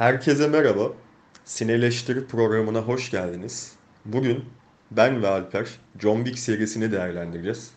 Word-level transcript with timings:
Herkese 0.00 0.48
merhaba. 0.48 0.92
Sineleştiri 1.44 2.26
programına 2.26 2.80
hoş 2.80 3.10
geldiniz. 3.10 3.76
Bugün 4.04 4.44
ben 4.90 5.22
ve 5.22 5.28
Alper 5.28 5.68
John 5.98 6.16
Wick 6.16 6.38
serisini 6.38 6.92
değerlendireceğiz. 6.92 7.74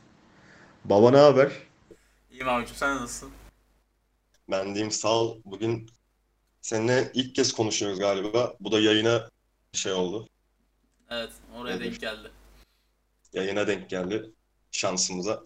Baba 0.86 1.12
ne 1.12 1.17
haber? 1.17 1.51
İyiyim 2.31 2.49
abicim 2.49 2.75
sen 2.75 2.96
nasılsın? 2.96 3.31
Ben 4.51 4.65
diyeyim 4.65 4.91
sağ 4.91 5.09
ol. 5.09 5.38
Bugün 5.46 5.89
seninle 6.62 7.12
ilk 7.13 7.36
kez 7.36 7.54
konuşuyoruz 7.54 7.99
galiba. 7.99 8.53
Bu 8.59 8.71
da 8.71 8.79
yayına 8.79 9.29
şey 9.73 9.91
oldu. 9.93 10.29
Evet 11.09 11.31
oraya 11.55 11.79
denk 11.79 11.85
Nedir? 11.85 11.99
geldi. 11.99 12.31
Yayına 13.33 13.67
denk 13.67 13.89
geldi 13.89 14.31
şansımıza. 14.71 15.43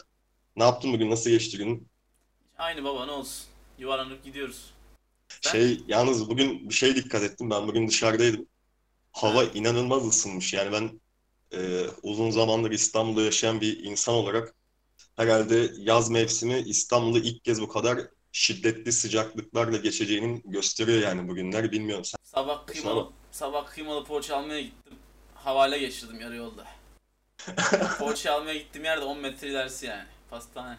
Ne 0.55 0.63
yaptın 0.63 0.93
bugün? 0.93 1.11
Nasıl 1.11 1.29
geçti 1.29 1.57
günün? 1.57 1.87
Aynı 2.57 2.83
baba 2.83 3.05
ne 3.05 3.11
olsun. 3.11 3.45
Yuvarlanıp 3.79 4.23
gidiyoruz. 4.23 4.76
Şey 5.41 5.81
yalnız 5.87 6.29
bugün 6.29 6.69
bir 6.69 6.73
şey 6.73 6.95
dikkat 6.95 7.23
ettim. 7.23 7.49
Ben 7.49 7.67
bugün 7.67 7.87
dışarıdaydım. 7.87 8.47
Hava 9.11 9.39
Ha. 9.39 9.45
inanılmaz 9.54 10.07
ısınmış. 10.07 10.54
Yani 10.54 10.71
ben 10.71 10.99
e, 11.59 11.85
uzun 12.04 12.29
zamandır 12.31 12.71
İstanbul'da 12.71 13.21
yaşayan 13.21 13.61
bir 13.61 13.83
insan 13.83 14.15
olarak 14.15 14.54
herhalde 15.15 15.71
yaz 15.77 16.09
mevsimi 16.09 16.59
İstanbul'da 16.59 17.19
ilk 17.19 17.43
kez 17.43 17.61
bu 17.61 17.68
kadar 17.68 17.99
şiddetli 18.32 18.91
sıcaklıklarla 18.91 19.77
geçeceğinin 19.77 20.41
gösteriyor 20.45 21.01
yani 21.01 21.27
bugünler. 21.27 21.71
Bilmiyorum 21.71 22.05
sen. 22.05 22.18
Sabah 22.23 22.65
kıymalı 22.68 23.09
sabah 23.32 23.68
kıymalı 23.68 24.05
poğaça 24.05 24.37
almaya 24.37 24.61
gittim. 24.61 24.93
Havale 25.35 25.77
geçirdim 25.79 26.21
yarı 26.21 26.35
yolda. 26.35 26.68
Poğaça 27.99 28.33
almaya 28.33 28.57
gittiğim 28.57 28.85
yerde 28.85 29.05
10 29.05 29.19
metre 29.19 29.47
ilerisi 29.49 29.85
yani. 29.85 30.05
Pastane. 30.29 30.77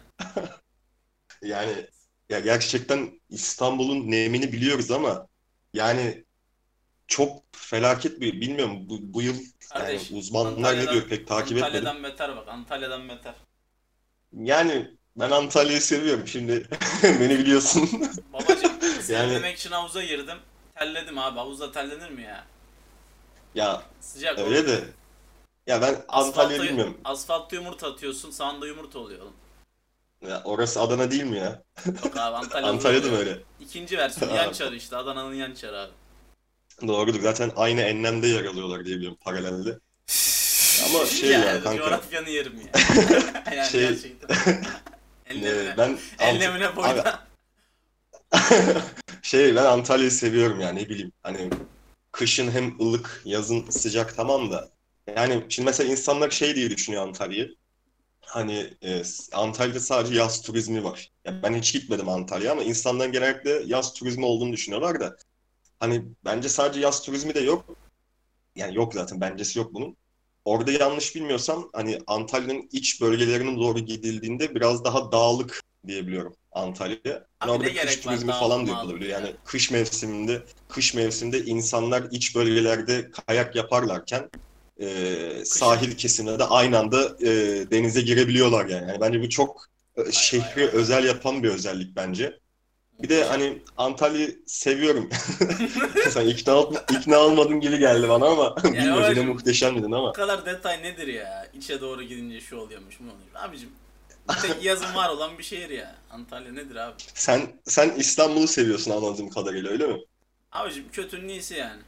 Yani 1.41 1.87
ya 2.29 2.39
gerçekten 2.39 3.19
İstanbul'un 3.29 4.11
nemini 4.11 4.53
biliyoruz 4.53 4.91
ama 4.91 5.27
yani 5.73 6.25
çok 7.07 7.43
felaket 7.51 8.21
bir 8.21 8.41
bilmiyorum 8.41 8.89
bu, 8.89 9.13
bu 9.13 9.21
yıl 9.21 9.35
yani 9.35 9.49
Kardeş 9.69 10.11
uzmanlar 10.11 10.51
ne 10.51 10.55
Antalya'dan 10.57 10.93
diyor 10.93 11.07
pek 11.07 11.27
takip 11.27 11.57
etmedim. 11.57 11.65
Antalya'dan 11.87 12.03
beter 12.03 12.35
bak. 12.35 12.47
Antalya'dan 12.47 13.09
beter. 13.09 13.35
Yani 14.33 14.91
ben 15.15 15.31
Antalya'yı 15.31 15.81
seviyorum 15.81 16.27
şimdi 16.27 16.67
beni 17.03 17.39
biliyorsun. 17.39 17.89
Babacım 18.33 18.71
Yani 19.09 19.31
demek 19.35 19.57
için 19.57 19.71
havuza 19.71 20.03
girdim. 20.03 20.37
Terledim 20.75 21.17
abi. 21.17 21.39
Havuzda 21.39 21.71
terlenir 21.71 22.09
mi 22.09 22.21
ya? 22.23 22.45
ya 23.55 23.83
Sıcak 23.99 24.39
öyle 24.39 24.59
oğlum. 24.59 24.67
de 24.67 24.83
ya 25.67 25.81
ben 25.81 26.05
Antalya'yı 26.07 26.63
bilmiyorum. 26.63 26.97
asfaltta 27.03 27.55
yumurta 27.55 27.87
atıyorsun. 27.91 28.31
Sağında 28.31 28.67
yumurta 28.67 28.99
oluyor 28.99 29.21
oğlum. 29.21 29.33
Ya 30.27 30.41
orası 30.45 30.81
Adana 30.81 31.11
değil 31.11 31.23
mi 31.23 31.37
ya? 31.37 31.63
Yok 31.85 32.17
abi 32.17 32.35
Antalya 32.35 32.67
Antalya'da 32.69 33.07
mı 33.07 33.17
öyle? 33.17 33.39
İkinci 33.59 33.97
versiyonu 33.97 34.35
yan 34.35 34.51
çarı 34.53 34.75
işte. 34.75 34.95
Adana'nın 34.97 35.33
yan 35.35 35.53
çarı 35.53 35.79
abi. 35.79 35.91
Doğrudur. 36.87 37.21
Zaten 37.21 37.51
aynı 37.55 37.81
enlemde 37.81 38.27
yer 38.27 38.45
alıyorlar 38.45 38.85
diye 38.85 38.95
biliyorum 38.97 39.17
paralelde. 39.21 39.69
Ama 40.85 41.05
şey 41.05 41.29
ya 41.29 41.39
Yani 41.39 41.63
kanka. 41.63 41.83
Coğrafyanı 41.83 42.29
yerim 42.29 42.53
ya. 42.61 42.81
yani 43.55 43.69
Şey- 43.69 43.81
gerçekten. 43.89 44.63
Enlemine. 45.25 45.75
ben 45.77 45.97
Enlemine 46.19 46.75
boydan. 46.75 47.19
şey 49.21 49.55
ben 49.55 49.65
Antalya'yı 49.65 50.11
seviyorum 50.11 50.59
yani 50.61 50.79
ne 50.83 50.89
bileyim. 50.89 51.11
Hani 51.23 51.49
kışın 52.11 52.51
hem 52.51 52.79
ılık, 52.81 53.21
yazın 53.25 53.69
sıcak 53.69 54.15
tamam 54.15 54.51
da. 54.51 54.69
Yani 55.15 55.45
şimdi 55.49 55.65
mesela 55.65 55.91
insanlar 55.91 56.29
şey 56.29 56.55
diye 56.55 56.69
düşünüyor 56.69 57.03
Antalya'yı. 57.07 57.55
Hani 58.29 58.73
e, 58.83 59.03
Antalya'da 59.33 59.79
sadece 59.79 60.15
yaz 60.15 60.41
turizmi 60.41 60.83
var. 60.83 61.11
Ya 61.25 61.43
ben 61.43 61.53
hiç 61.53 61.73
gitmedim 61.73 62.09
Antalya'ya 62.09 62.51
ama 62.51 62.63
insanlar 62.63 63.09
genellikle 63.09 63.61
yaz 63.65 63.93
turizmi 63.93 64.25
olduğunu 64.25 64.53
düşünüyorlar 64.53 64.99
da. 64.99 65.17
Hani 65.79 66.05
bence 66.25 66.49
sadece 66.49 66.79
yaz 66.79 67.01
turizmi 67.01 67.35
de 67.35 67.39
yok. 67.39 67.77
Yani 68.55 68.75
yok 68.75 68.93
zaten 68.93 69.21
bencesi 69.21 69.59
yok 69.59 69.73
bunun. 69.73 69.97
Orada 70.45 70.71
yanlış 70.71 71.15
bilmiyorsam 71.15 71.69
hani 71.73 71.99
Antalya'nın 72.07 72.69
iç 72.71 73.01
bölgelerine 73.01 73.57
doğru 73.57 73.79
gidildiğinde 73.79 74.55
biraz 74.55 74.83
daha 74.83 75.11
dağlık 75.11 75.61
diyebiliyorum 75.87 76.35
Antalya. 76.51 76.97
Yani 77.05 77.51
orada 77.51 77.73
kış 77.73 77.99
turizmi 77.99 78.31
falan 78.31 78.67
da 78.67 78.71
yapılabiliyor. 78.71 79.11
ya? 79.11 79.19
Yani 79.19 79.37
kış 79.43 79.71
mevsiminde 79.71 80.45
kış 80.67 80.93
mevsiminde 80.93 81.45
insanlar 81.45 82.07
iç 82.11 82.35
bölgelerde 82.35 83.11
kayak 83.27 83.55
yaparlarken 83.55 84.29
e, 84.81 85.45
sahil 85.45 85.97
kesiminde 85.97 86.39
de 86.39 86.43
aynı 86.43 86.79
anda 86.79 87.17
e, 87.21 87.27
denize 87.71 88.01
girebiliyorlar 88.01 88.65
yani. 88.65 88.89
Yani 88.89 89.01
bence 89.01 89.21
bu 89.21 89.29
çok 89.29 89.65
e, 89.97 90.11
şehri 90.11 90.67
özel 90.67 91.05
yapan 91.05 91.43
bir 91.43 91.49
özellik 91.49 91.95
bence. 91.95 92.39
Bir 92.99 93.09
de 93.09 93.23
hani 93.23 93.61
Antalya'yı 93.77 94.39
seviyorum. 94.47 95.09
Sen 96.09 96.27
ikna, 96.27 96.65
ikna 96.91 97.19
olmadın 97.19 97.59
gibi 97.59 97.77
geldi 97.79 98.09
bana 98.09 98.25
ama 98.25 98.55
bilmiyorum 98.63 99.05
yine 99.09 99.25
muhteşem 99.25 99.75
dedin 99.77 99.91
Bu 99.91 99.95
ama. 99.97 100.11
kadar 100.11 100.45
detay 100.45 100.83
nedir 100.83 101.07
ya? 101.07 101.47
İçe 101.53 101.81
doğru 101.81 102.03
gidince 102.03 102.41
şu 102.41 102.57
oluyormuş 102.57 102.99
mu 102.99 103.11
oluyor? 103.11 103.47
Abicim 103.49 103.69
tek 104.41 104.63
yazın 104.63 104.95
var 104.95 105.09
olan 105.09 105.37
bir 105.37 105.43
şehir 105.43 105.69
ya. 105.69 105.95
Antalya 106.11 106.51
nedir 106.51 106.75
abi? 106.75 106.95
Sen 107.13 107.41
sen 107.65 107.89
İstanbul'u 107.97 108.47
seviyorsun 108.47 108.91
anladığım 108.91 109.29
kadarıyla 109.29 109.69
öyle 109.71 109.87
mi? 109.87 109.99
Abicim 110.51 110.85
kötünün 110.91 111.29
iyisi 111.29 111.53
yani. 111.55 111.81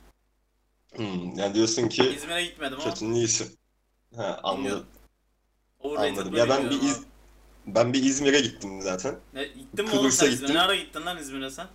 Hmm, 0.95 1.37
yani 1.37 1.53
diyorsun 1.53 1.89
ki 1.89 2.03
İzmir'e 2.15 2.43
gitmedim 2.45 2.79
ama 2.81 2.89
kötünün 2.89 3.13
iyisi. 3.15 3.47
Ha, 4.15 4.39
anladım. 4.43 4.85
Overrated 5.79 6.17
Anladım. 6.17 6.35
Ya 6.35 6.49
ben 6.49 6.69
bir 6.69 6.81
İz- 6.81 7.03
ben 7.67 7.93
bir 7.93 8.03
İzmir'e 8.03 8.41
gittim 8.41 8.81
zaten. 8.81 9.19
Ne, 9.33 9.43
gittin 9.43 9.85
mi 9.85 9.91
oğlum 9.91 10.01
Kıbrıs'a 10.01 10.25
sen 10.25 10.31
İzmir'e? 10.31 10.39
gittim. 10.41 10.55
Ne 10.55 10.61
ara 10.61 10.75
gittin 10.75 11.05
lan 11.05 11.17
İzmir'e 11.17 11.49
sen? 11.49 11.67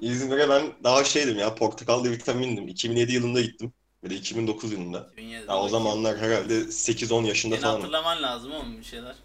İzmir'e 0.00 0.48
ben 0.48 0.72
daha 0.84 1.04
şeydim 1.04 1.38
ya 1.38 1.54
portakallı 1.54 2.10
vitamindim. 2.10 2.68
2007 2.68 3.12
yılında 3.12 3.40
gittim. 3.40 3.72
Ve 4.04 4.10
de 4.10 4.14
2009 4.14 4.72
yılında. 4.72 4.98
2007'de 5.16 5.52
Ya 5.52 5.58
o 5.58 5.68
zamanlar 5.68 6.18
herhalde 6.18 6.54
8-10 6.72 7.24
yaşında 7.24 7.54
Yine 7.54 7.62
falanım. 7.64 7.80
hatırlaman 7.80 8.22
lazım 8.22 8.52
oğlum 8.52 8.78
bir 8.78 8.84
şeyler. 8.84 9.16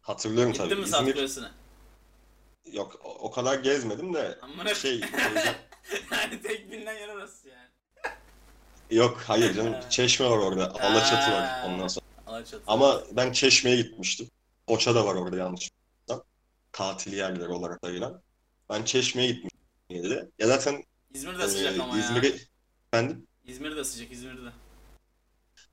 Hatırlıyorum 0.00 0.52
Gittin 0.52 0.68
tabii. 0.68 0.80
mi 0.80 0.86
Saat 0.88 1.08
İzmir 1.08 1.50
yok 2.72 3.00
o, 3.04 3.08
o 3.14 3.30
kadar 3.30 3.58
gezmedim 3.58 4.14
de 4.14 4.38
Amına 4.42 4.74
şey 4.74 5.00
yani 6.12 6.42
tek 6.42 6.70
bilinen 6.72 6.94
yer 6.94 7.08
orası 7.08 7.48
yani. 7.48 7.65
Yok 8.90 9.22
hayır 9.26 9.54
canım 9.54 9.74
Çeşme 9.90 10.26
var 10.26 10.38
orada. 10.38 10.74
Alaçatı 10.74 11.32
var 11.32 11.62
ondan 11.66 11.88
sonra. 11.88 12.06
Alaçatı. 12.26 12.62
Ama 12.66 13.02
ben 13.12 13.32
Çeşme'ye 13.32 13.76
gitmiştim. 13.76 14.30
Foça 14.68 14.94
da 14.94 15.06
var 15.06 15.14
orada 15.14 15.36
yanlış. 15.36 15.70
Tatil 16.72 17.12
yerleri 17.12 17.48
olarak 17.48 17.78
ayıran. 17.84 18.22
Ben 18.70 18.84
Çeşme'ye 18.84 19.28
gitmiştim. 19.32 20.30
Ya 20.38 20.46
zaten 20.46 20.84
İzmir 21.14 21.38
de 21.38 21.42
e, 21.44 21.48
sıcak 21.48 21.80
ama 21.80 21.96
ya. 21.96 22.04
İzmir'e 22.04 22.32
efendim 22.92 23.26
İzmir 23.44 23.76
de 23.76 23.84
sıcak 23.84 24.12
İzmir'de. 24.12 24.50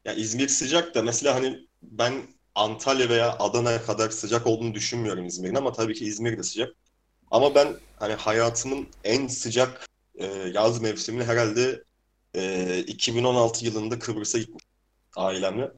ya 0.05 0.13
İzmir 0.13 0.47
sıcak 0.47 0.95
da 0.95 1.01
mesela 1.01 1.35
hani 1.35 1.67
ben 1.81 2.13
Antalya 2.55 3.09
veya 3.09 3.31
Adana 3.39 3.81
kadar 3.81 4.09
sıcak 4.09 4.47
olduğunu 4.47 4.73
düşünmüyorum 4.73 5.25
İzmir'in 5.25 5.55
ama 5.55 5.71
tabii 5.71 5.93
ki 5.93 6.05
İzmir 6.05 6.37
de 6.37 6.43
sıcak. 6.43 6.75
Ama 7.31 7.55
ben 7.55 7.75
hani 7.99 8.13
hayatımın 8.13 8.87
en 9.03 9.27
sıcak 9.27 9.87
e, 10.15 10.25
yaz 10.53 10.81
mevsimini 10.81 11.23
herhalde 11.23 11.83
e, 12.35 12.79
2016 12.87 13.65
yılında 13.65 13.99
Kıbrıs'a 13.99 14.37
gitmiştim 14.37 14.69
ailemle. 15.15 15.71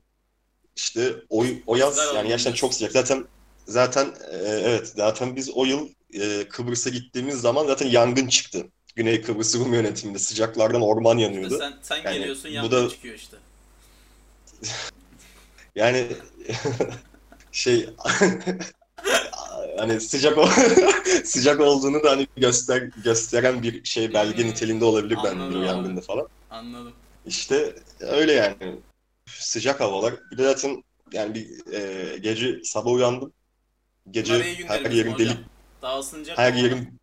İşte 0.76 1.16
o, 1.30 1.46
o 1.68 1.76
yaz 1.76 1.96
Güzel 1.96 2.08
yani 2.08 2.20
oldu 2.20 2.28
gerçekten 2.28 2.54
çok 2.54 2.74
sıcak. 2.74 2.92
Zaten 2.92 3.26
zaten 3.68 4.06
e, 4.32 4.36
evet 4.48 4.88
zaten 4.96 5.36
biz 5.36 5.50
o 5.50 5.66
yıl 5.66 5.90
e, 6.14 6.48
Kıbrıs'a 6.50 6.90
gittiğimiz 6.90 7.36
zaman 7.42 7.68
zaten 7.68 7.88
yangın 7.88 8.28
çıktı. 8.28 8.64
Güney 8.96 9.22
Kıbrıs 9.22 9.56
Rum 9.56 9.74
yönetiminde 9.74 10.20
sıcaklardan 10.20 10.82
orman 10.82 11.18
yanıyordu. 11.18 11.58
sen 11.60 11.74
sen 11.82 12.04
Yani 12.04 12.18
geliyorsun 12.18 12.50
yangın 12.50 12.72
da- 12.72 12.90
çıkıyor 12.90 13.16
işte. 13.16 13.38
Yani 15.76 16.08
şey 17.52 17.90
hani 19.78 20.02
sıcak 20.02 20.38
sıcak 21.26 21.60
olduğunu 21.60 22.04
da 22.04 22.12
hani 22.12 22.28
göster 22.38 22.82
gösteren 23.04 23.64
bir 23.64 23.84
şey 23.84 24.14
belge 24.14 24.44
Hmm, 24.44 24.50
niteliğinde 24.50 24.86
olabilir 24.86 25.18
o 25.24 25.28
abi. 25.28 25.66
yangında 25.66 26.01
falan. 26.01 26.28
Anladım. 26.56 26.94
İşte 27.25 27.75
öyle 28.00 28.31
yani 28.31 28.80
sıcak 29.28 29.80
havalar. 29.80 30.13
Bir 30.31 30.38
de 30.38 30.44
zaten 30.44 30.84
yani 31.13 31.36
bir 31.36 31.74
e, 31.74 32.18
gece 32.18 32.63
sabah 32.63 32.92
uyandım. 32.92 33.34
Gece 34.12 34.44
her 34.68 34.92
yerim 34.92 35.13
hocam. 35.13 35.28
delik 35.28 35.38
Daha 35.81 36.00
ısınacak 36.00 36.38
her 36.38 36.54
yerim 36.54 37.00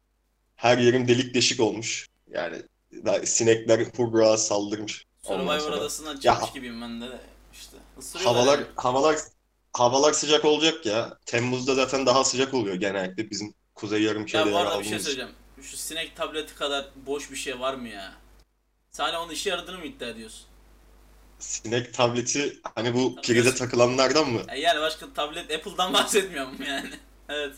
her 0.57 0.79
yerim 0.79 1.09
delik 1.09 1.35
deşik 1.35 1.61
olmuş. 1.61 2.09
Yani 2.31 2.63
daha 2.93 3.27
sinekler 3.27 3.87
hurra 3.97 4.37
saldırmış. 4.37 5.05
Survivor 5.23 5.73
adasından 5.73 6.19
Ya- 6.23 6.35
çıkmış 6.35 6.53
gibiyim 6.53 6.81
ben 6.81 7.01
de 7.01 7.11
de 7.11 7.21
işte. 7.53 7.77
Isırıyorlar 7.99 8.35
Havalar 8.35 8.59
yani. 8.59 8.69
havalar 8.77 9.19
havalar 9.73 10.13
sıcak 10.13 10.45
olacak 10.45 10.87
ya. 10.87 11.19
Temmuz'da 11.27 11.75
zaten 11.75 12.07
daha 12.07 12.25
sıcak 12.25 12.55
oluyor 12.55 12.75
genellikle 12.75 13.31
bizim 13.31 13.55
kuzey 13.75 14.03
yarımkürede 14.03 14.49
Ya 14.49 14.55
bu 14.55 14.59
arada 14.59 14.81
bir 14.81 14.85
şey 14.85 14.99
söyleyeceğim. 14.99 15.31
Şu 15.63 15.77
sinek 15.77 16.17
tableti 16.17 16.55
kadar 16.55 16.87
boş 17.07 17.31
bir 17.31 17.37
şey 17.37 17.61
var 17.61 17.75
mı 17.75 17.89
ya? 17.89 18.22
Sen 18.93 19.05
hala 19.05 19.23
onun 19.23 19.33
işe 19.33 19.51
yaradığını 19.51 19.79
mı 19.79 19.85
iddia 19.87 20.09
ediyorsun? 20.09 20.47
Sinek 21.39 21.95
tableti 21.95 22.59
hani 22.75 22.95
bu 22.95 23.17
prize 23.23 23.55
takılanlardan 23.55 24.29
mı? 24.31 24.41
E 24.49 24.61
yani 24.61 24.81
başka 24.81 25.13
tablet 25.15 25.51
Apple'dan 25.51 25.93
bahsetmiyorum 25.95 26.63
yani. 26.63 26.91
Evet. 27.29 27.55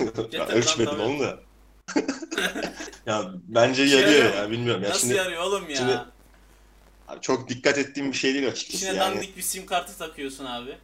Ben 0.32 0.50
ölçmedim 0.50 1.00
onu 1.00 1.20
da. 1.20 1.40
Ya 3.06 3.30
bence 3.34 3.82
yarıyor 3.82 4.08
yarıyor 4.08 4.34
ya 4.34 4.50
bilmiyorum. 4.50 4.82
Ya 4.82 4.88
Nasıl 4.90 5.00
şimdi 5.00 5.14
yarıyor 5.14 5.42
oğlum 5.42 5.70
ya? 5.70 5.76
şimdi- 5.76 5.98
abi 7.08 7.20
çok 7.20 7.48
dikkat 7.48 7.78
ettiğim 7.78 8.12
bir 8.12 8.16
şey 8.16 8.34
değil 8.34 8.48
açıkçası 8.48 8.76
İçine 8.76 8.98
yani. 8.98 9.14
dandik 9.16 9.36
bir 9.36 9.42
sim 9.42 9.66
kartı 9.66 9.98
takıyorsun 9.98 10.44
abi. 10.44 10.78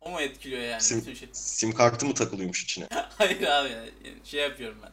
O 0.00 0.10
mu 0.10 0.20
etkiliyor 0.20 0.62
yani 0.62 0.80
Sim- 0.82 1.00
bütün 1.00 1.14
şey? 1.14 1.28
Sim 1.32 1.72
kartı 1.72 2.06
mı 2.06 2.14
takılıyormuş 2.14 2.64
içine? 2.64 2.88
Hayır 3.18 3.36
abi 3.42 3.70
ya. 3.70 3.78
Yani 3.78 3.90
şey 4.24 4.40
yapıyorum 4.40 4.78
ben. 4.82 4.90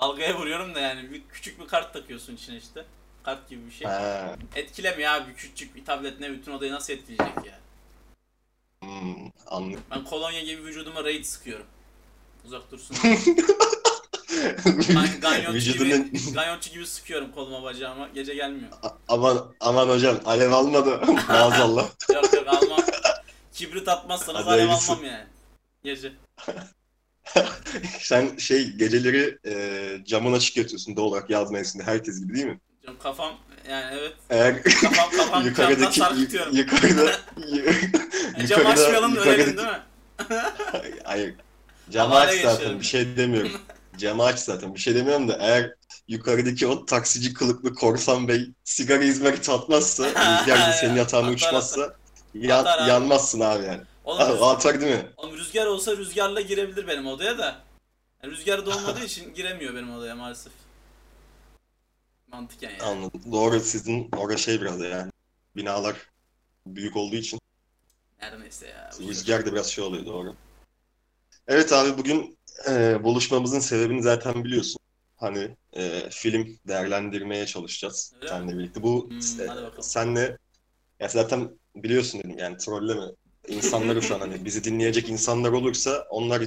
Dalgaya 0.00 0.38
vuruyorum 0.38 0.74
da 0.74 0.80
yani 0.80 1.10
bir 1.12 1.22
küçük 1.32 1.60
bir 1.60 1.66
kart 1.66 1.92
takıyorsun 1.92 2.36
içine 2.36 2.56
işte. 2.56 2.84
Kart 3.22 3.48
gibi 3.50 3.66
bir 3.66 3.72
şey. 3.72 3.86
Ha, 3.86 4.36
Etkilemiyor 4.56 5.12
abi 5.12 5.34
küçücük 5.34 5.74
bir 5.76 5.84
tablet 5.84 6.20
ne 6.20 6.32
bütün 6.32 6.52
odayı 6.52 6.72
nasıl 6.72 6.92
etkileyecek 6.92 7.36
ya? 7.46 7.58
hmm, 8.82 9.30
anladım. 9.46 9.80
Ben 9.90 10.04
kolonya 10.04 10.42
gibi 10.42 10.64
vücuduma 10.64 11.04
raid 11.04 11.24
sıkıyorum. 11.24 11.66
Uzak 12.46 12.70
dursun. 12.72 12.96
Ben 14.88 15.08
ganyotçu 15.20 15.52
Vücudunun 15.52 16.04
gibi, 16.12 16.32
ganyotçu 16.34 16.70
gibi 16.70 16.86
sıkıyorum 16.86 17.32
koluma 17.32 17.62
bacağıma. 17.62 18.08
Gece 18.14 18.34
gelmiyor. 18.34 18.68
aman 19.08 19.54
aman 19.60 19.88
hocam 19.88 20.20
alev 20.24 20.52
almadı 20.52 21.00
maazallah. 21.28 21.90
Yok 22.14 22.32
yok 22.34 22.46
almam. 22.48 22.80
Kibrit 23.52 23.88
atmazsanız 23.88 24.40
Hadi 24.40 24.50
alev 24.50 24.66
hayırlısı. 24.66 24.92
almam 24.92 25.04
yani. 25.04 25.26
Gece. 25.84 26.12
Sen 28.00 28.36
şey 28.36 28.70
geceleri 28.72 29.38
e, 29.46 30.04
camın 30.04 30.32
açık 30.32 30.56
yatıyorsun 30.56 30.96
doğal 30.96 31.04
olarak 31.06 31.30
yaz 31.30 31.50
mevsiminde 31.50 31.90
herkes 31.90 32.20
gibi 32.20 32.34
değil 32.34 32.46
mi? 32.46 32.60
Canım 32.86 32.98
kafam 33.02 33.32
yani 33.70 33.84
evet. 33.98 34.12
Eğer 34.30 34.62
Kafam 34.62 35.10
kafam 35.10 35.44
yukarıdaki 35.46 36.00
sarkıtıyorum. 36.00 36.56
yukarıda 36.56 37.12
Yani 38.36 38.46
Cam 38.48 38.66
açmayalım 38.66 39.16
da 39.16 39.20
ölelim 39.20 39.56
değil 39.56 39.68
mi? 39.68 39.82
Hayır. 41.04 41.34
Havale 41.96 42.30
aç 42.30 42.40
zaten 42.42 42.80
bir 42.80 42.84
şey 42.84 43.16
demiyorum. 43.16 43.52
Camı 43.98 44.24
aç 44.24 44.38
zaten 44.38 44.74
bir 44.74 44.80
şey 44.80 44.94
demiyorum 44.94 45.28
da 45.28 45.36
eğer 45.40 45.74
yukarıdaki 46.08 46.66
o 46.66 46.86
taksici 46.86 47.34
kılıklı 47.34 47.74
korsan 47.74 48.28
bey 48.28 48.50
sigara 48.64 49.04
izmariti 49.04 49.52
atmazsa 49.52 50.04
rüzgar 50.08 50.58
da 50.68 50.72
senin 50.72 50.96
yatağına 50.96 51.26
Atar, 51.26 51.34
uçmazsa 51.36 51.94
yan- 52.34 52.58
Atar 52.60 52.78
abi. 52.82 52.90
yanmazsın 52.90 53.40
abi 53.40 53.64
yani. 53.64 53.80
Oğlum, 54.04 54.42
Aa, 54.42 54.50
Atar 54.50 54.80
değil 54.80 54.92
mi? 54.96 55.06
oğlum 55.16 55.36
rüzgar 55.36 55.66
olsa 55.66 55.96
rüzgarla 55.96 56.40
girebilir 56.40 56.88
benim 56.88 57.06
odaya 57.06 57.38
da. 57.38 57.56
Yani 58.22 58.32
rüzgar 58.32 58.66
da 58.66 58.70
olmadığı 58.70 59.04
için 59.04 59.34
giremiyor 59.34 59.74
benim 59.74 59.96
odaya 59.96 60.14
maalesef. 60.16 60.52
Mantıken 62.32 62.70
yani. 62.70 62.82
Anladım. 62.82 63.20
Doğru 63.32 63.60
sizin 63.60 64.10
orada 64.16 64.36
şey 64.36 64.60
biraz 64.60 64.80
yani. 64.80 65.12
Binalar 65.56 65.96
büyük 66.66 66.96
olduğu 66.96 67.16
için 67.16 67.40
Her 68.18 68.40
neyse 68.40 68.66
ya. 68.66 68.90
rüzgar 69.08 69.46
da 69.46 69.52
biraz 69.52 69.66
şey 69.66 69.84
oluyor 69.84 70.06
doğru. 70.06 70.34
Evet 71.48 71.72
abi 71.72 71.98
bugün 71.98 72.38
e, 72.68 73.04
buluşmamızın 73.04 73.60
sebebini 73.60 74.02
zaten 74.02 74.44
biliyorsun. 74.44 74.78
Hani 75.16 75.56
e, 75.72 76.10
film 76.10 76.58
değerlendirmeye 76.68 77.46
çalışacağız 77.46 78.12
Öyle 78.16 78.28
seninle 78.28 78.58
birlikte. 78.58 78.82
Bu 78.82 79.08
Hmm, 79.08 79.16
e, 79.78 79.82
senle 79.82 80.38
ya 81.00 81.08
zaten 81.08 81.58
biliyorsun 81.76 82.20
dedim 82.20 82.38
yani 82.38 82.56
trolleme. 82.56 83.06
İnsanları 83.48 84.02
şu 84.02 84.14
an 84.14 84.20
hani 84.20 84.44
bizi 84.44 84.64
dinleyecek 84.64 85.08
insanlar 85.08 85.52
olursa 85.52 86.06
onlar 86.10 86.42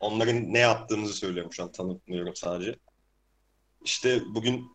onların 0.00 0.54
ne 0.54 0.58
yaptığımızı 0.58 1.14
söylüyorum 1.14 1.52
şu 1.52 1.62
an 1.62 1.72
tanıtmıyorum 1.72 2.36
sadece. 2.36 2.76
İşte 3.84 4.20
bugün 4.34 4.73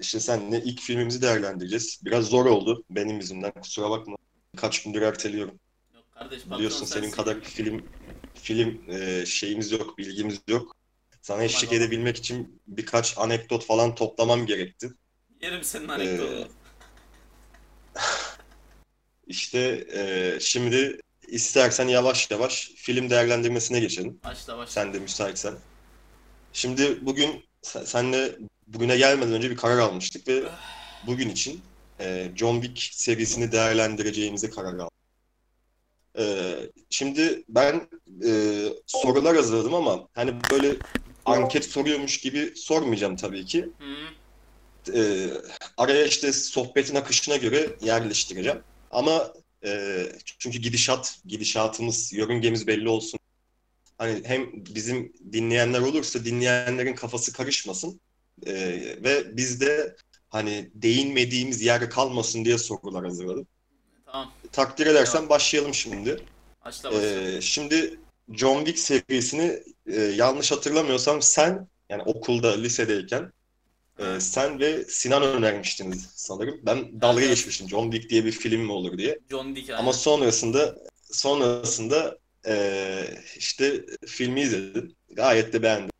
işte 0.00 0.20
seninle 0.20 0.62
ilk 0.64 0.80
filmimizi 0.80 1.22
değerlendireceğiz. 1.22 2.00
Biraz 2.04 2.24
zor 2.26 2.46
oldu 2.46 2.84
benim 2.90 3.16
yüzümden 3.16 3.52
kusura 3.52 3.90
bakma. 3.90 4.16
Kaç 4.56 4.82
gündür 4.82 5.02
erteliyorum. 5.02 5.60
Yok 5.94 6.04
kardeş 6.14 6.46
Biliyorsun 6.46 6.86
senin 6.86 7.02
sensin. 7.02 7.16
kadar 7.16 7.40
film 7.40 7.86
film 8.34 8.90
e, 8.90 9.26
şeyimiz 9.26 9.72
yok, 9.72 9.98
bilgimiz 9.98 10.38
yok. 10.48 10.76
Sana 11.22 11.42
eşlik 11.44 11.70
Tamam. 11.70 11.82
edebilmek 11.84 12.16
için 12.16 12.60
birkaç 12.66 13.18
anekdot 13.18 13.66
falan 13.66 13.94
toplamam 13.94 14.46
gerekti. 14.46 14.90
Yerim 15.42 15.64
senin 15.64 15.88
Ee, 15.88 15.92
anekdotunu. 15.92 16.48
İşte 19.26 19.86
e, 19.92 20.38
şimdi 20.40 21.00
istersen 21.28 21.88
yavaş 21.88 22.30
yavaş 22.30 22.70
film 22.76 23.10
değerlendirmesine 23.10 23.80
geçelim. 23.80 24.20
Başla 24.24 24.58
başla. 24.58 24.72
Sen 24.72 24.94
de 24.94 24.98
müsaitsen. 24.98 25.54
Şimdi 26.52 27.06
bugün 27.06 27.44
sen- 27.62 27.84
senle 27.84 28.36
bugüne 28.68 28.96
gelmeden 28.96 29.32
önce 29.32 29.50
bir 29.50 29.56
karar 29.56 29.78
almıştık 29.78 30.28
ve 30.28 30.42
bugün 31.06 31.28
için 31.28 31.60
e, 32.00 32.30
John 32.36 32.60
Wick 32.60 32.94
serisini 32.94 33.52
değerlendireceğimize 33.52 34.50
karar 34.50 34.74
aldık. 34.74 34.92
E, 36.18 36.54
şimdi 36.90 37.44
ben 37.48 37.88
e, 38.26 38.64
sorular 38.86 39.36
hazırladım 39.36 39.74
ama 39.74 40.08
hani 40.14 40.34
böyle 40.52 40.76
anket 41.24 41.64
soruyormuş 41.64 42.20
gibi 42.20 42.52
sormayacağım 42.56 43.16
tabii 43.16 43.44
ki. 43.46 43.68
E, 44.94 45.28
araya 45.76 46.04
işte 46.06 46.32
sohbetin 46.32 46.94
akışına 46.94 47.36
göre 47.36 47.76
yerleştireceğim. 47.82 48.62
Ama 48.90 49.32
e, 49.64 50.02
çünkü 50.38 50.58
gidişat, 50.58 51.18
gidişatımız, 51.26 52.12
yörüngemiz 52.12 52.66
belli 52.66 52.88
olsun. 52.88 53.20
Hani 53.98 54.22
hem 54.24 54.46
bizim 54.52 55.12
dinleyenler 55.32 55.80
olursa 55.80 56.24
dinleyenlerin 56.24 56.94
kafası 56.94 57.32
karışmasın 57.32 58.00
E, 58.46 58.54
ve 59.04 59.36
bizde 59.36 59.96
hani 60.28 60.70
değinmediğimiz 60.74 61.62
yer 61.62 61.90
kalmasın 61.90 62.44
diye 62.44 62.58
sorular 62.58 63.04
hazırladım. 63.04 63.46
Tamam. 64.06 64.32
Takdir 64.52 64.86
edersen 64.86 65.12
Tamam. 65.12 65.28
başlayalım 65.28 65.74
şimdi. 65.74 66.22
Başla 66.64 66.92
başla. 66.92 67.06
E, 67.06 67.40
şimdi 67.40 68.00
John 68.32 68.64
Wick 68.64 68.78
serisini 68.78 69.62
e, 69.86 70.00
yanlış 70.00 70.52
hatırlamıyorsam 70.52 71.22
sen 71.22 71.68
yani 71.90 72.02
okulda, 72.02 72.56
lisedeyken 72.56 73.32
e, 73.98 74.20
sen 74.20 74.60
ve 74.60 74.84
Sinan 74.84 75.22
önermiştiniz 75.22 76.08
sanırım. 76.14 76.60
Ben 76.62 77.00
dalga 77.00 77.20
Evet. 77.20 77.30
geçmiştim 77.30 77.68
John 77.68 77.90
Wick 77.90 78.10
diye 78.10 78.24
bir 78.24 78.32
film 78.32 78.60
mi 78.60 78.72
olur 78.72 78.98
diye. 78.98 79.18
John 79.30 79.56
Dick 79.56 79.70
Ama 79.70 79.92
sonrasında 79.92 80.76
sonrasında 81.10 82.18
e, 82.46 83.04
işte 83.36 83.84
filmi 84.06 84.40
izledim. 84.40 84.94
Gayet 85.10 85.52
de 85.52 85.62
beğendim. 85.62 85.90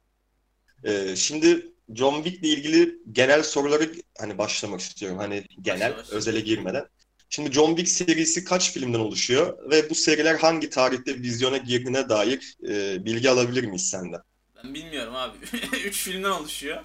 E, 0.84 1.16
şimdi 1.16 1.72
John 1.94 2.22
Wick 2.22 2.44
ile 2.44 2.48
ilgili 2.48 2.98
genel 3.12 3.42
soruları 3.42 3.92
hani 4.18 4.38
başlamak 4.38 4.80
istiyorum. 4.80 5.18
Hani 5.18 5.44
genel, 5.62 5.96
başla. 5.96 6.16
özele 6.16 6.40
girmeden. 6.40 6.86
Şimdi 7.30 7.52
John 7.52 7.76
Wick 7.76 7.88
serisi 7.88 8.44
kaç 8.44 8.72
filmden 8.72 8.98
oluşuyor 8.98 9.70
ve 9.70 9.90
bu 9.90 9.94
seriler 9.94 10.34
hangi 10.34 10.70
tarihte 10.70 11.14
vizyona 11.14 11.56
girdiğine 11.56 12.08
dair 12.08 12.56
e, 12.68 13.04
bilgi 13.04 13.30
alabilir 13.30 13.64
miyiz 13.64 13.88
senden? 13.90 14.20
Ben 14.64 14.74
bilmiyorum 14.74 15.14
abi. 15.16 15.36
3 15.84 15.96
filmden 16.02 16.30
oluşuyor. 16.30 16.82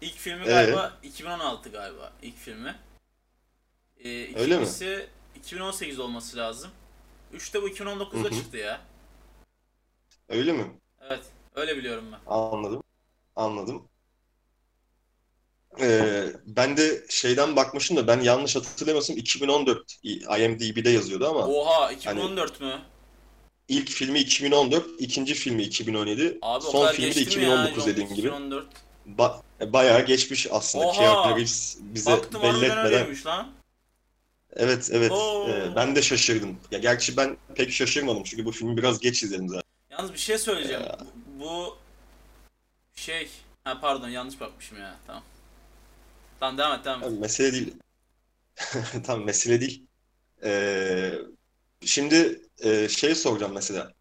İlk 0.00 0.16
filmi 0.16 0.42
Ee? 0.42 0.46
galiba 0.46 0.98
2016 1.02 1.68
galiba 1.68 2.12
ilk 2.22 2.36
filmi. 2.36 2.74
Ee, 4.04 4.08
Öyle 4.10 4.56
mi? 4.56 4.62
ikincisi 4.62 5.06
2018 5.36 5.98
olması 6.00 6.36
lazım. 6.36 6.70
3 7.32 7.54
de 7.54 7.62
bu 7.62 7.68
2019'da 7.68 8.18
Hı 8.28 8.28
hı. 8.28 8.34
çıktı 8.34 8.56
ya. 8.56 8.80
Öyle 10.28 10.52
mi? 10.52 10.64
Evet. 11.00 11.22
Öyle 11.54 11.76
biliyorum 11.76 12.04
ben. 12.12 12.18
Anladım. 12.26 12.82
Anladım. 13.36 13.88
Ee, 15.80 16.24
ben 16.46 16.76
de 16.76 17.04
şeyden 17.08 17.56
bakmışım 17.56 17.96
da 17.96 18.06
ben 18.06 18.20
yanlış 18.20 18.56
hatırlamıyorsam 18.56 19.16
2014 19.16 19.96
IMDb'de 20.02 20.90
yazıyordu 20.90 21.28
ama 21.28 21.46
Oha 21.46 21.92
2014 21.92 22.60
mü? 22.60 22.78
ilk 23.68 23.90
filmi 23.90 24.18
2014, 24.18 24.86
ikinci 24.98 25.34
filmi 25.34 25.62
2017, 25.62 26.38
Abi 26.42 26.64
son 26.64 26.92
filmi 26.92 27.14
de 27.14 27.20
geçti 27.20 27.38
mi 27.38 27.44
ya? 27.44 27.50
2019 27.50 27.76
John 27.76 27.86
dediğim 27.92 28.08
Wick 28.08 28.16
gibi. 28.16 28.28
2014. 28.28 28.66
Ba- 29.18 29.72
bayağı 29.72 30.06
geçmiş 30.06 30.46
aslında. 30.50 30.84
Oha! 30.84 30.98
Keanu 30.98 31.36
Reeves 31.36 31.78
bize 31.80 32.10
Baktım 32.10 32.42
belli 32.42 32.64
etmeden. 32.64 33.16
lan. 33.26 33.48
Evet, 34.56 34.90
evet. 34.92 35.10
Oo. 35.10 35.48
Ee, 35.48 35.76
ben 35.76 35.96
de 35.96 36.02
şaşırdım. 36.02 36.56
Ya 36.70 36.78
gerçi 36.78 37.16
ben 37.16 37.36
pek 37.54 37.72
şaşırmadım 37.72 38.22
çünkü 38.22 38.44
bu 38.44 38.52
filmi 38.52 38.76
biraz 38.76 38.98
geç 39.00 39.22
izledim 39.22 39.48
zaten. 39.48 39.62
Yalnız 39.90 40.12
bir 40.12 40.18
şey 40.18 40.38
söyleyeceğim. 40.38 40.82
Ya. 40.82 40.98
Bu 41.40 41.76
şey 42.94 43.28
ha 43.64 43.80
pardon 43.80 44.08
yanlış 44.08 44.40
bakmışım 44.40 44.78
ya. 44.80 44.96
Tamam. 45.06 45.22
Tamam 46.40 46.58
devam 46.58 46.78
et 46.78 46.84
devam 46.84 47.02
et. 47.02 47.08
Abi, 47.08 47.18
mesele 47.18 47.52
değil. 47.52 47.74
Tamam 49.04 49.26
mesele 49.26 49.60
değil. 49.60 49.86
Ee, 50.44 51.12
şimdi 51.84 52.42
e, 52.62 52.88
şey 52.88 53.14
soracağım 53.14 53.52
mesela. 53.54 53.92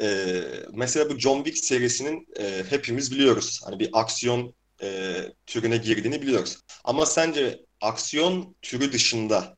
Ee, 0.00 0.42
mesela 0.72 1.10
bu 1.10 1.18
John 1.18 1.44
Wick 1.44 1.64
serisinin 1.64 2.26
e, 2.40 2.64
hepimiz 2.70 3.12
biliyoruz. 3.12 3.60
Hani 3.64 3.78
bir 3.78 3.90
aksiyon 3.92 4.54
e, 4.82 5.16
türüne 5.46 5.76
girdiğini 5.76 6.22
biliyoruz. 6.22 6.60
Ama 6.84 7.06
sence 7.06 7.60
aksiyon 7.80 8.56
türü 8.62 8.92
dışında 8.92 9.56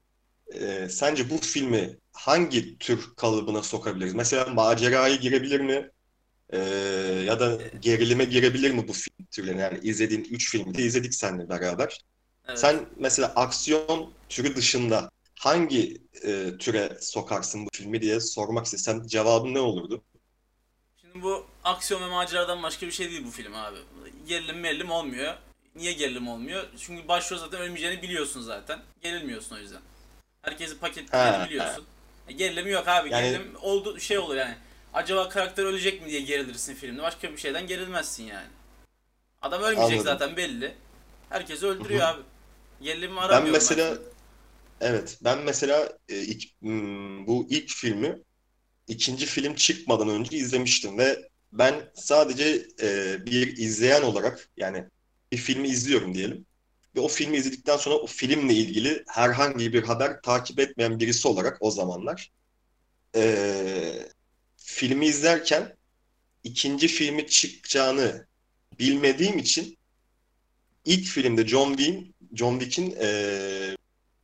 e, 0.55 0.89
sence 0.89 1.31
bu 1.31 1.39
filmi 1.39 1.99
hangi 2.13 2.79
tür 2.79 3.15
kalıbına 3.17 3.63
sokabiliriz? 3.63 4.15
Mesela 4.15 4.47
maceraya 4.47 5.17
girebilir 5.17 5.61
mi? 5.61 5.91
Ee, 6.51 6.59
ya 7.27 7.41
da 7.41 7.59
gerilime 7.81 8.25
girebilir 8.25 8.71
mi 8.71 8.89
bu 8.89 8.93
film 8.93 9.27
türlerine? 9.31 9.61
Yani 9.63 9.79
izlediğin 9.83 10.25
3 10.25 10.51
filmi 10.51 10.75
de 10.75 10.83
izledik 10.83 11.15
seninle 11.15 11.49
beraber. 11.49 12.01
Evet. 12.49 12.59
Sen 12.59 12.87
mesela 12.97 13.33
aksiyon 13.37 14.13
türü 14.29 14.57
dışında 14.57 15.11
hangi 15.39 16.03
e, 16.25 16.59
türe 16.59 16.99
sokarsın 17.01 17.67
bu 17.67 17.69
filmi 17.73 18.01
diye 18.03 18.21
sormak 18.21 18.65
istesem 18.67 19.07
cevabın 19.07 19.55
ne 19.55 19.61
olurdu? 19.61 20.03
Şimdi 21.01 21.23
Bu 21.23 21.47
aksiyon 21.65 22.03
ve 22.03 22.07
maceradan 22.09 22.63
başka 22.63 22.87
bir 22.87 22.93
şey 22.93 23.11
değil 23.11 23.25
bu 23.27 23.31
film 23.31 23.55
abi. 23.55 23.79
Gerilim 24.29 24.61
merilim 24.61 24.91
olmuyor. 24.91 25.35
Niye 25.75 25.93
gerilim 25.93 26.29
olmuyor? 26.29 26.67
Çünkü 26.79 27.09
başrol 27.09 27.39
zaten 27.39 27.61
ölmeyeceğini 27.61 28.03
biliyorsun 28.03 28.41
zaten. 28.41 28.81
Gerilmiyorsun 29.03 29.57
o 29.57 29.59
yüzden. 29.59 29.81
Herkesi 30.43 30.79
paketlediğini 30.79 31.49
biliyorsun. 31.49 31.85
E, 32.29 32.33
Gerilim 32.33 32.69
yok 32.69 32.89
abi. 32.89 33.11
Yani- 33.11 33.23
Gerilim 33.31 33.53
oldu 33.63 34.01
şey 34.01 34.19
olur 34.19 34.37
yani. 34.37 34.55
Acaba 34.95 35.29
karakter 35.29 35.65
ölecek 35.65 36.03
mi 36.03 36.11
diye 36.11 36.21
gerilirsin 36.21 36.75
filmde. 36.75 37.03
Başka 37.03 37.33
bir 37.33 37.37
şeyden 37.37 37.67
gerilmezsin 37.67 38.25
yani. 38.25 38.47
Adam 39.43 39.63
ölmeyecek 39.63 39.85
Anladım. 39.85 40.05
zaten 40.05 40.37
belli. 40.37 40.75
Herkesi 41.31 41.67
öldürüyor 41.67 42.01
abi. 42.09 42.23
Gerilimi 42.81 43.21
Ben 43.21 43.21
aramıyorum 43.21 43.53
mesela 43.53 43.97
ben. 43.97 44.01
evet 44.81 45.19
ben 45.25 45.39
mesela 45.45 45.99
e, 46.09 46.21
ilk, 46.23 46.45
hmm, 46.61 47.27
bu 47.27 47.47
ilk 47.51 47.71
filmi 47.71 48.19
ikinci 48.89 49.27
film 49.27 49.55
çıkmadan 49.55 50.09
önce 50.09 50.37
izlemiştim 50.37 50.99
ve 50.99 51.29
ben 51.53 51.91
sadece 51.95 52.69
e, 52.83 53.19
bir 53.27 53.57
izleyen 53.57 54.03
olarak 54.03 54.49
yani 54.57 54.85
bir 55.33 55.37
filmi 55.37 55.69
izliyorum 55.69 56.15
diyelim 56.15 56.47
ve 56.97 57.01
o 57.01 57.09
filmi 57.09 57.37
izledikten 57.37 57.77
sonra 57.77 57.95
o 57.95 58.07
filmle 58.07 58.55
ilgili 58.55 59.05
herhangi 59.09 59.73
bir 59.73 59.83
haber 59.83 60.23
takip 60.23 60.61
etmeyen 60.61 61.01
birisi 61.01 61.29
olarak 61.29 61.59
o 61.61 61.71
zamanlar 61.71 62.33
e, 63.17 64.09
filmi 64.57 65.07
izlerken 65.07 65.77
ikinci 66.45 66.89
filmi 66.89 67.27
çıkacağını 67.27 68.27
bilmediğim 68.79 69.39
için 69.39 69.79
ilk 70.85 71.07
filmde 71.07 71.47
John 71.47 71.77
Wick, 71.77 72.15
John 72.37 72.59
Wick'in 72.59 72.97
e, 73.01 73.09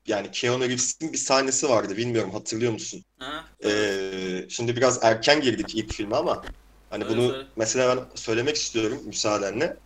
yani 0.07 0.31
Keanu 0.31 0.65
Reeves'in 0.65 1.13
bir 1.13 1.19
sahnesi 1.19 1.69
vardı. 1.69 1.97
Bilmiyorum 1.97 2.31
hatırlıyor 2.31 2.73
musun? 2.73 3.05
Ha? 3.19 3.45
Ee, 3.65 4.47
şimdi 4.49 4.77
biraz 4.77 4.99
erken 5.03 5.41
girdik 5.41 5.75
ilk 5.75 5.93
filme 5.93 6.17
ama 6.17 6.43
hani 6.91 7.09
bunu 7.09 7.29
söyle. 7.29 7.47
mesela 7.57 7.97
ben 7.97 8.05
söylemek 8.15 8.57
istiyorum 8.57 9.01
müsaadenle. 9.05 9.77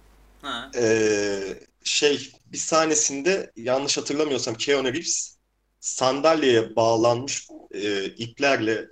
Ha. 0.42 0.71
Ee, 0.76 1.59
şey 1.85 2.33
bir 2.47 2.59
sahnesinde 2.59 3.52
yanlış 3.56 3.99
hatırlamıyorsam 3.99 4.54
Keanu 4.54 4.88
Reeves 4.88 5.37
sandalyeye 5.80 6.76
bağlanmış 6.76 7.49
e, 7.75 8.04
iplerle 8.04 8.87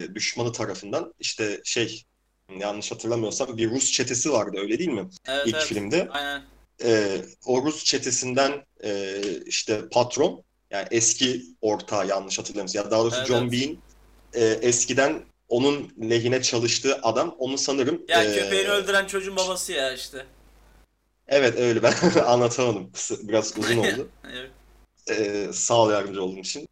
e, 0.00 0.14
düşmanı 0.14 0.52
tarafından 0.52 1.14
işte 1.20 1.60
şey 1.64 2.02
yanlış 2.58 2.92
hatırlamıyorsam 2.92 3.56
bir 3.56 3.70
Rus 3.70 3.92
çetesi 3.92 4.32
vardı 4.32 4.56
öyle 4.60 4.78
değil 4.78 4.90
mi? 4.90 5.08
Evet 5.28 5.46
İlk 5.46 5.54
evet. 5.54 5.66
filmde. 5.66 6.08
Aynen. 6.10 6.42
Ee, 6.84 7.22
o 7.46 7.62
Rus 7.62 7.84
çetesinden 7.84 8.66
e, 8.84 9.20
işte 9.46 9.88
patron 9.88 10.44
yani 10.70 10.88
eski 10.90 11.42
ortağı 11.60 12.06
yanlış 12.08 12.38
hatırlamıyorsam 12.38 12.84
ya 12.84 12.90
daha 12.90 13.02
doğrusu 13.02 13.16
Evet, 13.16 13.28
John. 13.28 13.52
Bean 13.52 13.76
e, 14.34 14.44
eskiden 14.44 15.24
onun 15.48 15.92
lehine 16.10 16.42
çalıştığı 16.42 16.98
adam 17.02 17.34
onu 17.38 17.58
sanırım 17.58 18.02
Ya 18.08 18.24
e, 18.24 18.34
köpeğini 18.34 18.68
öldüren 18.68 19.06
çocuğun 19.06 19.36
babası 19.36 19.72
ya 19.72 19.92
işte. 19.92 20.26
evet 21.28 21.58
öyle 21.60 21.82
ben 21.82 21.94
anlatamadım 22.26 22.90
biraz 23.22 23.58
uzun 23.58 23.78
oldu 23.78 24.08
Evet. 24.32 24.50
e, 25.10 25.48
sağ 25.52 25.74
ol 25.74 25.90
yardımcı 25.90 26.22
olduğun 26.22 26.36
için 26.36 26.68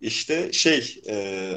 işte 0.00 0.52
şey 0.52 1.02
e, 1.08 1.52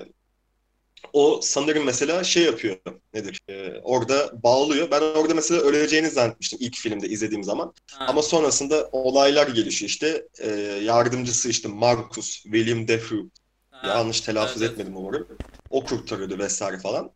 o 1.14 1.40
sanırım 1.44 1.84
mesela 1.86 2.24
şey 2.24 2.44
yapıyor 2.44 2.78
nedir 3.14 3.40
E, 3.50 3.80
orada 3.84 4.44
bağlıyor 4.44 4.92
ben 4.92 5.02
orada 5.02 5.34
mesela 5.34 5.62
öleceğini 5.62 6.10
zannetmiştim 6.10 6.60
ilk 6.62 6.76
filmde 6.76 7.08
izlediğim 7.08 7.44
zaman 7.44 7.74
Ha. 7.92 8.06
Ama 8.08 8.22
sonrasında 8.22 8.90
olaylar 8.92 9.48
gelişiyor 9.48 9.90
işte. 9.90 10.24
Ee, 10.40 10.50
yardımcısı 10.84 11.50
işte 11.50 11.68
Marcus, 11.68 12.44
William 12.44 12.88
Defoe. 12.88 13.20
Ha. 13.72 13.88
Yanlış 13.88 14.22
telaffuz 14.22 14.62
evet, 14.62 14.72
etmedim 14.72 14.98
umarım. 14.98 15.28
O 15.70 15.86
kurtarıyordu 15.86 16.38
vesaire 16.40 16.80
falan. 16.80 17.12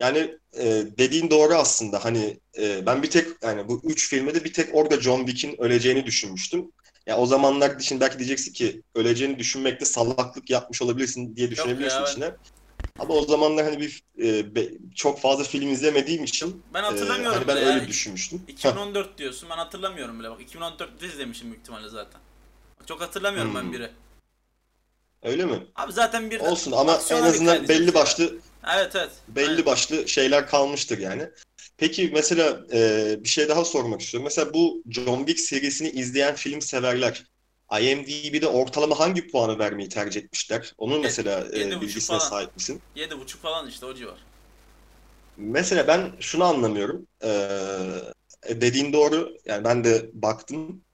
Yani 0.00 0.18
e, 0.58 0.64
dediğin 0.98 1.30
doğru 1.30 1.54
aslında. 1.54 2.04
Hani 2.04 2.40
e, 2.58 2.86
ben 2.86 3.02
bir 3.02 3.10
tek 3.10 3.28
yani 3.42 3.68
bu 3.68 3.80
üç 3.84 4.08
filmde 4.10 4.34
de 4.34 4.44
bir 4.44 4.52
tek 4.52 4.74
orada 4.74 5.00
John 5.00 5.26
Wick'in 5.26 5.62
öleceğini 5.62 6.06
düşünmüştüm. 6.06 6.72
Ya 7.06 7.18
o 7.18 7.26
zamanlar 7.26 7.78
şimdi 7.80 8.00
belki 8.00 8.18
diyeceksin 8.18 8.52
ki 8.52 8.82
öleceğini 8.94 9.38
düşünmekte 9.38 9.84
salaklık 9.84 10.50
yapmış 10.50 10.82
olabilirsin 10.82 11.36
diye 11.36 11.50
düşünebilirsin 11.50 11.96
ya, 11.98 12.04
ben- 12.06 12.10
içine. 12.10 12.36
Ama 12.98 13.14
o 13.14 13.22
zamanlar 13.26 13.64
hani 13.64 13.80
bir 13.80 14.02
e, 14.22 14.54
be- 14.54 14.70
çok 14.94 15.20
fazla 15.20 15.44
film 15.44 15.68
izlemediğim 15.72 16.24
için 16.24 16.62
Ben 16.74 16.82
e, 16.82 16.86
hatırlamıyorum 16.86 17.38
hani 17.38 17.48
ben 17.48 17.56
öyle 17.56 17.80
ya. 17.80 17.88
düşünmüştüm. 17.88 18.42
2014 18.48 19.18
diyorsun 19.18 19.50
ben 19.50 19.56
hatırlamıyorum 19.56 20.20
bile 20.20 20.30
bak 20.30 20.40
2014'te 20.40 21.06
izlemişim 21.06 21.48
büyük 21.50 21.60
ihtimalle 21.60 21.88
zaten. 21.88 22.20
Çok 22.86 23.00
hatırlamıyorum 23.00 23.54
ben 23.54 23.62
Hmm. 23.62 23.72
biri. 23.72 23.90
Öyle 25.22 25.44
mi? 25.44 25.66
Abi 25.76 25.92
zaten 25.92 26.30
bir 26.30 26.40
Olsun 26.40 26.72
ama 26.72 27.00
en 27.10 27.22
azından 27.22 27.68
belli 27.68 27.86
ya. 27.86 27.94
başlı 27.94 28.34
Evet 28.74 28.96
evet. 28.96 29.10
belli 29.28 29.48
Aynen. 29.50 29.66
başlı 29.66 30.08
şeyler 30.08 30.46
kalmıştır 30.46 30.98
yani. 30.98 31.28
Peki 31.76 32.10
mesela 32.14 32.60
e, 32.72 33.16
bir 33.24 33.28
şey 33.28 33.48
daha 33.48 33.64
sormak 33.64 34.00
istiyorum. 34.00 34.24
Mesela 34.24 34.54
bu 34.54 34.82
John 34.90 35.18
Wick 35.18 35.40
serisini 35.40 35.90
izleyen 35.90 36.34
film 36.34 36.60
severler 36.60 37.24
IMDb'de 37.80 38.46
ortalama 38.48 39.00
hangi 39.00 39.28
puanı 39.28 39.58
vermeyi 39.58 39.88
tercih 39.88 40.22
etmişler? 40.22 40.72
Onun 40.78 41.00
mesela 41.00 41.40
e, 41.56 41.70
bilgisine 41.80 42.18
falan. 42.18 42.30
sahip 42.30 42.56
misin? 42.56 42.82
7.5 42.96 43.36
falan 43.36 43.68
işte 43.68 43.86
o 43.86 43.94
civar. 43.94 44.18
Mesela 45.36 45.86
ben 45.88 46.12
şunu 46.20 46.44
anlamıyorum. 46.44 47.06
E, 47.24 47.28
dediğin 48.60 48.92
doğru. 48.92 49.36
Yani 49.46 49.64
ben 49.64 49.84
de 49.84 50.10
baktım 50.12 50.84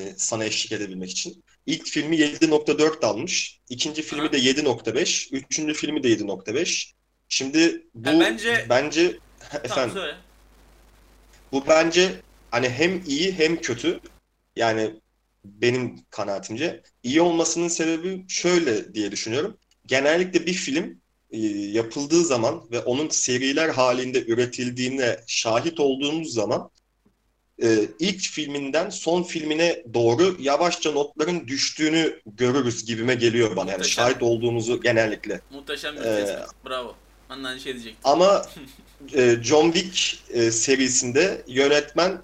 e, 0.00 0.14
sana 0.16 0.44
eşlik 0.44 0.72
edebilmek 0.72 1.10
için. 1.10 1.44
İlk 1.66 1.86
filmi 1.86 2.16
7.4 2.16 3.04
almış. 3.04 3.60
ikinci 3.68 4.02
filmi 4.02 4.32
de 4.32 4.38
7.5. 4.38 5.28
Üçüncü 5.32 5.74
filmi 5.74 6.02
de 6.02 6.08
7.5. 6.08 6.94
Şimdi 7.28 7.86
bu 7.94 8.10
Ya 8.10 8.20
bence- 8.20 8.66
bence 8.70 9.20
Tamam 9.38 9.64
efendim 9.64 9.94
söyle. 9.94 10.16
bu 11.52 11.66
bence 11.66 12.22
hani 12.50 12.68
hem 12.68 13.02
iyi 13.06 13.32
hem 13.32 13.60
kötü. 13.60 14.00
Yani 14.56 14.99
benim 15.44 15.96
kanaatimce 16.10 16.82
iyi 17.02 17.20
olmasının 17.20 17.68
sebebi 17.68 18.24
şöyle 18.28 18.94
diye 18.94 19.12
düşünüyorum. 19.12 19.56
Genellikle 19.86 20.46
bir 20.46 20.52
film 20.52 21.00
e, 21.30 21.38
yapıldığı 21.48 22.24
zaman 22.24 22.62
ve 22.70 22.80
onun 22.80 23.08
seriler 23.08 23.68
halinde 23.68 24.24
üretildiğine 24.26 25.16
şahit 25.26 25.80
olduğumuz 25.80 26.32
zaman 26.34 26.70
e, 27.62 27.78
ilk 27.98 28.20
filminden 28.20 28.90
son 28.90 29.22
filmine 29.22 29.82
doğru 29.94 30.36
yavaşça 30.40 30.90
notların 30.92 31.48
düştüğünü 31.48 32.20
görürüz 32.26 32.84
gibime 32.84 33.14
geliyor 33.14 33.56
bana. 33.56 33.70
Yani 33.70 33.78
Muhteşem. 33.78 34.04
şahit 34.04 34.22
olduğumuzu 34.22 34.80
genellikle. 34.80 35.40
Muhteşem 35.50 35.96
bir 35.96 36.00
Ee, 36.00 36.24
tespit. 36.24 36.64
Bravo. 36.66 36.94
Ben 37.30 37.44
de 37.44 37.48
aynı 37.48 37.60
şey 37.60 37.72
diyecektim. 37.72 38.00
Ama 38.04 38.42
e, 39.14 39.36
John 39.42 39.72
Wick 39.72 40.18
e, 40.30 40.50
serisinde 40.50 41.42
yönetmen 41.48 42.18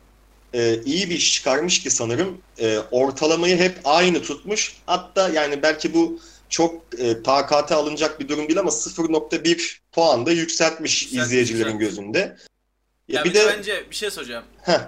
e, 0.56 0.82
iyi 0.84 1.10
bir 1.10 1.14
iş 1.14 1.34
çıkarmış 1.34 1.82
ki 1.82 1.90
sanırım 1.90 2.40
e, 2.58 2.78
ortalamayı 2.90 3.58
hep 3.58 3.78
aynı 3.84 4.22
tutmuş. 4.22 4.76
Hatta 4.86 5.28
yani 5.28 5.62
belki 5.62 5.94
bu 5.94 6.20
çok 6.48 6.82
e, 6.98 7.22
takate 7.22 7.74
alınacak 7.74 8.20
bir 8.20 8.28
durum 8.28 8.48
değil 8.48 8.58
ama 8.60 8.70
0.1 8.70 9.78
puan 9.92 10.26
da 10.26 10.32
yükseltmiş 10.32 11.02
Yükseltmiş, 11.02 11.26
izleyicilerin 11.26 11.78
yükseltmiş. 11.78 11.88
gözünde. 11.96 12.18
Ya 12.18 13.18
Ya 13.18 13.24
bir 13.24 13.30
bir 13.30 13.34
de 13.34 13.46
bence 13.58 13.86
bir 13.90 13.94
şey 13.94 14.10
soracağım. 14.10 14.44
heh, 14.62 14.80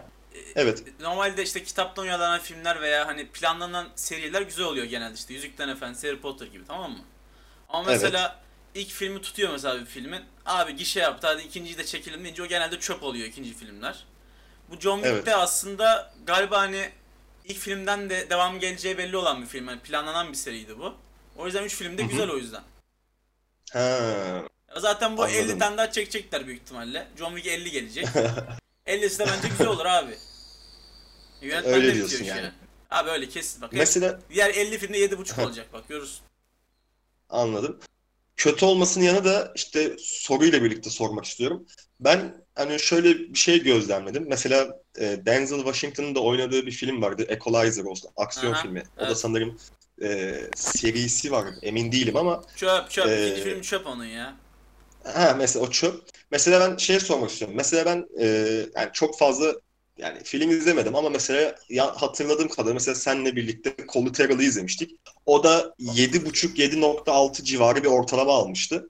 evet. 0.56 0.82
Normalde 1.00 1.42
işte 1.42 1.62
kitaptan 1.64 2.04
uyarlanan 2.04 2.40
filmler 2.40 2.80
veya 2.80 3.06
hani 3.06 3.26
planlanan 3.28 3.88
seriler 3.96 4.42
güzel 4.42 4.64
oluyor 4.64 4.86
genelde 4.86 5.14
işte 5.14 5.34
Yüzüklerin 5.34 5.68
Efendisi, 5.68 6.06
Harry 6.08 6.20
Potter 6.20 6.46
gibi 6.46 6.64
tamam 6.68 6.90
mı? 6.92 6.98
Ama 7.68 7.90
Evet. 7.90 8.02
mesela 8.02 8.40
ilk 8.74 8.90
filmi 8.90 9.20
tutuyor 9.22 9.52
mesela 9.52 9.80
bir 9.80 9.86
filmin. 9.86 10.20
Abi 10.46 10.76
gişe 10.76 11.00
yaptı 11.00 11.26
hadi 11.26 11.42
ikinciyi 11.42 11.78
de 11.78 11.84
çekelim 11.86 12.24
deyince 12.24 12.42
o 12.42 12.46
genelde 12.46 12.80
çöp 12.80 13.02
oluyor 13.02 13.26
ikinci 13.26 13.54
filmler. 13.54 14.04
Bu 14.70 14.80
John 14.80 15.02
Wick'te 15.02 15.36
aslında 15.36 16.12
galiba 16.26 16.58
hani 16.60 16.90
ilk 17.44 17.58
filmden 17.58 18.10
de 18.10 18.30
devam 18.30 18.60
geleceği 18.60 18.98
belli 18.98 19.16
olan 19.16 19.42
bir 19.42 19.46
film. 19.46 19.68
Yani 19.68 19.80
planlanan 19.80 20.28
bir 20.28 20.36
seriydi 20.36 20.78
bu. 20.78 20.94
O 21.36 21.46
yüzden 21.46 21.64
3 21.64 21.74
film 21.74 21.98
de 21.98 22.02
güzel 22.02 22.30
o 22.30 22.36
yüzden. 22.36 22.62
Ha, 23.72 24.42
Zaten 24.76 25.16
bu 25.16 25.28
50 25.28 25.38
Anladım. 25.40 25.58
tane 25.58 25.76
daha 25.76 25.90
çekecekler 25.92 26.46
büyük 26.46 26.62
ihtimalle. 26.62 27.08
John 27.18 27.36
Wick 27.36 27.46
50 27.46 27.70
gelecek. 27.70 28.04
50'si 28.86 29.18
de 29.18 29.26
bence 29.26 29.48
güzel 29.48 29.66
olur 29.66 29.84
abi. 29.86 30.14
Yönetmen 31.42 31.74
Öyle 31.74 31.88
de 31.88 31.94
diyorsun 31.94 32.24
yani. 32.24 32.50
Abi 32.90 33.10
öyle 33.10 33.28
kesin 33.28 33.62
bak. 33.62 33.72
mesela 33.72 34.20
Diğer 34.30 34.50
50 34.50 34.78
filmde 34.78 34.98
7.5 34.98 35.44
olacak 35.44 35.66
bak 35.72 35.88
görürsün. 35.88 36.20
Anladım. 37.30 37.80
Kötü 38.36 38.64
olmasının 38.64 39.04
yanı 39.04 39.24
da 39.24 39.52
işte 39.54 39.96
soruyla 39.98 40.62
birlikte 40.62 40.90
sormak 40.90 41.24
istiyorum. 41.24 41.66
Ben 42.00 42.34
hani 42.58 42.80
şöyle 42.80 43.18
bir 43.18 43.38
şey 43.38 43.62
gözlemledim. 43.62 44.24
Mesela 44.28 44.68
e, 44.98 45.26
Denzel 45.26 45.58
Washington'ın 45.58 46.14
da 46.14 46.20
oynadığı 46.20 46.66
bir 46.66 46.72
film 46.72 47.02
vardı. 47.02 47.26
Equalizer 47.28 47.84
olsun. 47.84 48.10
Aksiyon 48.16 48.52
Aha, 48.52 48.62
filmi. 48.62 48.82
O 48.98 49.00
da 49.00 49.14
sanırım 49.14 49.58
e, 50.02 50.40
serisi 50.56 51.32
var. 51.32 51.46
Emin 51.62 51.92
değilim 51.92 52.16
ama 52.16 52.42
Çöp 52.56 52.90
çöp. 52.90 53.06
İkinci 53.06 53.42
film 53.42 53.60
çöp 53.60 53.86
onun 53.86 54.04
ya. 54.04 54.36
ha 55.04 55.34
mesela 55.38 55.64
o 55.64 55.70
çöp. 55.70 56.02
Mesela 56.30 56.60
ben 56.60 56.76
şey 56.76 57.00
sormak 57.00 57.30
istiyorum. 57.30 57.56
Mesela 57.56 57.84
ben 57.84 58.06
e, 58.20 58.26
yani 58.76 58.90
çok 58.92 59.18
fazla 59.18 59.54
yani 59.98 60.18
film 60.24 60.50
izlemedim 60.50 60.96
ama 60.96 61.10
mesela 61.10 61.54
ya, 61.68 61.86
hatırladığım 62.02 62.48
kadarıyla 62.48 62.74
mesela 62.74 62.94
seninle 62.94 63.36
birlikte 63.36 63.74
Collateral'ı 63.92 64.42
izlemiştik. 64.42 64.90
O 65.26 65.44
da 65.44 65.74
7.5-7.6 65.80 67.44
civarı 67.44 67.84
bir 67.84 67.88
ortalama 67.88 68.32
almıştı. 68.32 68.88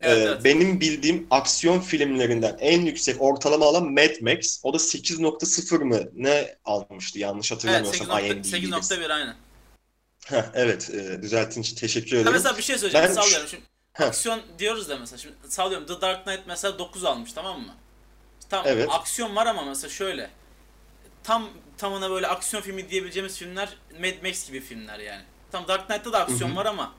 Evet, 0.00 0.18
ee, 0.18 0.20
evet. 0.20 0.44
Benim 0.44 0.80
bildiğim 0.80 1.26
aksiyon 1.30 1.80
filmlerinden 1.80 2.56
en 2.60 2.80
yüksek 2.80 3.22
ortalama 3.22 3.66
alan 3.66 3.92
Mad 3.92 4.20
Max. 4.20 4.60
O 4.62 4.72
da 4.72 4.76
8.0 4.76 5.84
mı 5.84 6.00
ne 6.14 6.56
almıştı 6.64 7.18
yanlış 7.18 7.52
hatırlamıyorsam 7.52 8.18
evet, 8.20 8.46
8.1 8.46 9.12
aynen. 9.12 9.36
Heh, 10.26 10.42
evet 10.54 10.90
e, 10.90 11.22
düzelttiğin 11.22 11.62
için 11.62 11.76
teşekkür 11.76 12.08
ederim. 12.08 12.26
Ha 12.26 12.30
mesela 12.32 12.56
bir 12.56 12.62
şey 12.62 12.78
söyleyeceğim 12.78 13.08
ben... 13.08 13.14
sallıyorum 13.14 13.48
şimdi. 13.48 13.62
Heh. 13.92 14.06
Aksiyon 14.06 14.40
diyoruz 14.58 14.88
da 14.88 14.98
mesela 14.98 15.18
şimdi 15.18 15.34
sallıyorum 15.48 15.86
The 15.86 16.00
Dark 16.00 16.24
Knight 16.24 16.40
mesela 16.46 16.78
9 16.78 17.04
almış 17.04 17.32
tamam 17.32 17.60
mı? 17.60 17.74
Tam 18.48 18.66
evet. 18.66 18.88
aksiyon 18.90 19.36
var 19.36 19.46
ama 19.46 19.64
mesela 19.64 19.90
şöyle. 19.90 20.30
Tam 21.24 21.48
tamına 21.78 22.10
böyle 22.10 22.26
aksiyon 22.26 22.62
filmi 22.62 22.90
diyebileceğimiz 22.90 23.38
filmler 23.38 23.68
Mad 24.00 24.28
Max 24.28 24.46
gibi 24.46 24.60
filmler 24.60 24.98
yani. 24.98 25.22
Tam 25.52 25.68
Dark 25.68 25.86
Knight'ta 25.86 26.12
da 26.12 26.18
aksiyon 26.18 26.48
Hı-hı. 26.48 26.56
var 26.56 26.66
ama 26.66 26.94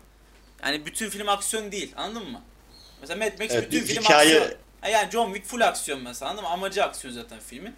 yani 0.64 0.86
bütün 0.86 1.10
film 1.10 1.30
aksiyon 1.30 1.72
değil 1.72 1.94
anladın 1.98 2.32
mı? 2.32 2.42
Mesela 3.02 3.26
Mad 3.26 3.40
Max 3.40 3.52
evet, 3.52 3.72
bütün 3.72 3.86
film 3.86 4.04
hikaye... 4.04 4.40
aksiyon. 4.40 4.62
Yani 4.92 5.12
John 5.12 5.34
Wick 5.34 5.48
full 5.48 5.62
aksiyon 5.62 6.02
mesela 6.02 6.32
anladın 6.32 6.44
mı? 6.44 6.50
Amacı 6.50 6.84
aksiyon 6.84 7.14
zaten 7.14 7.40
filmin. 7.40 7.74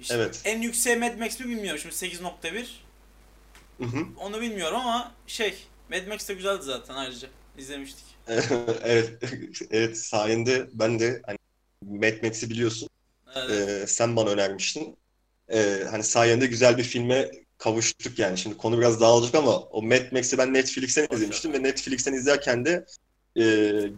İşte 0.00 0.14
evet. 0.14 0.40
En 0.44 0.62
yüksek 0.62 0.98
Mad 0.98 1.18
Max 1.18 1.40
mi 1.40 1.48
bilmiyorum 1.48 1.80
şimdi 1.82 1.94
8.1. 1.94 2.66
Hı 3.78 3.84
hı. 3.84 4.06
Onu 4.20 4.40
bilmiyorum 4.40 4.76
ama 4.76 5.12
şey 5.26 5.54
Mad 5.90 6.06
Max 6.06 6.28
de 6.28 6.34
güzeldi 6.34 6.62
zaten 6.62 6.94
ayrıca. 6.94 7.28
izlemiştik. 7.58 8.04
evet, 8.84 9.22
evet 9.70 9.98
sayende 9.98 10.66
ben 10.72 11.00
de 11.00 11.22
hani 11.26 11.38
Mad 11.82 12.22
Max'i 12.22 12.50
biliyorsun. 12.50 12.88
Evet. 13.36 13.50
Ee, 13.50 13.86
sen 13.86 14.16
bana 14.16 14.30
önermiştin. 14.30 14.96
Ee, 15.52 15.82
hani 15.90 16.02
sayende 16.02 16.46
güzel 16.46 16.78
bir 16.78 16.82
filme 16.82 17.30
kavuştuk 17.58 18.18
yani. 18.18 18.38
Şimdi 18.38 18.56
konu 18.56 18.78
biraz 18.78 19.00
dağılacak 19.00 19.34
ama 19.34 19.58
o 19.58 19.82
Mad 19.82 20.12
Max'i 20.12 20.38
ben 20.38 20.54
Netflix'ten 20.54 21.08
izlemiştim 21.10 21.52
ve 21.52 21.62
Netflix'ten 21.62 22.12
izlerken 22.12 22.64
de 22.64 22.86
e, 23.36 23.42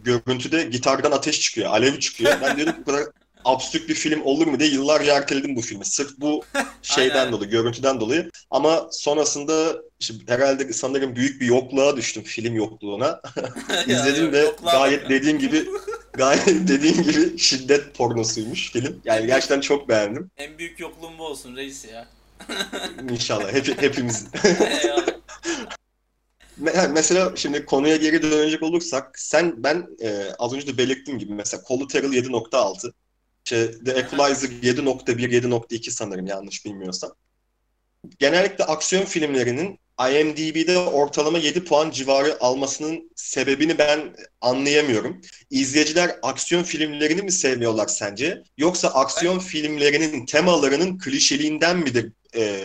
görüntüde 0.03 0.63
gitardan 0.63 1.11
ateş 1.11 1.39
çıkıyor, 1.41 1.69
alev 1.69 1.99
çıkıyor. 1.99 2.31
Ben 2.41 2.57
diyordum 2.57 2.75
bu 2.79 2.85
kadar 2.85 3.03
absürt 3.45 3.89
bir 3.89 3.93
film 3.93 4.21
olur 4.21 4.47
mu 4.47 4.59
diye 4.59 4.69
yıllarca 4.69 5.15
erteledim 5.15 5.55
bu 5.55 5.61
filmi. 5.61 5.85
Sırf 5.85 6.11
bu 6.17 6.43
şeyden 6.81 7.31
dolayı, 7.31 7.51
görüntüden 7.51 7.99
dolayı. 7.99 8.31
Ama 8.51 8.87
sonrasında 8.91 9.75
işte 9.99 10.13
herhalde 10.27 10.73
sanırım 10.73 11.15
büyük 11.15 11.41
bir 11.41 11.45
yokluğa 11.45 11.97
düştüm, 11.97 12.23
film 12.23 12.55
yokluğuna. 12.55 13.21
İzledim 13.87 14.31
ve 14.31 14.45
gayet 14.63 15.09
dediğim 15.09 15.39
gibi 15.39 15.65
gayet 16.13 16.47
dediğim 16.47 17.03
gibi 17.03 17.37
şiddet 17.39 17.95
pornosuymuş 17.95 18.71
film. 18.71 19.01
Yani 19.05 19.27
gerçekten 19.27 19.61
çok 19.61 19.89
beğendim. 19.89 20.31
En 20.37 20.57
büyük 20.57 20.79
yokluğum 20.79 21.17
bu 21.19 21.23
olsun 21.23 21.55
reis 21.55 21.85
ya. 21.85 22.07
İnşallah 23.11 23.53
hep, 23.53 23.81
hepimiz. 23.81 24.25
Mesela 26.89 27.35
şimdi 27.35 27.65
konuya 27.65 27.95
geri 27.95 28.21
dönecek 28.21 28.63
olursak 28.63 29.19
sen 29.19 29.63
ben 29.63 29.87
e, 30.01 30.29
az 30.39 30.53
önce 30.53 30.67
de 30.67 30.77
belirttiğim 30.77 31.19
gibi 31.19 31.33
mesela 31.33 31.63
Collateral 31.67 32.13
7.6 32.13 32.91
işte 33.45 33.71
The 33.85 33.91
Equalizer 33.91 34.49
7.1 34.49 35.15
7.2 35.15 35.91
sanırım 35.91 36.27
yanlış 36.27 36.65
bilmiyorsam. 36.65 37.11
Genellikle 38.19 38.63
aksiyon 38.63 39.05
filmlerinin 39.05 39.79
IMDb'de 39.99 40.77
ortalama 40.77 41.37
7 41.37 41.63
puan 41.63 41.91
civarı 41.91 42.37
almasının 42.39 43.11
sebebini 43.15 43.77
ben 43.77 44.15
anlayamıyorum. 44.41 45.21
İzleyiciler 45.49 46.15
aksiyon 46.21 46.63
filmlerini 46.63 47.21
mi 47.21 47.31
sevmiyorlar 47.31 47.87
sence? 47.87 48.43
Yoksa 48.57 48.87
aksiyon 48.87 49.39
filmlerinin 49.39 50.25
temalarının 50.25 50.97
klişeliğinden 50.97 51.77
midir 51.77 52.11
e, 52.35 52.63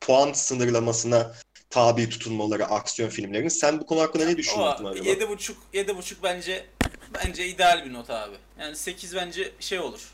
puan 0.00 0.32
sınırlamasına 0.32 1.34
tabi 1.70 2.08
tutulmaları 2.08 2.66
aksiyon 2.66 3.08
filmlerinin? 3.08 3.48
Sen 3.48 3.80
bu 3.80 3.86
konu 3.86 4.00
hakkında 4.00 4.24
ne 4.24 4.36
düşünüyorsun 4.36 4.84
acaba? 4.84 5.08
7.5 5.08 5.54
7.5 5.74 6.14
bence 6.22 6.66
bence 7.14 7.46
ideal 7.46 7.84
bir 7.84 7.92
not 7.92 8.10
abi. 8.10 8.36
Yani 8.60 8.76
8 8.76 9.16
bence 9.16 9.52
şey 9.60 9.80
olur. 9.80 10.10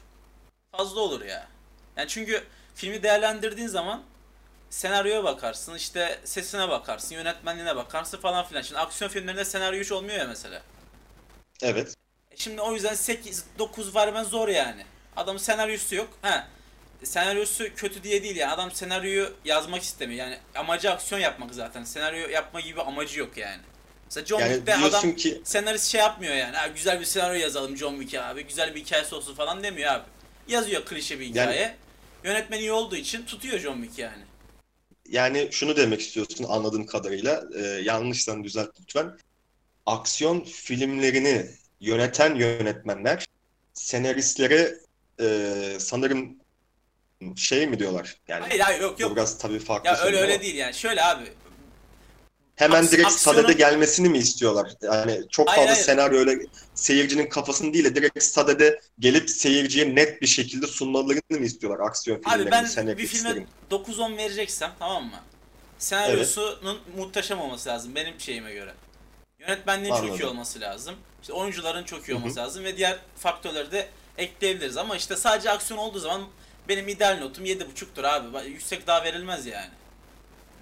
Fazla 0.73 1.01
olur 1.01 1.25
ya. 1.25 1.49
Yani 1.97 2.09
çünkü 2.09 2.45
filmi 2.75 3.03
değerlendirdiğin 3.03 3.69
zaman 3.69 4.03
senaryoya 4.71 5.25
bakarsın, 5.25 5.75
işte 5.75 6.21
sesine 6.25 6.69
bakarsın, 6.69 7.15
yönetmenliğine 7.15 7.77
bakarsın 7.77 8.19
falan 8.19 8.45
filan. 8.45 8.63
Şimdi 8.63 8.81
aksiyon 8.81 9.11
filmlerinde 9.11 9.45
senaryo 9.45 9.81
hiç 9.81 9.93
olmuyor 9.93 10.19
ya 10.19 10.27
mesela. 10.27 10.63
Evet. 11.63 11.95
E 12.31 12.37
şimdi 12.37 12.61
o 12.61 12.73
yüzden 12.73 12.95
8 12.95 13.45
9 13.59 13.97
vermen 13.97 14.25
zor 14.25 14.49
yani. 14.49 14.85
Adamın 15.17 15.39
senaryosu 15.39 15.95
yok. 15.95 16.09
Ha. 16.23 16.49
Senaryosu 17.05 17.75
kötü 17.77 18.03
diye 18.03 18.23
değil 18.23 18.37
yani. 18.37 18.53
Adam 18.53 18.71
senaryoyu 18.73 19.33
yazmak 19.45 19.83
istemiyor. 19.83 20.27
Yani 20.27 20.39
amacı 20.55 20.91
aksiyon 20.91 21.21
yapmak 21.21 21.55
zaten. 21.55 21.85
Senaryo 21.85 22.29
yapma 22.29 22.61
gibi 22.61 22.83
amacı 22.83 23.21
yok 23.21 23.37
yani. 23.37 23.63
Mesela 24.05 24.27
John 24.27 24.41
yani 24.41 24.55
Wick'te 24.55 24.77
adam 24.77 25.17
ki... 25.17 25.41
senarist 25.45 25.87
şey 25.87 26.01
yapmıyor 26.01 26.35
yani. 26.35 26.57
Ha, 26.57 26.67
güzel 26.67 27.01
bir 27.01 27.05
senaryo 27.05 27.41
yazalım 27.41 27.77
John 27.77 27.93
Wick'e 27.93 28.23
abi. 28.23 28.47
Güzel 28.47 28.75
bir 28.75 28.81
hikayesi 28.81 29.15
olsun 29.15 29.35
falan 29.35 29.63
demiyor 29.63 29.93
abi. 29.93 30.05
Yazıyor 30.49 30.85
klişe 30.85 31.21
bir 31.21 31.27
hikaye. 31.27 31.61
Yani... 31.61 31.75
Yönetmen 32.25 32.59
iyi 32.59 32.73
olduğu 32.73 32.97
için 32.97 33.27
tutuyor 33.27 33.59
John 33.59 33.83
Wick 33.83 33.99
yani. 33.99 34.23
Yani 35.09 35.49
şunu 35.51 35.77
demek 35.77 36.01
istiyorsun 36.01 36.47
anladığım 36.49 36.87
kadarıyla. 36.87 37.45
E, 37.57 37.61
yanlışsan 37.61 38.45
düzelt 38.45 38.71
lütfen. 38.81 39.19
Aksiyon 39.87 40.41
filmlerini 40.41 41.47
yöneten 41.81 42.35
yönetmenler 42.35 43.27
senaristlere 43.75 44.75
e, 45.21 45.77
sanırım 45.79 46.37
şey 47.37 47.67
mi 47.67 47.79
diyorlar? 47.79 48.17
Yani 48.29 48.45
hayır 48.49 48.61
hayır 48.61 48.81
yok 48.81 49.01
yok. 49.01 49.17
Biraz 49.17 49.39
tabii 49.39 49.59
farklı. 49.59 49.89
Ya 49.89 49.99
öyle 49.99 50.19
öyle 50.19 50.41
değil 50.41 50.55
yani. 50.55 50.75
Şöyle 50.75 51.05
abi 51.05 51.25
hemen 52.57 52.85
Aks- 52.85 52.93
direkt 52.93 53.07
aksiyonun... 53.07 53.41
sadede 53.41 53.53
gelmesini 53.53 54.09
mi 54.09 54.19
istiyorlar? 54.19 54.71
Yani 54.83 55.21
çok 55.31 55.49
fazla 55.49 55.63
hayır, 55.63 55.75
senaryo 55.75 56.19
öyle 56.19 56.47
seyircinin 56.75 57.29
kafasını 57.29 57.75
değil 57.75 57.85
de 57.85 57.95
direkt 57.95 58.23
sadede 58.23 58.81
gelip 58.99 59.31
seyirciye 59.31 59.95
net 59.95 60.23
bir 60.23 60.27
şekilde 60.27 60.67
sunmalarını 60.67 61.21
mı 61.31 61.45
istiyorlar 61.47 61.87
aksiyon 61.87 62.23
filmlerinin? 62.23 62.47
Abi 62.47 62.77
ben 62.77 62.99
bir 62.99 63.07
filme 63.07 63.47
9-10 63.71 64.17
vereceksem 64.17 64.73
tamam 64.79 65.05
mı? 65.05 65.21
Senaryosunun 65.79 66.59
evet. 66.65 66.97
muhteşem 66.97 67.41
olması 67.41 67.69
lazım 67.69 67.95
benim 67.95 68.21
şeyime 68.21 68.53
göre. 68.53 68.75
Yönetmenliğin 69.39 69.93
Anladım. 69.93 70.09
çok 70.09 70.21
iyi 70.21 70.27
olması 70.27 70.61
lazım. 70.61 70.95
İşte 71.23 71.33
oyuncuların 71.33 71.85
çok 71.85 72.09
iyi 72.09 72.15
olması 72.15 72.37
Hı-hı. 72.37 72.47
lazım 72.47 72.65
ve 72.65 72.77
diğer 72.77 72.99
faktörleri 73.17 73.73
de 73.73 73.89
ekleyebiliriz 74.19 74.77
ama 74.77 74.97
işte 74.97 75.17
sadece 75.17 75.51
aksiyon 75.51 75.79
olduğu 75.79 75.99
zaman 75.99 76.23
benim 76.69 76.89
ideal 76.89 77.19
notum 77.19 77.45
7.5'tur 77.45 78.07
abi. 78.07 78.49
Yüksek 78.49 78.87
daha 78.87 79.05
verilmez 79.05 79.47
yani. 79.47 79.71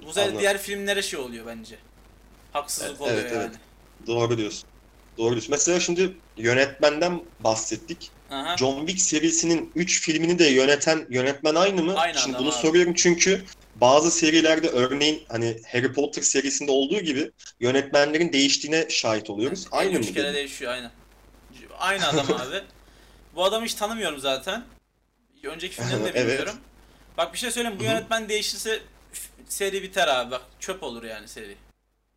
Bu 0.06 0.12
sefer 0.12 0.38
diğer 0.38 0.58
filmlere 0.58 1.02
şey 1.02 1.20
oluyor 1.20 1.46
bence. 1.46 1.76
Haksızlık 2.52 2.90
evet, 2.90 3.00
oluyor 3.00 3.18
evet, 3.18 3.32
yani. 3.32 3.42
Evet. 3.42 3.56
Doğru 4.06 4.38
diyorsun. 4.38 4.68
Doğru 5.18 5.30
diyorsun. 5.30 5.50
Mesela 5.50 5.80
şimdi 5.80 6.16
yönetmenden 6.36 7.22
bahsettik. 7.40 8.10
Aha. 8.30 8.56
John 8.56 8.86
Wick 8.86 9.00
serisinin 9.00 9.72
3 9.74 10.00
filmini 10.00 10.38
de 10.38 10.44
yöneten 10.44 11.06
yönetmen 11.10 11.54
aynı 11.54 11.82
mı? 11.82 11.94
Aynı 11.96 12.18
Şimdi 12.18 12.38
bunu 12.38 12.48
abi. 12.48 12.54
soruyorum 12.56 12.94
çünkü 12.94 13.44
bazı 13.74 14.10
serilerde 14.10 14.68
örneğin 14.68 15.22
hani 15.28 15.56
Harry 15.72 15.92
Potter 15.92 16.22
serisinde 16.22 16.70
olduğu 16.70 17.00
gibi 17.00 17.30
yönetmenlerin 17.60 18.32
değiştiğine 18.32 18.86
şahit 18.90 19.30
oluyoruz. 19.30 19.66
Yani, 19.72 19.80
aynı 19.80 19.92
mı? 19.92 19.98
Üç 19.98 20.14
kere 20.14 20.24
dedim? 20.24 20.34
değişiyor 20.34 20.72
aynı. 20.72 20.90
Aynı 21.78 22.08
adam 22.08 22.26
abi. 22.40 22.62
Bu 23.34 23.44
adamı 23.44 23.64
hiç 23.66 23.74
tanımıyorum 23.74 24.18
zaten. 24.18 24.64
Önceki 25.44 25.74
filmlerini 25.74 26.04
de 26.04 26.14
bilmiyorum. 26.14 26.54
evet. 26.54 27.16
Bak 27.16 27.32
bir 27.32 27.38
şey 27.38 27.50
söyleyeyim 27.50 27.78
bu 27.80 27.84
yönetmen 27.84 28.28
değişirse 28.28 28.82
seri 29.48 29.82
biter 29.82 30.08
abi 30.08 30.30
bak 30.30 30.42
çöp 30.60 30.82
olur 30.82 31.02
yani 31.02 31.28
seri. 31.28 31.56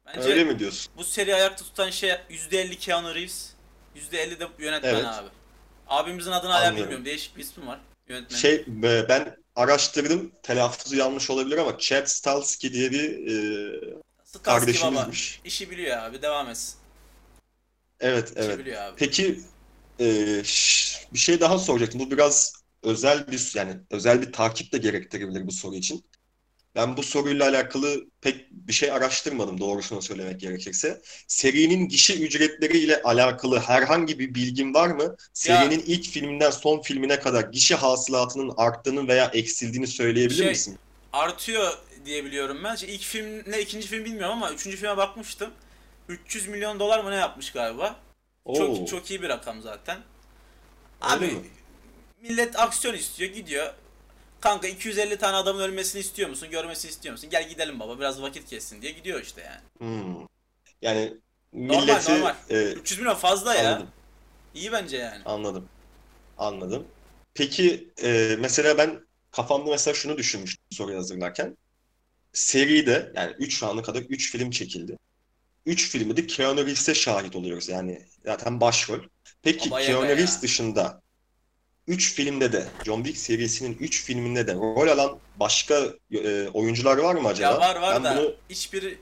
Bence 0.05 0.29
Öyle 0.29 0.43
mi 0.43 0.59
diyorsun? 0.59 0.93
Bu 0.97 1.03
seri 1.03 1.35
ayakta 1.35 1.63
tutan 1.63 1.89
şey 1.89 2.09
%50 2.09 2.75
Keanu 2.75 3.15
Reeves, 3.15 3.49
%50 3.95 4.39
de 4.39 4.47
yönetmen 4.59 4.93
evet. 4.93 5.05
abi. 5.05 5.27
Abimizin 5.87 6.31
adını 6.31 6.51
hala 6.51 6.75
bilmiyorum. 6.75 7.05
Değişik 7.05 7.37
bir 7.37 7.41
ismi 7.41 7.67
var. 7.67 7.79
Yönetmen. 8.07 8.37
Şey 8.37 8.63
ben 9.09 9.37
araştırdım. 9.55 10.31
Telaffuzu 10.43 10.95
yanlış 10.95 11.29
olabilir 11.29 11.57
ama 11.57 11.77
Chad 11.77 12.05
Stahelski 12.05 12.73
diye 12.73 12.91
bir 12.91 13.27
e, 13.27 14.43
kardeşimizmiş. 14.43 15.39
Baba. 15.39 15.47
İşi 15.47 15.71
biliyor 15.71 15.97
abi. 15.97 16.21
Devam 16.21 16.49
etsin. 16.49 16.75
Evet, 17.99 18.31
İşi 18.31 18.39
evet. 18.39 18.59
Biliyor 18.59 18.81
abi. 18.81 18.95
Peki 18.97 19.39
e, 19.99 20.05
bir 21.13 21.19
şey 21.19 21.39
daha 21.39 21.59
soracaktım. 21.59 21.99
Bu 21.99 22.11
biraz 22.11 22.54
özel 22.85 23.31
bir 23.31 23.51
yani 23.55 23.73
özel 23.89 24.21
bir 24.21 24.33
takip 24.33 24.71
de 24.71 24.77
gerektirebilir 24.77 25.47
bu 25.47 25.51
soru 25.51 25.75
için. 25.75 26.05
Ben 26.75 26.97
bu 26.97 27.03
soruyla 27.03 27.49
alakalı 27.49 28.05
pek 28.21 28.51
bir 28.51 28.73
şey 28.73 28.91
araştırmadım 28.91 29.59
doğrusunu 29.59 30.01
söylemek 30.01 30.39
gerekirse. 30.39 31.01
Serinin 31.27 31.87
gişe 31.87 32.15
ücretleriyle 32.15 33.01
alakalı 33.01 33.59
herhangi 33.59 34.19
bir 34.19 34.35
bilgin 34.35 34.73
var 34.73 34.87
mı? 34.87 35.15
Serinin 35.33 35.79
ya, 35.79 35.85
ilk 35.85 36.05
filminden 36.05 36.51
son 36.51 36.81
filmine 36.81 37.19
kadar 37.19 37.43
gişe 37.43 37.75
hasılatının 37.75 38.53
arttığını 38.57 39.07
veya 39.07 39.31
eksildiğini 39.33 39.87
söyleyebilir 39.87 40.37
şey, 40.37 40.49
misin? 40.49 40.77
Artıyor 41.13 41.73
diye 42.05 42.25
biliyorum 42.25 42.57
ben. 42.63 42.75
İşte 42.75 42.87
ilk 42.87 43.01
film 43.01 43.43
ne 43.47 43.61
ikinci 43.61 43.87
film 43.87 44.05
bilmiyorum 44.05 44.31
ama 44.31 44.51
üçüncü 44.51 44.77
filme 44.77 44.97
bakmıştım. 44.97 45.49
300 46.09 46.47
milyon 46.47 46.79
dolar 46.79 47.03
mı 47.03 47.11
ne 47.11 47.15
yapmış 47.15 47.51
galiba? 47.51 47.95
Oo. 48.45 48.55
Çok 48.55 48.87
çok 48.87 49.11
iyi 49.11 49.21
bir 49.21 49.29
rakam 49.29 49.61
zaten. 49.61 49.97
Abi? 51.01 51.37
Millet 52.29 52.59
aksiyon 52.59 52.93
istiyor 52.93 53.31
gidiyor 53.31 53.73
Kanka 54.41 54.67
250 54.67 55.17
tane 55.17 55.37
adamın 55.37 55.61
ölmesini 55.61 55.99
istiyor 55.99 56.29
musun? 56.29 56.49
Görmesini 56.51 56.91
istiyor 56.91 57.13
musun? 57.13 57.29
Gel 57.29 57.49
gidelim 57.49 57.79
baba 57.79 57.99
biraz 57.99 58.21
vakit 58.21 58.49
kessin 58.49 58.81
diye 58.81 58.91
gidiyor 58.91 59.21
işte 59.21 59.41
yani. 59.41 59.61
Hmm. 59.77 60.27
Yani 60.81 61.13
milleti 61.51 62.11
normal. 62.11 62.35
e, 62.49 62.71
300 62.71 62.99
milyon 62.99 63.15
fazla 63.15 63.55
ya. 63.55 63.69
anladım. 63.69 63.87
İyi 64.55 64.71
bence 64.71 64.97
yani. 64.97 65.21
Anladım. 65.25 65.69
Anladım. 66.37 66.87
Peki 67.33 67.89
e, 68.03 68.35
mesela 68.39 68.77
ben 68.77 69.07
kafamda 69.31 69.69
mesela 69.69 69.93
şunu 69.93 70.17
düşünmüştüm 70.17 70.65
soruyu 70.71 70.97
hazırlarken. 70.97 71.57
Seride 72.33 73.11
yani 73.15 73.35
3 73.39 73.57
şu 73.57 73.67
ana 73.67 73.81
kadar 73.81 74.01
3 74.01 74.31
film 74.31 74.51
çekildi. 74.51 74.97
3 75.65 75.89
filmde 75.89 76.17
de 76.17 76.27
Keanu 76.27 76.57
Reeves'e 76.57 76.95
şahit 76.95 77.35
oluyoruz. 77.35 77.69
Yani 77.69 78.05
zaten 78.25 78.61
başrol. 78.61 78.99
Peki 79.41 79.69
Keanu. 79.69 80.07
Reeves 80.07 80.41
dışında 80.41 81.01
3 81.87 82.13
filmde 82.13 82.51
de 82.53 82.67
John 82.85 83.03
Wick 83.03 83.17
serisinin 83.17 83.77
3 83.79 84.03
filminde 84.03 84.47
de 84.47 84.53
rol 84.53 84.87
alan 84.87 85.17
başka 85.39 85.83
e, 86.11 86.47
oyuncular 86.47 86.97
var 86.97 87.15
mı 87.15 87.27
acaba? 87.27 87.51
Ya 87.53 87.59
var 87.59 87.75
var 87.75 87.95
Ben 87.95 88.03
da 88.03 88.17
bunu 88.17 88.35
hiçbiri 88.49 88.97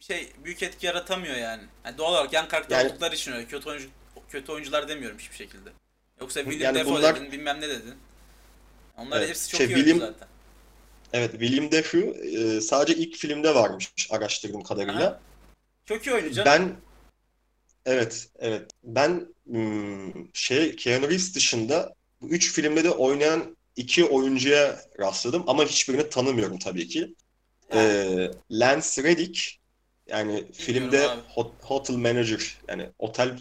şey 0.00 0.28
büyük 0.44 0.62
etki 0.62 0.86
yaratamıyor 0.86 1.36
yani. 1.36 1.62
yani 1.84 1.98
doğal 1.98 2.12
olarak 2.12 2.32
yan 2.32 2.48
karakter 2.48 2.78
Yani- 2.78 2.88
oldukları 2.90 3.14
için 3.14 3.32
öyle. 3.32 3.46
Kötü 3.46 3.68
oyuncu 3.68 3.88
kötü 4.28 4.52
oyuncular 4.52 4.88
demiyorum 4.88 5.18
hiçbir 5.18 5.36
şekilde. 5.36 5.70
Yoksa 6.20 6.40
William 6.40 6.74
Yani 6.74 6.84
Dafoe 6.84 6.98
bunlar- 6.98 7.16
dedin, 7.16 7.32
bilmem 7.32 7.60
ne 7.60 7.68
dedin. 7.68 7.94
Onlar 8.96 9.18
Evet, 9.18 9.28
hepsi 9.28 9.48
çok 9.50 9.58
şey, 9.58 9.66
iyi 9.66 9.74
William- 9.76 9.98
zaten. 9.98 10.28
evet 11.12 11.30
William 11.30 11.72
Dafoe 11.72 12.00
e, 12.00 12.60
sadece 12.60 12.98
ilk 12.98 13.16
filmde 13.16 13.54
varmış 13.54 13.88
araştırdığım 14.10 14.62
kadarıyla. 14.62 15.06
Aha. 15.06 15.20
Çok 15.86 16.06
iyi 16.06 16.14
oyuncu 16.14 16.32
canım. 16.34 16.52
Ben 16.52 16.76
evet 17.86 18.28
evet 18.38 18.70
ben 18.84 19.26
hmm, 19.46 20.34
şey 20.34 20.76
Keanu 20.76 21.02
Reeves 21.08 21.34
dışında 21.34 21.94
bu 22.20 22.28
üç 22.28 22.52
filmde 22.52 22.84
de 22.84 22.90
oynayan 22.90 23.56
iki 23.76 24.04
oyuncuya 24.04 24.80
rastladım 25.00 25.44
ama 25.46 25.64
hiçbirini 25.64 26.08
tanımıyorum 26.08 26.58
tabii 26.58 26.88
ki. 26.88 27.14
Ee, 27.74 28.30
Lance 28.50 29.02
Reddick 29.02 29.40
yani 30.06 30.52
filmde 30.52 31.10
abi. 31.10 31.20
hot- 31.34 31.64
hotel 31.64 31.96
manager 31.96 32.58
yani 32.68 32.90
otel 32.98 33.38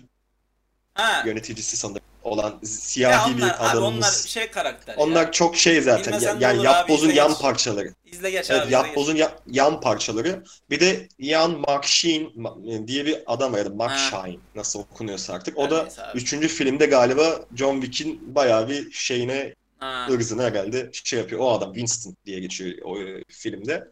ha. 0.93 1.23
yöneticisi 1.25 1.77
sanırım 1.77 2.06
olan 2.27 2.59
Ya 2.61 2.67
siyahi 2.67 3.33
onlar, 3.33 3.37
bir 3.37 3.43
abi 3.43 3.61
onlar 3.61 3.71
adamımız. 3.71 4.25
şey 4.27 4.51
karakter 4.51 4.95
Onlar 4.97 5.25
ya. 5.25 5.31
çok 5.31 5.55
şey 5.57 5.81
zaten 5.81 6.13
Bilmesen 6.13 6.39
ya- 6.39 6.51
yani 6.51 6.63
yapbozun 6.65 7.09
yan 7.09 7.29
geç. 7.29 7.41
parçaları. 7.41 7.93
İzle 8.05 8.31
geç 8.31 8.49
Evet, 8.51 8.61
abi. 8.61 8.73
yapbozun 8.73 9.15
ya- 9.15 9.35
yan 9.47 9.81
parçaları. 9.81 10.43
Bir 10.69 10.79
de 10.79 11.07
Ian 11.19 11.51
McShane 11.51 12.23
ma- 12.37 12.87
diye 12.87 13.05
bir 13.05 13.17
adam 13.27 13.53
var 13.53 13.57
ya 13.57 13.65
da 13.65 13.69
McShane 13.69 14.37
nasıl 14.55 14.79
okunuyorsa 14.79 15.33
artık. 15.33 15.57
O 15.57 15.69
da 15.71 15.89
üçüncü 16.15 16.47
filmde 16.47 16.85
galiba 16.85 17.39
John 17.55 17.81
Wick'in 17.81 18.35
bayağı 18.35 18.69
bir 18.69 18.91
şeyine 18.91 19.53
Ha. 19.79 20.07
ırzına 20.11 20.43
herhalde 20.43 20.89
şey 20.93 21.19
yapıyor. 21.19 21.41
O 21.41 21.51
adam 21.53 21.73
Winston 21.73 22.15
diye 22.25 22.39
geçiyor 22.39 22.77
o 22.83 23.01
e, 23.01 23.23
filmde. 23.29 23.87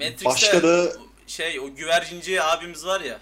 Matrix'te 0.00 0.24
Başka 0.24 0.62
da 0.62 0.92
şey 1.26 1.60
o 1.60 1.74
güvercinci 1.74 2.42
abimiz 2.42 2.86
var 2.86 3.00
ya. 3.00 3.18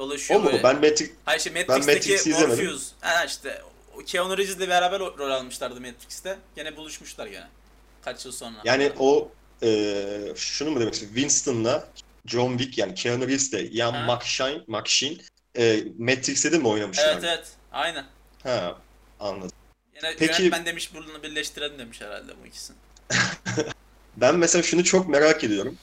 Dolaşıyor 0.00 0.40
o 0.40 0.42
mu? 0.42 0.50
böyle. 0.52 0.62
Ben 0.62 0.74
Matrix 0.74 1.10
Hayır 1.24 1.40
şey 1.40 1.52
Matrix'i 1.52 1.78
Matrix'teki 1.78 2.30
izlemedim. 2.30 2.48
Morpheus. 2.48 2.92
Ha 3.00 3.24
işte 3.24 3.62
Keanu 4.06 4.38
Reeves'le 4.38 4.68
beraber 4.68 5.00
rol 5.00 5.30
almışlardı 5.30 5.80
Matrix'te. 5.80 6.38
Gene 6.56 6.76
buluşmuşlar 6.76 7.26
gene. 7.26 7.46
Kaç 8.02 8.24
yıl 8.24 8.32
sonra. 8.32 8.56
yani 8.64 8.92
o 8.98 9.30
e, 9.62 10.32
şunu 10.36 10.70
mu 10.70 10.80
demek 10.80 10.94
istiyorum? 10.94 11.16
Winston'la 11.16 11.88
John 12.26 12.58
Wick 12.58 12.78
yani 12.78 12.94
Keanu 12.94 13.28
Reeves 13.28 13.52
de 13.52 13.70
Ian 13.70 13.92
Ha. 13.92 14.14
McShane, 14.14 14.60
McShane 14.66 15.16
e, 15.58 15.84
Matrix'te 15.98 16.52
de 16.52 16.58
mi 16.58 16.68
oynamışlar? 16.68 17.12
Evet 17.12 17.24
evet. 17.24 17.48
Aynen. 17.72 18.04
Ha, 18.42 18.78
anladım. 19.20 19.52
Yine 19.96 20.16
Peki- 20.18 20.42
yönetmen 20.42 20.66
demiş 20.66 20.90
bunu 20.94 21.22
birleştirelim 21.22 21.78
demiş 21.78 22.00
herhalde 22.00 22.32
bu 22.42 22.46
ikisini. 22.46 22.76
Ben 24.16 24.36
mesela 24.36 24.62
şunu 24.62 24.84
çok 24.84 25.08
merak 25.08 25.44
ediyorum. 25.44 25.78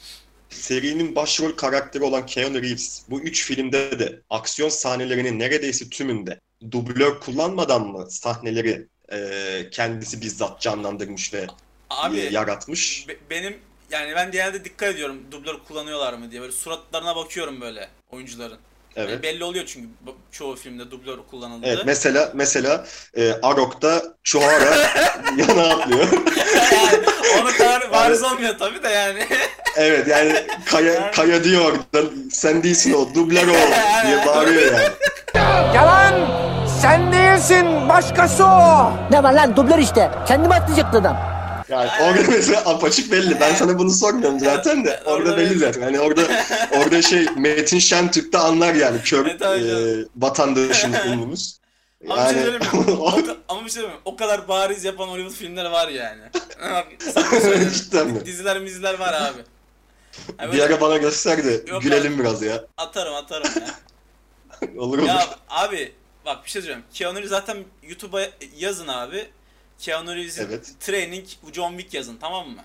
Serinin 0.49 1.15
başrol 1.15 1.51
karakteri 1.51 2.03
olan 2.03 2.25
Keanu 2.25 2.61
Reeves 2.61 3.01
bu 3.09 3.21
üç 3.21 3.45
filmde 3.45 3.99
de 3.99 4.21
aksiyon 4.29 4.69
sahnelerinin 4.69 5.39
neredeyse 5.39 5.89
tümünde 5.89 6.39
dublör 6.71 7.19
kullanmadan 7.19 7.87
mı 7.87 8.11
sahneleri 8.11 8.87
e, 9.11 9.69
kendisi 9.71 10.21
bizzat 10.21 10.61
canlandırmış 10.61 11.33
ve 11.33 11.47
Abi 11.89 12.17
e, 12.19 12.29
yaratmış? 12.29 13.07
be- 13.07 13.17
benim 13.29 13.57
yani 13.91 14.15
ben 14.15 14.31
genelde 14.31 14.65
dikkat 14.65 14.89
ediyorum 14.89 15.19
dublör 15.31 15.59
kullanıyorlar 15.67 16.13
mı 16.13 16.31
diye. 16.31 16.41
Böyle 16.41 16.51
suratlarına 16.51 17.15
bakıyorum 17.15 17.61
böyle 17.61 17.89
oyuncuların. 18.11 18.57
Yani 18.97 19.09
Evet. 19.11 19.23
belli 19.23 19.43
oluyor 19.43 19.65
çünkü 19.65 19.87
çoğu 20.31 20.55
filmde 20.55 20.91
dublör 20.91 21.17
kullanıldı. 21.31 21.65
Evet 21.67 21.79
mesela 21.85 22.31
mesela 22.33 22.85
e, 23.17 23.31
Arok'ta 23.43 24.01
Chuhara 24.23 24.75
yana 25.37 25.69
atlıyor. 25.73 26.07
yani 26.71 26.99
onu 27.41 27.57
kadar 27.57 27.91
bariz 27.91 28.23
olmuyor 28.23 28.55
tabii 28.59 28.83
de 28.83 28.89
yani. 28.89 29.25
Evet 29.75 30.07
yani 30.07 30.33
Kaya, 30.65 31.11
Kaya 31.11 31.43
diyor 31.43 31.73
sen 32.31 32.63
değilsin 32.63 32.93
o 32.93 33.15
dublör 33.15 33.47
o 33.47 33.53
diye 34.07 34.25
bağırıyor 34.25 34.61
yani. 34.73 34.89
Yalan! 35.75 36.13
Sen 36.81 37.13
değilsin, 37.13 37.89
başkası 37.89 38.45
o! 38.45 38.91
Ne 39.11 39.23
var 39.23 39.33
lan 39.33 39.55
dublör 39.55 39.77
işte. 39.79 40.11
Kendim 40.27 40.51
atlayacaktı 40.51 40.97
adam. 40.97 41.36
Yani 41.69 41.89
orada 42.01 42.31
mesela 42.31 42.61
apaçık 42.65 43.11
belli. 43.11 43.39
Ben 43.39 43.55
sana 43.55 43.79
bunu 43.79 43.89
sormuyorum 43.89 44.39
zaten 44.39 44.85
de. 44.85 45.01
Orada 45.05 45.11
Orada 45.29 45.37
belli 45.37 45.57
zaten. 45.59 45.81
Hani 45.81 45.99
orada 45.99 46.21
orada 46.77 47.01
şey 47.01 47.25
Metin 47.37 47.79
Şentürk 47.79 48.33
de 48.33 48.37
anlar 48.37 48.73
yani 48.73 49.01
kör 49.01 49.25
e, 49.25 49.37
canım. 49.39 50.09
vatandaşımız 50.15 50.99
umumuz. 51.05 51.57
Ama 52.09 52.29
bir 52.29 52.33
şey 52.33 52.43
Yani? 52.43 52.57
O, 52.99 53.09
ka- 53.09 53.37
ama 53.47 53.65
bir 53.65 53.69
şey 53.69 53.83
mi? 53.83 53.89
O 54.05 54.15
kadar 54.15 54.47
bariz 54.47 54.83
yapan 54.85 55.07
Hollywood 55.07 55.33
filmleri 55.35 55.71
var 55.71 55.87
yani. 55.87 56.21
Cidden 57.73 58.07
mi? 58.07 58.25
Diziler 58.25 58.59
miziler 58.59 58.99
var 58.99 59.13
abi. 59.13 59.39
Yani 60.39 60.53
bir 60.53 60.59
ara 60.59 60.81
bana 60.81 60.97
göster 60.97 61.45
de 61.45 61.61
Yok 61.67 61.81
gülelim 61.81 62.19
biraz 62.19 62.41
ya. 62.41 62.65
atarım 62.77 63.13
atarım 63.15 63.49
ya. 63.61 63.67
Olur 64.77 64.97
olur. 64.99 65.07
ya 65.07 65.27
abi 65.49 65.91
bak 66.25 66.45
bir 66.45 66.49
şey 66.49 66.61
söyleyeceğim. 66.61 66.83
Keanu 66.93 67.27
zaten 67.27 67.57
YouTube'a 67.83 68.21
yazın 68.57 68.87
abi. 68.87 69.25
Keanu 69.79 70.15
Reeves'in 70.15 70.45
Evet. 70.47 70.73
training 70.79 71.25
John 71.53 71.71
Wick 71.71 71.93
yazın 71.93 72.17
tamam 72.17 72.49
mı? 72.49 72.63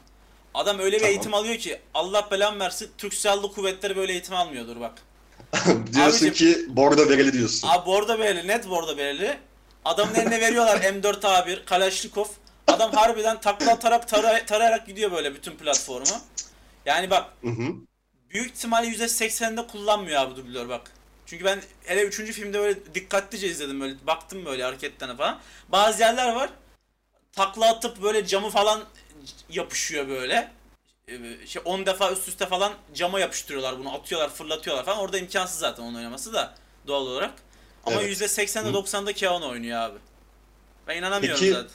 Adam 0.54 0.78
öyle 0.78 0.96
bir 0.96 1.00
Tamam. 1.00 1.10
eğitim 1.10 1.34
alıyor 1.34 1.56
ki 1.58 1.80
Allah 1.94 2.28
belamı 2.30 2.58
versin 2.60 2.90
Türk 2.98 3.14
Silahlı 3.14 3.52
Kuvvetleri 3.52 3.96
böyle 3.96 4.12
eğitim 4.12 4.34
almıyordur 4.34 4.80
bak. 4.80 4.92
diyorsun 5.92 6.26
abicim- 6.26 6.32
ki 6.32 6.66
bordo 6.68 7.08
vereli 7.08 7.32
diyorsun. 7.32 7.68
Abi 7.68 7.86
bordo 7.86 8.18
belli, 8.18 8.48
net 8.48 8.68
bordo 8.68 8.96
belli. 8.96 9.38
Adamın 9.84 10.14
eline 10.14 10.40
veriyorlar 10.40 10.76
M4A1, 10.80 11.64
Kalashnikov. 11.64 12.24
Adam 12.66 12.92
harbiden 12.92 13.40
takla 13.40 13.72
atarak 13.72 14.08
tara- 14.08 14.46
tarayarak 14.46 14.86
gidiyor 14.86 15.12
böyle 15.12 15.34
bütün 15.34 15.56
platformu. 15.56 16.06
Yani 16.86 17.10
bak 17.10 17.24
Hı 17.42 17.48
hı. 17.50 17.62
büyük 18.30 18.50
ihtimalle 18.56 18.86
%80'inde 18.88 19.66
kullanmıyor 19.66 20.20
abi 20.20 20.36
dublör 20.36 20.68
bak. 20.68 20.90
Çünkü 21.26 21.44
ben 21.44 21.62
hele 21.84 22.02
3. 22.02 22.16
filmde 22.32 22.58
böyle 22.58 22.94
dikkatlice 22.94 23.48
izledim 23.48 23.80
böyle 23.80 23.94
baktım 24.06 24.44
böyle 24.44 24.62
hareketlerine 24.64 25.16
falan. 25.16 25.38
Bazı 25.68 26.00
yerler 26.02 26.32
var 26.34 26.50
takla 27.32 27.68
atıp 27.68 28.02
böyle 28.02 28.26
camı 28.26 28.50
falan 28.50 28.84
yapışıyor 29.50 30.08
böyle. 30.08 30.50
Ee, 31.08 31.46
Şey 31.46 31.62
10 31.64 31.86
defa 31.86 32.12
üst 32.12 32.28
üste 32.28 32.46
falan 32.46 32.72
cama 32.94 33.20
yapıştırıyorlar 33.20 33.78
bunu 33.78 33.94
atıyorlar 33.94 34.30
fırlatıyorlar 34.30 34.84
falan. 34.84 34.98
Orada 34.98 35.18
imkansız 35.18 35.58
zaten 35.58 35.82
onun 35.82 35.94
oynaması 35.94 36.32
da 36.32 36.54
doğal 36.86 37.02
olarak. 37.06 37.34
Ama 37.86 38.02
Evet. 38.02 38.10
%80'de 38.10 38.68
Hı. 38.68 38.72
90'da 38.72 39.12
Keanu 39.12 39.48
oynuyor 39.48 39.78
abi. 39.80 39.98
Ben 40.88 40.96
inanamıyorum 40.98 41.40
Peki, 41.40 41.52
zaten. 41.52 41.70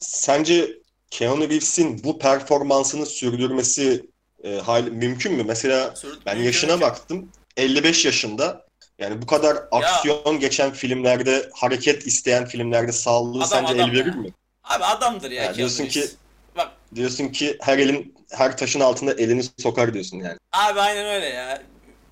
Sence 0.00 0.78
Keanu 1.10 1.40
Reeves'in 1.48 2.04
bu 2.04 2.18
performansını 2.18 3.06
sürdürmesi 3.06 4.10
e, 4.44 4.56
hal 4.56 4.82
mümkün 4.84 5.32
mü? 5.32 5.44
Mesela 5.44 5.94
Sürdü- 5.96 6.20
ben 6.26 6.36
yaşına 6.36 6.70
mümkün. 6.70 6.88
baktım. 6.88 7.32
55 7.56 8.04
yaşında. 8.04 8.68
Yani 8.98 9.22
bu 9.22 9.26
kadar 9.26 9.56
aksiyon 9.70 10.40
geçen 10.40 10.72
filmlerde, 10.72 11.50
hareket 11.54 12.06
isteyen 12.06 12.46
filmlerde 12.46 12.92
sağlığı 12.92 13.44
Adam, 13.44 13.48
sence 13.48 13.74
adam 13.74 13.90
el 13.90 13.92
verir 13.92 14.06
ya. 14.06 14.14
mi? 14.14 14.32
Abi 14.68 14.84
adamdır 14.84 15.30
ya, 15.30 15.36
Ya 15.36 15.42
Keanu 15.42 15.56
diyorsun 15.56 15.86
ki- 15.86 16.10
Bak 16.56 16.72
Diyorsun 16.94 17.28
ki 17.28 17.58
her 17.60 17.78
elin 17.78 18.14
her 18.30 18.56
taşın 18.56 18.80
altında 18.80 19.12
elini 19.14 19.42
sokar 19.58 19.94
diyorsun 19.94 20.16
yani. 20.18 20.38
Abi 20.52 20.80
aynen 20.80 21.06
öyle 21.06 21.26
ya. 21.26 21.62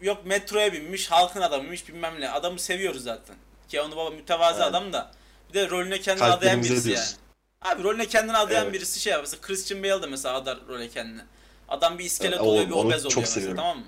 Yok 0.00 0.26
metroya 0.26 0.72
binmiş, 0.72 1.10
halkın 1.10 1.40
adamıymış 1.40 1.88
bilmem 1.88 2.20
ne. 2.20 2.30
Adamı 2.30 2.58
seviyoruz 2.58 3.02
zaten. 3.02 3.36
Keanu 3.68 3.96
Baba 3.96 4.10
mütevazi 4.10 4.56
Evet. 4.56 4.66
adam 4.68 4.92
da. 4.92 5.10
Bir 5.48 5.54
de 5.54 5.70
rolüne 5.70 6.00
kendini 6.00 6.24
adayan 6.24 6.58
birisi 6.62 6.74
yani. 6.74 6.84
diyorsun. 6.84 7.18
Abi 7.62 7.82
rolüne 7.82 8.06
kendini 8.06 8.36
adayan 8.36 8.64
Evet. 8.64 8.74
birisi 8.74 9.00
şey 9.00 9.10
yapıyor. 9.10 9.24
Mesela 9.32 9.40
Christian 9.46 9.82
Bale 9.82 10.02
de 10.02 10.06
mesela 10.06 10.34
adar 10.34 10.58
role 10.68 10.88
kendini. 10.88 11.20
Adam 11.68 11.98
bir 11.98 12.04
iskelet 12.04 12.32
Evet, 12.34 12.40
oluyor, 12.48 12.66
bir 12.66 12.72
onu 12.72 12.88
obez 12.88 13.02
çok 13.02 13.12
oluyor 13.12 13.20
mesela 13.20 13.34
seviyorum. 13.34 13.56
tamam 13.56 13.78
mı? 13.78 13.84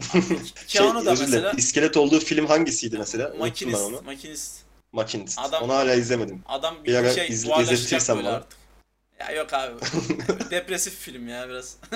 Şey, 0.66 0.80
Keanu 0.82 1.06
da 1.06 1.10
özür 1.10 1.26
dilerim. 1.26 1.42
mesela 1.44 1.52
İskelet 1.58 1.96
olduğu 1.96 2.20
film 2.20 2.46
hangisiydi 2.46 2.98
mesela? 2.98 3.32
Makinist, 3.38 3.80
onu. 3.82 4.02
makinist. 4.02 4.63
Makinist. 4.94 5.38
Adam- 5.38 5.62
Onu 5.62 5.72
hala 5.74 5.94
izlemedim. 5.94 6.42
Adam 6.48 6.76
Bir 6.84 7.04
bir, 7.04 7.10
şey 7.10 7.42
duvarlaşacak 7.44 7.72
izletirsen 7.78 8.18
bana. 8.18 8.30
artık. 8.30 8.58
Ya 9.20 9.30
yok 9.30 9.52
abi. 9.52 9.72
Depresif 10.50 10.94
film 10.98 11.28
ya 11.28 11.48
biraz. 11.48 11.76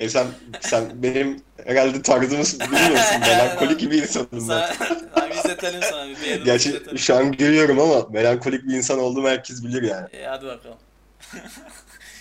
E 0.00 0.08
sen 0.08 0.26
sen 0.60 1.02
benim 1.02 1.42
herhalde 1.66 2.02
tarzımı 2.02 2.44
bilmiyorsun. 2.72 3.20
Melankolik 3.20 3.80
gibi 3.80 3.96
insanım 3.96 4.48
ben. 4.48 4.74
abi 5.20 5.34
izletelim 5.34 5.80
sana 5.82 6.08
bir 6.08 6.44
Gerçi 6.44 6.68
izletelim. 6.68 6.98
şu 6.98 7.16
an 7.16 7.32
gülüyorum 7.32 7.80
ama 7.80 8.06
melankolik 8.10 8.64
bir 8.68 8.74
insan 8.74 8.98
olduğumu 8.98 9.28
herkes 9.28 9.64
bilir 9.64 9.82
yani. 9.82 10.08
E, 10.16 10.24
hadi 10.26 10.46
bakalım. 10.46 10.76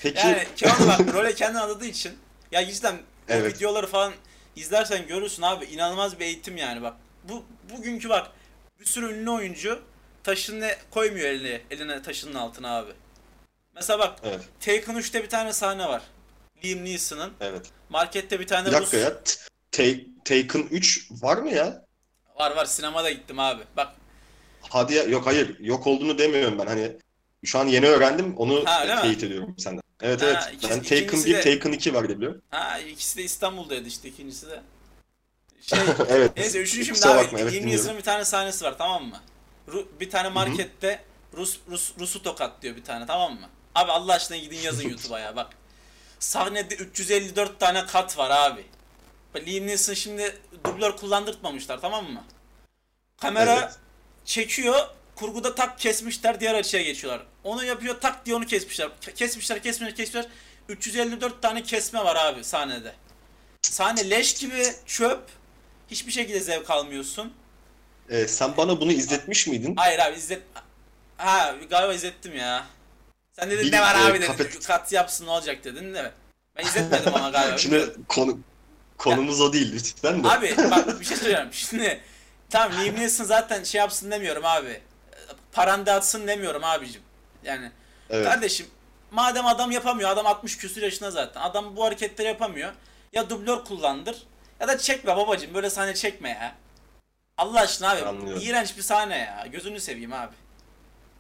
Peki 0.04 0.28
Yani 0.28 0.44
Keanu 0.56 0.88
bak 0.88 1.14
role 1.14 1.36
kendini 1.36 1.60
adadığı 1.60 1.86
için 1.86 2.12
ya 2.52 2.66
cidden 2.68 2.96
Evet. 3.30 3.56
videoları 3.56 3.88
falan 3.88 4.14
izlersen 4.56 5.08
görürsün 5.08 5.42
abi 5.42 5.66
inanılmaz 5.66 6.20
bir 6.20 6.26
eğitim 6.26 6.58
yani 6.58 6.82
bak. 6.82 6.94
Bu 7.24 7.44
bugünkü 7.78 8.10
bak 8.10 8.28
bir 8.82 8.86
sürü 8.86 9.14
ünlü 9.14 9.30
oyuncu 9.30 9.80
taşını 10.24 10.72
koymuyor 10.92 11.26
eline, 11.30 11.62
eline 11.72 12.02
taşının 12.02 12.34
altına 12.36 12.78
abi. 12.78 12.92
Mesela 13.76 14.00
bak 14.00 14.20
Evet. 14.24 14.42
Taken 14.60 14.96
3'te 14.96 15.24
bir 15.24 15.30
tane 15.30 15.54
sahne 15.54 15.88
var. 15.88 16.02
Liam 16.66 16.86
Neeson'ın. 16.86 17.32
Evet. 17.42 17.66
Markette 17.90 18.40
bir 18.40 18.48
tane 18.48 18.68
Bir 18.68 18.72
dakika 18.72 18.98
Rus... 18.98 19.04
ya. 19.04 19.24
T- 19.72 20.06
Taken 20.26 20.68
3 20.72 21.08
var 21.12 21.38
mı 21.38 21.52
ya? 21.52 21.86
Var 22.40 22.56
var 22.56 22.66
sinemada 22.66 23.12
gittim 23.12 23.40
abi. 23.40 23.64
Bak 23.78 23.90
Hadi 24.62 24.94
ya. 24.94 25.04
Yok 25.04 25.26
hayır. 25.28 25.60
Yok 25.60 25.88
olduğunu 25.88 26.18
demiyorum 26.18 26.60
ben. 26.60 26.66
Hani 26.68 26.92
şu 27.46 27.60
an 27.60 27.68
yeni 27.68 27.88
öğrendim. 27.88 28.38
Onu 28.38 28.66
Ha, 28.66 28.96
mi? 28.96 29.02
teyit 29.02 29.24
ediyorum 29.24 29.56
senden. 29.58 29.82
Evet 30.02 30.22
Ha, 30.22 30.26
evet. 30.26 30.54
ikisi- 30.54 30.70
ben 30.70 30.82
Taken 30.84 30.98
ikincisi 30.98 31.30
1, 31.30 31.34
de- 31.36 31.42
Taken 31.42 31.72
2 31.72 31.94
var 31.94 32.08
diye 32.08 32.18
biliyorum. 32.18 32.42
ha 32.50 32.80
ikisi 32.80 33.18
de 33.18 33.24
İstanbul'daydı 33.24 33.88
işte 33.88 34.10
ikincisi 34.10 34.50
de. 34.50 34.62
Şey, 35.62 35.80
evet. 36.10 36.32
Neyse 36.38 36.60
üçüncü 36.62 36.86
şimdi 36.86 37.06
abi 37.08 37.18
bakma, 37.26 37.40
evet. 37.40 37.64
Neeson'ın 37.64 37.98
bir 37.98 38.04
tane 38.04 38.26
sahnesi 38.26 38.66
var 38.66 38.78
tamam 38.78 39.06
mı? 39.06 39.22
Ru- 39.68 39.88
bir 40.00 40.10
tane 40.10 40.30
markette 40.30 41.04
Rus, 41.38 41.58
Rus 41.70 41.92
Rus'u 42.00 42.24
tokatlıyor 42.24 42.76
bir 42.76 42.84
tane 42.84 43.06
tamam 43.06 43.34
mı? 43.34 43.50
Abi 43.76 43.92
Allah 43.92 44.14
aşkına 44.14 44.38
gidin 44.38 44.58
yazın 44.58 44.84
YouTube'a 44.90 45.20
ya 45.20 45.36
bak. 45.36 45.48
Sahnede 46.20 46.76
354 46.76 47.60
tane 47.60 47.86
kat 47.86 48.18
var 48.18 48.30
abi. 48.30 48.66
Liam 49.36 49.68
Neeson 49.68 49.94
şimdi 49.94 50.38
dublör 50.66 50.98
kullandırtmamışlar 50.98 51.82
tamam 51.82 52.06
mı? 52.12 52.24
Kamera 53.22 53.60
Evet. 53.60 53.76
çekiyor. 54.26 54.88
Kurguda 55.16 55.56
tak 55.56 55.80
kesmişler 55.80 56.40
diğer 56.40 56.56
açıya 56.56 56.84
geçiyorlar. 56.84 57.26
Onu 57.44 57.66
yapıyor 57.66 58.02
tak 58.02 58.26
diye 58.26 58.36
onu 58.36 58.46
kesmişler. 58.46 58.90
Ke- 59.02 59.14
Kesmişler 59.14 59.64
kesmişler 59.64 59.96
kesmişler. 59.96 60.28
354 60.70 61.42
tane 61.42 61.64
kesme 61.64 62.04
var 62.04 62.16
abi 62.16 62.44
sahnede. 62.44 62.94
Sahne 63.62 64.10
leş 64.10 64.34
gibi 64.34 64.64
çöp. 64.86 65.22
Hiçbir 65.92 66.12
şekilde 66.12 66.40
zevk 66.40 66.70
almıyorsun. 66.70 67.34
Ee, 68.10 68.28
sen 68.28 68.58
bana 68.58 68.82
bunu 68.82 68.92
izletmiş 68.92 69.48
miydin? 69.48 69.76
Hayır 69.76 70.00
abi 70.00 70.18
izlet... 70.18 70.42
Ha 71.18 71.56
galiba 71.70 71.94
izlettim 71.94 72.36
ya. 72.36 72.66
Sen 73.34 73.50
dedin 73.52 73.66
Bir, 73.66 73.72
ne 73.72 73.82
var 73.82 73.96
e, 73.96 73.98
abi 73.98 74.14
dedin. 74.22 74.28
kafet- 74.28 74.68
Kat 74.68 74.92
yapsın 74.92 75.26
ne 75.26 75.30
olacak 75.30 75.64
dedin 75.64 75.94
değil 75.94 76.06
mi? 76.06 76.12
Ben 76.58 76.66
izletmedim 76.66 77.16
ama 77.16 77.30
galiba. 77.30 77.58
Şimdi 77.58 77.92
konu 78.08 78.40
konumuz 78.98 79.42
o 79.42 79.54
değil 79.54 79.74
lütfen 79.74 80.24
de. 80.24 80.28
Abi 80.30 80.56
bak 80.72 81.00
bir 81.00 81.06
şey 81.06 81.18
söylüyorum. 81.18 81.50
Şimdi 81.52 82.02
tamam 82.50 82.80
Liam 82.80 82.96
Neeson 82.96 83.26
zaten 83.26 83.64
şey 83.64 83.80
yapsın 83.80 84.12
demiyorum 84.12 84.46
abi. 84.46 84.82
Paran 85.52 85.86
dağıtsın 85.86 86.28
demiyorum 86.28 86.64
abicim. 86.64 87.02
Yani 87.44 87.72
evet. 88.10 88.26
kardeşim 88.26 88.66
madem 89.12 89.46
adam 89.46 89.72
yapamıyor. 89.72 90.10
Adam 90.10 90.28
60 90.28 90.58
küsur 90.58 90.82
yaşında 90.82 91.12
zaten. 91.12 91.42
Adam 91.42 91.76
bu 91.76 91.84
hareketleri 91.86 92.28
yapamıyor. 92.28 92.72
Ya 93.14 93.30
dublör 93.30 93.66
kullandır 93.66 94.24
ya 94.62 94.68
da 94.68 94.78
çekme 94.78 95.16
babacım. 95.18 95.54
Böyle 95.54 95.70
sahne 95.70 95.94
çekme 95.96 96.30
ya. 96.30 96.56
Allah 97.38 97.60
aşkına 97.60 97.90
abi. 97.92 98.02
Anlıyorum. 98.06 98.42
iğrenç 98.46 98.78
bir 98.78 98.82
sahne 98.82 99.18
ya. 99.18 99.48
Gözünü 99.52 99.80
seveyim 99.80 100.14
abi. 100.14 100.36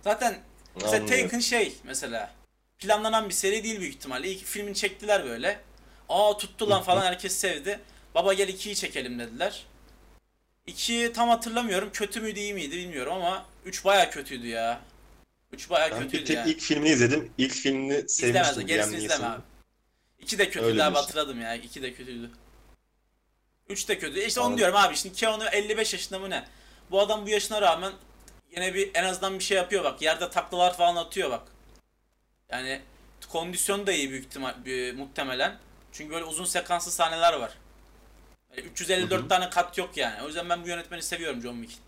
Zaten 0.01 0.39
mesela 0.75 0.95
Anlıyorum. 0.95 1.23
Taken 1.29 1.39
şey 1.39 1.73
mesela 1.83 2.31
planlanan 2.79 3.29
bir 3.29 3.33
seri 3.33 3.63
değil 3.63 3.79
büyük 3.79 3.95
ihtimalle. 3.95 4.29
İlk 4.31 4.45
filmini 4.45 4.75
çektiler 4.75 5.23
böyle. 5.25 5.59
Aa 6.09 6.37
tuttu 6.37 6.69
lan 6.69 6.83
falan 6.83 7.05
herkes 7.05 7.35
sevdi. 7.35 7.79
Baba 8.15 8.33
gel 8.33 8.49
2'yi 8.49 8.75
çekelim 8.75 9.19
dediler. 9.19 9.65
2'yi 10.67 11.13
tam 11.13 11.29
hatırlamıyorum. 11.29 11.89
Kötü 11.93 12.21
müydü 12.21 12.39
iyi 12.39 12.53
miydi 12.53 12.77
bilmiyorum 12.77 13.13
ama 13.13 13.45
3 13.65 13.85
baya 13.85 14.09
kötüydü 14.09 14.47
ya. 14.47 14.81
3 15.51 15.69
baya 15.69 15.91
Ben 15.91 15.99
bir 15.99 16.03
kötüydü 16.05 16.25
tek 16.25 16.37
ya. 16.37 16.45
ilk 16.45 16.59
filmini 16.61 16.89
izledim. 16.89 17.31
İlk 17.37 17.53
filmini 17.53 18.09
sevmiştim. 18.09 18.67
gerisini 18.67 18.93
Liam 18.97 19.05
izleme 19.05 19.25
abi. 19.27 19.41
2 20.19 20.37
de 20.37 20.45
kötüydü 20.45 20.65
Öyle 20.65 20.83
abi 20.83 20.93
diyorsun. 20.93 21.07
hatırladım 21.07 21.41
ya. 21.41 21.55
2 21.55 21.81
de 21.81 21.93
kötüydü. 21.93 22.31
3 23.69 23.89
de 23.89 23.99
kötü. 23.99 24.19
İşte 24.19 24.39
onu 24.41 24.57
diyorum 24.57 24.75
abi. 24.75 24.95
Şimdi 24.95 25.15
Keanu 25.15 25.43
55 25.45 25.93
yaşında 25.93 26.19
mı 26.19 26.29
ne? 26.29 26.45
Bu 26.91 27.01
adam 27.01 27.25
bu 27.25 27.29
yaşına 27.29 27.61
rağmen 27.61 27.93
yine 28.55 28.73
bir 28.73 28.91
en 28.93 29.03
azından 29.03 29.39
bir 29.39 29.43
şey 29.43 29.57
yapıyor 29.57 29.83
bak. 29.83 30.01
Yerde 30.01 30.29
taklalar 30.29 30.77
falan 30.77 30.95
atıyor 30.95 31.31
bak. 31.31 31.43
Yani 32.51 32.81
kondisyon 33.29 33.87
da 33.87 33.91
iyi 33.91 34.09
büyük 34.09 34.25
ihtimal, 34.25 34.65
bir- 34.65 34.93
muhtemelen. 34.95 35.57
Çünkü 35.91 36.13
böyle 36.13 36.25
uzun 36.25 36.45
sekanslı 36.45 36.91
sahneler 36.91 37.33
var. 37.33 37.51
Yani 38.57 38.67
354 38.69 39.21
Hı 39.21 39.25
hı. 39.25 39.29
tane 39.29 39.49
kat 39.49 39.77
yok 39.77 39.97
yani. 39.97 40.23
O 40.23 40.27
yüzden 40.27 40.49
ben 40.49 40.63
bu 40.63 40.67
yönetmeni 40.67 41.01
seviyorum 41.03 41.41
John 41.41 41.61
Wick. 41.63 41.79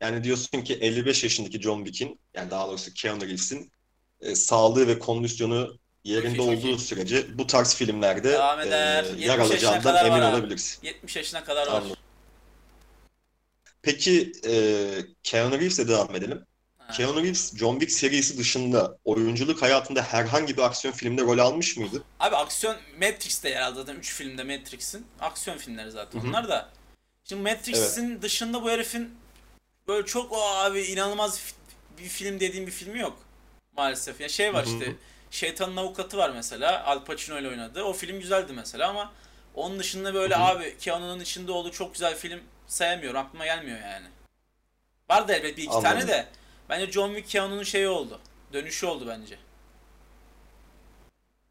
Yani 0.00 0.24
diyorsun 0.24 0.62
ki 0.62 0.74
55 0.74 1.24
yaşındaki 1.24 1.60
John 1.62 1.84
Wick'in 1.84 2.20
yani 2.34 2.50
daha 2.50 2.68
doğrusu 2.68 2.94
Keanu 2.94 3.22
Reeves'in 3.22 3.72
e, 4.20 4.34
sağlığı 4.34 4.86
ve 4.88 4.98
kondisyonu 4.98 5.78
yerinde 6.04 6.36
Çok 6.36 6.46
iyi, 6.46 6.54
çok 6.54 6.58
olduğu 6.58 6.66
iyi. 6.68 6.78
sürece 6.78 7.38
bu 7.38 7.46
tarz 7.46 7.74
filmlerde 7.74 8.32
Devam 8.32 8.60
e, 8.60 8.66
eder. 8.66 9.04
70 9.04 9.20
yer 9.22 9.28
yaşına 9.38 9.44
alacağından 9.44 9.82
kadar 9.82 10.06
emin 10.06 10.20
var 10.20 10.32
olabilirsin. 10.32 10.86
70 10.86 11.16
yaşına 11.16 11.44
kadar 11.44 11.66
var. 11.66 11.72
Anladım. 11.72 11.96
Peki 13.82 14.32
e, 14.46 14.52
Keanu 15.22 15.54
Reeves'e 15.58 15.88
devam 15.88 16.16
edelim. 16.16 16.46
Ha. 16.78 16.92
Keanu 16.92 17.22
Reeves 17.22 17.56
John 17.56 17.72
Wick 17.78 17.92
serisi 17.92 18.38
dışında 18.38 18.98
oyunculuk 19.04 19.62
hayatında 19.62 20.02
herhangi 20.02 20.56
bir 20.56 20.62
aksiyon 20.62 20.94
filmde 20.94 21.22
rol 21.22 21.38
almış 21.38 21.76
mıydı? 21.76 22.02
Abi 22.20 22.36
aksiyon 22.36 22.76
Matrix'te 23.00 23.48
yer 23.48 23.60
aldı 23.60 23.80
zaten 23.80 23.96
3 23.96 24.12
filmde 24.14 24.44
Matrix'in. 24.44 25.06
Aksiyon 25.20 25.58
filmleri 25.58 25.90
zaten 25.90 26.20
Hı 26.20 26.24
hı. 26.24 26.28
onlar 26.28 26.48
da. 26.48 26.68
Şimdi 27.24 27.42
Matrix'in 27.42 28.22
dışında 28.22 28.62
bu 28.62 28.70
herifin 28.70 29.10
böyle 29.88 30.06
çok 30.06 30.32
o 30.32 30.42
abi 30.42 30.80
inanılmaz 30.82 31.38
fi- 31.38 31.54
bir 32.02 32.08
film 32.08 32.40
dediğim 32.40 32.66
bir 32.66 32.72
filmi 32.72 32.98
yok. 32.98 33.18
Maalesef. 33.76 34.20
Ya 34.20 34.28
şey 34.28 34.54
var 34.54 34.66
Hı 34.66 34.70
hı. 34.70 34.74
işte 34.74 34.92
Şeytanın 35.34 35.76
Avukatı 35.76 36.16
var 36.16 36.30
mesela. 36.30 36.84
Al 36.84 37.04
Pacino 37.04 37.38
ile 37.38 37.48
oynadı. 37.48 37.82
O 37.82 37.92
film 37.92 38.20
güzeldi 38.20 38.52
mesela 38.52 38.88
ama 38.88 39.12
onun 39.54 39.78
dışında 39.78 40.14
böyle 40.14 40.34
Hı 40.34 40.38
hı. 40.38 40.42
abi 40.44 40.78
Keanu'nun 40.78 41.20
içinde 41.20 41.52
olduğu 41.52 41.70
çok 41.70 41.92
güzel 41.92 42.16
film 42.16 42.40
sayamıyorum. 42.66 43.20
Aklıma 43.20 43.44
gelmiyor 43.44 43.78
yani. 43.80 44.06
Var 45.10 45.28
da 45.28 45.34
elbet 45.34 45.56
bir 45.56 45.62
iki 45.62 45.72
tane 45.72 45.88
Anladım. 45.88 46.08
de. 46.08 46.26
Bence 46.68 46.92
John 46.92 47.08
Wick 47.14 47.28
Keanu'nun 47.28 47.62
şeyi 47.62 47.88
oldu. 47.88 48.20
Dönüşü 48.52 48.86
oldu 48.86 49.04
bence. 49.08 49.38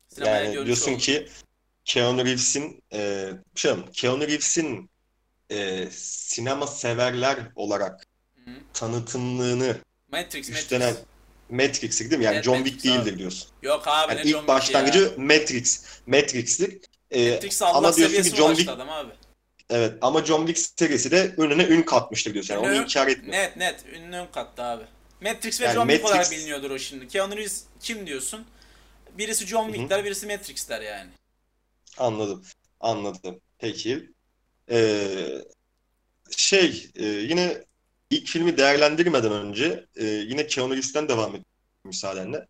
Sinemaya 0.08 0.44
Yani 0.44 0.66
diyorsun 0.66 0.92
oldu. 0.92 1.02
ki 1.02 1.30
Keanu 1.86 2.26
Reeves'in 2.26 2.84
e, 2.94 3.30
şey, 3.56 3.76
Keanu 3.94 4.28
Reeves'in 4.28 4.90
e, 5.50 5.88
sinema 5.92 6.68
severler 6.68 7.40
olarak 7.56 8.08
Hı. 8.46 8.52
tanıtımlığını 8.74 9.78
Matrix, 10.12 10.50
üstlenen 10.50 10.90
Matrix. 10.90 11.06
Matrix'tir 11.50 12.10
değil 12.10 12.20
mi? 12.20 12.26
Yani 12.26 12.36
Evet, 12.36 12.46
John 12.46 12.64
Wick 12.64 12.80
abi. 12.80 12.84
değildir 12.84 13.18
diyorsun. 13.20 13.50
Yok 13.62 13.84
abi 13.88 14.12
Yani 14.14 14.20
ne 14.26 14.32
John 14.32 14.42
ilk 14.42 14.48
ya. 14.50 14.56
başlangıcı 14.56 15.14
Matrix. 15.18 15.86
Matrix'tir. 16.08 16.78
E, 17.12 17.32
Matrix 17.32 17.62
ama 17.62 17.96
diyorsun 17.96 18.24
ki 18.24 18.36
John 18.36 18.50
Wick 18.56 18.70
adam 18.70 18.90
abi. 18.90 19.12
evet 19.70 19.94
ama 20.02 20.26
John 20.26 20.48
Wick 20.48 20.72
serisi 20.80 21.12
de 21.12 21.34
önüne 21.38 21.64
ün 21.64 21.82
katmıştır 21.82 22.34
diyorsun. 22.34 22.54
Yani 22.54 22.66
onu 22.66 22.74
Ünlü- 22.76 22.84
inkar 22.84 23.08
etme. 23.08 23.32
Net 23.32 23.58
net 23.58 23.86
ünlü 23.94 24.16
ön 24.16 24.28
kattı 24.34 24.64
abi. 24.64 24.84
Matrix 25.22 25.62
ve 25.62 25.66
Yani 25.66 25.74
John 25.76 25.88
Wick 25.88 26.06
olarak 26.06 26.26
Matrix- 26.26 26.32
biliniyordur 26.32 26.72
o 26.72 26.80
şimdi. 26.80 27.08
Keanu 27.08 27.38
Reeves 27.38 27.64
kim 27.80 28.08
diyorsun? 28.08 28.46
Birisi 29.18 29.48
John 29.48 29.66
Wick 29.74 29.90
der, 29.90 30.06
birisi 30.06 30.28
Matrix 30.28 30.70
der 30.70 30.82
yani. 30.82 31.10
Anladım. 31.98 32.44
Anladım. 32.80 33.40
Peki. 33.60 34.10
Ee, 34.72 35.16
şey 36.38 36.90
e, 36.96 37.06
yine 37.06 37.64
ilk 38.14 38.28
filmi 38.28 38.58
değerlendirmeden 38.58 39.32
önce 39.32 39.86
e, 39.96 40.06
yine 40.06 40.48
Keanu 40.48 40.72
Reeves'ten 40.72 41.10
devam 41.10 41.30
edeyim 41.30 41.46
müsaadenle. 41.84 42.48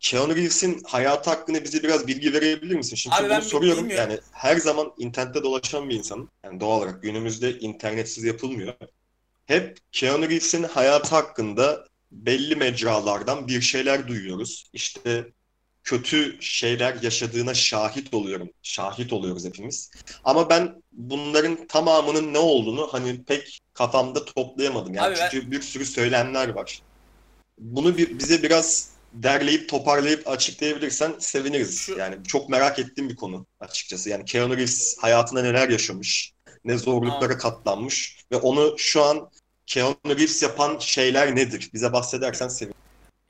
Keanu 0.00 0.36
Reeves'in 0.36 0.82
hayatı 0.84 1.30
hakkında 1.30 1.64
bize 1.64 1.82
biraz 1.82 2.06
bilgi 2.06 2.32
verebilir 2.32 2.74
misin? 2.74 2.96
Şimdi 2.96 3.16
Abi 3.16 3.28
bunu 3.28 3.42
soruyorum. 3.42 3.84
bilmiyorum. 3.84 4.10
Yani 4.10 4.20
her 4.32 4.56
zaman 4.56 4.92
internette 4.98 5.42
dolaşan 5.42 5.88
bir 5.88 5.94
insanım. 5.94 6.30
Yani 6.44 6.60
doğal 6.60 6.78
olarak 6.78 7.02
günümüzde 7.02 7.58
internetsiz 7.58 8.24
yapılmıyor. 8.24 8.74
Hep 9.46 9.78
Keanu 9.92 10.22
Reeves'in 10.24 10.62
hayatı 10.62 11.14
hakkında 11.14 11.86
belli 12.12 12.56
mecralardan 12.56 13.48
bir 13.48 13.60
şeyler 13.60 14.08
duyuyoruz. 14.08 14.70
İşte 14.72 15.26
kötü 15.84 16.36
şeyler 16.40 17.02
yaşadığına 17.02 17.54
şahit 17.54 18.14
oluyorum. 18.14 18.50
Şahit 18.62 19.12
oluyoruz 19.12 19.44
hepimiz. 19.44 19.90
Ama 20.24 20.50
ben 20.50 20.82
bunların 20.92 21.66
tamamının 21.66 22.32
ne 22.32 22.38
olduğunu 22.38 22.88
hani 22.92 23.24
pek 23.24 23.60
kafamda 23.74 24.24
toplayamadım. 24.24 24.94
Yani 24.94 25.06
Abi 25.06 25.16
ben- 25.20 25.28
çünkü 25.30 25.50
bir 25.50 25.62
sürü 25.62 25.86
söylemler 25.86 26.48
var. 26.48 26.82
Bunu 27.58 27.96
bir, 27.96 28.18
bize 28.18 28.42
biraz 28.42 28.90
derleyip 29.12 29.68
toparlayıp 29.68 30.28
açıklayabilirsen 30.28 31.14
seviniriz. 31.18 31.78
Şu- 31.78 31.98
Yani 31.98 32.24
çok 32.24 32.48
merak 32.48 32.78
ettiğim 32.78 33.08
bir 33.08 33.16
konu 33.16 33.46
açıkçası. 33.60 34.10
Yani 34.10 34.24
Keanu 34.24 34.56
Reeves 34.56 34.98
hayatında 34.98 35.42
neler 35.42 35.68
yaşamış, 35.68 36.32
ne 36.64 36.78
zorluklara 36.78 37.38
katlanmış 37.38 38.24
ve 38.32 38.36
onu 38.36 38.74
şu 38.78 39.02
an 39.02 39.30
Keanu 39.66 39.96
Reeves 40.06 40.42
yapan 40.42 40.78
şeyler 40.78 41.36
nedir? 41.36 41.70
Bize 41.74 41.92
bahsedersen 41.92 42.48
sevinirim. 42.48 42.80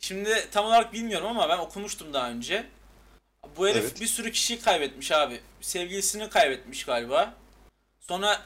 Şimdi 0.01 0.49
tam 0.51 0.65
olarak 0.65 0.93
bilmiyorum 0.93 1.27
ama 1.27 1.49
ben 1.49 1.59
okumuştum 1.59 2.13
daha 2.13 2.31
önce. 2.31 2.67
Bu 3.57 3.69
herif 3.69 3.83
Evet. 3.85 4.01
bir 4.01 4.07
sürü 4.07 4.33
kişiyi 4.33 4.61
kaybetmiş 4.61 5.13
abi. 5.13 5.41
Sevgilisini 5.61 6.31
kaybetmiş 6.31 6.85
galiba. 6.85 7.35
Sonra 8.01 8.43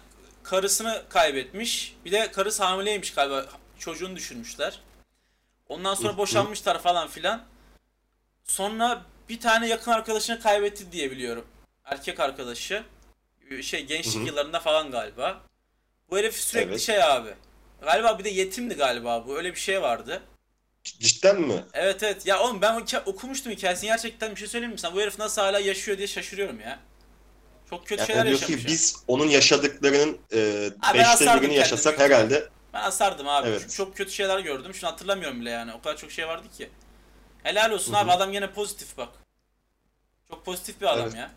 karısını 0.51 1.03
kaybetmiş. 1.09 1.97
Bir 2.05 2.13
de 2.13 2.33
karısı 2.33 2.65
hamileymiş 2.65 3.15
galiba. 3.15 3.47
Çocuğunu 3.79 4.17
düşürmüşler. 4.17 4.81
Ondan 5.69 5.95
sonra 5.95 6.17
boşanmışlar 6.17 6.83
falan 6.83 7.09
filan. 7.09 7.45
Sonra 8.45 9.03
bir 9.29 9.41
tane 9.41 9.69
yakın 9.69 9.93
arkadaşını 9.93 10.41
kaybetti 10.41 10.93
diye 10.93 11.11
biliyorum. 11.11 11.47
Erkek 11.85 12.21
arkadaşı. 12.21 12.83
Şey 13.63 13.87
gençlik 13.87 14.15
Hı 14.15 14.19
hı. 14.19 14.25
yıllarında 14.25 14.61
falan 14.61 14.91
galiba. 14.91 15.41
Bu 16.11 16.19
herif 16.19 16.35
sürekli 16.35 16.71
Evet. 16.71 16.81
şey 16.81 17.03
abi. 17.03 17.35
Galiba 17.83 18.19
bir 18.19 18.25
de 18.25 18.29
yetimdi 18.29 18.75
galiba 18.75 19.27
bu. 19.27 19.37
Öyle 19.37 19.55
bir 19.55 19.61
şey 19.61 19.83
vardı. 19.83 20.23
Cidden 20.85 21.41
mi? 21.41 21.65
Evet 21.75 22.03
evet. 22.03 22.27
Ya 22.27 22.41
oğlum 22.41 22.63
ben 22.63 22.87
okumuştum 23.07 23.53
hikayesini. 23.53 23.89
Gerçekten 23.89 24.31
bir 24.31 24.37
şey 24.37 24.49
söyleyeyim 24.49 24.73
mi 24.73 24.79
sana? 24.79 24.95
Bu 24.95 25.01
herif 25.01 25.19
nasıl 25.19 25.43
hala 25.43 25.59
yaşıyor 25.59 25.99
diye 25.99 26.09
şaşırıyorum 26.09 26.61
ya. 26.61 26.79
Çok 27.71 27.87
kötü 27.87 28.01
Yani 28.01 28.07
şeyler 28.07 28.25
yaşamış. 28.25 28.47
ki 28.47 28.53
ya. 28.53 28.67
biz 28.67 28.97
onun 29.09 29.27
yaşadıklarının 29.27 30.19
e, 30.33 30.71
Abi 30.83 30.99
beşte 30.99 31.41
birini 31.43 31.55
yaşasak 31.55 31.97
kendimi. 31.99 32.15
herhalde 32.15 32.49
Ben 32.75 32.83
asardım 32.83 33.29
abi. 33.29 33.49
Evet. 33.49 33.61
Çünkü 33.61 33.75
çok 33.75 33.97
kötü 33.97 34.13
şeyler 34.13 34.39
gördüm. 34.39 34.75
Şunu 34.75 34.91
hatırlamıyorum 34.91 35.41
bile 35.41 35.51
yani. 35.51 35.73
O 35.75 35.83
kadar 35.83 35.97
çok 35.97 36.11
şey 36.13 36.29
vardı 36.29 36.47
ki. 36.59 36.71
Helal 37.43 37.71
olsun 37.71 37.93
Hı 37.93 37.97
hı. 37.97 38.01
abi. 38.01 38.11
Adam 38.13 38.33
yine 38.33 38.53
pozitif 38.53 38.97
bak. 38.97 39.09
Çok 40.29 40.45
pozitif 40.45 40.81
bir 40.81 40.87
adam 40.87 41.03
Evet. 41.05 41.15
ya. 41.15 41.31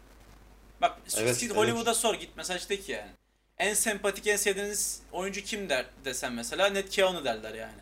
Bak 0.82 0.98
Evet, 1.18 1.40
git 1.40 1.52
evet. 1.52 1.58
Hollywood'a 1.62 1.94
sor 1.94 2.14
git 2.14 2.30
işte 2.58 2.80
ki 2.82 2.92
yani. 2.92 3.12
En 3.58 3.74
sempatik, 3.74 4.28
en 4.28 4.36
sevdiğiniz 4.36 5.02
oyuncu 5.12 5.42
kim 5.42 5.70
der 5.70 5.86
desen 6.06 6.34
mesela 6.34 6.68
net 6.70 6.90
Keanu 6.90 7.26
derler 7.26 7.54
yani. 7.54 7.82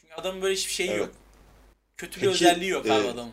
Çünkü 0.00 0.14
adamın 0.14 0.42
böyle 0.42 0.54
hiçbir 0.54 0.72
şeyi 0.72 0.90
Evet. 0.90 1.00
yok. 1.00 1.10
Kötü 1.96 2.16
bir 2.20 2.26
Peki, 2.26 2.30
özelliği 2.34 2.70
yok 2.70 2.86
abi 2.86 3.06
e, 3.06 3.10
adamın. 3.10 3.32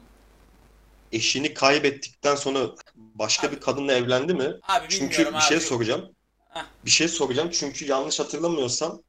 Eşini 1.11 1.53
kaybettikten 1.53 2.35
sonra 2.35 2.69
başka 2.95 3.47
Abi- 3.47 3.55
bir 3.55 3.61
kadınla 3.61 3.93
evlendi 3.93 4.33
mi? 4.33 4.53
Abi 4.67 4.85
Çünkü 4.89 5.33
bir 5.33 5.39
şey 5.39 5.57
abi. 5.57 5.63
soracağım. 5.63 6.15
Heh. 6.49 6.61
Bir 6.85 6.89
şey 6.89 7.07
soracağım 7.07 7.49
çünkü 7.53 7.85
yanlış 7.85 8.19
hatırlamıyorsam 8.19 9.01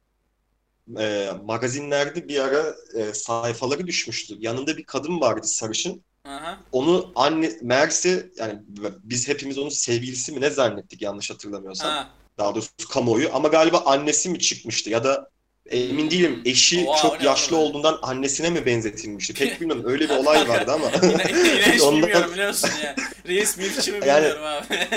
e, 0.99 1.31
magazinlerde 1.43 2.27
bir 2.27 2.39
ara 2.39 2.75
e, 2.97 3.13
sayfaları 3.13 3.87
düşmüştü. 3.87 4.35
Yanında 4.39 4.77
bir 4.77 4.83
kadın 4.85 5.21
vardı 5.21 5.47
sarışın. 5.47 6.03
Aha. 6.25 6.59
Onu 6.71 7.11
anne 7.15 7.51
meğerse 7.61 8.29
yani 8.37 8.59
biz 9.03 9.27
hepimiz 9.27 9.57
onun 9.57 9.69
sevgilisi 9.69 10.31
mi 10.31 10.41
ne 10.41 10.49
zannettik 10.49 11.01
yanlış 11.01 11.29
hatırlamıyorsam. 11.29 11.89
Ha. 11.91 12.09
Daha 12.37 12.55
doğrusu 12.55 12.69
kamuoyu 12.89 13.29
ama 13.33 13.47
galiba 13.47 13.77
annesi 13.85 14.29
mi 14.29 14.39
çıkmıştı 14.39 14.89
ya 14.89 15.03
da 15.03 15.29
emin 15.69 16.11
değilim 16.11 16.41
eşi 16.45 16.85
Oha, 16.87 17.01
çok 17.01 17.23
yaşlı 17.23 17.57
oğlum? 17.57 17.69
olduğundan 17.69 17.99
annesine 18.01 18.49
mi 18.49 18.65
benzetilmişti? 18.65 19.33
Pek 19.33 19.51
bilmiyorum 19.61 19.83
öyle 19.87 20.09
bir 20.09 20.15
olay 20.15 20.49
vardı 20.49 20.71
ama. 20.71 20.91
Yine, 21.03 21.49
yine 21.49 21.73
hiç 21.73 21.81
Ondan- 21.81 22.01
bilmiyorum 22.01 22.31
biliyor 22.33 22.47
musun 22.47 22.69
ya. 22.83 22.95
Reis 23.27 23.57
milfçi 23.57 23.91
mi 23.91 23.99
Yani- 24.07 24.25
bilmiyorum 24.25 24.43
abi. 24.45 24.65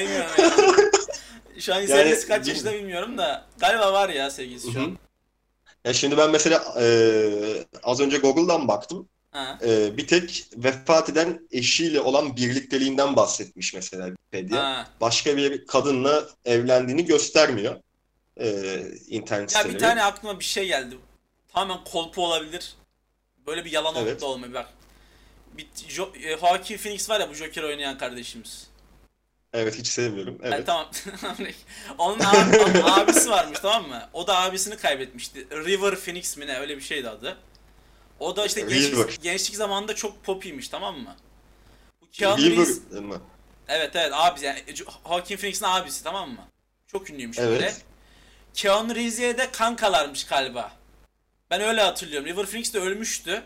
Bilmiyorum 0.00 0.30
ya. 0.38 0.50
Şu 1.60 1.74
an 1.74 1.86
sevgilisi 1.86 2.28
kaç 2.28 2.48
yaşında 2.48 2.72
bilmiyorum 2.72 3.18
da. 3.18 3.46
Galiba 3.58 3.92
var 3.92 4.08
ya 4.08 4.30
sevgilisi 4.30 4.72
şu 4.72 4.80
an. 4.80 4.98
Ya 5.84 5.92
şimdi 5.92 6.16
ben 6.16 6.30
mesela 6.30 6.64
e, 6.80 6.86
az 7.82 8.00
önce 8.00 8.18
Google'dan 8.18 8.68
baktım. 8.68 9.08
Ha. 9.30 9.58
E, 9.66 9.96
bir 9.96 10.06
tek 10.06 10.46
vefat 10.56 11.08
eden 11.08 11.40
eşiyle 11.50 12.00
olan 12.00 12.36
birlikteliğinden 12.36 13.16
bahsetmiş 13.16 13.74
mesela 13.74 14.06
Wikipedia. 14.06 14.62
Ha. 14.64 14.86
Başka 15.00 15.36
bir 15.36 15.66
kadınla 15.66 16.24
evlendiğini 16.44 17.04
göstermiyor 17.04 17.76
e, 18.40 18.80
internet 19.08 19.54
Ya 19.54 19.64
bir 19.64 19.68
siteleri. 19.70 19.78
tane 19.78 20.04
aklıma 20.04 20.38
bir 20.40 20.44
şey 20.44 20.66
geldi. 20.66 20.96
Tamamen 21.52 21.84
kolpu 21.84 22.24
olabilir. 22.26 22.74
Böyle 23.46 23.64
bir 23.64 23.72
yalan 23.72 23.94
Evet. 23.96 24.20
da 24.20 24.26
olmayabilir. 24.26 24.58
Bak. 24.58 24.68
Bir, 25.52 25.66
jo, 25.88 26.12
e, 26.22 26.38
Joaquin 26.38 26.76
Phoenix 26.76 27.10
var 27.10 27.20
ya 27.20 27.30
bu 27.30 27.34
Joker 27.34 27.62
oynayan 27.62 27.98
kardeşimiz. 27.98 28.66
Evet 29.52 29.78
hiç 29.78 29.86
sevmiyorum. 29.86 30.38
Yani 30.44 30.54
Evet. 30.54 30.66
tamam. 30.66 30.90
onun, 31.98 32.20
abi, 32.20 32.58
onun 32.58 32.82
abisi 32.82 33.30
varmış 33.30 33.58
tamam 33.62 33.88
mı? 33.88 34.08
O 34.12 34.26
da 34.26 34.38
abisini 34.42 34.76
kaybetmişti. 34.76 35.46
River 35.50 35.96
Phoenix 35.96 36.36
mi 36.36 36.46
ne 36.46 36.58
öyle 36.58 36.76
bir 36.76 36.82
şeydi 36.82 37.08
adı. 37.08 37.36
O 38.20 38.36
da 38.36 38.46
işte 38.46 38.60
gençlik, 38.60 39.22
gençlik 39.22 39.56
zamanında 39.56 39.94
çok 39.94 40.24
popiymiş 40.24 40.68
tamam 40.68 40.98
mı? 40.98 41.16
Bu 42.00 42.06
Keanu 42.12 42.42
Reeves, 42.42 42.80
evet 43.68 43.90
evet 43.96 44.10
abi 44.12 44.44
yani 44.44 44.58
Jo- 44.66 45.08
Joaquin 45.08 45.36
Phoenix'in 45.36 45.64
abisi 45.66 46.04
tamam 46.04 46.30
mı? 46.30 46.48
Çok 46.86 47.10
ünlüymüş 47.10 47.38
Evet. 47.38 47.50
böyle. 47.50 47.74
Keanu 48.56 48.94
Reeves'e 48.94 49.38
de 49.38 49.50
kankalarmış 49.52 50.24
galiba. 50.24 50.72
Ben 51.50 51.60
öyle 51.60 51.80
hatırlıyorum. 51.80 52.28
River 52.28 52.46
Phoenix 52.46 52.74
de 52.74 52.78
ölmüştü. 52.78 53.42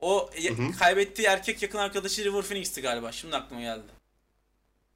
O 0.00 0.30
Hı 0.48 0.54
hı. 0.62 0.78
kaybettiği 0.78 1.28
erkek 1.28 1.62
yakın 1.62 1.78
arkadaşı 1.78 2.24
River 2.24 2.42
Phoenix'ti 2.42 2.82
galiba. 2.82 3.12
Şimdi 3.12 3.36
aklıma 3.36 3.62
geldi. 3.62 3.82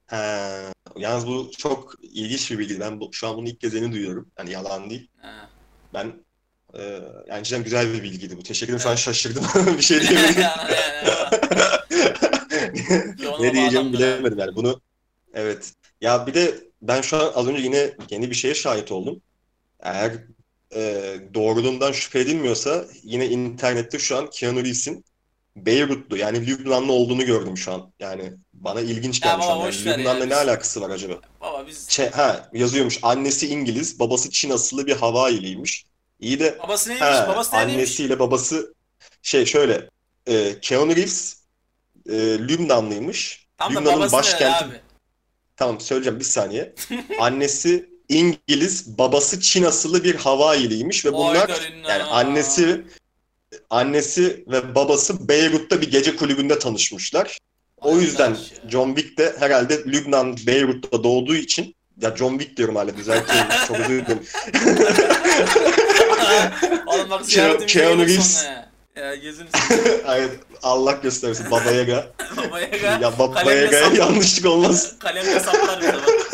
Ha, 0.07 0.59
yalnız 0.97 1.27
bu 1.27 1.51
çok 1.57 1.93
ilginç 2.01 2.51
bir 2.51 2.59
bilgi. 2.59 2.79
Ben 2.79 2.99
bu, 2.99 3.13
şu 3.13 3.27
an 3.27 3.37
bunu 3.37 3.49
ilk 3.49 3.61
kez 3.61 3.73
yeni 3.73 3.91
duyuyorum. 3.91 4.31
Yani 4.37 4.51
yalan 4.51 4.89
değil. 4.89 5.07
Ha. 5.21 5.49
Ben 5.93 6.13
e, 6.73 7.01
yani 7.27 7.43
cidden 7.43 7.63
güzel 7.63 7.93
bir 7.93 8.03
bilgiydi 8.03 8.37
bu. 8.37 8.43
Teşekkür 8.43 8.73
ederim. 8.73 8.87
Evet. 8.87 8.99
şaşırdım. 8.99 9.45
Bir 9.77 9.81
şey 9.81 10.01
diyemedim. 10.01 10.43
Ne 13.39 13.69
adamdır 13.69 13.99
bilemedim 13.99 14.39
yani. 14.39 14.55
Bunu 14.55 14.81
evet. 15.33 15.73
Ya 16.01 16.27
bir 16.27 16.33
de 16.33 16.55
ben 16.81 17.01
şu 17.01 17.17
an 17.17 17.31
az 17.35 17.47
önce 17.47 17.61
yine 17.61 17.91
yeni 18.09 18.29
bir 18.29 18.35
şeye 18.35 18.55
şahit 18.55 18.91
oldum. 18.91 19.21
Eğer 19.79 20.11
e, 20.75 21.15
doğruluğundan 21.33 21.91
şüphe 21.91 22.19
edilmiyorsa 22.19 22.85
yine 23.03 23.27
internette 23.27 23.99
şu 23.99 24.17
an 24.17 24.29
Keanu 24.29 24.63
Reeves'in 24.63 25.05
Beyrutlu 25.55 26.17
yani 26.17 26.47
Lübnanlı 26.47 26.91
olduğunu 26.91 27.25
gördüm 27.25 27.57
şu 27.57 27.73
an. 27.73 27.91
Yani 27.99 28.33
bana 28.53 28.81
ilginç 28.81 29.25
Ya 29.25 29.31
gelmiş 29.31 29.45
baba 29.47 29.63
an. 29.63 29.71
Yani 29.71 29.99
Lübnan'la 29.99 30.19
ya, 30.19 30.25
ne 30.25 30.35
alakası 30.35 30.81
var 30.81 30.89
acaba? 30.89 31.13
Baba 31.41 31.67
biz 31.67 31.89
Şey, 31.89 32.09
ha 32.09 32.49
yazıyormuş. 32.53 32.99
Annesi 33.01 33.47
İngiliz, 33.47 33.99
babası 33.99 34.29
Çin 34.29 34.49
asıllı 34.49 34.87
bir 34.87 34.95
Havailiymiş. 34.95 35.85
İyi 36.19 36.39
de 36.39 36.57
babası 36.63 36.89
neymiş? 36.89 37.07
ha, 37.07 37.27
babası 37.27 37.55
neymiş? 37.55 37.73
annesiyle 37.73 38.19
babası 38.19 38.73
şey 39.21 39.45
şöyle 39.45 39.89
e, 40.27 40.59
Keanu 40.61 40.95
Reeves 40.95 41.37
e, 42.09 42.15
Lübnanlıymış. 42.39 43.47
Tam 43.57 43.75
Lübnan'ın 43.75 44.11
başkenti 44.11 44.65
abi? 44.65 44.81
Tamam 45.55 45.79
söyleyeceğim 45.79 46.19
bir 46.19 46.25
saniye. 46.25 46.75
Annesi 47.19 47.88
İngiliz, 48.09 48.97
babası 48.97 49.41
Çin 49.41 49.63
asıllı 49.63 50.03
bir 50.03 50.15
Havailiymiş 50.15 51.05
ve 51.05 51.13
bunlar 51.13 51.49
yani 51.89 52.03
annesi 52.03 52.83
annesi 53.69 54.43
ve 54.47 54.75
babası 54.75 55.27
Beyrut'ta 55.27 55.81
bir 55.81 55.91
gece 55.91 56.15
kulübünde 56.15 56.59
tanışmışlar. 56.59 57.37
O 57.77 57.97
yüzden. 57.97 58.37
John 58.69 58.95
Wick 58.95 59.17
de 59.17 59.35
herhalde 59.39 59.83
Lübnan, 59.85 60.37
Beyrut'ta 60.47 61.03
doğduğu 61.03 61.35
için 61.35 61.75
ya 62.01 62.15
John 62.15 62.37
Wick 62.37 62.57
diyorum 62.57 62.75
hala 62.75 62.97
düzeltiyorum. 62.97 63.47
Çok 63.67 63.79
özür 63.79 64.05
dilerim. 64.05 64.23
Oğlum 66.87 67.09
bak 67.09 67.21
Keanu- 67.67 67.99
Reeves. 68.07 68.41
sonra. 68.41 68.69
Ya 68.95 69.15
gözünü 69.15 69.47
seveyim. 69.69 70.01
Hayır, 70.05 70.29
Allah 70.63 70.91
göstersin 70.91 71.51
Baba 71.51 71.71
Yaga. 71.71 72.07
Baba 72.37 72.59
Yaga. 72.59 72.87
Ya 73.01 73.19
Baba 73.19 73.53
Yaga'ya 73.53 73.89
yanlışlık 73.93 74.45
olmaz. 74.45 74.95
Kalemle 74.99 75.39
saplar 75.39 75.81
bize 75.81 75.93
bak. 75.93 76.28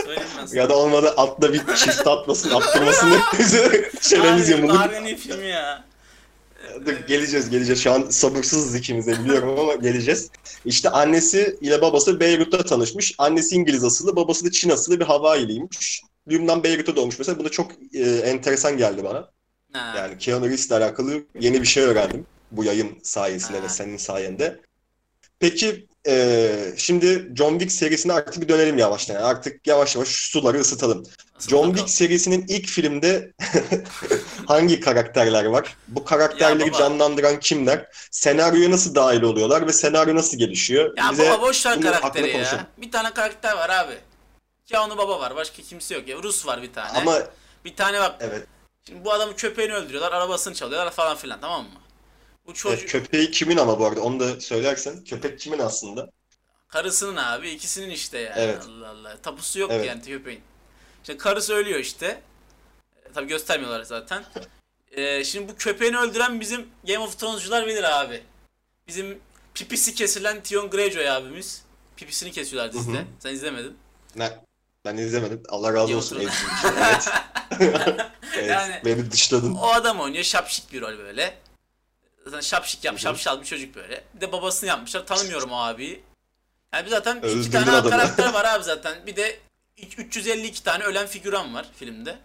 Ya 0.54 0.70
da 0.70 0.78
olmadı 0.78 1.14
atla 1.18 1.54
bir 1.54 1.62
çift 1.76 2.08
atlasın, 2.08 2.50
attırmasın. 2.50 3.14
Çenemiz 4.02 4.46
Abi, 4.46 4.52
yamulur. 4.52 4.76
Tarihin 4.76 5.16
filmi 5.16 5.48
ya. 5.48 5.84
Dur, 6.86 6.94
geleceğiz 7.08 7.50
geleceğiz. 7.50 7.84
Şu 7.84 7.92
an 7.92 8.06
sabırsızız 8.10 8.76
ikimiz 8.76 9.08
de 9.08 9.24
biliyorum 9.24 9.60
ama 9.60 9.76
geleceğiz. 9.76 10.30
İşte 10.66 10.90
annesi 10.90 11.58
ile 11.62 11.82
babası 11.82 12.20
Beyrut'ta 12.20 12.66
tanışmış. 12.66 13.16
Annesi 13.18 13.56
İngiliz 13.56 13.84
asıllı, 13.84 14.16
babası 14.16 14.46
da 14.46 14.52
Çin 14.52 14.70
asıllı 14.70 15.00
bir 15.00 15.06
Havailiymiş. 15.06 16.02
Lübnan 16.30 16.64
Beyrut'ta 16.64 16.96
doğmuş 16.96 17.20
mesela. 17.20 17.40
Bu 17.40 17.46
da 17.46 17.50
çok 17.50 17.72
e, 17.94 18.02
enteresan 18.04 18.78
geldi 18.78 19.04
bana. 19.04 19.30
Ha. 19.74 19.94
Yani 19.98 20.18
Keanu 20.18 20.46
Reeves'le 20.46 20.72
alakalı 20.72 21.24
yeni 21.40 21.62
bir 21.62 21.68
şey 21.68 21.84
öğrendim. 21.84 22.26
Bu 22.52 22.64
yayın 22.64 23.00
sayesinde 23.04 23.58
Ha. 23.58 23.64
ve 23.64 23.70
senin 23.70 23.98
sayende. 23.98 24.60
Peki 25.40 25.88
e, 26.08 26.74
şimdi 26.78 27.32
John 27.36 27.52
Wick 27.52 27.72
serisine 27.72 28.14
artık 28.14 28.42
bir 28.44 28.48
dönelim 28.50 28.78
yavaştan. 28.78 29.14
Yani 29.14 29.26
artık 29.26 29.68
yavaş 29.68 29.96
yavaş 29.96 30.08
suları 30.08 30.60
ısıtalım. 30.60 31.04
Nasıl 31.36 31.50
John 31.50 31.60
bakalım? 31.60 31.76
Wick 31.76 31.90
serisinin 31.98 32.46
ilk 32.48 32.68
filmde 32.68 33.34
hangi 34.48 34.80
karakterler 34.80 35.46
var? 35.46 35.76
Bu 35.88 36.06
karakterleri 36.06 36.68
Ya 36.68 36.74
canlandıran 36.74 37.40
kimler? 37.40 37.88
Senaryoya 38.12 38.72
nasıl 38.72 38.96
dahil 38.96 39.22
oluyorlar 39.22 39.68
ve 39.68 39.74
senaryo 39.74 40.16
nasıl 40.16 40.38
gelişiyor? 40.38 40.94
Ya 40.98 41.12
Bize 41.12 41.30
baba 41.32 41.42
boş 41.42 41.66
ver 41.66 41.82
karakteri 41.82 42.28
ya. 42.28 42.34
konuşalım. 42.34 42.66
Bir 42.78 42.92
tane 42.92 43.14
karakter 43.14 43.54
var 43.58 43.70
abi. 43.70 43.94
Keanu 44.66 44.98
Baba 44.98 45.20
var. 45.20 45.36
Başka 45.36 45.64
kimse 45.64 45.96
yok 45.96 46.08
ya. 46.08 46.18
Rus 46.24 46.46
var 46.48 46.62
bir 46.62 46.74
tane. 46.74 46.98
Ama 46.98 47.20
Bir 47.66 47.76
tane 47.76 48.00
bak. 48.00 48.16
evet, 48.20 48.44
Şimdi 48.88 49.06
bu 49.06 49.14
adamın 49.14 49.34
köpeğini 49.34 49.74
öldürüyorlar. 49.74 50.12
Arabasını 50.12 50.54
çalıyorlar 50.54 50.92
falan 50.92 51.18
filan 51.18 51.42
tamam 51.42 51.62
mı? 51.64 51.70
Bu 52.48 52.54
çocuk 52.54 52.80
evet, 52.80 52.92
köpeği 52.92 53.32
kimin 53.32 53.58
ama 53.58 53.80
bu 53.80 53.86
arada 53.86 54.02
onu 54.02 54.20
da 54.20 54.42
söylersen. 54.42 55.04
Köpek 55.04 55.40
kimin 55.40 55.60
aslında? 55.60 56.10
karısının 56.68 57.16
abi 57.16 57.50
ikisinin 57.50 57.90
işte 57.90 58.18
yani. 58.20 58.40
Evet. 58.40 58.64
Allah 58.70 58.90
Allah. 58.90 59.18
Tapusu 59.18 59.60
yok 59.60 59.72
Evet. 59.74 59.86
yani 59.86 60.02
köpeğin. 60.02 60.42
İşte 61.02 61.18
karısı 61.18 61.54
ölüyor 61.54 61.80
işte. 61.80 62.22
Tabii 63.14 63.28
göstermiyorlar 63.28 63.84
zaten. 63.84 64.24
E, 64.92 65.24
şimdi 65.24 65.50
bu 65.52 65.56
köpeğini 65.56 65.98
öldüren 65.98 66.40
bizim 66.40 66.68
Game 66.88 67.00
of 67.00 67.20
Thrones'cular 67.20 67.68
bilir 67.68 67.84
abi. 67.84 68.24
Bizim 68.88 69.20
pipisi 69.54 69.96
kesilen 69.96 70.44
Theon 70.44 70.70
Greyjoy 70.70 71.10
abimiz. 71.10 71.64
Pipisini 71.98 72.32
kesiyorlar 72.32 72.74
dizide. 72.74 72.98
Hı 72.98 73.02
hı. 73.02 73.06
Sen 73.20 73.34
izlemedin. 73.34 73.78
Ne? 74.16 74.40
Ben 74.86 74.98
izlemedim. 74.98 75.44
Allah 75.50 75.74
razı 75.74 75.86
Game 75.88 75.96
olsun. 75.96 76.20
Evet. 76.20 77.10
Evet, 78.38 78.50
Yani- 78.50 78.82
beni 78.86 79.12
dışladın. 79.12 79.56
O 79.56 79.68
adam 79.68 80.00
oynuyor 80.00 80.24
şapşik 80.24 80.74
bir 80.74 80.82
rol 80.82 80.98
böyle. 80.98 81.38
Zaten 82.26 82.42
şapşik 82.42 82.84
yapmış, 82.84 83.02
şapşal 83.04 83.42
bir 83.42 83.46
çocuk 83.46 83.76
böyle. 83.76 84.04
Bir 84.14 84.22
de 84.22 84.32
babasını 84.32 84.70
yapmışlar. 84.70 85.06
Tanımıyorum 85.06 85.52
o 85.52 85.56
abiyi. 85.58 86.04
Yani 86.74 86.90
zaten 86.90 87.18
iki 87.18 87.28
Öldürdün 87.28 87.52
tane 87.52 87.72
adamı. 87.72 87.90
karakter 87.90 88.34
var 88.34 88.46
abi 88.46 88.64
zaten. 88.64 89.06
Bir 89.08 89.16
de 89.16 89.40
352 89.98 90.64
tane 90.64 90.84
ölen 90.84 91.08
figüran 91.08 91.54
var 91.54 91.66
filmde. 91.80 92.18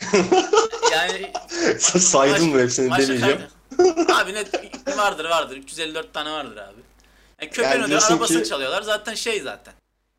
yani 0.92 1.32
Saydın 1.80 2.48
mı 2.48 2.60
hepsini 2.60 2.98
demeyeceğim. 2.98 3.42
Abi 4.14 4.34
net 4.34 4.54
vardır 4.98 5.24
vardır. 5.24 5.56
354 5.56 6.14
tane 6.14 6.30
vardır 6.32 6.56
abi. 6.56 6.80
Yani 7.40 7.50
köpeğin 7.50 7.74
Yani 7.80 7.88
diyorsun 7.88 8.14
arabasını 8.14 8.42
ki- 8.42 8.48
çalıyorlar. 8.48 8.82
Zaten 8.82 9.14
şey 9.14 9.40
zaten. 9.40 9.74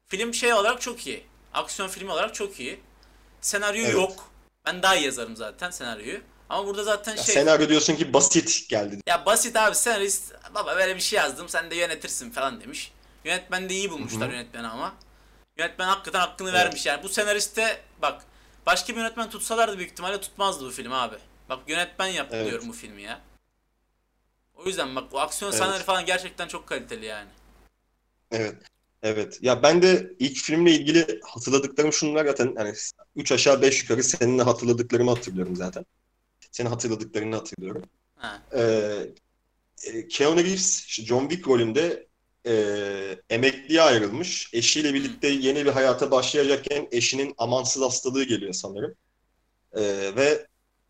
Film 0.07 0.33
şey 0.33 0.53
olarak 0.53 0.81
çok 0.81 1.07
iyi. 1.07 1.23
Aksiyon 1.53 1.89
filmi 1.89 2.11
olarak 2.11 2.35
çok 2.35 2.59
iyi. 2.59 2.79
Senaryo 3.41 3.83
Evet. 3.83 3.93
yok. 3.93 4.31
Ben 4.65 4.83
daha 4.83 4.95
iyi 4.95 5.05
yazarım 5.05 5.35
zaten 5.35 5.71
senaryoyu. 5.71 6.21
Ama 6.51 6.67
burada 6.67 6.83
zaten 6.83 7.15
Ya 7.15 7.23
şey... 7.23 7.33
Senaryo 7.35 7.69
diyorsun 7.69 7.95
ki 7.95 8.13
basit 8.13 8.69
geldi. 8.69 8.99
Ya 9.07 9.25
basit 9.25 9.55
abi 9.55 9.75
senarist 9.75 10.33
baba 10.55 10.75
böyle 10.75 10.95
bir 10.95 11.01
şey 11.01 11.17
yazdım 11.17 11.49
sen 11.49 11.71
de 11.71 11.75
yönetirsin 11.75 12.31
falan 12.31 12.61
demiş. 12.61 12.91
Yönetmen 13.25 13.69
de 13.69 13.73
iyi 13.73 13.91
bulmuşlar 13.91 14.29
yönetmeni 14.29 14.67
ama. 14.67 14.95
Yönetmen 15.57 15.87
hakikaten 15.87 16.19
hakkını 16.19 16.49
Evet. 16.49 16.59
vermiş 16.59 16.85
yani. 16.85 17.03
Bu 17.03 17.09
senariste 17.09 17.81
bak 18.01 18.21
başka 18.65 18.93
bir 18.93 18.97
yönetmen 18.97 19.29
tutsalardı 19.29 19.77
büyük 19.77 19.91
ihtimalle 19.91 20.21
tutmazdı 20.21 20.65
bu 20.65 20.71
film 20.71 20.93
abi. 20.93 21.15
Bak 21.49 21.59
yönetmen 21.67 22.07
yaptı 22.07 22.35
Evet. 22.35 22.49
diyorum 22.49 22.67
bu 22.67 22.73
filmi 22.73 23.01
ya. 23.01 23.21
O 24.55 24.65
yüzden 24.65 24.95
bak 24.95 25.11
bu 25.11 25.19
aksiyon 25.19 25.51
Evet. 25.51 25.59
sahneleri 25.59 25.83
falan 25.83 26.05
gerçekten 26.05 26.47
çok 26.47 26.67
kaliteli 26.67 27.05
yani. 27.05 27.29
Evet. 28.31 28.55
Evet. 29.03 29.39
Ya 29.41 29.63
ben 29.63 29.81
de 29.81 30.13
ilk 30.19 30.37
filmle 30.37 30.71
ilgili 30.71 31.19
hatırladıklarım 31.23 31.93
şunlar 31.93 32.25
zaten 32.25 32.55
hani 32.57 32.73
3 33.15 33.31
aşağı 33.31 33.61
5 33.61 33.81
yukarı 33.81 34.03
senin 34.03 34.39
de 34.39 34.43
hatırladıklarımı 34.43 35.11
hatırlıyorum 35.11 35.55
zaten. 35.55 35.85
Senin 36.51 36.69
hatırladıklarını 36.69 37.35
hatırlıyorum. 37.35 37.83
Ha. 38.15 38.41
Ee, 38.55 39.07
e, 39.83 40.07
Keanu 40.07 40.43
Reeves 40.43 40.85
işte 40.85 41.05
John 41.05 41.21
Wick 41.29 41.47
rolünde 41.47 42.07
e, 42.47 42.53
emekliye 43.29 43.81
ayrılmış. 43.81 44.49
Eşiyle 44.53 44.93
birlikte 44.93 45.27
yeni 45.27 45.65
bir 45.65 45.71
hayata 45.71 46.11
başlayacakken 46.11 46.87
eşinin 46.91 47.33
amansız 47.37 47.81
hastalığı 47.81 48.23
geliyor 48.23 48.53
sanırım. 48.53 48.95
Ee, 49.75 49.81
ve 50.15 50.47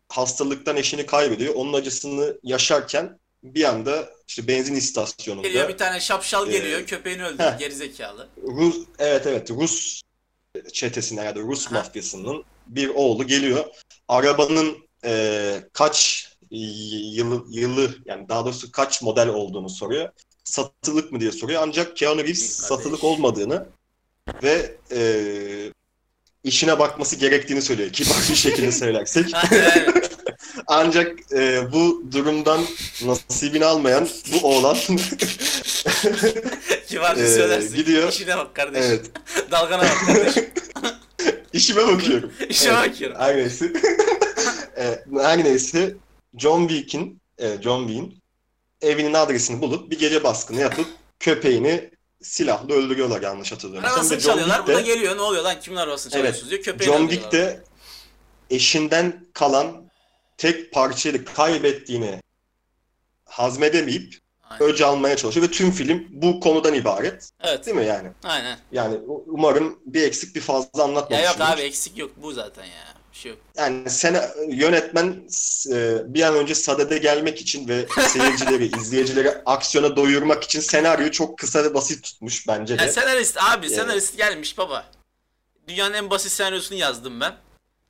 hastalıktan 0.08 0.76
eşini 0.76 1.06
kaybediyor. 1.06 1.54
Onun 1.54 1.72
acısını 1.72 2.38
yaşarken 2.42 3.18
bir 3.42 3.64
anda 3.64 4.10
işte 4.28 4.48
benzin 4.48 4.74
istasyonunda 4.74 5.48
Geliyor 5.48 5.68
bir 5.68 5.76
tane 5.76 6.00
şapşal 6.00 6.50
geliyor 6.50 6.86
köpeğini 6.86 7.24
öldürüyor 7.24 7.58
gerizekalı. 7.58 8.28
Rus 8.42 8.76
evet 8.98 9.26
evet 9.26 9.50
Rus 9.50 10.02
çetesinden 10.72 11.24
ya 11.24 11.36
da 11.36 11.40
Rus 11.40 11.66
Aha. 11.66 11.74
mafyasının 11.74 12.44
bir 12.66 12.88
oğlu 12.88 13.26
geliyor. 13.26 13.64
Arabanın 14.08 14.88
e, 15.04 15.54
kaç 15.72 16.28
yılı 16.50 17.44
yılı 17.50 17.90
yani 18.04 18.28
daha 18.28 18.44
doğrusu 18.44 18.72
kaç 18.72 19.02
model 19.02 19.28
olduğunu 19.28 19.68
soruyor. 19.70 20.08
Satılık 20.44 21.12
mı 21.12 21.20
diye 21.20 21.32
soruyor. 21.32 21.62
Ancak 21.66 21.96
Keanu 21.96 22.18
Reeves 22.18 22.56
kardeş. 22.56 22.66
satılık 22.68 23.04
olmadığını 23.04 23.66
ve 24.42 24.76
e, 24.92 25.00
işine 26.44 26.78
bakması 26.78 27.16
gerektiğini 27.16 27.62
söylüyor. 27.62 27.92
Kibar 27.92 28.16
bir 28.30 28.34
şekilde 28.34 28.72
söylersek. 28.82 29.26
Ancak 30.66 31.32
e, 31.32 31.72
bu 31.72 32.02
durumdan 32.12 32.64
nasibini 33.04 33.64
almayan 33.64 34.08
bu 34.32 34.46
oğlan 34.48 34.76
Kibarca 36.88 37.22
Ee, 37.24 37.28
söylersin. 37.34 37.76
gidiyor. 37.76 38.08
İşine 38.08 38.36
bak 38.36 38.54
kardeşim. 38.54 38.90
evet 38.90 39.10
Dalgana 39.50 39.82
bak 39.82 40.06
kardeşim. 40.06 40.50
işime 41.52 41.86
bakıyorum. 41.86 42.32
İşime 42.48 42.74
Evet. 42.80 42.90
bakıyorum. 42.90 43.16
Neyse. 43.36 43.72
E, 44.78 45.04
Her 45.20 45.44
neyse 45.44 45.94
John 46.38 46.68
Wick'in 46.68 47.20
e, 47.38 47.62
John 47.62 47.86
Wick'in 47.88 48.22
evinin 48.80 49.14
adresini 49.14 49.60
bulup 49.60 49.90
bir 49.90 49.98
gece 49.98 50.24
baskını 50.24 50.60
yapıp 50.60 50.86
köpeğini 51.20 51.90
silahla 52.22 52.74
öldürüyorlar 52.74 53.22
yanlış 53.22 53.52
hatırlamıyorsam. 53.52 53.92
Arabasını 53.94 54.20
çalıyorlar. 54.20 54.56
Wick 54.56 54.68
Bu 54.68 54.72
da 54.72 54.86
de, 54.86 54.94
geliyor. 54.94 55.16
Ne 55.16 55.20
oluyor 55.20 55.42
lan? 55.44 55.60
Kimin 55.60 55.76
arabasını 55.76 56.12
Evet. 56.14 56.20
çalıyorsunuz 56.22 56.50
diyor. 56.50 56.62
Köpeğini 56.62 56.94
John. 56.98 57.08
Wick 57.08 57.32
de 57.32 57.64
eşinden 58.50 59.26
kalan 59.32 59.90
tek 60.38 60.72
parçayı 60.72 61.24
kaybettiğini 61.24 62.20
hazmedemeyip 63.24 64.18
Aynen. 64.50 64.66
öc 64.66 64.82
almaya 64.84 65.16
çalışıyor 65.16 65.46
ve 65.46 65.50
tüm 65.50 65.70
film 65.70 66.06
bu 66.10 66.40
konudan 66.40 66.74
ibaret. 66.74 67.30
Evet. 67.40 67.66
Değil 67.66 67.76
mi 67.76 67.86
yani? 67.86 68.08
Aynen. 68.24 68.58
Yani 68.72 68.98
umarım 69.26 69.78
bir 69.86 70.02
eksik 70.02 70.34
bir 70.36 70.40
fazla 70.40 70.68
Ya 70.76 70.84
anlatmamışımdır. 70.84 71.38
yok 71.40 71.48
abi 71.48 71.60
eksik 71.62 71.98
yok 71.98 72.10
bu 72.16 72.32
zaten 72.32 72.64
ya. 72.64 72.91
Bir 73.12 73.16
şey 73.18 73.30
yok. 73.30 73.40
Yani 73.56 73.90
sen 73.90 74.24
yönetmen 74.48 75.28
e, 75.72 75.98
bir 76.14 76.22
an 76.22 76.34
önce 76.34 76.54
sadede 76.54 76.98
gelmek 76.98 77.40
için 77.40 77.68
ve 77.68 77.86
seyircileri, 78.08 78.70
izleyicileri 78.80 79.30
aksiyona 79.46 79.96
doyurmak 79.96 80.44
için 80.44 80.60
senaryoyu 80.60 81.10
çok 81.12 81.38
kısa 81.38 81.64
ve 81.64 81.74
basit 81.74 82.04
tutmuş 82.04 82.48
bence 82.48 82.78
de. 82.78 82.82
Ya 82.82 82.92
senarist 82.92 83.36
abi 83.42 83.66
Evet. 83.66 83.76
senarist 83.76 84.16
gelmiş 84.16 84.58
baba. 84.58 84.90
Dünyanın 85.68 85.94
en 85.94 86.10
basit 86.10 86.32
senaryosunu 86.32 86.78
yazdım 86.78 87.20
ben. 87.20 87.34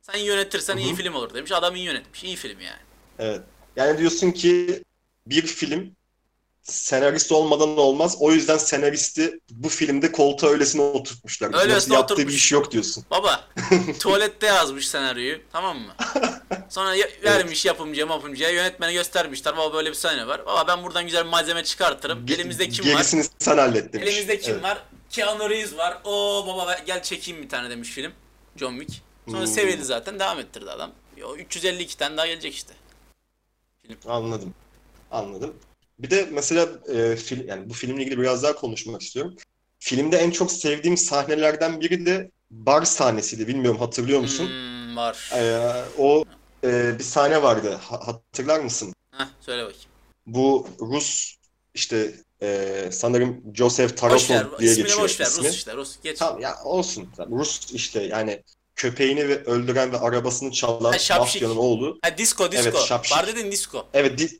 Sen 0.01 0.17
yönetirsen 0.17 0.77
iyi 0.77 0.87
Hı 0.89 0.93
hı. 0.93 0.95
film 0.95 1.15
olur 1.15 1.33
demiş. 1.33 1.51
Adam 1.51 1.75
iyi 1.75 1.85
yönetmiş. 1.85 2.23
İyi 2.23 2.35
film 2.35 2.59
yani. 2.59 2.81
Evet. 3.19 3.41
Yani 3.75 3.97
diyorsun 3.97 4.31
ki 4.31 4.83
bir 5.27 5.41
film 5.41 5.95
senarist 6.63 7.31
olmadan 7.31 7.77
olmaz. 7.77 8.17
O 8.19 8.31
yüzden 8.31 8.57
senaristi 8.57 9.39
bu 9.51 9.69
filmde 9.69 10.11
koltuğa 10.11 10.49
öylesine 10.49 10.81
oturtmuşlar. 10.81 11.47
Öylesine 11.47 11.73
Yoksa 11.73 11.93
yaptığı 11.93 12.13
oturmuş. 12.13 12.31
bir 12.33 12.37
iş 12.37 12.51
yok 12.51 12.71
diyorsun. 12.71 13.05
Baba 13.11 13.47
tuvalette 13.99 14.47
yazmış 14.47 14.87
senaryoyu 14.87 15.39
tamam 15.51 15.77
mı? 15.79 15.93
Sonra 16.69 16.95
ya- 16.95 17.09
vermiş 17.23 17.65
yapımcıya 17.65 18.07
yapımcıya 18.07 18.49
yönetmene 18.49 18.93
göstermişler. 18.93 19.57
Baba 19.57 19.73
böyle 19.73 19.89
bir 19.89 19.95
sahne 19.95 20.27
var. 20.27 20.45
Baba 20.45 20.67
ben 20.67 20.83
buradan 20.83 21.05
güzel 21.05 21.25
bir 21.25 21.29
malzeme 21.29 21.63
çıkartırım. 21.63 22.25
Ge- 22.25 22.33
Elimizde 22.35 22.69
kim 22.69 22.85
var? 22.85 22.91
Gerisini 22.91 23.23
sen 23.39 23.57
hallet 23.57 23.93
demiş. 23.93 24.07
Elimizde 24.07 24.39
kim 24.39 24.53
Evet. 24.53 24.63
var? 24.63 24.83
Keanu 25.09 25.49
Reeves 25.49 25.77
var. 25.77 25.97
Oo 26.03 26.45
baba 26.47 26.77
gel 26.85 27.03
çekeyim 27.03 27.41
bir 27.43 27.49
tane 27.49 27.69
demiş 27.69 27.89
film. 27.89 28.11
John 28.55 28.79
Wick. 28.79 29.01
Sonra 29.27 29.39
Hmm. 29.39 29.47
sevildi 29.47 29.83
zaten 29.85 30.19
devam 30.19 30.39
ettirdi 30.39 30.71
adam. 30.71 30.91
O 31.25 31.35
352 31.35 31.97
tane 31.97 32.17
daha 32.17 32.27
gelecek 32.27 32.53
işte. 32.55 32.73
Anladım. 34.07 34.53
Anladım. 35.11 35.53
Bir 35.99 36.09
de 36.09 36.27
mesela 36.31 36.67
e, 36.93 37.15
fil, 37.15 37.47
yani 37.47 37.69
bu 37.69 37.73
filmle 37.73 38.03
ilgili 38.03 38.19
biraz 38.19 38.43
daha 38.43 38.55
konuşmak 38.55 39.01
istiyorum. 39.01 39.35
Filmde 39.79 40.17
en 40.17 40.31
çok 40.31 40.51
sevdiğim 40.51 40.97
sahnelerden 40.97 41.81
biri 41.81 42.05
de 42.05 42.31
bar 42.51 42.85
sahnesiydi. 42.85 43.47
Bilmiyorum 43.47 43.79
hatırlıyor 43.79 44.19
musun? 44.19 44.47
Hmm, 44.47 44.97
var. 44.97 45.29
E, 45.35 45.71
o 45.97 46.23
e, 46.63 46.99
bir 46.99 47.03
sahne 47.03 47.43
vardı. 47.43 47.79
Ha- 47.81 48.07
hatırlar 48.07 48.59
mısın? 48.59 48.93
Heh, 49.17 49.25
söyle 49.41 49.61
bakayım. 49.63 49.85
Bu 50.25 50.67
Rus 50.79 51.35
işte 51.73 52.13
e, 52.41 52.89
sanırım 52.91 53.43
Joseph 53.55 53.97
Tarasov 53.97 54.59
diye 54.59 54.71
ismini 54.71 54.87
geçiyor 54.87 55.03
boş 55.03 55.19
ver. 55.19 55.25
ismi. 55.25 55.47
Rus 55.47 55.55
işte. 55.55 55.73
Rus. 55.73 55.95
Geç. 56.03 56.19
Tamam 56.19 56.39
ya 56.41 56.63
olsun. 56.63 57.09
Rus 57.31 57.71
işte 57.73 58.03
yani 58.03 58.43
köpeğini 58.75 59.27
ve 59.29 59.43
öldüren 59.43 59.91
ve 59.91 59.99
arabasını 59.99 60.51
çalan 60.51 60.91
Ha, 60.91 60.99
şapşik. 60.99 61.41
mafyanın 61.41 61.57
oğlu. 61.61 61.99
Ha 62.01 62.17
disco 62.17 62.51
disco. 62.51 62.69
Evet, 62.69 62.77
şapşik. 62.87 63.17
Var 63.17 63.27
dedin 63.27 63.51
disco. 63.51 63.87
Evet 63.93 64.19
di- 64.19 64.39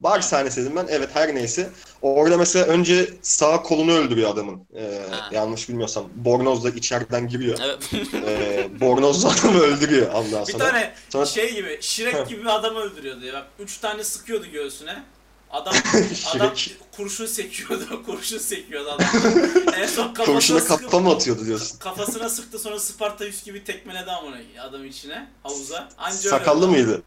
bar 0.00 0.20
sahnesi 0.20 0.60
dedim 0.62 0.76
ben. 0.76 0.86
Evet 0.90 1.08
her 1.14 1.34
neyse. 1.34 1.70
Orada 2.02 2.36
mesela 2.38 2.66
önce 2.66 3.10
sağ 3.22 3.62
kolunu 3.62 3.92
öldürüyor 3.92 4.30
adamın. 4.30 4.66
Ee, 4.76 5.02
Ha. 5.10 5.28
yanlış 5.32 5.68
bilmiyorsam. 5.68 6.04
Bornozla 6.14 6.70
içeriden 6.70 7.28
giriyor. 7.28 7.58
Evet. 7.64 7.90
Ee, 8.14 8.68
bornozla 8.80 9.28
adamı 9.30 9.58
öldürüyor 9.60 10.12
ondan 10.14 10.46
bir 10.46 10.52
sonra. 10.52 10.64
tane 10.64 10.94
Sonra- 11.10 11.26
şey 11.26 11.54
gibi 11.54 11.78
Shrek 11.80 12.28
gibi 12.28 12.40
bir 12.40 12.54
adam 12.54 12.76
öldürüyordu 12.76 13.24
ya. 13.26 13.34
Bak 13.34 13.46
3 13.58 13.78
tane 13.78 14.04
sıkıyordu 14.04 14.46
göğsüne. 14.52 15.02
Adam 15.50 15.74
adam 16.34 16.54
kurşun 16.96 17.26
sekiyordu. 17.26 18.02
kurşun 18.06 18.38
sekiyordu 18.38 18.90
adam. 18.90 19.06
en 19.76 19.86
son 19.86 20.14
kafasına 20.14 20.58
Kurşuna 20.58 20.64
kafa 20.78 20.98
mı 21.00 21.10
atıyordu 21.10 21.46
diyorsun? 21.46 21.78
kafasına 21.78 22.28
sıktı 22.28 22.58
sonra 22.58 22.80
Spartacus 22.80 23.44
gibi 23.44 23.64
tekmeledi 23.64 24.10
amına 24.10 24.36
adam 24.68 24.84
içine 24.84 25.28
havuza. 25.42 25.88
Anca 25.98 26.16
öyle 26.18 26.28
Sakallı 26.28 26.58
oldu. 26.58 26.68
mıydı? 26.70 27.02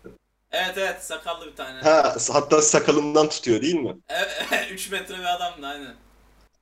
Evet 0.51 0.77
evet 0.77 1.03
sakallı 1.03 1.45
bir 1.45 1.55
tane. 1.55 1.79
Ha, 1.81 2.15
hatta 2.31 2.61
sakalından 2.61 3.29
tutuyor 3.29 3.61
değil 3.61 3.75
mi? 3.75 3.97
Evet 4.09 4.31
3 4.71 4.91
metre 4.91 5.17
bir 5.17 5.35
adamdı 5.35 5.67
aynen. 5.67 5.95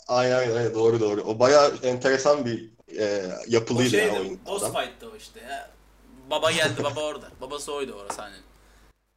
Aynen 0.08 0.36
aynen 0.36 0.74
doğru 0.74 1.00
doğru. 1.00 1.22
O 1.22 1.40
bayağı 1.40 1.74
enteresan 1.84 2.46
bir 2.46 2.70
e, 3.00 3.26
O 3.26 3.44
yapılıydı 3.48 3.96
ya 3.96 4.02
şeydi, 4.04 4.20
oyun 4.20 4.40
boss 4.46 4.64
fight'tı 4.64 5.12
o 5.12 5.16
işte 5.16 5.40
ya. 5.40 5.70
Baba 6.30 6.52
geldi 6.52 6.84
baba 6.84 7.02
orada. 7.04 7.28
Babası 7.42 7.74
oydu 7.74 7.94
orası 7.94 8.22
hani. 8.22 8.36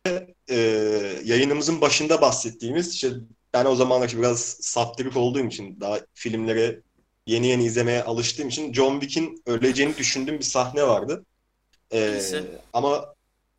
e, 0.51 0.57
yayınımızın 1.25 1.81
başında 1.81 2.21
bahsettiğimiz 2.21 2.95
işte 2.95 3.11
ben 3.55 3.65
o 3.65 3.75
zamanlar 3.75 4.13
biraz 4.19 4.41
saptırık 4.61 5.17
olduğum 5.17 5.47
için 5.47 5.81
daha 5.81 6.01
filmlere 6.15 6.81
yeni 7.27 7.47
yeni 7.47 7.65
izlemeye 7.65 8.03
alıştığım 8.05 8.49
için 8.49 8.73
John 8.73 9.01
Wick'in 9.01 9.43
öleceğini 9.47 9.97
düşündüğüm 9.97 10.39
bir 10.39 10.45
sahne 10.45 10.83
vardı. 10.83 11.25
E, 11.93 12.01
Hangisi? 12.01 12.45
ama 12.73 13.15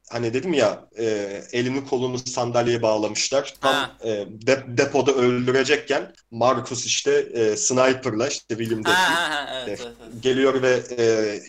hani 0.09 0.33
dedim 0.33 0.53
ya 0.53 0.89
e, 0.97 1.05
elini 1.51 1.85
kolunu 1.85 2.17
sandalyeye 2.17 2.81
bağlamışlar. 2.81 3.53
Tam 3.61 3.73
Ha. 3.73 3.97
e, 4.03 4.09
de- 4.47 4.63
depoda 4.67 5.11
öldürecekken 5.11 6.13
Marcus 6.31 6.85
işte 6.85 7.11
e, 7.33 7.57
sniper'la 7.57 8.27
işte 8.27 8.57
William 8.57 8.83
ha 8.83 9.49
evet, 9.53 9.79
evet, 9.85 9.93
evet. 10.03 10.23
geliyor 10.23 10.61
ve 10.61 10.81
e, 10.97 11.39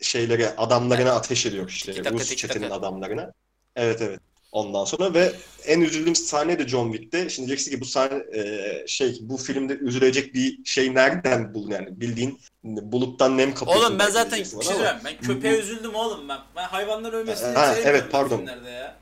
şeylere 0.00 0.56
adamlarına 0.56 1.12
ateş 1.12 1.46
ediyor 1.46 1.68
işte 1.68 1.92
Tiki 1.92 2.02
taka, 2.02 2.14
Rus 2.14 2.36
çetenin 2.36 2.70
adamlarına. 2.70 3.32
Evet 3.76 4.02
evet. 4.02 4.20
Ondan 4.52 4.84
sonra 4.84 5.14
ve 5.14 5.32
en 5.66 5.80
üzüldüğüm 5.80 6.14
sahne 6.14 6.58
de 6.58 6.68
John 6.68 6.92
Wick'te. 6.92 7.28
Şimdi 7.30 7.46
diyeceksin 7.46 7.70
ki 7.70 7.80
bu 7.80 7.84
sahne 7.84 8.22
e, 8.38 8.84
şey 8.86 9.18
bu 9.20 9.36
filmde 9.36 9.72
üzülecek 9.72 10.34
bir 10.34 10.64
şey 10.64 10.94
nereden 10.94 11.54
buldun 11.54 11.70
yani 11.70 12.00
bildiğin 12.00 12.40
buluttan 12.64 13.38
nem 13.38 13.54
kapıyorsun. 13.54 13.84
Oğlum 13.86 13.98
ben 13.98 14.10
zaten 14.10 14.38
bir 14.40 14.44
şey 14.44 14.60
söyleyeyim. 14.62 14.96
Ben 15.04 15.16
köpeğe 15.20 15.58
üzüldüm 15.58 15.94
oğlum 15.94 16.28
ben. 16.28 16.38
Ben 16.56 16.64
hayvanlar 16.64 17.12
ölmesini 17.12 17.54
Ha, 17.54 17.74
evet, 17.84 18.04
pardon. 18.12 18.46
ya. 18.46 18.96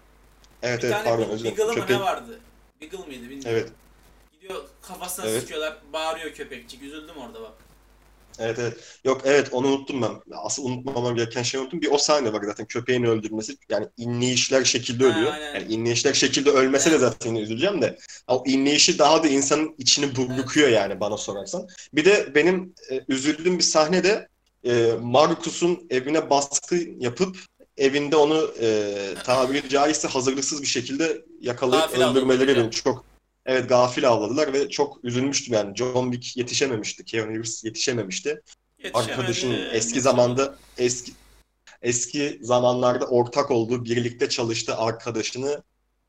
Evet 0.62 0.82
Bir 0.82 0.88
evet 0.88 1.04
pardon 1.04 1.28
özür 1.28 1.44
dilerim. 1.44 1.58
Beagle'ı 1.58 1.76
mı 1.76 1.80
Köpek- 1.84 1.96
ne 1.96 2.00
vardı? 2.00 2.40
Beagle 2.80 2.98
mıydı 2.98 3.22
bilmiyorum. 3.22 3.42
Evet. 3.52 3.68
Gidiyor 4.32 4.64
kafasına 4.82 5.26
Evet. 5.26 5.40
sıkıyorlar, 5.40 5.76
bağırıyor 5.92 6.30
köpekçik. 6.34 6.82
Üzüldüm 6.82 7.16
orada 7.16 7.42
bak. 7.42 7.52
Evet 8.38 8.58
evet. 8.58 8.76
Yok 9.04 9.20
evet 9.24 9.48
onu 9.52 9.66
unuttum 9.66 10.02
ben. 10.02 10.36
Asıl 10.36 10.64
unutmamam 10.64 11.16
gereken 11.16 11.42
şey 11.42 11.60
unuttum. 11.60 11.80
Bir 11.80 11.90
o 11.90 11.98
sahne 11.98 12.32
var 12.32 12.42
zaten 12.46 12.66
köpeğin 12.66 13.04
öldürmesi. 13.04 13.56
Yani 13.68 13.86
inleyişler 13.96 14.64
şekilde 14.64 15.04
Ha, 15.04 15.10
ölüyor. 15.16 15.32
aynen. 15.32 15.54
Yani 15.54 15.72
inleyişler 15.72 16.14
şekilde 16.14 16.50
ölmese 16.50 16.90
de 16.90 16.98
zaten 16.98 17.34
üzüleceğim 17.34 17.82
de. 17.82 17.98
O 18.28 18.44
inleyişi 18.46 18.98
daha 18.98 19.22
da 19.22 19.28
insanın 19.28 19.74
içini 19.78 20.16
burkuyor 20.16 20.68
yani 20.68 21.00
bana 21.00 21.16
sorarsan. 21.16 21.68
Bir 21.92 22.04
de 22.04 22.34
benim 22.34 22.74
e, 22.90 23.00
üzüldüğüm 23.08 23.58
bir 23.58 23.64
sahne 23.64 24.04
de 24.04 24.28
e, 24.64 24.92
Marcus'un 25.00 25.86
evine 25.90 26.30
baskı 26.30 26.76
yapıp 26.98 27.36
evinde 27.76 28.16
onu 28.16 28.50
e, 28.60 28.94
tabiri 29.24 29.68
caizse 29.68 30.08
hazırlıksız 30.08 30.62
bir 30.62 30.66
şekilde 30.66 31.24
yakalayıp 31.40 31.84
Gafil 31.84 32.02
öldürmeleri 32.02 32.48
benim 32.56 32.70
çok 32.70 33.09
evet 33.46 33.68
gafil 33.68 34.08
avladılar 34.08 34.52
ve 34.52 34.68
çok 34.68 35.04
üzülmüştüm 35.04 35.54
yani. 35.54 35.76
John 35.76 36.12
Wick 36.12 36.36
yetişememişti. 36.36 37.04
Keanu 37.04 37.30
Reeves 37.30 37.64
yetişememişti 37.64 38.42
arkadaşının 38.94 39.70
eski 39.72 40.00
zamanda 40.00 40.54
eski 40.78 41.12
eski 41.82 42.38
zamanlarda 42.42 43.06
ortak 43.06 43.50
olduğu, 43.50 43.84
birlikte 43.84 44.28
çalıştığı 44.28 44.76
arkadaşını 44.76 45.62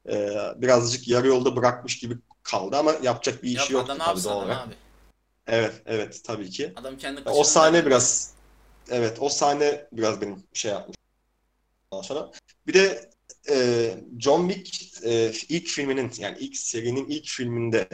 e, 0.10 0.30
birazcık 0.56 1.08
yarı 1.08 1.28
yolda 1.28 1.56
bırakmış 1.56 2.00
gibi 2.00 2.18
kaldı 2.44 2.78
ama 2.78 2.94
yapacak 3.02 3.44
bir 3.44 3.50
işi 3.50 3.74
ne 3.74 3.86
tabii 3.86 4.24
doğal 4.24 4.38
olarak. 4.38 4.68
abi? 4.68 4.74
Evet, 5.48 5.82
evet 5.86 6.22
tabii 6.24 6.50
ki. 6.50 6.74
Adam 6.76 6.98
kendi 6.98 7.22
O 7.26 7.44
sahne 7.44 7.86
biraz 7.86 8.34
evet 8.90 9.18
o 9.20 9.30
sahne 9.30 9.88
biraz 9.92 10.22
benim 10.22 10.44
şey 10.54 10.72
yapmış. 10.72 10.98
Ondan 11.92 12.04
sonra 12.04 12.32
bir 12.68 12.74
de 12.74 13.10
e, 13.50 13.96
John 14.20 14.50
Wick 14.50 15.04
e, 15.06 15.32
ilk 15.50 15.68
filminin 15.68 16.12
yani 16.18 16.38
ilk 16.40 16.58
serinin 16.58 17.08
ilk 17.08 17.28
filminde 17.28 17.88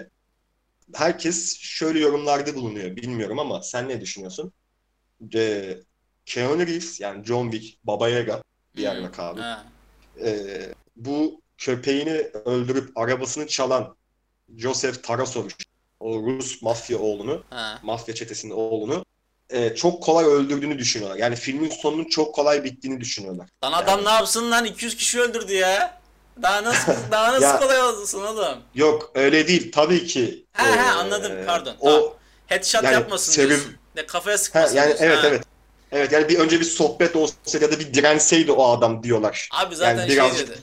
herkes 0.93 1.57
şöyle 1.59 1.99
yorumlarda 1.99 2.55
bulunuyor 2.55 2.95
bilmiyorum 2.95 3.39
ama 3.39 3.61
sen 3.61 3.89
ne 3.89 4.01
düşünüyorsun? 4.01 4.53
E, 5.35 5.77
Keanu 6.25 6.67
Reeves 6.67 6.99
yani 6.99 7.25
John 7.25 7.51
Wick 7.51 7.79
Baba 7.83 8.09
Yaga 8.09 8.43
diğer 8.75 8.95
Hmm. 8.95 9.03
Ha. 9.41 9.65
E, 10.25 10.47
bu 10.95 11.41
köpeğini 11.57 12.11
öldürüp 12.45 12.97
arabasını 12.97 13.47
çalan 13.47 13.97
Joseph 14.57 15.03
Tarasovich 15.03 15.55
o 15.99 16.23
Rus 16.23 16.61
mafya 16.61 16.99
oğlunu 16.99 17.43
Ha. 17.49 17.79
mafya 17.83 18.15
çetesinin 18.15 18.53
oğlunu 18.53 19.05
e, 19.49 19.75
çok 19.75 20.03
kolay 20.03 20.25
öldürdüğünü 20.25 20.79
düşünüyorlar. 20.79 21.17
Yani 21.19 21.35
filmin 21.35 21.69
sonunun 21.69 22.05
çok 22.05 22.35
kolay 22.35 22.63
bittiğini 22.63 23.01
düşünüyorlar. 23.01 23.47
Lan 23.63 23.71
adam 23.71 24.05
ne 24.05 24.09
yapsın 24.09 24.51
lan 24.51 24.65
200 24.65 24.97
kişi 24.97 25.21
öldürdü 25.21 25.53
ya. 25.53 26.01
Daha 26.41 26.63
nasıl 26.63 26.91
daha 27.11 27.33
nasıl 27.33 27.43
Ya- 27.43 27.59
kolay 27.59 27.81
olsun 27.81 28.23
oğlum? 28.23 28.57
Yok 28.75 29.11
öyle 29.15 29.47
değil. 29.47 29.71
Tabii 29.71 30.05
ki. 30.07 30.45
He 30.53 30.63
he 30.63 30.75
e, 30.77 30.81
anladım 30.81 31.31
pardon. 31.45 31.75
O 31.79 31.89
Tamam. 31.91 32.13
Headshot 32.47 32.83
yani 32.83 32.93
yapmasın 32.93 33.31
sebebi- 33.31 33.47
diyorsun. 33.49 33.75
De 33.95 34.05
kafaya 34.05 34.37
sıkmasın 34.37 34.75
yani 34.75 34.87
diyorsun. 34.87 35.05
evet 35.05 35.17
Ha. 35.23 35.27
evet. 35.27 35.43
Evet 35.91 36.11
yani 36.11 36.29
bir 36.29 36.39
önce 36.39 36.59
bir 36.59 36.65
sohbet 36.65 37.15
olsa 37.15 37.33
ya 37.61 37.71
da 37.71 37.79
bir 37.79 37.93
direnseydi 37.93 38.51
o 38.51 38.69
adam 38.77 39.03
diyorlar. 39.03 39.49
Abi 39.51 39.75
zaten 39.75 39.95
Yani 39.99 40.07
şey 40.07 40.15
birazcık- 40.17 40.47
dedi. 40.49 40.59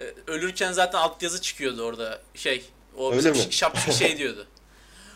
e, 0.00 0.30
Ölürken 0.30 0.72
zaten 0.72 0.98
altyazı 0.98 1.40
çıkıyordu 1.42 1.82
orada. 1.82 2.18
Şey 2.34 2.64
o 2.96 3.12
Öyle 3.12 3.30
mi? 3.30 3.38
şapşik 3.50 3.92
şey 3.94 4.18
diyordu. 4.18 4.46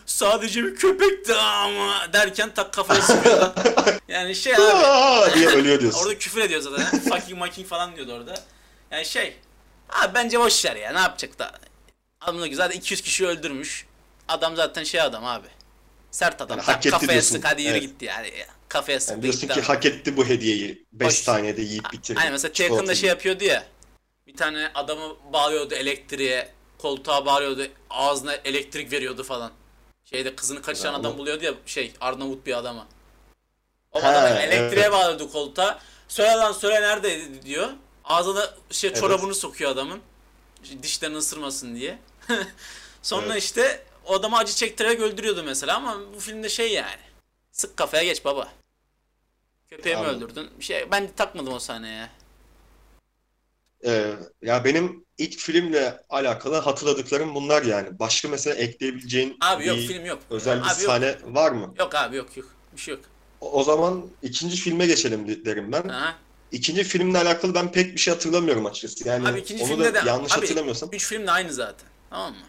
Sadece 0.05 0.63
bir 0.63 0.75
köpekti 0.75 1.33
ama 1.35 2.13
derken 2.13 2.53
tak 2.53 2.73
kafaya 2.73 3.01
sıkıyordu. 3.01 3.53
yani 4.07 4.35
şey 4.35 4.53
abi 4.55 5.33
diye 5.33 5.47
ölüyor 5.47 5.79
diyorsun. 5.81 5.99
orada 5.99 6.17
küfür 6.17 6.41
ediyor 6.41 6.61
zaten. 6.61 6.99
Fucking 7.09 7.39
making 7.39 7.67
falan 7.67 7.95
diyordu 7.95 8.13
orada. 8.13 8.35
Yani 8.91 9.05
şey 9.05 9.37
abi 9.89 10.15
bence 10.15 10.39
boş 10.39 10.65
ver 10.65 10.75
ya 10.75 10.93
ne 10.93 10.99
yapacak 10.99 11.39
da. 11.39 11.51
Adam 12.21 12.43
ki 12.43 12.55
zaten 12.55 12.77
200 12.77 13.01
kişi 13.01 13.27
öldürmüş. 13.27 13.85
Adam 14.27 14.55
zaten 14.55 14.83
şey 14.83 15.01
adam 15.01 15.25
abi. 15.25 15.47
Sert 16.11 16.41
adam. 16.41 16.57
Yani 16.57 16.65
hak 16.65 16.77
etti 16.77 16.89
kafaya 16.89 17.11
diyorsun. 17.11 17.35
sık 17.35 17.45
hadi 17.45 17.61
yürü 17.61 17.71
Evet. 17.71 17.81
gitti 17.81 18.05
yani. 18.05 18.31
Kafaya 18.69 18.99
sıktı 18.99 19.13
Yani 19.13 19.23
diyorsun 19.23 19.47
ki 19.47 19.61
hak 19.61 19.85
etti 19.85 20.17
bu 20.17 20.25
hediyeyi. 20.25 20.85
5 20.93 21.07
Hoş. 21.07 21.15
saniyede 21.15 21.61
yiyip 21.61 21.91
bitirdi. 21.91 22.19
Aynen 22.19 22.31
mesela. 22.31 22.53
Taken'da 22.53 22.95
şey 22.95 23.09
yapıyordu 23.09 23.43
ya. 23.43 23.65
Bir 24.27 24.35
tane 24.35 24.71
adamı 24.75 25.15
bağlıyordu 25.33 25.75
elektriğe, 25.75 26.49
koltuğa 26.77 27.25
bağlıyordu, 27.25 27.67
ağzına 27.89 28.33
elektrik 28.33 28.91
veriyordu 28.91 29.23
falan. 29.23 29.51
Şeyde 30.05 30.35
kızını 30.35 30.61
kaçıran 30.61 30.93
adam 30.93 31.17
buluyordu 31.17 31.43
ya 31.43 31.53
şey 31.65 31.93
Arnavut 32.01 32.45
bir 32.45 32.57
adama. 32.57 32.87
O 33.91 34.03
Ha, 34.03 34.07
adamı 34.09 34.27
elektriğe 34.39 34.81
evet. 34.81 34.91
bağlıyordu 34.91 35.31
koltuğa. 35.31 35.79
Söyle 36.07 36.31
lan 36.31 36.51
söyle 36.51 36.81
neredeydi 36.81 37.41
diyor. 37.41 37.69
Ağzına 38.05 38.53
şey 38.71 38.89
Evet. 38.89 38.99
çorabını 38.99 39.35
sokuyor 39.35 39.71
adamın. 39.71 40.01
Dişlerini 40.83 41.17
ısırmasın 41.17 41.75
diye. 41.75 41.99
Sonra 43.01 43.25
Evet. 43.25 43.43
işte 43.43 43.83
o 44.05 44.13
adamı 44.13 44.37
acı 44.37 44.53
çektirerek 44.53 44.99
öldürüyordu 44.99 45.43
mesela 45.43 45.75
ama 45.75 45.97
bu 46.15 46.19
filmde 46.19 46.49
şey 46.49 46.73
yani. 46.73 47.01
Sık 47.51 47.77
kafaya 47.77 48.03
geç 48.03 48.25
baba. 48.25 48.47
Köpeğimi 49.69 50.01
Anladım. 50.01 50.21
öldürdün. 50.21 50.49
Şey 50.59 50.91
ben 50.91 51.11
takmadım 51.15 51.53
o 51.53 51.59
sahneye. 51.59 52.09
Ee, 53.85 54.15
ya 54.41 54.63
benim 54.65 55.02
ilk 55.17 55.39
filmle 55.39 55.99
alakalı 56.09 56.55
hatırladıklarım 56.57 57.35
bunlar 57.35 57.63
yani. 57.63 57.99
Başka 57.99 58.27
mesela 58.27 58.55
ekleyebileceğin 58.55 59.37
Abi 59.41 59.67
yok 59.67 59.77
bir 59.77 59.87
film 59.87 60.05
yok. 60.05 60.19
özel 60.29 60.57
bir 60.57 60.61
abi 60.63 60.69
yok. 60.69 60.77
sahne 60.91 61.15
var 61.23 61.51
mı? 61.51 61.73
Yok 61.79 61.95
abi 61.95 62.15
yok 62.15 62.37
yok. 62.37 62.47
Bir 62.75 62.81
şey 62.81 62.93
yok. 62.93 63.03
O 63.41 63.51
o 63.51 63.63
zaman 63.63 64.05
ikinci 64.21 64.55
filme 64.57 64.85
geçelim 64.85 65.27
de- 65.27 65.45
derim 65.45 65.71
ben. 65.71 65.87
Aha. 65.89 66.15
İkinci 66.51 66.83
filmle 66.83 67.17
alakalı 67.17 67.55
ben 67.55 67.71
pek 67.71 67.93
bir 67.93 67.99
şey 67.99 68.13
hatırlamıyorum 68.13 68.65
açıkçası. 68.65 69.07
Yani 69.07 69.27
Abi 69.27 69.39
ikinci 69.39 69.63
onu 69.63 69.71
filmde 69.71 69.93
da 69.93 70.05
de 70.05 70.09
yanlış 70.09 70.33
abi, 70.33 70.41
hatırlamıyorsam. 70.41 70.89
Üç 70.91 71.05
film 71.05 71.27
de 71.27 71.31
aynı 71.31 71.53
zaten. 71.53 71.87
Tamam 72.09 72.31
mı? 72.33 72.39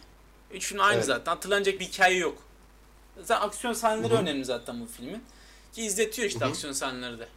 Üç 0.53 0.67
film 0.67 0.81
aynı 0.81 0.95
Evet. 0.97 1.05
zaten. 1.05 1.33
Hatırlanacak 1.33 1.81
bir 1.81 1.85
hikaye 1.85 2.17
yok. 2.19 2.39
Zaten 3.23 3.47
aksiyon 3.47 3.73
sahneleri 3.73 4.13
Hı 4.13 4.17
hı. 4.17 4.21
önemli 4.23 4.45
zaten 4.45 4.81
bu 4.81 4.87
filmin. 4.87 5.23
Ki 5.73 5.83
izletiyor 5.83 6.29
işte 6.29 6.41
Hı 6.41 6.45
hı. 6.45 6.49
aksiyon 6.49 6.73
sahneleri 6.73 7.19
de. 7.19 7.29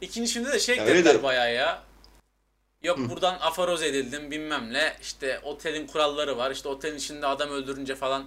İkinci 0.00 0.32
filmde 0.32 0.52
de 0.52 0.60
şey 0.60 0.74
eklediler 0.74 1.22
bayağı 1.22 1.54
ya. 1.54 1.82
Yok 2.82 2.98
Hı. 2.98 3.08
buradan 3.10 3.38
afaroz 3.40 3.82
edildim 3.82 4.30
bilmem 4.30 4.72
ne. 4.72 4.96
İşte 5.02 5.40
otelin 5.44 5.86
kuralları 5.86 6.36
var. 6.36 6.50
İşte 6.50 6.68
otelin 6.68 6.96
içinde 6.96 7.26
adam 7.26 7.50
öldürünce 7.50 7.94
falan 7.96 8.24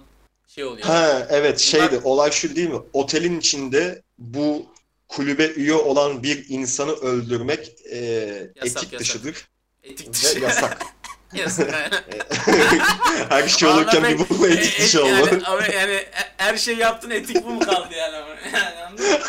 şey 0.48 0.64
oluyor. 0.64 0.86
Ha 0.86 1.26
evet 1.30 1.58
şeydi 1.58 1.90
Bunlar- 1.90 2.02
olay 2.04 2.30
şu 2.30 2.56
değil 2.56 2.68
mi? 2.70 2.80
Otelin 2.92 3.40
içinde 3.40 4.02
bu 4.18 4.66
kulübe 5.08 5.46
üye 5.46 5.74
olan 5.74 6.22
bir 6.22 6.44
insanı 6.48 6.92
öldürmek 6.92 7.74
e, 7.90 7.96
Yasak, 7.96 8.56
etik 8.62 8.92
yasak. 8.92 9.00
dışıdır 9.00 9.48
Etik 9.82 10.12
dışı. 10.12 10.40
ve 10.40 10.44
yasak. 10.44 10.82
Her 13.28 13.48
şey 13.48 13.68
olurken 13.68 14.04
bir 14.04 14.18
bu 14.38 14.48
E, 14.48 14.52
etik 14.52 14.80
e, 14.80 14.82
dışı 14.82 14.98
yani, 14.98 15.22
olmalı. 15.22 15.42
ama 15.46 15.62
yani 15.66 15.92
e- 15.92 16.10
her 16.36 16.56
şey 16.56 16.76
yaptın 16.76 17.10
etik 17.10 17.44
bu 17.44 17.50
mu 17.50 17.60
kaldı 17.60 17.94
yani 17.96 18.14
yani? 18.14 19.20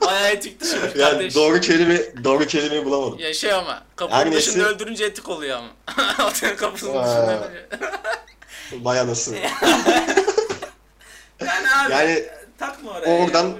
Bayağı 0.00 0.28
etik 0.30 0.60
dışı 0.60 0.76
Yani 0.96 0.96
kardeş. 0.96 1.34
doğru 1.34 1.60
kelime 1.60 2.24
doğru 2.24 2.46
kelimeyi 2.46 2.84
bulamadım. 2.84 3.18
Ya 3.18 3.34
şey 3.34 3.52
ama 3.52 3.82
kapının 3.96 4.18
Her 4.18 4.32
dışında 4.32 4.56
neyse- 4.58 4.74
öldürünce 4.74 5.04
etik 5.04 5.28
oluyor 5.28 5.58
ama. 5.58 5.68
Otelin 6.28 6.56
kapısının 6.56 6.96
Aa. 6.96 7.06
dışında 7.06 7.46
öldürünce. 7.46 7.66
Baya 8.84 9.06
nasıl? 9.06 9.34
Yani 9.34 9.50
abi 11.76 11.92
Yani 11.92 12.24
takma 12.58 12.90
oraya. 12.90 13.24
oradan- 13.24 13.48
ya, 13.48 13.56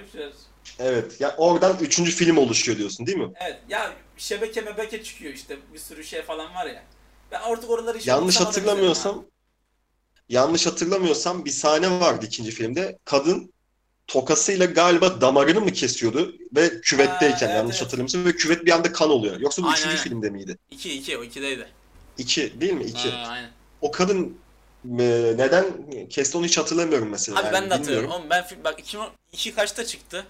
evet. 0.78 1.20
Ya 1.20 1.34
oradan 1.36 1.76
üçüncü 1.80 2.10
film 2.12 2.36
oluşuyor 2.38 2.78
diyorsun 2.78 3.06
değil 3.06 3.18
mi? 3.18 3.28
Evet 3.40 3.56
ya 3.68 3.92
şebeke 4.16 4.60
mebeke 4.60 5.02
çıkıyor 5.02 5.32
işte 5.34 5.56
bir 5.74 5.78
sürü 5.78 6.04
şey 6.04 6.22
falan 6.22 6.54
var 6.54 6.66
ya. 6.66 6.82
Ben 7.34 7.40
artık 7.40 7.70
oraları 7.70 7.98
hiç 7.98 8.06
Yanlış 8.06 8.40
hatırlamıyorsam 8.40 9.24
yanlış 10.28 10.66
hatırlamıyorsam 10.66 11.44
bir 11.44 11.50
sahne 11.50 11.90
vardı 12.00 12.26
ikinci 12.26 12.50
filmde. 12.50 12.98
Kadın 13.04 13.52
tokasıyla 14.06 14.66
galiba 14.66 15.20
damarını 15.20 15.60
mı 15.60 15.72
kesiyordu 15.72 16.34
ve 16.56 16.80
küvetteyken 16.80 17.46
Ha, 17.46 17.52
evet, 17.52 17.56
yanlış 17.56 17.76
evet. 17.76 17.86
hatırlamıyorsam 17.86 18.24
ve 18.24 18.32
küvet 18.36 18.66
bir 18.66 18.70
anda 18.70 18.92
kan 18.92 19.10
oluyor. 19.10 19.40
Yoksa 19.40 19.62
bu 19.62 19.66
Aynen, 19.66 19.76
üçüncü 19.76 19.88
aynen. 19.90 20.02
filmde 20.04 20.30
miydi? 20.30 20.58
İki 20.70 20.92
iki 20.92 21.18
o 21.18 21.24
ikideydi. 21.24 21.68
İki 22.18 22.60
değil 22.60 22.72
mi? 22.72 22.84
İki. 22.84 23.10
Ha, 23.10 23.28
aynen. 23.28 23.50
O 23.80 23.90
kadın 23.90 24.38
e, 24.98 25.34
neden 25.36 25.66
kesti 26.10 26.38
onu 26.38 26.44
hiç 26.46 26.58
hatırlamıyorum 26.58 27.08
mesela. 27.08 27.38
Abi 27.38 27.44
Yani 27.46 27.54
ben 27.54 27.70
de 27.70 27.74
hatırlıyorum. 27.74 28.04
bilmiyorum. 28.04 28.10
Oğlum 28.10 28.30
ben 28.30 28.44
film 28.46 28.64
bak 28.64 28.80
2002 28.80 29.54
kaçta 29.54 29.86
çıktı? 29.86 30.26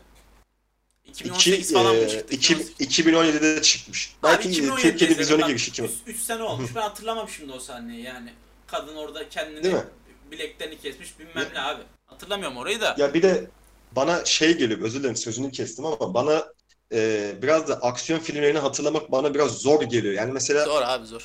İki, 1.05 1.24
2018 1.24 1.72
falan 1.72 1.96
mı 1.96 2.02
e, 2.02 2.09
çıktı? 2.09 2.34
iki- 2.34 2.55
2017'de 2.57 3.62
çıkmış. 3.62 4.14
Belki 4.22 4.52
Türkiye'de 4.52 5.18
vizyona 5.18 5.50
2000. 5.50 5.90
3 6.07 6.20
sene 6.20 6.42
olmuş. 6.42 6.70
Ben 6.74 6.80
hatırlamam 6.80 7.28
şimdi 7.28 7.52
o 7.52 7.61
sahneyi 7.61 8.02
yani. 8.02 8.32
Kadın 8.66 8.96
orada 8.96 9.28
kendini 9.28 9.62
Değil 9.62 9.74
mi? 9.74 9.84
bileklerini 10.30 10.78
kesmiş 10.78 11.18
bilmem 11.18 11.48
ne 11.55 11.61
abi. 11.61 11.82
Hatırlamıyorum 12.07 12.57
orayı 12.57 12.80
da. 12.80 12.94
Ya 12.98 13.14
bir 13.14 13.22
de 13.22 13.50
bana 13.92 14.24
şey 14.24 14.57
geliyor, 14.59 14.80
özür 14.80 15.00
dilerim 15.00 15.16
sözünü 15.16 15.50
kestim 15.50 15.86
ama 15.86 16.14
bana 16.14 16.46
e, 16.92 17.32
biraz 17.42 17.68
da 17.68 17.74
aksiyon 17.74 18.20
filmlerini 18.20 18.59
hatırlamak 18.59 19.12
bana 19.12 19.34
biraz 19.34 19.52
zor 19.52 19.82
geliyor. 19.82 20.14
Yani 20.14 20.32
mesela 20.32 20.64
Zor 20.64 20.82
abi 20.82 21.07
zor. 21.07 21.24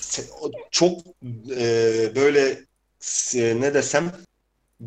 çok 0.71 0.99
e, 1.57 2.11
böyle 2.15 2.65
ne 3.33 3.73
desem 3.73 4.11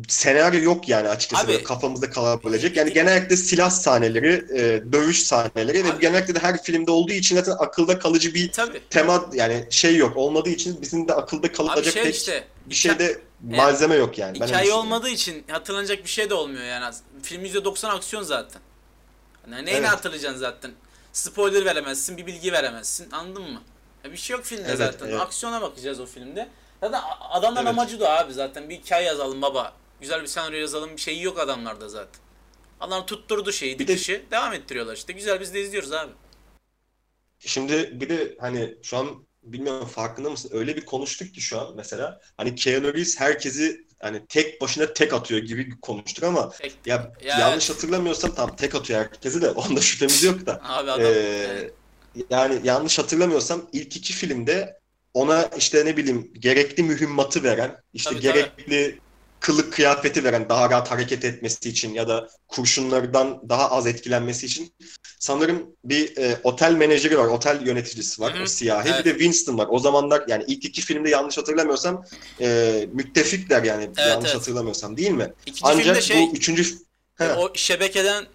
senaryo 0.07 0.61
yok 0.61 0.89
yani 0.89 1.09
açıkçası 1.09 1.43
Abi- 1.43 1.51
böyle 1.51 1.63
kafamızda 1.63 2.09
kalabilecek. 2.09 2.77
Yani 2.77 2.93
genellikle 2.93 3.37
silah 3.37 3.69
sahneleri, 3.69 4.33
e, 4.59 4.91
dövüş 4.93 5.23
sahneleri 5.23 5.83
ve 5.85 5.91
Abi- 5.91 6.01
genellikle 6.01 6.35
de 6.35 6.39
her 6.39 6.63
filmde 6.63 6.91
olduğu 6.91 7.13
için 7.13 7.35
zaten 7.35 7.51
akılda 7.59 7.99
kalıcı 7.99 8.33
bir 8.33 8.51
Tabii. 8.51 8.81
tema 8.89 9.25
yani 9.33 9.67
şey 9.69 9.95
yok 9.95 10.17
olmadığı 10.17 10.49
için 10.49 10.81
bizim 10.81 11.07
de 11.07 11.13
akılda 11.13 11.51
kalacak 11.51 11.93
şey 11.93 12.03
pek 12.03 12.15
işte 12.15 12.43
bir 12.65 12.75
şeyde 12.75 13.21
malzeme 13.43 13.95
yok 13.95 14.17
yani. 14.17 14.39
Ben 14.39 14.47
hikaye 14.47 14.73
olmadığı 14.73 15.09
için 15.09 15.43
hatırlanacak 15.51 16.03
bir 16.03 16.09
şey 16.09 16.29
de 16.29 16.33
olmuyor 16.33 16.63
yani. 16.63 16.95
Film 17.23 17.45
%90 17.45 17.89
aksiyon 17.89 18.23
zaten. 18.23 18.61
Hani 19.49 19.65
neyini 19.65 19.79
Evet. 19.79 19.89
hatırlayacaksın 19.89 20.39
zaten? 20.39 20.71
Spoiler 21.13 21.65
veremezsin, 21.65 22.17
bir 22.17 22.25
bilgi 22.25 22.51
veremezsin. 22.53 23.11
Anladın 23.11 23.43
mı? 23.51 23.61
Ya 24.03 24.11
bir 24.11 24.17
şey 24.17 24.35
yok 24.35 24.45
filmde 24.45 24.65
Evet, 24.67 24.77
zaten. 24.77 25.07
evet. 25.07 25.21
Aksiyona 25.21 25.61
bakacağız 25.61 25.99
o 25.99 26.05
filmde. 26.05 26.49
Zaten 26.81 27.01
adamların 27.29 27.65
Evet. 27.65 27.79
amacı 27.79 27.99
da 27.99 28.19
abi 28.19 28.33
zaten. 28.33 28.69
Bir 28.69 28.75
hikaye 28.75 29.05
yazalım 29.05 29.41
baba. 29.41 29.73
Güzel 30.03 30.21
bir 30.21 30.27
senaryo 30.27 30.59
yazalım. 30.59 30.95
Bir 30.95 31.01
şeyi 31.01 31.23
yok 31.23 31.39
adamlarda 31.39 31.89
zaten. 31.89 32.21
Adam 32.79 33.05
tutturdu 33.05 33.51
şeyi, 33.51 33.79
Bir 33.79 33.87
de- 33.87 33.93
dikişi. 33.93 34.25
Devam 34.31 34.53
ettiriyorlar 34.53 34.95
işte. 34.95 35.13
Güzel 35.13 35.39
biz 35.41 35.53
de 35.53 35.61
izliyoruz 35.61 35.91
abi. 35.91 36.11
Şimdi 37.39 37.91
bir 38.01 38.09
de 38.09 38.35
hani 38.39 38.75
şu 38.83 38.97
an 38.97 39.25
bilmiyorum 39.43 39.87
farkında 39.87 40.29
mısın? 40.29 40.49
Öyle 40.53 40.75
bir 40.75 40.85
konuştuk 40.85 41.33
ki 41.33 41.41
şu 41.41 41.59
an 41.61 41.73
mesela 41.75 42.19
hani 42.37 42.55
Keanu 42.55 42.83
Reeves 42.93 43.19
herkesi 43.19 43.87
hani 43.99 44.25
tek 44.27 44.61
başına 44.61 44.93
tek 44.93 45.13
atıyor 45.13 45.41
gibi 45.41 45.79
konuştuk 45.79 46.23
ama 46.23 46.49
Tek- 46.49 46.75
ya, 46.85 47.11
Ya- 47.23 47.39
yanlış 47.39 47.69
hatırlamıyorsam 47.69 48.35
tam 48.35 48.55
tek 48.55 48.75
atıyor 48.75 48.99
herkesi 48.99 49.41
de 49.41 49.49
onda 49.51 49.81
şüphemiz 49.81 50.23
yok 50.23 50.45
da. 50.45 50.59
Abi 50.63 50.91
adam 50.91 51.05
Ee, 51.05 51.47
evet. 51.49 51.73
yani 52.29 52.61
yanlış 52.63 52.99
hatırlamıyorsam 52.99 53.69
ilk 53.73 53.95
iki 53.97 54.13
filmde 54.13 54.79
ona 55.13 55.43
işte 55.57 55.85
ne 55.85 55.97
bileyim 55.97 56.31
gerekli 56.39 56.83
mühimmatı 56.83 57.43
veren, 57.43 57.81
işte 57.93 58.09
Tabii, 58.09 58.21
tabii. 58.67 58.99
Kılık 59.43 59.73
kıyafeti 59.73 60.23
veren 60.23 60.49
daha 60.49 60.69
rahat 60.69 60.91
hareket 60.91 61.25
etmesi 61.25 61.69
için 61.69 61.93
ya 61.93 62.07
da 62.07 62.29
kurşunlardan 62.47 63.49
daha 63.49 63.71
az 63.71 63.87
etkilenmesi 63.87 64.45
için 64.45 64.73
sanırım 65.19 65.75
bir 65.83 66.17
e, 66.17 66.39
otel 66.43 66.71
menajeri 66.71 67.17
var, 67.17 67.25
otel 67.25 67.67
yöneticisi 67.67 68.21
var, 68.21 68.33
Hı 68.33 68.39
hı. 68.39 68.43
o 68.43 68.45
siyahi. 68.45 68.89
Evet. 68.89 68.99
Bir 68.99 69.05
de 69.05 69.09
Winston 69.09 69.57
var. 69.57 69.67
O 69.69 69.79
zamanlar 69.79 70.23
yani 70.27 70.43
ilk 70.47 70.65
iki 70.65 70.81
filmde 70.81 71.09
yanlış 71.09 71.37
hatırlamıyorsam 71.37 72.05
e, 72.41 72.87
müttefikler 72.93 73.63
yani 73.63 73.83
Evet, 73.83 73.97
yanlış 73.97 74.29
evet. 74.29 74.41
hatırlamıyorsam 74.41 74.97
değil 74.97 75.11
mi? 75.11 75.33
İkinci 75.45 75.71
filmde 75.71 75.89
Ancak 75.89 76.03
şey 76.03 76.17
bu 76.17 76.35
üçüncü 76.35 76.65
He. 77.15 77.33
o 77.33 77.51
şebekeden 77.55 78.25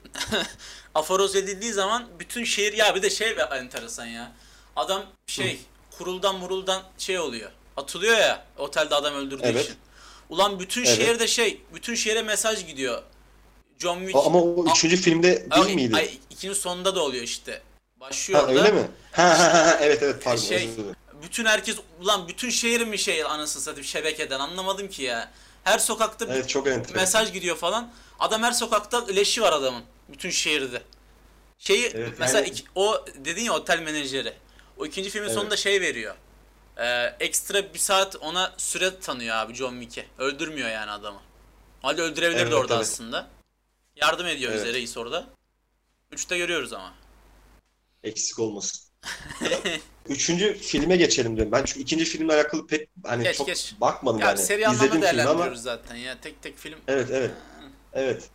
aforoz 0.95 1.37
edildiği 1.37 1.73
zaman 1.73 2.07
bütün 2.19 2.45
şehir 2.45 2.73
ya 2.73 2.95
bir 2.95 3.03
de 3.03 3.11
şey 3.11 3.37
enteresan 3.53 4.07
ya. 4.07 4.33
Adam 4.77 5.03
şey 5.27 5.61
kuruldan 5.99 6.39
muruldan 6.39 6.83
şey 6.99 7.19
oluyor. 7.19 7.51
Atılıyor 7.77 8.19
ya 8.19 8.45
otelde 8.59 8.95
adam 8.95 9.15
öldürdüğü 9.15 9.47
Evet. 9.47 9.65
için. 9.65 9.77
Ulan 10.29 10.61
bütün 10.61 10.85
Evet. 10.85 10.97
şehirde 10.97 11.27
şey, 11.27 11.61
bütün 11.75 11.95
şehre 11.95 12.23
mesaj 12.23 12.67
gidiyor. 12.67 13.03
John 13.79 13.99
Wick. 13.99 14.17
ama 14.27 14.43
o 14.43 14.65
üçüncü 14.71 14.97
filmde 14.97 15.47
Ay- 15.51 15.63
değil 15.65 15.75
miydi? 15.75 15.97
Ay, 15.97 16.11
ikinin 16.31 16.53
sonunda 16.53 16.95
da 16.95 17.03
oluyor 17.03 17.23
işte. 17.25 17.63
Başlıyor 18.01 18.41
Ha, 18.41 18.47
orada. 18.47 18.59
öyle 18.61 18.73
mi? 18.73 18.89
Ha, 19.13 19.39
ha, 19.39 19.55
ha, 19.55 19.79
evet 19.83 20.03
evet 20.03 20.25
pardon 20.25 20.41
Şey, 20.43 20.57
özür 20.57 20.77
dilerim. 20.77 20.95
bütün 21.23 21.45
herkes 21.45 21.77
ulan 22.01 22.29
bütün 22.29 22.51
şehir 22.51 22.81
mi 22.87 22.99
şey 22.99 23.23
anasını 23.25 23.63
satayım 23.63 23.85
şebekeden 23.85 24.41
anlamadım 24.41 24.89
ki 24.89 25.03
ya. 25.03 25.31
Her 25.65 25.79
sokakta 25.79 26.29
bir 26.29 26.35
Evet 26.35 26.49
çok 26.49 26.67
enteresan. 26.67 26.97
mesaj 26.97 27.33
gidiyor 27.33 27.57
falan. 27.57 27.93
Adam 28.19 28.43
her 28.43 28.53
sokakta 28.53 29.07
leşi 29.07 29.43
var 29.43 29.53
adamın. 29.53 29.83
Bütün 30.09 30.31
şehirde. 30.31 30.83
Şeyi 31.59 31.91
Evet, 31.95 32.13
mesela 32.19 32.39
yani- 32.39 32.49
iki- 32.49 32.65
o 32.75 33.05
dedin 33.25 33.43
ya 33.45 33.53
otel 33.53 33.79
menajeri. 33.79 34.33
O 34.79 34.87
ikinci 34.87 35.11
filmin 35.11 35.27
Evet. 35.27 35.35
sonunda 35.39 35.57
şey 35.57 35.81
veriyor. 35.81 36.15
Ee, 36.79 37.17
ekstra 37.21 37.75
bir 37.75 37.79
saat 37.79 38.17
ona 38.17 38.55
süre 38.57 39.01
tanıyor 39.01 39.37
abi 39.37 39.55
John 39.55 39.81
Wick'e. 39.81 40.07
Öldürmüyor 40.19 40.69
yani 40.69 40.91
adamı. 40.91 41.21
Halde 41.83 42.03
öldürebilirdi 42.03 42.43
Evet, 42.43 42.53
orada 42.53 42.75
evet. 42.75 42.83
aslında. 42.87 43.29
Yardım 43.97 44.27
ediyor 44.27 44.53
Evet. 44.53 44.63
bize 44.67 44.75
reis 44.75 44.97
orada. 44.97 45.27
Üçte 46.13 46.39
görüyoruz 46.39 46.73
ama. 46.73 46.95
Eksik 48.03 48.39
olmasın. 48.39 48.89
Üçüncü 50.09 50.55
filme 50.59 50.97
geçelim 50.97 51.37
diyorum. 51.37 51.53
Ben 51.53 51.65
çünkü 51.65 51.81
ikinci 51.81 52.05
filmle 52.05 52.35
alakalı 52.35 52.67
pek 52.67 52.89
hani 53.05 53.23
Geç, 53.25 53.37
çok 53.37 53.47
geç. 53.47 53.75
bakmadım 53.81 54.21
Ya 54.21 54.27
yani. 54.27 54.39
seri 54.39 54.73
İzledim 54.73 55.03
filmi 55.03 55.23
ama 55.23 55.55
zaten 55.55 55.95
ya. 55.97 56.21
Tek 56.21 56.43
tek 56.43 56.59
film. 56.59 56.79
evet 56.89 57.09
evet. 57.13 57.31
Evet. 57.93 58.31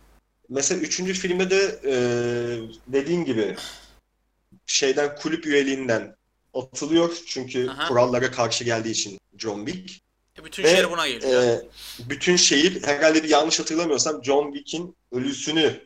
Mesela 0.48 0.80
üçüncü 0.80 1.14
filmde 1.14 1.50
de 1.50 1.80
e, 1.84 1.94
dediğin 2.86 3.24
gibi 3.24 3.56
şeyden 4.66 5.16
kulüp 5.16 5.46
üyeliğinden 5.46 6.16
atılıyor 6.54 7.16
çünkü 7.26 7.68
Aha. 7.70 7.88
kurallara 7.88 8.30
karşı 8.30 8.64
geldiği 8.64 8.90
için 8.90 9.18
John 9.38 9.66
Wick. 9.66 10.00
E, 10.38 10.44
Bütün 10.44 10.62
Ve, 10.62 10.68
şehir 10.68 10.90
buna 10.90 11.08
geliyor. 11.08 11.42
e, 11.42 11.62
bütün 11.98 12.36
şehir 12.36 12.82
herhalde 12.82 13.22
bir 13.24 13.28
yanlış 13.28 13.60
hatırlamıyorsam 13.60 14.24
John 14.24 14.52
Wick'in 14.52 14.96
ölüsünü 15.12 15.80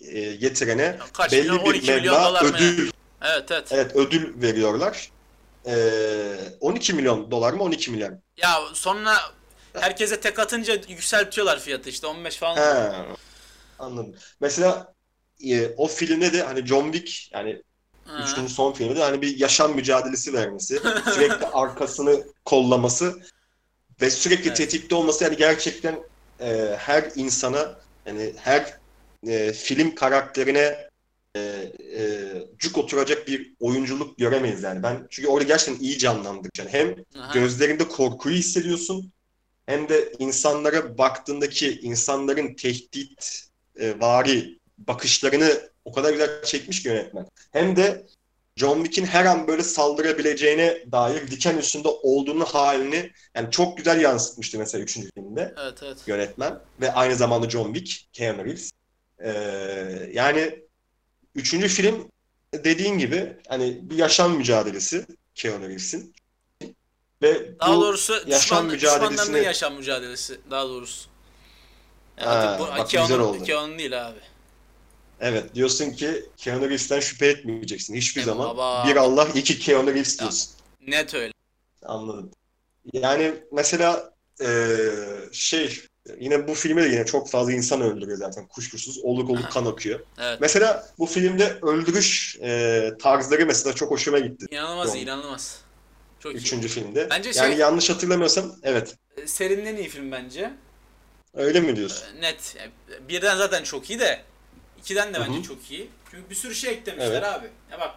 e, 0.00 0.20
getirene 0.36 0.98
Kaç 1.12 1.32
belli 1.32 1.40
milyon? 1.42 1.64
bir 1.64 1.70
12 1.70 1.92
milyon 1.92 2.14
meblağ 2.34 2.40
ödül 2.44 2.90
Evet 3.22 3.50
evet. 3.50 3.68
Evet 3.70 3.96
ödül 3.96 4.42
veriyorlar. 4.42 5.10
Ee, 5.66 6.36
12 6.60 6.92
milyon 6.92 7.30
dolar 7.30 7.52
mı 7.52 7.62
12 7.62 7.90
milyar? 7.90 8.12
Ya 8.36 8.60
sonra 8.72 9.16
herkese 9.72 10.20
tek 10.20 10.38
atınca 10.38 10.74
yükseltiyorlar 10.88 11.60
fiyatı 11.60 11.90
işte 11.90 12.06
15 12.06 12.36
falan. 12.36 12.56
He, 12.56 12.92
anladım. 13.78 14.14
Mesela 14.40 14.94
e, 15.44 15.68
o 15.76 15.86
filmde 15.86 16.32
de 16.32 16.42
hani 16.42 16.66
John 16.66 16.92
Wick 16.92 17.32
yani 17.32 17.62
Hı. 18.04 18.22
üçünün 18.22 18.46
son 18.46 18.72
filmde 18.72 18.96
de 18.96 19.02
hani 19.02 19.22
bir 19.22 19.38
yaşam 19.40 19.74
mücadelesi 19.74 20.32
vermesi, 20.32 20.80
sürekli 21.14 21.46
arkasını 21.52 22.24
kollaması 22.44 23.20
ve 24.00 24.10
sürekli 24.10 24.46
Evet. 24.46 24.56
tetikte 24.56 24.94
olması 24.94 25.24
yani 25.24 25.36
gerçekten 25.36 25.98
e, 26.40 26.76
her 26.78 27.10
insana 27.14 27.78
yani 28.06 28.32
her 28.36 28.78
e, 29.26 29.52
film 29.52 29.94
karakterine 29.94 30.90
e, 31.36 31.40
e, 31.96 32.02
cuk 32.58 32.78
oturacak 32.78 33.28
bir 33.28 33.54
oyunculuk 33.60 34.18
göremeyiz 34.18 34.62
yani. 34.62 34.82
Ben 34.82 35.06
çünkü 35.10 35.28
orada 35.28 35.44
gerçekten 35.44 35.84
iyi 35.84 35.98
canlandırmış. 35.98 36.58
Yani 36.58 36.70
hem 36.70 36.94
Aha. 37.18 37.32
gözlerinde 37.34 37.88
korkuyu 37.88 38.36
hissediyorsun. 38.36 39.12
Hem 39.66 39.88
de 39.88 40.12
insanlara 40.18 40.98
baktığındaki 40.98 41.80
insanların 41.80 42.54
tehdit 42.54 43.48
e, 43.80 44.00
vari 44.00 44.58
bakışlarını 44.78 45.70
o 45.90 45.92
kadar 45.92 46.12
güzel 46.12 46.42
çekmiş 46.44 46.82
ki 46.82 46.88
yönetmen. 46.88 47.26
Hem 47.52 47.76
de 47.76 48.06
John 48.56 48.74
Wick'in 48.84 49.06
her 49.06 49.24
an 49.24 49.48
böyle 49.48 49.62
saldırabileceğine 49.62 50.84
dair 50.92 51.30
diken 51.30 51.56
üstünde 51.58 51.88
olduğunu 51.88 52.44
halini 52.44 53.12
yani 53.36 53.50
çok 53.50 53.76
güzel 53.76 54.00
yansıtmıştı 54.00 54.58
mesela 54.58 54.84
3. 54.84 54.92
filmde 55.14 55.54
Evet 55.62 55.78
evet. 55.82 55.96
yönetmen 56.06 56.58
ve 56.80 56.92
aynı 56.92 57.16
zamanda 57.16 57.50
John 57.50 57.74
Wick, 57.74 58.12
Keanu 58.12 58.44
Reeves. 58.44 58.70
Ee, 59.24 59.30
yani 60.12 60.58
üçüncü 61.34 61.68
film 61.68 62.08
dediğin 62.54 62.98
gibi 62.98 63.36
hani 63.48 63.78
bir 63.90 63.96
yaşam 63.98 64.36
mücadelesi 64.36 65.06
Keanu 65.34 65.68
Reeves'in. 65.68 66.14
Ve 67.22 67.58
Daha 67.60 67.76
bu 67.76 67.80
doğrusu 67.80 68.12
yaşam 68.12 68.30
düşman, 68.30 68.66
mücadelesini- 68.68 69.10
düşmanlarının 69.12 69.42
yaşam 69.42 69.74
mücadelesi 69.74 70.40
daha 70.50 70.68
doğrusu. 70.68 71.08
Ya 72.20 72.26
Ha, 72.26 72.56
bu 72.60 72.62
bak 72.66 72.90
Keanu- 72.90 73.06
güzel 73.08 73.20
oldu. 73.20 73.44
Keanu 73.44 73.78
değil 73.78 74.08
abi. 74.08 74.18
Evet 75.20 75.54
diyorsun 75.54 75.90
ki 75.90 76.24
Keanu 76.36 76.60
Reeves'ten 76.64 77.00
şüphe 77.00 77.26
etmeyeceksin 77.26 77.94
hiçbir 77.94 78.20
E 78.20 78.24
zaman. 78.24 78.48
baba. 78.48 78.84
Bir 78.88 78.96
Allah, 78.96 79.28
iki 79.34 79.58
Keanu 79.58 79.86
Reeves 79.90 80.12
Ya. 80.12 80.18
diyorsun. 80.18 80.50
Net 80.86 81.14
öyle. 81.14 81.32
Anladım. 81.84 82.30
Yani 82.92 83.34
mesela 83.52 84.14
eee, 84.40 84.90
şey 85.32 85.80
yine 86.18 86.48
bu 86.48 86.54
filmde 86.54 86.82
de 86.84 86.88
yine 86.88 87.06
çok 87.06 87.30
fazla 87.30 87.52
insan 87.52 87.80
öldürüyor 87.80 88.18
zaten 88.18 88.46
kuşkusuz. 88.48 88.98
Oluk 89.02 89.30
oluk 89.30 89.50
kan 89.52 89.64
akıyor. 89.64 90.00
Evet. 90.18 90.38
Mesela 90.40 90.86
bu 90.98 91.06
filmde 91.06 91.58
öldürüş 91.62 92.36
eee, 92.40 92.92
tarzları 93.02 93.46
mesela 93.46 93.74
çok 93.74 93.90
hoşuma 93.90 94.18
gitti. 94.18 94.46
İnanılmaz 94.50 94.88
Doğru. 94.88 94.96
iyi, 94.96 95.02
inanılmaz. 95.04 95.60
Çok 96.20 96.34
Üçüncü 96.34 96.68
filmde. 96.68 97.06
Bence 97.10 97.30
yani 97.34 97.50
şey- 97.50 97.58
yanlış 97.58 97.90
hatırlamıyorsam 97.90 98.52
evet. 98.62 98.94
iyi. 99.18 99.28
Serinin 99.28 99.66
en 99.66 99.76
iyi 99.76 99.88
film 99.88 100.12
bence. 100.12 100.50
Öyle 101.34 101.60
mi 101.60 101.76
diyorsun? 101.76 102.06
Net. 102.20 102.56
Yani 102.58 102.70
Birden 103.08 103.36
zaten 103.36 103.62
çok 103.62 103.90
iyi 103.90 103.98
de 104.00 104.20
ikiden 104.80 105.14
de 105.14 105.18
Hı 105.18 105.22
bence 105.28 105.38
hı. 105.38 105.42
çok 105.42 105.70
iyi. 105.70 105.90
Çünkü 106.10 106.30
bir 106.30 106.34
sürü 106.34 106.54
şey 106.54 106.70
eklemişler 106.72 107.10
Evet. 107.10 107.24
abi. 107.24 107.46
Ya 107.72 107.80
bak 107.80 107.94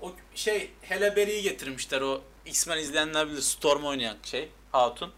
o 0.00 0.12
şey 0.34 0.70
Halle 0.88 1.16
Berry'i 1.16 1.42
getirmişler 1.42 2.00
o 2.00 2.20
X-Men 2.46 2.78
izleyenler 2.78 3.30
bilir 3.30 3.40
Storm 3.42 3.84
oynayan 3.84 4.16
şey 4.24 4.48
Hatun. 4.72 5.10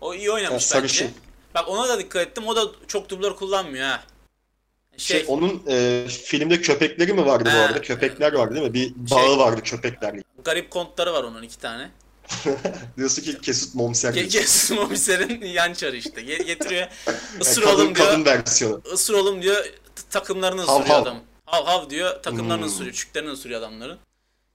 O 0.00 0.14
iyi 0.14 0.30
oynamış 0.30 0.50
Ha, 0.50 0.54
bence. 0.56 0.88
sarışın. 0.88 1.10
Bak 1.54 1.68
ona 1.68 1.88
da 1.88 1.98
dikkat 1.98 2.26
ettim. 2.28 2.46
O 2.46 2.56
da 2.56 2.62
çok 2.88 3.08
dublör 3.08 3.36
kullanmıyor 3.36 3.86
ha. 3.88 4.02
Şey, 4.96 5.16
Şey, 5.18 5.24
onun 5.28 5.62
eee, 5.66 6.08
filmde 6.08 6.60
köpekleri 6.60 7.12
mi 7.12 7.26
vardı 7.26 7.44
bu 7.54 7.58
Ha, 7.58 7.62
arada? 7.62 7.80
Köpekler 7.82 8.32
vardı 8.32 8.54
değil 8.54 8.66
mi? 8.66 8.74
Bir 8.74 8.86
Şey- 9.08 9.18
bağı 9.18 9.38
vardı 9.38 9.60
köpeklerle. 9.64 10.22
garip 10.44 10.70
kontları 10.70 11.12
var 11.12 11.24
onun 11.24 11.42
iki 11.42 11.58
tane. 11.58 11.90
Diyorsun 12.96 13.22
ki 13.22 13.40
Kesut 13.40 13.74
Momser. 13.74 14.14
Ge 14.14 14.22
Gesus 14.22 14.70
Momiser'in 14.70 15.40
yan 15.46 15.72
çarı 15.72 15.96
işte. 15.96 16.20
Ge- 16.20 16.42
getiriyor. 16.42 16.88
Yani 17.06 17.16
Isır 17.40 17.62
kadın, 17.62 17.74
oğlum 17.74 17.94
diyor. 17.94 18.06
kadın 18.06 18.24
versiyonu. 18.24 18.82
Isır 18.94 19.14
oğlum 19.14 19.42
diyor. 19.42 19.64
Takımlarını 20.10 20.62
Hav 20.62 20.76
ısırıyor 20.80 20.96
hav. 20.96 21.02
adam. 21.02 21.20
Hav 21.46 21.64
hav 21.66 21.90
diyor 21.90 22.22
takımlarını 22.22 22.62
Hmm. 22.62 22.72
ısırıyor. 22.72 22.94
Çüklerini 22.94 23.30
ısırıyor 23.30 23.60
adamların. 23.60 23.98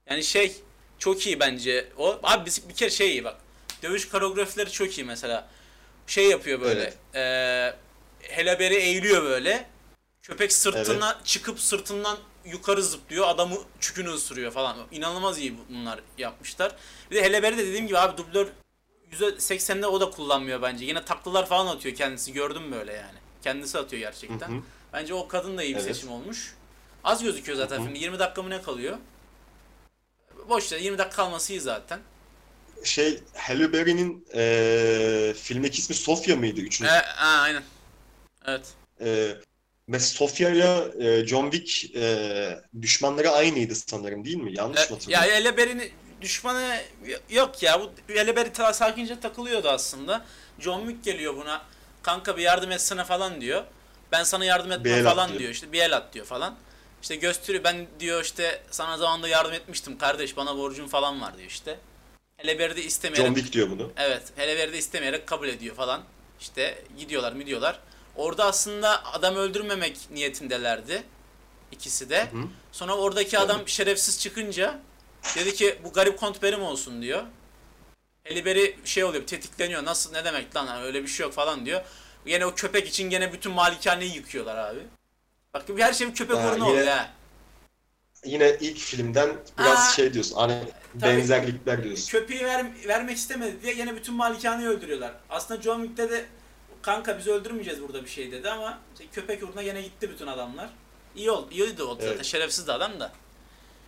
Yani 0.10 0.24
şey 0.24 0.56
çok 1.00 1.28
iyi 1.28 1.40
bence 1.40 1.88
o. 1.98 2.20
Abi 2.24 2.46
biz 2.46 2.70
bir 2.70 2.74
kere 2.74 2.90
şey 2.90 3.12
iyi 3.12 3.24
bak. 3.24 3.36
Dövüş 3.84 4.10
koreografileri 4.10 4.72
çok 4.72 4.98
iyi 4.98 5.04
mesela. 5.06 5.48
Şey 6.08 6.30
yapıyor 6.30 6.62
böyle. 6.62 6.82
Evet. 6.82 6.98
eee 7.16 7.76
Heleberi 8.22 8.76
eğiliyor 8.76 9.24
böyle. 9.24 9.66
Köpek 10.22 10.54
sırtına 10.54 11.20
çıkıp 11.24 11.60
sırtından 11.60 12.18
yukarı 12.46 12.84
zıplıyor. 12.84 13.28
Adamı 13.28 13.56
çükünü 13.80 14.10
ısırıyor 14.10 14.52
falan. 14.52 14.78
İnanılmaz 14.92 15.38
iyi 15.40 15.56
bunlar 15.70 16.00
yapmışlar. 16.18 16.76
Bir 17.12 17.16
de 17.16 17.24
Heleberi 17.24 17.58
de 17.58 17.68
dediğim 17.68 17.88
gibi 17.88 17.98
abi 18.00 18.18
dublör 18.18 18.48
%80'de 19.12 19.88
o 19.88 20.02
da 20.02 20.10
kullanmıyor 20.10 20.62
bence. 20.62 20.86
Yine 20.86 21.06
taklalar 21.06 21.46
falan 21.46 21.76
atıyor 21.76 21.96
kendisi. 21.96 22.34
Gördüm 22.34 22.72
böyle 22.72 22.94
yani. 22.94 23.18
Kendisi 23.44 23.78
atıyor 23.78 24.00
gerçekten. 24.00 24.50
Hı 24.50 24.54
hı. 24.58 24.62
Bence 24.96 25.14
o 25.14 25.28
kadın 25.28 25.58
da 25.58 25.64
iyi 25.64 25.76
bir 25.76 25.80
Evet. 25.82 25.96
seçim 25.96 26.12
olmuş. 26.12 26.56
Az 27.04 27.24
gözüküyor 27.24 27.58
zaten 27.58 27.84
filmde. 27.84 28.00
20 28.00 28.20
dakika 28.20 28.44
mı 28.44 28.50
ne 28.50 28.62
kalıyor? 28.62 28.98
Boş 30.50 30.72
ver 30.72 30.80
20 30.80 30.98
dakika 30.98 31.16
kalması 31.16 31.54
iyi 31.54 31.60
zaten. 31.60 32.00
Şey 32.84 33.20
Halle 33.38 33.74
Berry'nin 33.74 34.28
eee 34.34 35.34
filmdeki 35.34 35.80
ismi 35.80 35.96
Sofia 35.96 36.36
mıydı? 36.36 36.60
E, 36.62 36.64
Üçüncü. 36.64 36.92
ha, 36.92 37.42
aynen. 37.42 37.64
Evet. 38.46 38.68
Eee 39.02 39.38
ve 39.90 40.00
Sofia 40.00 40.50
ile 40.50 41.28
John 41.28 41.52
Wick 41.52 41.96
eee, 41.96 42.62
düşmanları 42.82 43.30
aynıydı 43.30 43.76
sanırım 43.76 44.26
değil 44.26 44.38
mi? 44.38 44.54
Yanlış 44.58 44.80
mı 44.80 44.86
E, 44.86 44.90
ya 44.90 44.96
hatırlıyorum? 44.96 45.30
Eleber'in 45.34 45.92
düşmanı 46.22 46.78
yok 47.30 47.64
ya. 47.64 47.82
Bu 47.82 47.92
Eleber'i 48.14 48.54
ta 48.54 48.74
sakince 48.74 49.20
takılıyordu 49.20 49.70
aslında. 49.70 50.26
John 50.60 50.80
Wick 50.88 51.04
geliyor 51.04 51.36
buna. 51.36 51.62
Kanka 52.04 52.38
bir 52.38 52.42
yardım 52.42 52.72
etsene 52.72 53.04
falan 53.04 53.42
diyor. 53.42 53.64
Ben 54.16 54.24
sana 54.24 54.46
yardım 54.46 54.72
etmem 54.72 55.04
falan 55.04 55.30
diyor. 55.30 55.40
diyor. 55.40 55.52
İşte 55.52 55.72
bir 55.72 55.80
el 55.80 55.96
at 55.96 56.14
diyor 56.14 56.26
falan. 56.26 56.56
İşte 57.02 57.16
gösteriyor 57.16 57.64
ben 57.64 57.88
diyor 58.00 58.24
işte 58.24 58.62
sana 58.72 58.98
zamanında 58.98 59.28
yardım 59.28 59.54
etmiştim 59.54 59.98
kardeş 59.98 60.38
bana 60.38 60.58
borcun 60.58 60.88
falan 60.88 61.22
var 61.22 61.38
diyor 61.38 61.50
işte. 61.50 61.80
Eleber'i 62.40 62.76
de 62.76 62.84
istemeyerek 62.84 63.28
John 63.28 63.36
Wick 63.36 63.54
diyor 63.54 63.70
bunu. 63.70 63.92
Evet, 63.98 64.24
Heleveri 64.36 64.74
de 64.74 64.78
istemeyerek 64.78 65.28
kabul 65.28 65.48
ediyor 65.48 65.76
falan. 65.76 66.04
İşte 66.42 66.84
gidiyorlar 66.98 67.32
mı 67.32 67.46
diyorlar. 67.46 67.80
Orada 68.16 68.46
aslında 68.46 69.14
adam 69.14 69.36
öldürmemek 69.36 69.98
niyetindelerdi. 70.12 71.04
ikisi 71.72 72.10
de. 72.10 72.24
Hı. 72.24 72.38
Sonra 72.72 72.96
oradaki 72.96 73.40
adam 73.40 73.68
şerefsiz 73.68 74.20
çıkınca 74.20 74.80
dedi 75.36 75.54
ki 75.54 75.80
bu 75.84 75.94
garip 75.94 76.20
kont 76.20 76.42
benim 76.44 76.62
olsun 76.62 77.02
diyor. 77.02 77.24
Heliberi 78.24 78.78
şey 78.86 79.04
oluyor 79.04 79.28
tetikleniyor. 79.28 79.86
Nasıl 79.86 80.12
ne 80.12 80.26
demek 80.26 80.56
lan 80.56 80.84
öyle 80.84 81.04
bir 81.04 81.08
şey 81.08 81.24
yok 81.24 81.34
falan 81.34 81.66
diyor. 81.66 81.82
Yine 82.26 82.46
o 82.46 82.56
köpek 82.56 82.88
için 82.88 83.10
gene 83.10 83.34
bütün 83.34 83.52
malikaneyi 83.52 84.16
yıkıyorlar 84.16 84.58
abi. 84.58 84.80
Bak 85.54 85.64
her 85.78 85.94
şey 85.94 86.14
köpek 86.14 86.36
uğruna 86.36 86.54
yine- 86.54 86.64
oluyor 86.64 86.88
ha. 86.88 87.10
Yine 88.26 88.58
ilk 88.62 88.78
filmden 88.78 89.30
biraz 89.60 89.80
Aa, 89.80 89.92
şey 89.92 90.14
diyorsun. 90.14 90.36
Hani 90.36 90.60
tabii. 91.00 91.12
benzerlikler 91.12 91.84
diyorsun. 91.84 92.12
Köpeği 92.12 92.46
ver, 92.46 92.66
vermek 92.88 93.18
istemedi 93.18 93.62
diye 93.64 93.74
yine 93.74 93.96
bütün 93.96 94.14
malikaneyi 94.16 94.68
öldürüyorlar. 94.70 95.12
Aslında 95.30 95.62
John 95.62 95.82
Wick'te 95.82 96.10
de 96.10 96.26
kanka 96.82 97.18
biz 97.18 97.28
öldürmeyeceğiz 97.28 97.82
burada 97.82 98.04
bir 98.04 98.10
şey 98.10 98.32
dedi 98.32 98.50
ama 98.50 98.80
işte 98.94 99.06
köpek 99.14 99.44
uğruna 99.44 99.62
yine 99.62 99.82
gitti 99.82 100.10
bütün 100.10 100.28
adamlar. 100.28 100.70
İyi 101.16 101.32
oldu. 101.32 101.48
İyiydi 101.52 101.84
o 101.84 101.96
zaten. 101.96 102.08
Evet. 102.08 102.26
Şerefsiz 102.26 102.68
de 102.68 102.72
adam 102.74 103.00
da. 103.00 103.12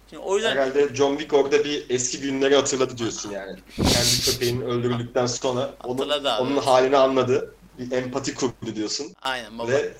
Şimdi 0.10 0.24
o 0.24 0.36
yüzden 0.36 0.52
Herhalde 0.52 0.96
John 0.96 1.12
Wick 1.18 1.34
orada 1.34 1.64
bir 1.64 1.86
eski 1.90 2.20
günleri 2.20 2.56
hatırladı 2.56 2.98
diyorsun 2.98 3.32
yani. 3.32 3.60
Kendi 3.76 4.22
köpeğinin 4.26 4.62
öldürüldükten 4.62 5.26
sonra 5.26 5.74
onun, 5.84 6.10
onun 6.40 6.58
halini 6.58 6.98
anladı. 6.98 7.56
Bir 7.80 7.92
empati 7.92 8.36
kurdu 8.36 8.76
diyorsun. 8.76 9.14
aynen 9.22 9.60
baba. 9.60 9.72
Ve 9.72 9.94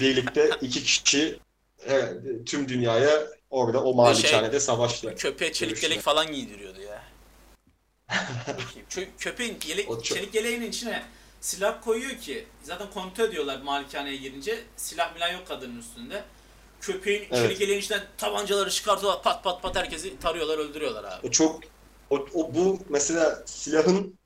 birlikte 0.00 0.50
iki 0.60 0.82
kişi 0.82 1.38
herhalde 1.86 2.44
tüm 2.44 2.68
dünyaya 2.68 3.26
orada 3.50 3.84
o 3.84 3.94
malikanede 3.94 4.60
savaştılar. 4.60 5.16
Köpeğe 5.16 5.52
çelik 5.52 5.82
yelek 5.82 6.00
falan 6.00 6.32
giydiriyordu 6.32 6.80
ya. 6.80 7.02
Çünkü 8.88 9.10
köpeğin 9.18 9.58
yelek, 9.68 9.90
O 9.90 9.94
çok- 9.94 10.04
çelik 10.04 10.34
yeleğinin 10.34 10.68
içine 10.70 11.02
silah 11.40 11.82
koyuyor 11.84 12.16
ki 12.18 12.46
zaten 12.62 12.90
kontrol 12.90 13.24
ediyorlar 13.24 13.60
malikaneye 13.60 14.16
girince 14.16 14.64
silah 14.76 15.14
milah 15.14 15.32
yok 15.32 15.48
kadının 15.48 15.78
üstünde. 15.80 16.24
Köpeğin 16.80 17.20
Evet. 17.30 17.36
çelik 17.36 17.60
yeleğin 17.60 17.80
içinden 17.80 18.02
tabancaları 18.18 18.70
çıkartıyorlar 18.70 19.22
pat 19.22 19.44
pat 19.44 19.62
pat 19.62 19.76
herkesi 19.76 20.18
tarıyorlar 20.18 20.58
öldürüyorlar 20.58 21.04
abi. 21.04 21.26
O 21.26 21.30
çok 21.30 21.60
o, 22.10 22.26
o 22.34 22.54
bu 22.54 22.78
mesela 22.88 23.42
silahın 23.46 24.18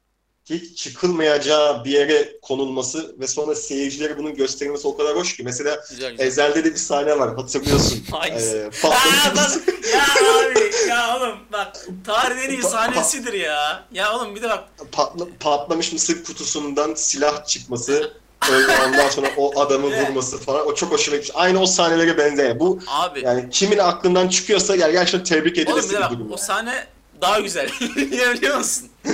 hiç 0.45 0.79
çıkılmayacağı 0.79 1.85
bir 1.85 1.91
yere 1.91 2.33
konulması 2.43 3.15
ve 3.21 3.27
sonra 3.27 3.55
seyircilere 3.55 4.19
bunun 4.19 4.35
gösterilmesi 4.35 4.89
o 4.89 4.97
kadar 4.97 5.17
hoş 5.17 5.37
ki. 5.37 5.43
Mesela 5.43 5.81
Güzel 5.91 6.11
güzel. 6.11 6.27
Ezel'de 6.27 6.65
de 6.65 6.71
bir 6.71 6.77
sahne 6.79 7.19
var 7.19 7.35
hatırlıyorsun. 7.37 8.03
Hangisi? 8.11 8.57
Ee, 8.57 8.87
Aa, 8.89 9.37
bak, 9.37 9.51
ya 9.95 10.03
abi 10.05 10.89
ya 10.89 11.17
oğlum 11.17 11.39
bak 11.53 11.77
tarihin 12.07 12.41
en 12.41 12.51
iyi 12.51 12.63
sahnesidir 12.63 13.33
ya. 13.33 13.85
Ya 13.93 14.17
oğlum 14.17 14.35
bir 14.35 14.43
de 14.43 14.49
bak 14.51 14.65
patla- 14.93 15.29
patlamış 15.41 15.93
mısır 15.93 16.25
kutusundan 16.25 16.95
silah 16.95 17.47
çıkması, 17.47 18.13
öyle 18.53 18.67
ondan 18.87 19.09
sonra 19.09 19.27
o 19.37 19.61
adamı 19.61 19.87
Evet. 19.95 20.09
vurması 20.09 20.39
falan 20.39 20.67
o 20.67 20.75
çok 20.75 20.93
hoşuma 20.93 21.17
gitmiş. 21.17 21.37
Aynı 21.37 21.61
o 21.61 21.67
sahnelere 21.67 22.19
benzer. 22.19 22.61
Bu 22.61 22.79
abi 22.89 23.21
yani 23.25 23.51
kimin 23.51 23.79
aklından 23.79 24.29
çıkıyorsa 24.29 24.77
yani 24.77 24.93
gerçekten 24.93 25.25
tebrik 25.25 25.69
oğlum 25.69 25.79
edilesi 25.79 25.89
bir 25.91 25.95
de 25.95 25.99
bir 25.99 26.03
bak 26.05 26.11
durum. 26.11 26.33
o 26.33 26.37
sahne 26.37 26.87
daha 27.25 27.41
güzel. 27.41 27.71
Niye 27.97 28.33
biliyor 28.35 28.57
musun? 28.59 28.89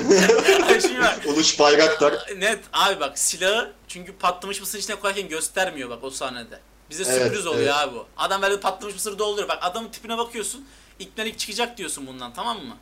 Ay 0.69 0.81
Şimdi 0.81 1.01
bak 1.01 1.21
Uluş 1.27 1.59
Bayraktar 1.59 2.15
net 2.37 2.59
abi 2.73 3.01
bak 3.01 3.19
silahı 3.19 3.73
çünkü 3.89 4.13
patlamış 4.13 4.61
mısır 4.61 4.79
içine 4.79 4.97
koyarken 4.97 5.29
göstermiyor 5.29 5.91
bak 5.91 6.05
o 6.05 6.11
sahnede. 6.11 6.61
Bize 6.91 7.05
Evet, 7.07 7.23
sürpriz 7.23 7.47
oluyor 7.47 7.63
evet. 7.65 7.75
abi 7.75 7.95
bu. 7.95 8.07
Adam 8.17 8.43
böyle 8.43 8.61
patlamış 8.61 8.95
mısırı 8.95 9.19
dolduruyor. 9.19 9.49
Bak 9.49 9.59
adamın 9.63 9.89
tipine 9.89 10.19
bakıyorsun. 10.19 10.67
İpnelik 10.99 11.39
çıkacak 11.39 11.79
diyorsun 11.79 12.07
bundan 12.07 12.33
tamam 12.35 12.57
mı? 12.65 12.77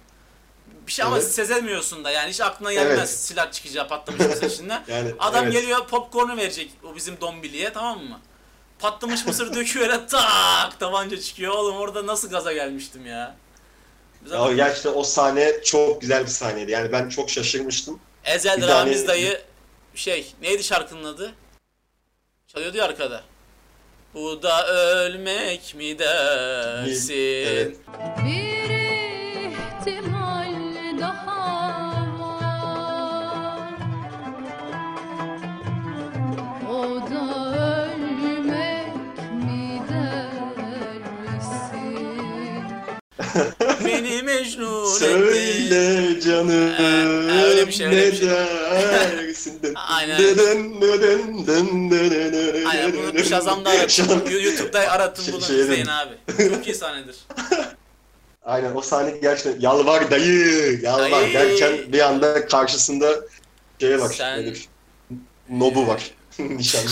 Bir 0.87 0.93
şey 0.93 1.05
ama 1.05 1.19
Evet. 1.19 1.33
sezemiyorsun 1.33 2.05
da 2.05 2.11
yani 2.11 2.31
hiç 2.31 2.41
aklına 2.41 2.73
gelmez 2.73 2.99
Evet. 2.99 3.09
silah 3.09 3.53
çıkacağı 3.53 3.89
patlamış 3.89 4.27
mısır 4.27 4.51
içinden. 4.51 4.85
yani 4.89 5.13
Adam 5.19 5.45
evet. 5.45 5.53
geliyor 5.53 5.87
popcornu 5.87 6.37
verecek 6.37 6.71
o 6.85 6.97
bizim 6.97 7.21
dombiliye 7.21 7.73
tamam 7.73 7.99
mı? 8.05 8.21
Patlamış 8.79 9.27
mısır 9.27 9.55
döküyor 9.55 9.87
öyle 9.87 10.07
tak 10.07 10.81
tabanca 10.81 11.21
çıkıyor. 11.21 11.53
Oğlum 11.55 11.77
orada 11.77 12.07
nasıl 12.07 12.31
gaza 12.31 12.53
gelmiştim 12.53 13.07
ya. 13.07 13.37
Biz 14.25 14.33
Ya 14.33 14.39
ama 14.39 14.53
gerçekten 14.53 14.93
o 14.95 15.03
sahne 15.03 15.63
çok 15.65 16.01
güzel 16.01 16.23
bir 16.23 16.31
sahneydi. 16.31 16.71
Yani 16.71 16.93
ben 16.93 17.09
çok 17.09 17.31
şaşırmıştım. 17.31 18.01
Ezel 18.25 18.57
bir 18.57 18.63
tane- 18.63 18.81
Ramiz 18.81 19.09
dayı 19.09 19.41
şey 19.95 20.33
neydi 20.43 20.65
şarkının 20.65 21.05
adı? 21.05 21.33
Çalıyordu 22.47 22.77
ya 22.77 22.85
arkada. 22.85 23.23
Bu 24.15 24.43
da 24.43 24.67
ölmek 24.69 25.75
mi 25.75 25.99
dersin? 25.99 27.15
Evet. 27.47 27.77
Bir 28.25 28.69
ihtimal 29.81 30.18
Beni 43.85 44.23
mecnun. 44.23 44.87
Söyle 44.99 46.21
canım 46.21 46.71
Ha, 46.75 47.43
öyle 47.45 47.67
bir 47.67 47.73
şey, 47.73 47.87
öyle 47.87 48.13
bir 48.13 48.17
şey. 48.17 48.29
Aynen. 49.75 50.19
dın 50.19 50.37
dın 50.81 51.47
dın 51.47 51.91
dın 51.91 52.65
Aynen 52.65 52.93
bunu 52.93 53.13
an- 53.49 53.65
aratın. 53.65 54.31
YouTube'da 54.31 54.79
aratın 54.81 55.23
Şey- 55.23 55.33
bunu 55.35 55.43
şeyden- 55.43 55.63
izleyin 55.63 55.87
abi. 55.87 56.15
Çok 56.55 56.67
iyi 56.67 56.75
sahnedir. 56.75 57.17
Aynen 58.45 58.75
o 58.75 58.81
sahne 58.83 59.11
gerçekten 59.23 59.61
yalvar 59.61 60.11
dayı 60.11 60.81
yalvar 60.83 61.11
Dayı. 61.11 61.35
derken 61.35 61.93
bir 61.93 62.01
anda 62.01 62.47
karşısında 62.47 63.09
şeye 63.81 64.01
bak 64.01 64.15
Sen- 64.15 64.45
bir 64.45 64.69
nobu 65.51 65.87
var 65.87 66.11
nişanlı. 66.39 66.89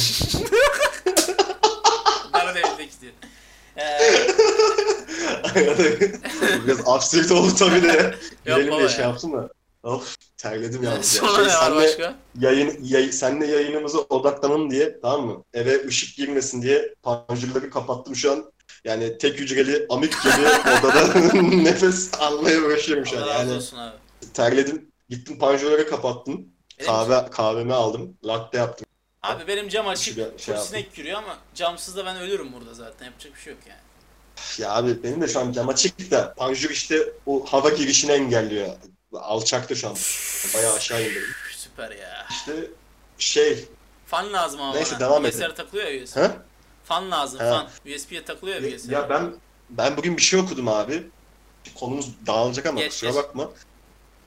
Bana 2.33 2.55
da 2.55 2.59
evde 2.59 2.85
gidiyor. 2.85 3.13
Ee, 3.79 4.27
Biraz 6.67 6.81
absürt 6.89 7.33
oldu 7.33 7.55
tabii 7.59 7.83
de. 7.83 8.15
Baba 8.47 8.79
diye 8.79 8.89
şey 8.89 9.01
ya. 9.01 9.09
yaptım 9.11 9.33
da. 9.33 9.49
Of 9.83 10.17
terledim 10.37 10.83
ya. 10.83 10.91
sonra 11.03 11.45
Şey, 11.45 11.53
senle, 11.61 11.77
başka? 11.77 12.15
yayın, 12.41 12.79
yay, 12.85 13.13
senle 13.13 13.47
yayınımıza 13.47 13.99
odaklanalım 13.99 14.71
diye 14.71 15.01
tamam 15.03 15.27
mı? 15.27 15.45
Eve 15.55 15.87
ışık 15.87 16.17
girmesin 16.17 16.63
diye 16.63 16.95
panjurları 17.03 17.71
kapattım 17.71 18.17
şu 18.17 18.33
an. 18.33 18.53
Yani 18.85 19.19
tek 19.19 19.41
hücreli 19.41 19.87
amik 19.89 20.23
gibi 20.23 20.33
odada 20.81 21.33
nefes 21.43 22.11
almaya 22.21 22.61
uğraşıyorum 22.61 23.07
şu 23.07 23.19
an. 23.25 23.27
Yani 23.29 23.53
olsun 23.53 23.77
abi. 23.79 23.97
terledim. 24.35 24.91
Gittim 25.09 25.39
panjurları 25.39 25.89
kapattım. 25.91 26.47
Benim- 26.79 26.87
Kahve 26.91 27.31
kahvemi 27.31 27.75
aldım. 27.75 28.17
Latte 28.25 28.59
yaptım. 28.59 28.87
Abi 29.23 29.47
benim 29.49 29.69
cam 29.69 29.89
açık, 29.89 30.41
Şey- 30.41 30.57
sinek 30.57 30.95
giriyor 30.95 31.19
ama 31.19 31.39
camsız 31.55 31.97
da 31.97 32.07
ben 32.07 32.17
ölürüm 32.17 32.53
burada 32.53 32.75
zaten. 32.75 33.07
Yapacak 33.07 33.35
bir 33.35 33.41
şey 33.41 33.53
yok 33.53 33.63
yani. 33.69 33.81
Ya 34.59 34.73
abi 34.75 35.03
benim 35.03 35.21
de 35.21 35.29
şu 35.29 35.41
an 35.41 35.53
cam 35.53 35.69
açık 35.69 36.11
da 36.11 36.35
panjur 36.35 36.71
işte 36.71 37.13
o 37.27 37.45
hava 37.47 37.69
girişini 37.71 38.13
engelliyor. 38.13 38.69
Alçakta 39.15 39.75
şu 39.75 39.89
an. 39.89 39.97
Bayağı 40.55 40.75
aşağı 40.75 41.03
indirdim. 41.03 41.23
Süper 41.57 41.91
ya. 41.91 42.27
İşte 42.31 42.53
şey 43.19 43.65
Fan 44.07 44.33
lazım 44.33 44.61
ama 44.61 44.75
Neyse, 44.75 44.91
bana. 44.93 45.01
devam 45.01 45.27
edelim. 45.27 45.55
takılıyor 45.57 45.87
ya 45.89 46.03
USB. 46.05 46.17
ha? 46.17 46.37
Fan 46.85 47.11
lazım 47.11 47.41
Ha. 47.41 47.51
fan. 47.85 47.95
USB'ye 47.95 48.25
takılıyor 48.25 48.57
ya 48.57 48.63
bilgisayar. 48.63 48.93
Ya 48.93 49.11
ben 49.11 49.35
ben 49.71 49.97
bugün 49.97 50.17
bir 50.17 50.23
şey 50.23 50.41
okudum 50.41 50.69
abi. 50.69 51.03
Konumuz 51.75 52.07
dağılacak 52.27 52.67
ama 52.67 52.81
Geç, 52.81 52.91
kusura 52.93 53.11
geç. 53.11 53.17
bakma. 53.19 53.51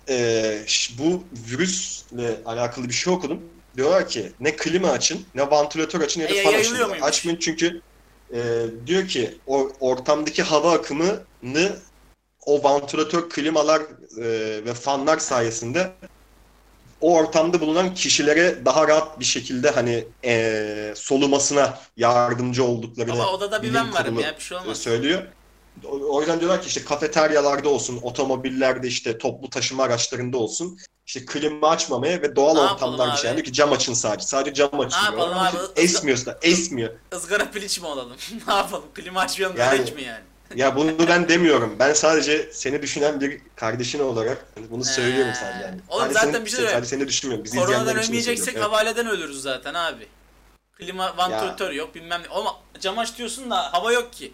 Ee, 0.09 0.61
bu 0.97 1.23
virüsle 1.49 2.39
alakalı 2.45 2.87
bir 2.87 2.93
şey 2.93 3.13
okudum. 3.13 3.41
Diyorlar 3.77 4.07
ki 4.09 4.31
ne 4.39 4.55
klima 4.55 4.87
açın, 4.89 5.25
ne 5.35 5.51
vantilatör 5.51 6.01
açın 6.01 6.21
ya 6.21 6.29
da 6.29 6.33
E, 6.33 6.43
fan 6.43 6.53
açın. 6.53 6.89
Açmayın 7.01 7.39
çünkü 7.39 7.81
e, 8.33 8.65
diyor 8.87 9.07
ki 9.07 9.37
o 9.47 9.71
ortamdaki 9.79 10.43
hava 10.43 10.73
akımını 10.73 11.75
o 12.45 12.63
vantilatör, 12.63 13.29
klimalar 13.29 13.81
e, 14.17 14.25
ve 14.65 14.73
fanlar 14.73 15.17
sayesinde 15.17 15.91
o 17.01 17.15
ortamda 17.15 17.61
bulunan 17.61 17.93
kişilere 17.93 18.65
daha 18.65 18.87
rahat 18.87 19.19
bir 19.19 19.25
şekilde 19.25 19.69
hani 19.69 20.05
e, 20.25 20.93
solumasına 20.95 21.79
yardımcı 21.97 22.63
olduklarını 22.63 23.13
Ama 23.13 23.31
odada 23.31 23.63
bir 23.63 23.73
ben 23.73 23.93
varım 23.93 24.19
ya 24.19 24.35
bir 24.37 24.41
şey 24.41 24.57
olmaz. 24.57 24.77
söylüyor. 24.77 25.21
O 25.85 26.15
o 26.15 26.19
yüzden 26.19 26.39
diyorlar 26.39 26.61
ki 26.61 26.67
işte 26.67 26.83
kafeteryalarda 26.83 27.69
olsun, 27.69 27.99
otomobillerde 28.01 28.87
işte 28.87 29.17
toplu 29.17 29.49
taşıma 29.49 29.83
araçlarında 29.83 30.37
olsun 30.37 30.77
işte 31.09 31.25
klima 31.25 31.69
açmamaya 31.69 32.21
ve 32.21 32.35
doğal 32.35 32.53
Ne 32.53 32.61
yapalım 32.61 32.93
ortamlar 32.93 33.15
bir 33.15 33.21
şey. 33.21 33.29
Yani 33.29 33.43
ki 33.43 33.53
cam 33.53 33.71
açın 33.71 33.93
sadece. 33.93 34.27
Sadece 34.27 34.53
cam 34.53 34.79
açın. 34.79 34.97
yapalım 34.97 35.17
diyorlar. 35.17 35.35
Ama 35.35 35.47
abi? 35.49 35.57
Esmiyorsa, 35.81 36.39
esmiyor. 36.41 36.93
Izgara 37.15 37.51
piliç 37.51 37.79
mi 37.79 37.87
olalım? 37.87 38.17
ne 38.47 38.53
yapalım? 38.53 38.85
Klima 38.93 39.21
açmayalım 39.21 39.57
Yani- 39.57 39.77
demek 39.79 39.95
mi 39.95 40.03
yani? 40.03 40.23
Ya 40.55 40.75
bunu 40.75 41.07
ben 41.07 41.29
demiyorum. 41.29 41.75
Ben 41.79 41.93
sadece 41.93 42.49
seni 42.53 42.81
düşünen 42.81 43.21
bir 43.21 43.41
kardeşin 43.55 43.99
olarak 43.99 44.45
bunu 44.69 44.83
söylüyorum 44.83 45.33
sadece 45.39 45.65
yani. 45.65 45.81
Oğlum 45.89 46.01
Sadece 46.01 46.13
zaten 46.19 46.31
seni- 46.31 46.45
bir 46.45 46.49
şey 46.49 46.55
söyleyeyim. 46.57 46.77
Sadece 46.79 46.95
seni 46.97 47.07
düşünmüyorum. 47.07 47.45
Bizi 47.45 47.57
Koronadan 47.57 47.97
ölmeyeceksek 47.97 48.61
havaleden 48.61 49.07
ölürüz 49.07 49.41
zaten 49.41 49.73
abi. 49.73 50.07
Klima, 50.77 51.17
vantilatör 51.17 51.71
yok 51.71 51.95
bilmem 51.95 52.21
ne. 52.21 52.27
Ama 52.27 52.55
cam 52.79 52.99
aç 52.99 53.17
diyorsun 53.17 53.51
da 53.51 53.73
hava 53.73 53.91
yok 53.91 54.13
ki. 54.13 54.33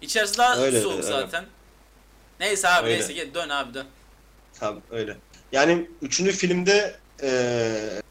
İçerisi 0.00 0.38
daha 0.38 0.56
Öyle, 0.56 0.80
soğuk 0.80 0.92
öyle. 0.94 1.02
zaten. 1.02 1.44
Neyse 2.40 2.68
abi 2.68 2.86
Öyle. 2.86 2.98
neyse 2.98 3.12
gel 3.12 3.34
dön 3.34 3.48
abi 3.48 3.74
dön. 3.74 3.86
Tabii 4.60 4.80
öyle. 4.90 5.16
Yani 5.52 5.90
üçüncü 6.02 6.32
filmde 6.32 6.96
eee 7.22 8.02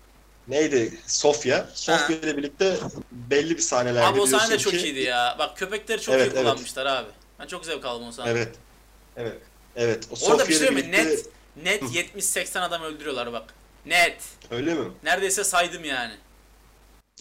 neydi? 0.48 0.98
Sofya. 1.08 1.70
Sofya 1.74 2.18
ile 2.18 2.38
birlikte 2.38 2.78
belli 3.12 3.58
bir 3.58 3.62
sahnelerde 3.62 4.06
Abi 4.06 4.22
o 4.22 4.26
sahne 4.26 4.54
de 4.54 4.58
çok 4.60 4.74
ki- 4.74 4.80
iyiydi 4.80 5.00
ya. 5.00 5.36
Bak 5.40 5.58
köpekleri 5.58 6.02
çok 6.02 6.16
Evet, 6.16 6.26
iyi 6.28 6.32
evet. 6.34 6.42
kullanmışlar 6.42 6.86
abi. 6.86 7.10
Ben 7.40 7.48
çok 7.48 7.66
zevk 7.66 7.86
aldım 7.86 8.08
o 8.08 8.12
sahnede. 8.12 8.40
Evet. 8.40 8.56
Evet. 9.18 9.38
Evet. 9.76 10.08
O 10.12 10.26
Orada 10.32 10.48
bir 10.48 10.54
şey 10.54 10.70
mi? 10.70 10.76
birlikte- 10.78 10.92
Net, 11.08 11.26
net 11.64 11.84
70-80 11.84 12.60
adam 12.62 12.82
öldürüyorlar 12.84 13.34
bak. 13.34 13.54
Net. 13.86 14.18
Öyle 14.52 14.74
mi? 14.74 14.92
Neredeyse 15.04 15.44
saydım 15.44 15.84
yani. 15.84 16.14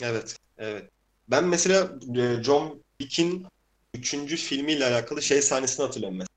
Evet. 0.02 0.36
Evet. 0.58 0.90
Ben 1.28 1.44
mesela 1.44 1.88
e, 2.16 2.42
John 2.42 2.82
Wick'in 3.00 3.46
üçüncü 3.94 4.36
filmiyle 4.36 4.86
alakalı 4.86 5.22
şey 5.22 5.42
sahnesini 5.42 5.86
hatırlıyorum 5.86 6.18
mesela. 6.18 6.28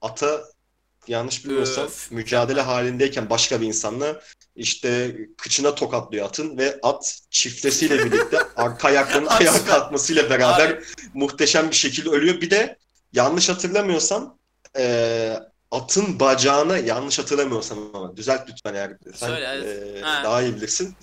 Ata 0.00 0.44
yanlış 1.08 1.44
bilmiyorsam 1.44 1.84
Öf. 1.84 2.10
mücadele 2.12 2.60
halindeyken 2.60 3.30
başka 3.30 3.60
bir 3.60 3.66
insanla 3.66 4.20
işte 4.56 5.16
kıçına 5.38 5.74
tokatlıyor 5.74 6.26
atın 6.26 6.58
ve 6.58 6.78
at 6.82 7.20
çiftesiyle 7.30 8.04
birlikte 8.04 8.38
arka 8.56 8.88
ayaklarının 8.88 9.26
Abi 9.26 9.34
ayağa 9.34 9.64
kalkmasıyla 9.64 10.30
beraber 10.30 10.78
muhteşem 11.14 11.70
bir 11.70 11.76
şekilde 11.76 12.10
ölüyor. 12.10 12.40
Bir 12.40 12.50
de 12.50 12.76
yanlış 13.12 13.48
hatırlamıyorsam 13.48 14.38
e, 14.78 15.36
atın 15.70 16.20
bacağına 16.20 16.78
yanlış 16.78 17.18
hatırlamıyorsam 17.18 17.78
ama 17.94 18.16
düzelt 18.16 18.48
lütfen 18.48 18.74
eğer 18.74 18.96
sen 19.14 19.26
Söyle, 19.26 19.46
evet. 19.54 19.96
e, 19.96 20.00
Ha. 20.00 20.24
daha 20.24 20.42
iyi 20.42 20.56
bilirsin. 20.56 20.94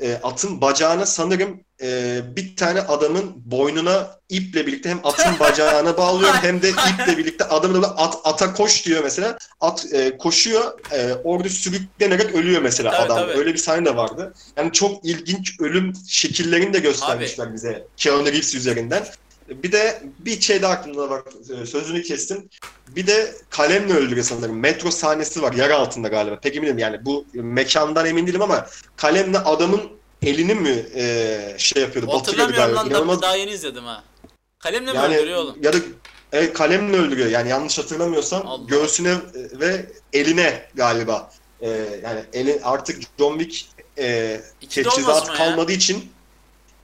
E, 0.00 0.14
atın 0.14 0.60
bacağına 0.60 1.06
sanırım 1.06 1.60
e, 1.82 2.20
bir 2.36 2.56
tane 2.56 2.80
adamın 2.80 3.32
boynuna 3.44 4.10
iple 4.28 4.66
birlikte 4.66 4.88
hem 4.90 5.00
atın 5.04 5.38
bacağına 5.40 5.96
bağlıyor 5.96 6.34
hem 6.34 6.62
de 6.62 6.68
iple 6.70 7.18
birlikte 7.18 7.44
adamın 7.44 7.82
da 7.82 7.98
at 7.98 8.18
ata 8.24 8.52
koş 8.54 8.86
diyor 8.86 9.04
mesela. 9.04 9.38
At 9.60 9.86
e, 9.92 10.18
koşuyor, 10.18 10.72
e, 10.92 11.14
orada 11.24 11.48
sürüklenerek 11.48 12.34
ölüyor 12.34 12.62
mesela 12.62 12.90
Tabii, 12.90 13.02
adam. 13.12 13.16
tabii. 13.18 13.38
Öyle 13.38 13.52
bir 13.52 13.58
sahne 13.58 13.84
de 13.84 13.96
vardı. 13.96 14.34
Yani 14.56 14.72
çok 14.72 15.04
ilginç 15.04 15.60
ölüm 15.60 15.92
şekillerini 16.08 16.72
de 16.72 16.78
göstermişler 16.78 17.54
bize 17.54 17.86
Keanu 17.96 18.26
Reeves 18.26 18.54
üzerinden. 18.54 19.04
Bir 19.48 19.72
de 19.72 20.02
bir 20.18 20.40
şey 20.40 20.62
daha 20.62 20.72
aklımda 20.72 21.10
var. 21.10 21.22
e, 21.62 21.66
Sözünü 21.66 22.02
kestim. 22.02 22.48
Bir 22.88 23.06
de 23.06 23.34
kalemle 23.50 23.94
öldürüyor 23.94 24.24
sanırım. 24.26 24.58
Metro 24.58 24.90
sahnesi 24.90 25.42
var 25.42 25.52
yer 25.52 25.70
altında 25.70 26.08
galiba. 26.08 26.40
Pek 26.40 26.56
eminim 26.56 26.78
yani 26.78 27.04
bu 27.04 27.26
mekandan 27.34 28.06
emin 28.06 28.26
değilim 28.26 28.42
ama 28.42 28.66
kalemle 28.96 29.38
adamın 29.38 29.80
elini 30.22 30.54
mi 30.54 30.86
e, 30.94 31.54
şey 31.58 31.82
yapıyordu, 31.82 32.12
Hatırlamıyorum 32.12 32.76
lan 32.76 32.86
İnanılmaz 32.86 33.22
daha 33.22 33.36
yeni 33.36 33.50
izledim 33.50 33.84
ha. 33.84 34.04
Kalemle 34.58 34.92
mi 34.92 34.98
yani 34.98 35.16
öldürüyor 35.16 35.38
oğlum? 35.38 35.56
ya 35.62 35.72
da 35.72 35.76
e, 36.32 36.52
kalemle 36.52 36.96
öldürüyor. 36.96 37.30
Yani 37.30 37.48
yanlış 37.48 37.78
hatırlamıyorsam 37.78 38.46
Allah. 38.46 38.64
göğsüne 38.66 39.14
ve 39.34 39.86
eline 40.12 40.66
galiba. 40.74 41.30
E, 41.60 41.68
yani 42.02 42.20
eli 42.32 42.60
artık 42.64 43.00
John 43.18 43.38
Wick 43.38 43.68
e, 43.98 44.40
teçhizat 44.70 45.28
ya. 45.28 45.34
kalmadığı 45.34 45.72
için 45.72 46.12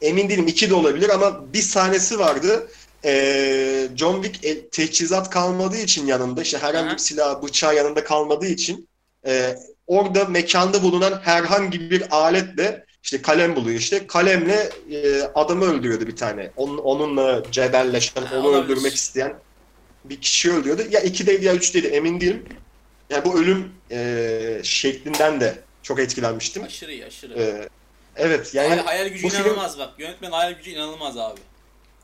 emin 0.03 0.29
değilim 0.29 0.47
iki 0.47 0.71
de 0.71 0.75
olabilir 0.75 1.09
ama 1.09 1.53
bir 1.53 1.63
sahnesi 1.63 2.19
vardı. 2.19 2.71
E, 3.05 3.89
John 3.97 4.23
Wick 4.23 4.45
e, 4.45 4.69
teçhizat 4.69 5.31
kalmadığı 5.31 5.79
için 5.79 6.07
yanında 6.07 6.43
işte 6.43 6.59
herhangi 6.59 6.93
bir 6.93 6.99
silah 6.99 7.43
bıçağı 7.43 7.77
yanında 7.77 8.05
kalmadığı 8.05 8.47
için 8.47 8.89
e, 9.27 9.57
orada 9.87 10.25
mekanda 10.25 10.83
bulunan 10.83 11.21
herhangi 11.25 11.91
bir 11.91 12.17
aletle 12.17 12.85
işte 13.03 13.23
kalem 13.23 13.57
buluyor 13.57 13.79
işte 13.79 14.07
kalemle 14.07 14.71
e, 14.91 15.23
adamı 15.35 15.65
öldürüyordu 15.65 16.07
bir 16.07 16.17
tane. 16.17 16.51
Onun, 16.57 16.79
onunla 16.79 17.43
cebelleşen, 17.53 18.23
onu 18.23 18.49
olabilir. 18.49 18.65
öldürmek 18.65 18.95
isteyen 18.95 19.35
bir 20.05 20.21
kişi 20.21 20.53
öldürüyordu. 20.53 20.83
Ya 20.91 21.01
ikideydi 21.01 21.45
ya 21.45 21.55
üçteydi 21.55 21.87
emin 21.87 22.21
değilim. 22.21 22.45
Yani 23.11 23.25
bu 23.25 23.39
ölüm 23.39 23.73
e, 23.91 24.61
şeklinden 24.63 25.41
de 25.41 25.59
çok 25.83 26.01
etkilenmiştim. 26.01 26.63
Aşırı 26.63 26.93
iyi 26.93 27.05
aşırı. 27.05 27.43
E, 27.43 27.69
evet 28.17 28.55
yani 28.55 28.69
hayal, 28.69 28.85
hayal 28.85 29.09
gücü 29.09 29.25
bu 29.25 29.29
film- 29.29 29.41
inanılmaz 29.43 29.79
bak. 29.79 29.91
Yönetmen 29.99 30.31
hayal 30.31 30.53
gücü 30.53 30.71
inanılmaz 30.71 31.17
abi. 31.19 31.41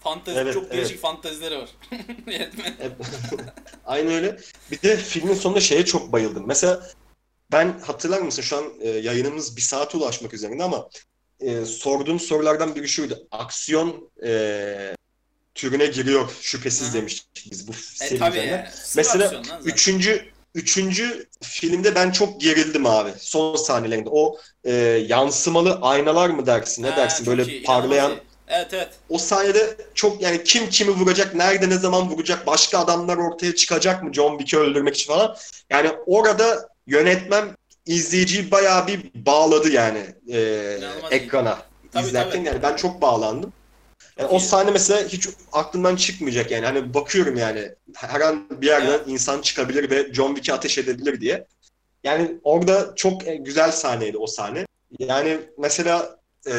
Fantezi 0.00 0.38
Evet, 0.38 0.54
çok 0.54 0.70
değişik 0.72 0.90
evet. 0.90 1.00
fantezileri 1.00 1.58
var. 1.58 1.70
Yönetmen. 2.26 2.74
Aynı 3.86 4.14
öyle. 4.14 4.36
Bir 4.70 4.82
de 4.82 4.96
filmin 4.96 5.34
sonunda 5.34 5.60
şeye 5.60 5.84
çok 5.84 6.12
bayıldım. 6.12 6.44
Mesela 6.46 6.86
ben 7.52 7.80
hatırlar 7.80 8.20
mısın 8.20 8.42
şu 8.42 8.56
an 8.56 8.64
e, 8.80 8.88
yayınımız 8.88 9.56
bir 9.56 9.62
saate 9.62 9.98
ulaşmak 9.98 10.34
üzerinde 10.34 10.64
ama 10.64 10.88
e, 11.40 11.64
sorduğum 11.64 12.20
sorulardan 12.20 12.74
biri 12.74 12.88
şuydu. 12.88 13.26
Aksiyon 13.30 14.10
e, 14.26 14.96
türüne 15.54 15.86
giriyor 15.86 16.30
şüphesiz 16.40 16.88
Aha. 16.88 16.94
demiştik 16.94 17.48
biz 17.50 17.68
bu 17.68 17.72
E 17.72 17.74
seri 17.74 18.18
tabii 18.18 18.38
yani. 18.38 18.64
Sıfır 18.72 18.96
Mesela. 18.96 19.42
Üçüncü, 19.64 20.24
üçüncü 20.54 21.26
filmde 21.42 21.94
ben 21.94 22.10
çok 22.10 22.40
gerildim 22.40 22.86
abi. 22.86 23.10
Son 23.18 23.56
sahnelerinde. 23.56 24.08
O 24.12 24.38
e, 24.64 24.72
yansımalı 25.08 25.78
aynalar 25.82 26.30
mı 26.30 26.46
dersin? 26.46 26.82
Ne 26.82 26.90
Ha, 26.90 26.96
dersin? 26.96 27.26
Böyle 27.26 27.44
iyi, 27.44 27.62
parlayan. 27.62 28.10
iyi. 28.10 28.20
Evet 28.48 28.68
evet. 28.72 28.88
O 29.08 29.18
sahnede 29.18 29.76
çok 29.94 30.22
yani 30.22 30.44
kim 30.44 30.68
kimi 30.70 30.90
vuracak, 30.90 31.34
nerede 31.34 31.68
ne 31.68 31.78
zaman 31.78 32.10
vuracak, 32.10 32.46
başka 32.46 32.78
adamlar 32.78 33.16
ortaya 33.16 33.54
çıkacak 33.54 34.02
mı 34.02 34.12
John 34.12 34.38
Wick'i 34.38 34.58
öldürmek 34.58 34.94
için 34.94 35.12
falan. 35.12 35.36
Yani 35.70 35.90
orada 36.06 36.68
yönetmen 36.86 37.44
izleyiciyi 37.86 38.50
bayağı 38.50 38.86
bir 38.86 39.10
bağladı 39.14 39.70
yani 39.70 40.06
e, 40.28 40.76
İnanılmaz 40.78 41.12
ekrana 41.12 41.58
Tabii, 41.92 42.06
izlerken. 42.06 42.32
tabii. 42.32 42.46
Yani 42.46 42.62
ben 42.62 42.76
çok 42.76 43.02
bağlandım. 43.02 43.52
Yani 44.18 44.26
Çok 44.26 44.32
o 44.32 44.38
sahne 44.38 44.70
mesela 44.70 45.08
hiç 45.08 45.28
aklımdan 45.52 45.96
çıkmayacak 45.96 46.50
yani. 46.50 46.66
Hani 46.66 46.94
bakıyorum 46.94 47.36
yani 47.36 47.68
her 47.94 48.20
an 48.20 48.46
bir 48.50 48.66
yerden 48.66 48.88
Evet. 48.88 49.00
insan 49.06 49.40
çıkabilir 49.40 49.90
ve 49.90 50.14
John 50.14 50.28
Wick'i 50.34 50.52
ateş 50.52 50.78
edebilir 50.78 51.20
diye. 51.20 51.46
Yani 52.04 52.38
orada 52.44 52.92
çok 52.96 53.26
e, 53.28 53.36
güzel 53.36 53.72
sahneydi 53.72 54.18
o 54.18 54.26
sahne. 54.26 54.66
Yani 54.98 55.40
mesela 55.58 56.18
e, 56.46 56.52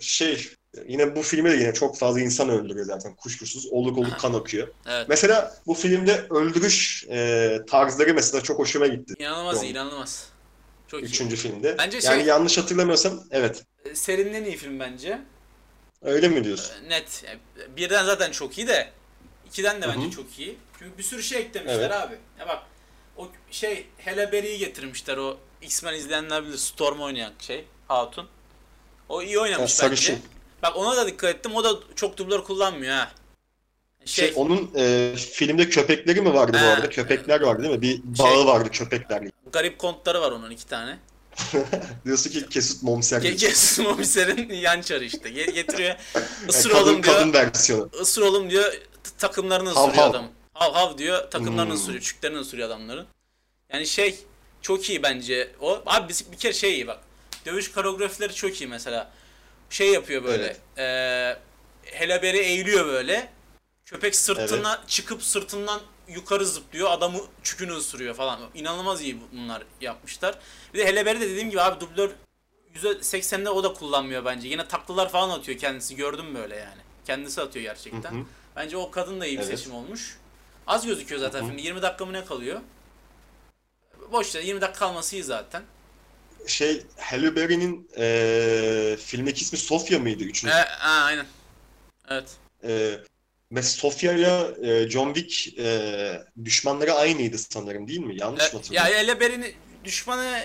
şey 0.00 0.48
yine 0.88 1.16
bu 1.16 1.22
filmde 1.22 1.50
de 1.52 1.56
yine 1.56 1.74
çok 1.74 1.98
fazla 1.98 2.20
insan 2.20 2.48
öldürüyor 2.48 2.86
zaten 2.86 3.14
kuşkusuz. 3.14 3.66
Oluk 3.70 3.98
oluk 3.98 4.12
Aha. 4.12 4.18
kan 4.18 4.34
akıyor. 4.34 4.68
Evet. 4.86 5.06
Mesela 5.08 5.56
bu 5.66 5.74
filmde 5.74 6.26
öldürüş 6.30 7.04
e, 7.10 7.58
tarzları 7.70 8.14
mesela 8.14 8.42
çok 8.42 8.58
hoşuma 8.58 8.86
gitti. 8.86 9.14
İnanılmaz 9.18 9.62
iyi, 9.62 9.66
John- 9.66 9.70
inanılmaz. 9.72 10.28
Çok 10.88 11.00
iyi. 11.00 11.04
Üçüncü 11.04 11.36
filmde. 11.36 11.78
Bence 11.78 11.98
yani 12.04 12.18
şey- 12.18 12.26
yanlış 12.26 12.58
hatırlamıyorsam 12.58 13.20
evet. 13.30 13.64
E, 13.84 13.94
Serinin 13.94 14.34
en 14.34 14.44
iyi 14.44 14.56
film 14.56 14.80
bence. 14.80 15.18
Öyle 16.02 16.28
mi 16.28 16.44
diyorsun? 16.44 16.84
E, 16.84 16.88
Net. 16.88 17.24
Yani 17.26 17.38
Birden 17.76 18.04
zaten 18.04 18.30
çok 18.30 18.58
iyi 18.58 18.68
de. 18.68 18.90
ikiden 19.46 19.82
de 19.82 19.88
bence 19.88 20.06
hı. 20.06 20.10
çok 20.10 20.38
iyi. 20.38 20.58
Çünkü 20.78 20.98
bir 20.98 21.02
sürü 21.02 21.22
şey 21.22 21.40
eklemişler 21.40 21.78
Evet. 21.78 21.92
abi. 21.92 22.14
Ya 22.40 22.48
bak 22.48 22.62
o 23.16 23.28
şey 23.50 23.86
Halle 24.04 24.32
Berry'i 24.32 24.58
getirmişler 24.58 25.16
o 25.16 25.38
X-Men 25.62 25.94
izleyenler 25.94 26.44
bilir 26.46 26.56
Storm 26.58 27.00
oynayan 27.00 27.32
şey 27.38 27.64
Hatun. 27.88 28.28
O 29.08 29.22
iyi 29.22 29.38
oynamış 29.38 29.72
sarışın. 29.72 30.14
bence. 30.16 30.35
Bak 30.66 30.76
ona 30.76 30.96
da 30.96 31.06
dikkat 31.06 31.34
ettim. 31.34 31.54
O 31.54 31.64
da 31.64 31.70
çok 31.96 32.16
dublör 32.16 32.44
kullanmıyor 32.44 32.94
ha. 32.94 33.10
Şey, 34.04 34.24
Şey, 34.26 34.32
onun 34.36 34.70
e, 34.76 35.14
filmde 35.16 35.68
köpekleri 35.68 36.20
mi 36.20 36.34
vardı 36.34 36.52
bu 36.62 36.66
Ha. 36.66 36.70
arada? 36.70 36.88
Köpekler 36.90 37.40
vardı 37.40 37.62
değil 37.62 37.74
mi? 37.74 37.82
Bir 37.82 38.00
bağı 38.04 38.46
vardı 38.46 38.68
köpeklerle. 38.72 39.30
garip 39.52 39.78
kontları 39.78 40.20
var 40.20 40.32
onun 40.32 40.50
iki 40.50 40.66
tane. 40.66 40.98
Diyorsun 42.04 42.30
ki 42.30 42.48
Kesut 42.48 42.82
Momser. 42.82 43.22
Ge- 43.22 43.82
Momiser'in 43.82 44.48
yan 44.54 44.80
çarı 44.80 45.04
işte. 45.04 45.28
Ge- 45.28 45.50
getiriyor. 45.50 45.94
Isır 46.48 46.70
kadın, 46.70 46.82
oğlum 46.82 47.02
diyor. 47.02 47.14
kadın 47.14 47.32
versiyonu. 47.32 47.88
Isır 48.02 48.22
oğlum 48.22 48.50
diyor. 48.50 48.72
Takımlarını 49.18 49.70
Hav 49.70 49.84
ısırıyor 49.88 50.04
hav. 50.04 50.10
adam. 50.10 50.28
Hav 50.54 50.72
hav 50.74 50.98
diyor. 50.98 51.30
Takımlarını 51.30 51.70
Hmm. 51.72 51.80
ısırıyor. 51.80 52.00
Çüklerini 52.02 52.38
ısırıyor 52.38 52.68
adamların. 52.68 53.06
Yani 53.72 53.86
şey 53.86 54.18
çok 54.62 54.90
iyi 54.90 55.02
bence 55.02 55.50
o. 55.60 55.82
Abi 55.86 56.08
biz 56.08 56.32
bir 56.32 56.36
kere 56.36 56.52
şey 56.52 56.74
iyi 56.74 56.86
bak. 56.86 56.98
Dövüş 57.46 57.72
koreografileri 57.72 58.34
çok 58.34 58.60
iyi 58.60 58.66
mesela. 58.66 59.10
Şey 59.70 59.90
yapıyor 59.92 60.24
böyle. 60.24 60.44
Evet. 60.44 60.60
eee 60.78 61.38
hele 61.84 62.22
beri 62.22 62.38
eğiliyor 62.38 62.86
böyle. 62.86 63.28
Köpek 63.84 64.16
sırtına 64.16 64.82
çıkıp 64.86 65.22
sırtından 65.22 65.80
yukarı 66.08 66.46
zıplıyor. 66.46 66.90
Adamı 66.90 67.18
çükünü 67.42 67.72
ısırıyor 67.72 68.14
falan. 68.14 68.40
İnanılmaz 68.54 69.02
iyi 69.02 69.18
bunlar 69.32 69.62
yapmışlar. 69.80 70.38
Bir 70.74 70.78
de 70.78 70.86
hele 70.86 71.06
beri 71.06 71.20
de 71.20 71.30
dediğim 71.30 71.50
gibi 71.50 71.60
abi 71.60 71.80
dublör 71.80 72.10
%80'de 72.74 73.50
o 73.50 73.64
da 73.64 73.72
kullanmıyor 73.72 74.24
bence. 74.24 74.48
Yine 74.48 74.68
taklalar 74.68 75.08
falan 75.08 75.38
atıyor 75.38 75.58
kendisi. 75.58 75.96
Gördüm 75.96 76.34
böyle 76.34 76.56
yani. 76.56 76.80
Kendisi 77.06 77.40
atıyor 77.40 77.62
gerçekten. 77.62 78.12
Hı 78.12 78.18
hı. 78.18 78.24
Bence 78.56 78.76
o 78.76 78.90
kadın 78.90 79.20
da 79.20 79.26
iyi 79.26 79.38
bir 79.38 79.44
Evet. 79.44 79.58
seçim 79.58 79.74
olmuş. 79.74 80.18
Az 80.66 80.86
gözüküyor 80.86 81.20
zaten 81.20 81.40
Hı 81.40 81.44
hı. 81.44 81.48
filmde. 81.48 81.62
20 81.62 81.82
dakika 81.82 82.06
mı 82.06 82.12
ne 82.12 82.24
kalıyor? 82.24 82.60
Boş 84.12 84.34
ver 84.34 84.42
20 84.42 84.60
dakika 84.60 84.78
kalması 84.78 85.16
iyi 85.16 85.22
zaten. 85.22 85.62
Şey, 86.46 86.82
Halle 86.98 87.36
Berry'nin 87.36 87.88
eee 87.96 88.96
filmdeki 88.96 89.42
ismi 89.42 89.58
Sofia 89.58 89.98
mıydı? 89.98 90.24
E, 90.24 90.26
Üçüncü. 90.26 90.54
ha, 90.54 91.04
aynen. 91.04 91.26
Evet. 92.08 92.36
Eee 92.62 93.00
mesela 93.50 93.70
Sofia 93.76 94.12
ile 94.12 94.90
John 94.90 95.14
Wick 95.14 95.58
eee, 95.58 96.24
düşmanları 96.44 96.92
aynıydı 96.94 97.38
sanırım 97.38 97.88
değil 97.88 98.00
mi? 98.00 98.16
Yanlış 98.20 98.52
mı 98.52 98.58
E, 98.70 98.74
ya 98.74 98.82
hatırlıyorum? 98.82 98.98
Eleber'in 98.98 99.54
düşmanı 99.84 100.40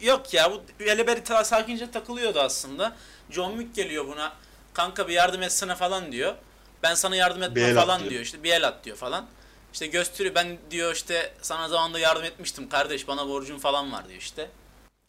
yok 0.00 0.34
ya. 0.34 0.52
Bu 0.52 0.62
Eleber 0.84 1.24
ta 1.24 1.44
sakince 1.44 1.90
takılıyordu 1.90 2.40
aslında. 2.40 2.96
John 3.30 3.50
Wick 3.58 3.74
geliyor 3.76 4.06
buna. 4.08 4.32
Kanka 4.74 5.08
bir 5.08 5.12
yardım 5.12 5.42
etsene 5.42 5.74
falan 5.74 6.12
diyor. 6.12 6.34
Ben 6.82 6.94
sana 6.94 7.16
yardım 7.16 7.42
etmem 7.42 7.74
falan 7.74 7.98
diyor. 8.00 8.10
diyor. 8.10 8.22
İşte 8.22 8.42
bir 8.42 8.50
el 8.52 8.68
at 8.68 8.84
diyor 8.84 8.96
falan. 8.96 9.26
İşte 9.72 9.86
gösteriyor 9.86 10.34
ben 10.34 10.58
diyor 10.70 10.94
işte 10.94 11.32
sana 11.42 11.68
zamanında 11.68 11.98
yardım 11.98 12.24
etmiştim 12.24 12.68
kardeş 12.68 13.08
bana 13.08 13.28
borcun 13.28 13.58
falan 13.58 13.92
var 13.92 14.08
diyor 14.08 14.20
işte. 14.20 14.50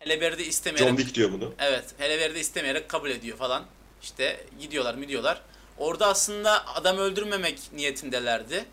Eleber'i 0.06 0.38
de 0.38 0.46
istemeyerek 0.46 0.90
John 0.90 0.98
Wick 0.98 1.16
diyor 1.16 1.32
bunu. 1.32 1.54
Evet, 1.60 1.86
Helever'i 1.98 2.36
de 2.36 2.40
istemeyerek 2.40 2.90
kabul 2.90 3.10
ediyor 3.10 3.38
falan. 3.38 3.64
İşte 4.04 4.46
gidiyorlar 4.60 4.94
mı 4.94 5.08
diyorlar. 5.08 5.42
Orada 5.78 6.08
aslında 6.08 6.68
adam 6.76 6.98
öldürmemek 6.98 7.60
niyetindelerdi. 7.74 8.66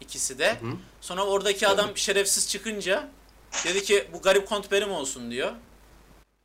ikisi 0.00 0.38
de. 0.38 0.50
Hı. 0.52 0.66
Sonra 1.00 1.24
oradaki 1.26 1.68
adam 1.68 1.96
şerefsiz 1.96 2.48
çıkınca 2.48 3.08
dedi 3.64 3.82
ki 3.82 4.08
bu 4.12 4.22
garip 4.22 4.48
kont 4.48 4.70
benim 4.70 4.92
olsun 4.92 5.30
diyor. 5.30 5.52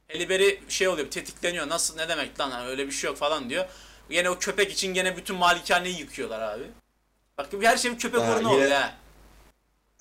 Heliberi 0.07 0.61
şey 0.69 0.87
oluyor 0.87 1.11
tetikleniyor. 1.11 1.69
Nasıl 1.69 1.95
ne 1.95 2.09
demek 2.09 2.39
lan 2.39 2.67
öyle 2.67 2.87
bir 2.87 2.91
şey 2.91 3.07
yok 3.07 3.17
falan 3.17 3.49
diyor. 3.49 3.65
Yine 4.09 4.29
o 4.29 4.39
köpek 4.39 4.71
için 4.71 4.93
gene 4.93 5.17
bütün 5.17 5.35
malikaneyi 5.35 5.99
yıkıyorlar 5.99 6.39
abi. 6.41 6.63
Bak 7.37 7.47
her 7.61 7.77
şey 7.77 7.91
bir 7.91 7.99
köpek 7.99 8.21
Ha, 8.21 8.35
uğruna 8.35 8.53
oluyor 8.53 8.71
ha. 8.71 8.93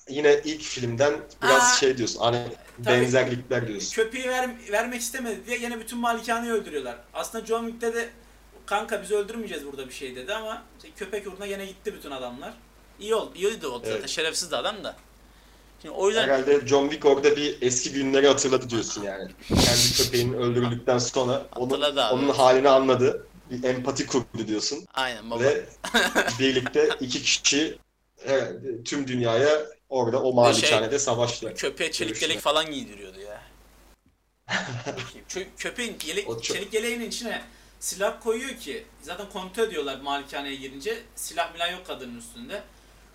Yine 0.09 0.41
ilk 0.45 0.61
filmden 0.61 1.13
biraz 1.43 1.73
Aa, 1.73 1.75
şey 1.75 1.97
diyorsun. 1.97 2.19
Hani 2.19 2.47
tabii. 2.85 3.01
benzerlikler 3.01 3.67
diyorsun. 3.67 3.95
Köpeği 3.95 4.29
ver, 4.29 4.49
vermek 4.71 5.01
istemedi 5.01 5.45
diye 5.47 5.57
yine 5.57 5.79
bütün 5.79 5.99
malikaneyi 5.99 6.51
öldürüyorlar. 6.53 6.95
Aslında 7.13 7.45
John 7.45 7.65
Wick'te 7.65 7.93
de 7.93 8.09
kanka 8.65 9.01
biz 9.03 9.11
öldürmeyeceğiz 9.11 9.65
burada 9.65 9.87
bir 9.87 9.93
şey 9.93 10.15
dedi 10.15 10.33
ama 10.33 10.63
işte 10.77 10.89
köpek 10.97 11.27
uğruna 11.27 11.45
yine 11.45 11.65
gitti 11.65 11.93
bütün 11.93 12.11
adamlar. 12.11 12.53
İyi 12.99 13.15
oldu, 13.15 13.31
iyi 13.35 13.61
de 13.61 13.67
oldu 13.67 13.83
zaten 13.85 13.99
Evet. 13.99 14.09
şerefsiz 14.09 14.51
de 14.51 14.55
adam 14.57 14.83
da. 14.83 14.95
Şimdi 15.81 15.95
o 15.95 16.07
yüzden 16.07 16.23
Herhalde 16.23 16.67
John 16.67 16.83
Wick 16.89 17.05
orada 17.05 17.35
bir 17.35 17.57
eski 17.61 17.91
günleri 17.91 18.27
hatırladı 18.27 18.69
diyorsun 18.69 19.03
yani. 19.03 19.31
Kendi 19.47 19.93
köpeğinin 19.97 20.33
öldürüldükten 20.33 20.97
sonra 20.97 21.45
onun, 21.55 21.81
onun 22.11 22.29
halini 22.29 22.69
anladı. 22.69 23.27
Bir 23.51 23.63
empati 23.63 24.07
kurdu 24.07 24.47
diyorsun. 24.47 24.85
aynen 24.93 25.31
baba. 25.31 25.43
Ve 25.43 25.65
birlikte 26.39 26.89
iki 26.99 27.21
kişi 27.21 27.77
herhalde 28.25 28.83
tüm 28.83 29.07
dünyaya 29.07 29.65
orada 29.89 30.23
o 30.23 30.33
malikanede 30.33 30.99
savaştılar. 30.99 31.55
Köpeğe 31.55 31.91
çelik 31.91 32.09
Görüşler. 32.09 32.29
yelek 32.29 32.41
falan 32.43 32.71
giydiriyordu 32.71 33.19
ya. 33.19 33.41
Köpeğin 35.57 35.97
yelek, 36.05 36.25
çok- 36.25 36.43
çelik 36.43 36.73
yeleğinin 36.73 37.07
içine 37.09 37.41
silah 37.79 38.23
koyuyor 38.23 38.55
ki 38.57 38.85
zaten 39.01 39.29
kontrol 39.29 39.63
ediyorlar 39.63 39.99
malikaneye 40.01 40.55
girince 40.55 41.03
silah 41.15 41.53
milan 41.53 41.71
yok 41.71 41.85
kadının 41.87 42.17
üstünde. 42.17 42.63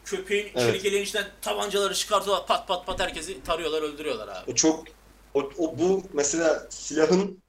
Köpeğin 0.04 0.44
Evet. 0.54 0.56
çelik 0.72 0.84
yeleğin 0.84 1.02
içinden 1.04 1.26
tabancaları 1.42 1.94
çıkartıyorlar 1.94 2.46
pat 2.46 2.68
pat 2.68 2.86
pat 2.86 3.00
herkesi 3.00 3.42
tarıyorlar 3.42 3.82
öldürüyorlar 3.82 4.28
abi. 4.28 4.50
O 4.50 4.54
çok 4.54 4.84
o, 5.34 5.40
o 5.58 5.78
bu 5.78 6.02
mesela 6.12 6.66
silahın 6.70 7.41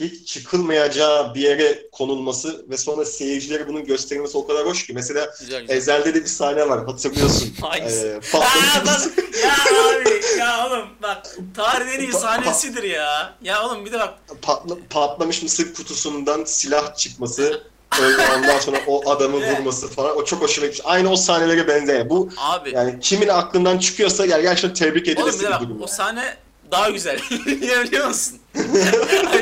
hiç 0.00 0.28
çıkılmayacağı 0.28 1.34
bir 1.34 1.40
yere 1.40 1.90
konulması 1.92 2.66
ve 2.70 2.76
sonra 2.76 3.04
seyircilere 3.04 3.68
bunun 3.68 3.84
gösterilmesi 3.84 4.38
o 4.38 4.46
kadar 4.46 4.66
hoş 4.66 4.86
ki. 4.86 4.92
Mesela 4.92 5.30
Güzel 5.40 5.60
güzel. 5.60 5.76
Ezel'de 5.76 6.14
de 6.14 6.20
bir 6.20 6.26
sahne 6.28 6.68
var 6.68 6.84
hatırlıyorsun. 6.86 7.52
Hangisi? 7.60 8.06
Ee, 8.06 8.36
Aa, 8.38 8.86
bak, 8.86 9.00
ya 9.42 9.52
abi 9.52 10.38
ya 10.38 10.66
oğlum 10.66 10.88
bak 11.02 11.36
tarihin 11.56 11.98
en 11.98 12.00
iyi 12.00 12.12
sahnesidir 12.12 12.82
ya. 12.82 13.34
Ya 13.42 13.66
oğlum 13.66 13.84
bir 13.86 13.92
de 13.92 13.98
bak 14.00 14.14
patla, 14.42 14.76
patlamış 14.90 15.42
mısır 15.42 15.74
kutusundan 15.74 16.44
silah 16.44 16.96
çıkması, 16.96 17.62
öyle 18.02 18.22
ondan 18.36 18.58
sonra 18.58 18.78
o 18.86 19.10
adamı 19.10 19.36
vurması 19.36 19.88
falan 19.88 20.16
o 20.16 20.24
çok 20.24 20.42
hoşuma 20.42 20.66
gitmiş. 20.66 20.86
Aynı 20.86 21.10
o 21.10 21.16
sahnelere 21.16 21.68
benzeyen. 21.68 22.10
Bu 22.10 22.28
abi 22.38 22.70
yani 22.74 23.00
kimin 23.00 23.28
aklından 23.28 23.78
çıkıyorsa 23.78 24.26
yani 24.26 24.42
gerçekten 24.42 24.74
tebrik 24.74 25.08
oğlum 25.08 25.28
edilesi 25.28 25.38
bir 25.40 25.44
de 25.44 25.48
bir 25.48 25.52
bak 25.52 25.60
durum. 25.62 25.82
o 25.82 25.86
sahne 25.86 26.36
daha 26.72 26.90
güzel. 26.90 27.20
Niye 27.46 27.82
biliyor 27.84 28.06
musun? 28.08 28.38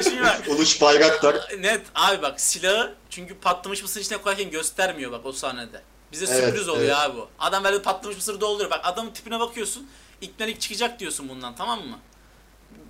Şimdi 0.05 0.23
bak 0.23 0.43
Uluç 0.49 0.81
Bayraktar 0.81 1.37
net 1.59 1.81
abi 1.95 2.23
bak 2.23 2.41
silahı 2.41 2.95
çünkü 3.11 3.35
patlamış 3.39 3.83
mısır 3.83 4.01
içine 4.01 4.19
koyarken 4.19 4.51
göstermiyor 4.51 5.13
bak 5.13 5.27
o 5.27 5.33
sahnede. 5.33 5.83
Bize 6.13 6.27
Evet, 6.31 6.45
sürpriz 6.45 6.69
oluyor 6.69 6.85
evet. 6.87 6.97
abi 6.97 7.17
bu. 7.17 7.29
Adam 7.39 7.65
böyle 7.65 7.83
patlamış 7.83 8.17
mısır 8.17 8.41
dolduruyor. 8.41 8.71
Bak 8.71 8.81
adamın 8.85 9.11
tipine 9.11 9.41
bakıyorsun. 9.41 9.89
İpnelik 10.21 10.61
çıkacak 10.61 11.01
diyorsun 11.01 11.29
bundan 11.29 11.55
tamam 11.57 11.79
mı? 11.87 11.99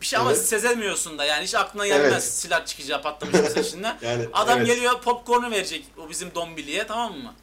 Bir 0.00 0.06
şey 0.06 0.18
ama 0.18 0.30
Evet. 0.32 0.46
sezemiyorsun 0.46 1.18
da 1.18 1.24
yani 1.24 1.44
hiç 1.44 1.54
aklına 1.54 1.86
gelmez 1.86 2.12
Evet. 2.12 2.22
silah 2.24 2.66
çıkacağı 2.66 3.02
patlamış 3.02 3.40
mısır 3.40 3.64
içinden. 3.64 3.98
yani 4.02 4.28
Adam 4.32 4.58
evet. 4.58 4.66
geliyor 4.66 5.00
popcornu 5.02 5.50
verecek 5.50 5.84
o 5.98 6.10
bizim 6.10 6.34
dombiliye 6.34 6.86
tamam 6.86 7.12
mı? 7.18 7.34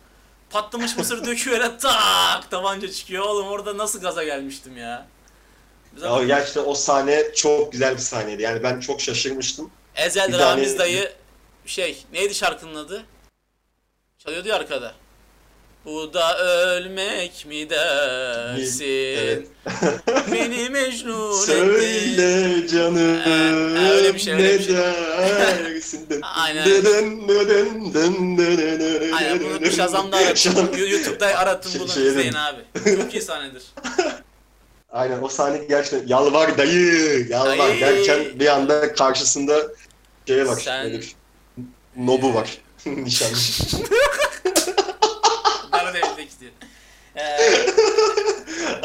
Patlamış 0.49 0.97
mısır 0.97 1.25
döküyor 1.25 1.57
öyle 1.59 1.77
tak 1.77 2.51
tabanca 2.51 2.91
çıkıyor. 2.91 3.23
Oğlum 3.25 3.47
orada 3.47 3.77
nasıl 3.77 4.01
gaza 4.01 4.23
gelmiştim 4.23 4.77
ya. 4.77 5.07
Ya 6.03 6.09
ama 6.09 6.23
gerçekten 6.23 6.63
o 6.65 6.73
sahne 6.75 7.23
çok 7.35 7.71
güzel 7.71 7.93
bir 7.93 8.01
sahneydi. 8.01 8.41
Yani 8.41 8.63
ben 8.63 8.79
çok 8.79 9.01
şaşırmıştım. 9.01 9.71
Ezel 9.95 10.33
bir 10.33 10.37
Ramiz 10.39 10.79
dayı 10.79 11.11
şey 11.65 12.03
neydi 12.13 12.35
şarkının 12.35 12.75
adı? 12.75 13.03
Çalıyordu 14.17 14.47
ya 14.47 14.55
arkada. 14.55 14.93
Bu 15.85 16.13
da 16.13 16.37
ölmek 16.39 17.45
mi 17.45 17.69
dersin? 17.69 18.85
Evet. 18.85 19.47
Beni 20.31 20.69
mecnun. 20.69 21.33
Söyle 21.45 22.67
canım 22.67 23.19
Ha, 23.19 23.91
öyle 23.91 24.13
bir 24.13 24.19
şey, 24.19 24.33
öyle 24.33 24.59
bir 24.59 24.63
şey. 24.63 24.75
dersin? 24.75 26.07
Aynen. 26.21 26.63
Aynen 29.13 29.39
bunu 29.39 29.53
aratın. 29.53 29.69
Shazam- 29.69 30.77
YouTube'da 30.89 31.25
aratın 31.27 31.69
Şey- 31.69 31.81
bunu 31.81 31.89
şeyden- 31.91 32.09
izleyin 32.09 32.33
abi. 32.33 32.61
Çok 33.01 33.13
iyi 33.13 33.21
sahnedir. 33.21 33.63
Aynen 34.89 35.21
o 35.21 35.27
sahne 35.27 35.57
gerçekten 35.57 36.07
yalvar 36.07 36.57
dayı 36.57 37.27
yalvar 37.29 37.57
Dayı. 37.57 37.81
derken 37.81 38.39
bir 38.39 38.47
anda 38.47 38.93
karşısında 38.93 39.67
şeye 40.27 40.47
bak 40.47 40.61
Sen- 40.61 40.85
nedir? 40.89 41.15
Nobu 41.95 42.33
var. 42.33 42.57
Nişanlı. 42.85 43.33
Bana 45.71 45.93
da 45.93 45.97
evlilik 45.97 46.39
diyor. 46.39 46.51
Ee, 47.15 47.67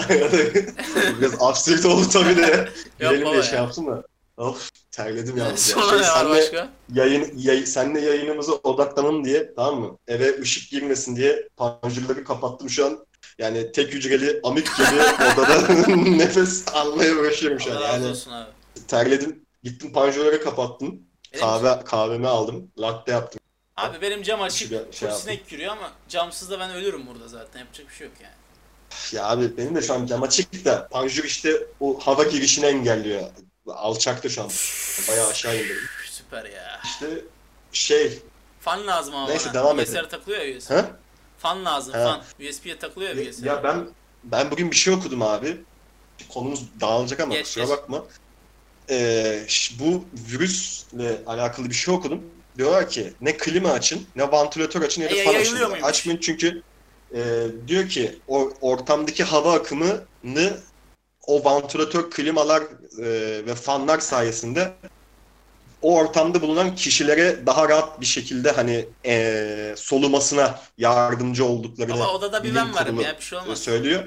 Biraz 1.20 1.32
absürt 1.42 1.84
oldu 1.86 2.09
tabii 2.12 2.36
de. 2.36 2.68
Girelim 3.00 3.20
baba 3.22 3.30
diye 3.30 3.36
ya. 3.36 3.42
şey 3.42 3.59
yaptım 3.59 3.86
da. 3.86 4.03
Of 4.36 4.68
terledim 4.90 5.36
yalnız 5.36 5.68
ya. 5.70 5.74
sonra 5.76 5.98
Şey, 6.05 6.07
senle, 6.14 6.28
başka? 6.30 6.68
yayın, 6.94 7.32
yay, 7.38 7.66
senle 7.66 8.00
yayınımıza 8.00 8.53
odaklanalım 8.53 9.24
diye 9.24 9.55
tamam 9.57 9.80
mı? 9.80 9.98
Eve 10.09 10.40
ışık 10.40 10.70
girmesin 10.70 11.16
diye 11.16 11.48
panjurları 11.57 12.24
kapattım 12.24 12.70
şu 12.70 12.86
an. 12.86 13.07
Yani 13.43 13.72
tek 13.72 13.95
hücreli 13.95 14.40
amik 14.45 14.76
gibi 14.76 14.86
odada 15.32 15.59
nefes 15.97 16.64
almaya 16.72 17.14
uğraşıyorum 17.14 17.61
şu 17.61 17.72
an. 17.76 17.80
Yani 17.82 18.07
abi. 18.07 18.47
terledim. 18.88 19.43
Gittim 19.62 19.93
panjurları 19.93 20.43
kapattım. 20.45 21.01
Benim- 21.32 21.45
Kahve 21.45 21.84
kahvemi 21.84 22.28
aldım. 22.28 22.70
Latte 22.78 23.12
yaptım. 23.12 23.40
Abi 23.76 24.01
benim 24.03 24.22
cam 24.22 24.43
açık. 24.43 24.68
Şey 24.68 24.78
yaptım. 24.78 25.11
sinek 25.12 25.49
giriyor 25.49 25.72
ama 25.72 25.90
camsız 26.09 26.51
da 26.51 26.61
ben 26.61 26.70
ölürüm 26.70 27.07
burada 27.07 27.28
zaten. 27.28 27.61
Yapacak 27.61 27.88
bir 27.88 27.95
şey 27.95 28.07
yok 28.07 28.16
yani. 28.22 28.32
Ya 29.12 29.28
abi 29.30 29.57
benim 29.57 29.74
de 29.74 29.82
şu 29.82 29.95
an 29.95 30.07
cam 30.07 30.22
açık 30.22 30.64
da 30.64 30.88
panjur 30.88 31.24
işte 31.24 31.66
o 31.80 31.99
hava 32.01 32.22
girişini 32.24 32.66
engelliyor. 32.66 33.22
Alçakta 33.66 34.28
şu 34.28 34.43
an. 34.43 34.51
Bayağı 35.09 35.28
aşağı 35.28 35.57
indim. 35.57 35.76
Üf, 35.76 36.09
süper 36.11 36.45
ya. 36.45 36.80
İşte 36.84 37.07
şey 37.72 38.18
Fan 38.61 38.86
lazım 38.86 39.14
ama 39.14 39.28
Neyse, 39.28 39.45
bana. 39.47 39.55
devam 39.55 39.80
edelim. 39.80 40.09
takılıyor 40.09 40.40
ya 40.43 40.59
USB. 40.59 40.70
Fan 41.43 41.64
lazım 41.64 41.93
fan. 41.93 42.22
USB'ye 42.51 42.78
takılıyor 42.78 43.11
ya 43.11 43.16
bilgisayara. 43.16 43.57
Ya 43.57 43.64
ben 43.64 43.88
ben 44.24 44.51
bugün 44.51 44.70
bir 44.70 44.76
şey 44.76 44.95
okudum 44.95 45.22
abi. 45.22 45.57
Konumuz 46.28 46.62
dağılacak 46.80 47.20
ama 47.20 47.34
Geç, 47.34 47.45
kusura 47.47 47.64
geç. 47.64 47.70
bakma. 47.72 48.05
e, 48.90 49.45
ş- 49.49 49.74
bu 49.80 50.05
virüsle 50.30 51.18
alakalı 51.26 51.68
bir 51.68 51.74
şey 51.74 51.95
okudum. 51.95 52.20
Diyorlar 52.59 52.88
ki 52.90 53.12
ne 53.20 53.36
klima 53.36 53.68
açın, 53.70 54.07
ne 54.16 54.32
vantilatör 54.32 54.82
açın 54.82 55.03
ya 55.03 55.11
da 55.11 55.14
E, 55.14 55.24
fan 55.24 55.32
yayılıyor 55.32 55.57
açın. 55.61 55.70
muymuş? 55.70 55.88
Açmayın 55.88 56.20
çünkü 56.20 56.62
e, 57.14 57.47
diyor 57.68 57.88
ki 57.88 58.18
o 58.28 58.53
ortamdaki 58.61 59.24
hava 59.24 59.55
akımını 59.55 60.57
o 61.26 61.45
vantilatör, 61.45 62.11
klimalar 62.11 62.62
e, 62.99 63.07
ve 63.47 63.55
fanlar 63.55 63.99
sayesinde 63.99 64.72
o 65.83 65.97
ortamda 65.97 66.43
bulunan 66.43 66.74
kişilere 66.74 67.47
daha 67.47 67.68
rahat 67.68 68.01
bir 68.01 68.07
şekilde 68.07 68.51
hani 68.51 68.87
e, 69.07 69.74
solumasına 69.76 70.61
yardımcı 70.78 71.45
olduklarını 71.45 71.95
Ama 71.95 72.09
odada 72.09 72.45
bir 72.45 72.55
ben 72.55 72.74
varım 72.74 73.01
ya 73.01 73.16
bir 73.18 73.24
şey 73.24 73.39
olmaz. 73.39 73.59
söylüyor. 73.59 74.03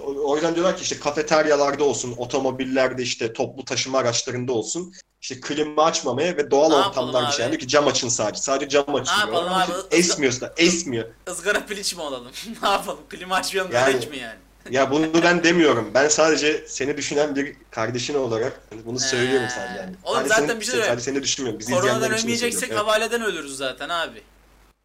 O 0.00 0.34
yüzden 0.34 0.54
diyorlar 0.54 0.76
ki 0.76 0.82
işte 0.82 1.00
kafeteryalarda 1.00 1.84
olsun, 1.84 2.14
otomobillerde 2.16 3.02
işte 3.02 3.32
toplu 3.32 3.64
taşıma 3.64 3.98
araçlarında 3.98 4.52
olsun 4.52 4.92
işte 5.20 5.40
klima 5.40 5.84
açmamaya 5.84 6.36
ve 6.36 6.50
doğal 6.50 6.68
Ne 6.68 6.74
ortamlar 6.74 7.26
bir 7.28 7.32
şey. 7.32 7.44
Yani 7.44 7.58
ki 7.58 7.68
cam 7.68 7.86
açın 7.86 8.08
sadece. 8.08 8.42
Sadece 8.42 8.68
cam 8.68 8.94
açın 8.94 9.14
Ne 9.16 9.20
yapalım 9.20 9.52
abi? 9.52 9.72
Esmiyorsa 9.90 10.54
esmiyor. 10.56 11.08
Izgara 11.30 11.66
piliç 11.66 11.94
mi 11.94 12.02
olalım? 12.02 12.32
ne 12.62 12.68
yapalım? 12.68 13.00
Klima 13.08 13.34
açmayalım 13.36 13.72
Yani- 13.72 14.06
mi 14.06 14.18
yani? 14.18 14.38
Ya 14.70 14.90
bunu 14.90 15.22
ben 15.22 15.44
demiyorum. 15.44 15.90
Ben 15.94 16.08
sadece 16.08 16.64
seni 16.68 16.96
düşünen 16.96 17.36
bir 17.36 17.56
kardeşin 17.70 18.14
olarak 18.14 18.60
bunu 18.84 18.98
söylüyorum 18.98 19.48
sadece 19.54 19.78
yani. 19.80 19.96
Oğlum 20.04 20.16
Sadece 20.18 20.28
zaten 20.34 20.46
seni- 20.48 20.60
bir 20.60 20.64
şey. 20.64 20.80
Sadece 20.80 21.00
seni 21.04 21.22
düşünmüyorum. 21.22 21.60
Bizi 21.60 21.72
Koronadan 21.72 22.12
ölmeyeceksek 22.12 22.60
söylüyorum. 22.60 22.86
havaleden 22.86 23.22
ölürüz 23.22 23.56
zaten 23.56 23.88
abi. 23.88 24.22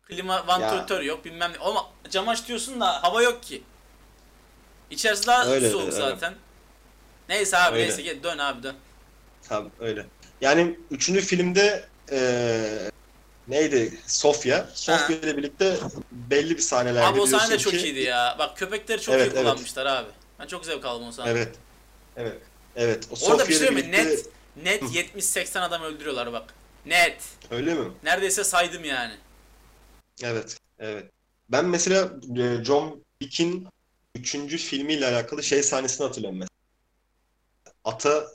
Klima, 0.07 0.47
vantilatör 0.47 1.01
yok 1.01 1.25
bilmem 1.25 1.51
ne. 1.51 1.57
Ama 1.57 1.85
cam 2.09 2.29
aç 2.29 2.47
diyorsun 2.47 2.81
da 2.81 3.03
hava 3.03 3.21
yok 3.21 3.43
ki. 3.43 3.63
İçerisi 4.89 5.27
daha 5.27 5.45
Öyle, 5.45 5.69
soğuk 5.69 5.81
öyle. 5.83 5.91
zaten. 5.91 6.33
Neyse 7.29 7.57
abi 7.57 7.75
Öyle. 7.75 7.83
neyse 7.87 8.01
gel 8.01 8.23
dön 8.23 8.37
abi 8.37 8.63
dön. 8.63 8.75
Tamam 9.49 9.71
öyle. 9.79 10.05
Yani 10.41 10.77
üçüncü 10.91 11.21
filmde 11.21 11.85
eee 12.11 12.91
neydi? 13.47 13.93
Sofya. 14.07 14.69
Sofya 14.73 15.17
ile 15.17 15.37
birlikte 15.37 15.77
belli 16.11 16.57
bir 16.57 16.61
sahnelerde 16.61 17.05
Abi 17.05 17.21
o 17.21 17.25
sahne 17.25 17.53
de 17.53 17.57
çok 17.57 17.73
ki- 17.73 17.79
iyiydi 17.79 17.99
ya. 17.99 18.35
Bak 18.39 18.57
köpekleri 18.57 19.01
çok 19.01 19.15
Evet, 19.15 19.25
iyi 19.27 19.31
evet. 19.33 19.41
kullanmışlar 19.41 19.85
abi. 19.85 20.09
Ben 20.39 20.47
çok 20.47 20.65
zevk 20.65 20.85
aldım 20.85 21.07
o 21.07 21.11
sahnede. 21.11 21.39
Evet. 21.39 21.55
Evet. 22.17 22.37
Evet. 22.75 23.07
O 23.11 23.25
Orada 23.31 23.47
bir 23.47 23.53
şey 23.53 23.69
mi? 23.69 23.77
birlikte... 23.77 24.05
Net, 24.05 24.25
net 24.63 24.83
70-80 24.83 25.59
adam 25.59 25.81
öldürüyorlar 25.83 26.33
bak. 26.33 26.53
Net. 26.85 27.23
Öyle 27.51 27.73
mi? 27.73 27.91
Neredeyse 28.03 28.43
saydım 28.43 28.83
yani. 28.83 29.13
Evet. 30.23 30.57
Evet. 30.79 31.11
Ben 31.49 31.65
mesela 31.65 32.11
e, 32.37 32.63
John 32.63 33.03
Wick'in 33.19 33.67
üçüncü 34.15 34.57
filmiyle 34.57 35.07
alakalı 35.07 35.43
şey 35.43 35.63
sahnesini 35.63 36.07
hatırlıyorum 36.07 36.39
mesela. 36.39 36.51
Ata 37.83 38.27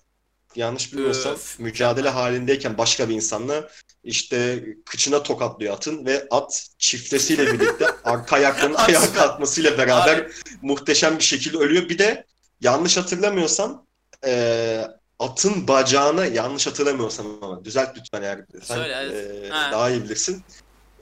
yanlış 0.54 0.92
bilmiyorsam 0.92 1.32
Öf. 1.32 1.58
mücadele 1.58 2.08
halindeyken 2.08 2.78
başka 2.78 3.08
bir 3.08 3.14
insanla 3.14 3.68
işte 4.04 4.64
kıçına 4.86 5.22
tokatlıyor 5.22 5.74
atın 5.74 6.06
ve 6.06 6.26
at 6.30 6.68
çiftesiyle 6.78 7.52
birlikte 7.52 7.86
arka 8.04 8.36
ayaklarının 8.36 8.74
Abi 8.74 8.82
ayağa 8.82 9.12
kalkmasıyla 9.12 9.78
beraber 9.78 10.26
muhteşem 10.62 11.18
bir 11.18 11.24
şekilde 11.24 11.58
ölüyor. 11.58 11.88
Bir 11.88 11.98
de 11.98 12.26
yanlış 12.60 12.96
hatırlamıyorsam 12.96 13.86
e, 14.26 14.84
atın 15.18 15.68
bacağına 15.68 16.26
yanlış 16.26 16.66
hatırlamıyorsam 16.66 17.26
ama 17.42 17.64
düzelt 17.64 17.96
lütfen 17.96 18.22
eğer 18.22 18.44
sen 18.62 18.76
Söyle, 18.76 18.94
e, 19.46 19.48
Ha. 19.48 19.68
daha 19.72 19.90
iyi 19.90 20.04
bilirsin. 20.04 20.42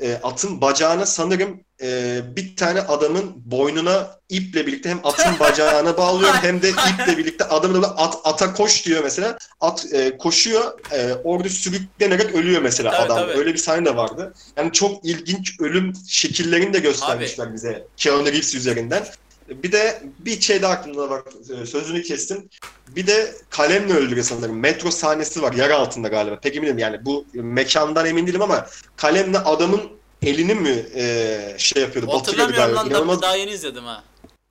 E, 0.00 0.14
atın 0.22 0.60
bacağına 0.60 1.06
sanırım 1.06 1.60
e, 1.82 2.20
bir 2.36 2.56
tane 2.56 2.80
adamın 2.80 3.32
boynuna 3.36 4.18
iple 4.28 4.66
birlikte 4.66 4.90
hem 4.90 5.00
atın 5.04 5.38
bacağına 5.40 5.96
bağlıyor 5.96 6.34
hem 6.34 6.62
de 6.62 6.70
iple 6.70 7.18
birlikte 7.18 7.44
adamın 7.44 7.82
da 7.82 7.98
at, 7.98 8.16
ata 8.24 8.54
koş 8.54 8.86
diyor 8.86 9.04
mesela. 9.04 9.38
At 9.60 9.86
e, 9.92 10.18
koşuyor 10.18 10.92
e, 10.92 11.14
orada 11.24 11.48
sürüklenerek 11.48 12.34
ölüyor 12.34 12.62
mesela 12.62 12.90
Tabii, 12.90 13.02
adam. 13.02 13.16
tabii. 13.16 13.38
Öyle 13.38 13.52
bir 13.52 13.58
sahne 13.58 13.84
de 13.84 13.96
vardı. 13.96 14.34
Yani 14.56 14.72
çok 14.72 15.04
ilginç 15.04 15.60
ölüm 15.60 15.92
şekillerini 16.08 16.72
de 16.72 16.78
göstermişler 16.78 17.54
bize 17.54 17.86
Keanu 17.96 18.26
Reeves 18.26 18.54
üzerinden. 18.54 19.06
Bir 19.48 19.72
de 19.72 20.02
bir 20.18 20.40
şey 20.40 20.62
daha 20.62 20.72
aklımda 20.72 21.10
var. 21.10 21.22
e, 21.62 21.66
Sözünü 21.66 22.02
kestim. 22.02 22.48
Bir 22.88 23.06
de 23.06 23.34
kalemle 23.50 23.94
öldürüyor 23.94 24.24
sanırım. 24.26 24.58
Metro 24.60 24.90
sahnesi 24.90 25.42
var. 25.42 25.52
Yer 25.52 25.70
altında 25.70 26.08
galiba. 26.08 26.40
Pek 26.40 26.56
eminim 26.56 26.78
yani. 26.78 27.04
Bu 27.04 27.26
mekandan 27.34 28.06
emin 28.06 28.26
değilim 28.26 28.42
ama 28.42 28.66
kalemle 28.96 29.38
adamın 29.38 29.80
elini 30.22 30.54
mi 30.54 30.86
e, 30.94 31.54
şey 31.58 31.82
yapıyordu? 31.82 32.06
Batırıyordu 32.12 32.52
Hatırlamıyorum 32.52 32.56
galiba. 32.74 32.80
lan 32.80 32.86
İnanılmaz. 32.90 33.22
daha, 33.22 33.36
yeni 33.36 33.50
izledim 33.50 33.84
ha. 33.84 34.04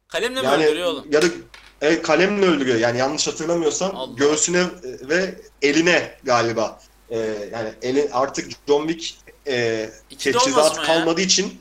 Kalemle 0.07 0.41
mi 0.41 0.45
Yani 0.47 0.65
öldürüyor 0.65 0.87
oğlum? 0.87 1.05
ya 1.11 1.21
da 1.21 1.25
evet, 1.81 2.01
kalemle 2.03 2.45
öldürüyor. 2.45 2.77
Yani 2.79 2.97
yanlış 2.97 3.27
hatırlamıyorsam 3.27 3.95
Allah. 3.95 4.13
göğsüne 4.17 4.57
e, 4.59 5.09
ve 5.09 5.35
eline 5.61 6.15
galiba. 6.23 6.79
E, 7.09 7.17
yani 7.53 7.69
eli 7.81 8.09
artık 8.13 8.49
John 8.67 8.87
Wick 8.87 9.15
e, 9.47 9.89
teçhizat 10.19 10.77
ya. 10.77 10.83
kalmadığı 10.83 11.21
için 11.21 11.59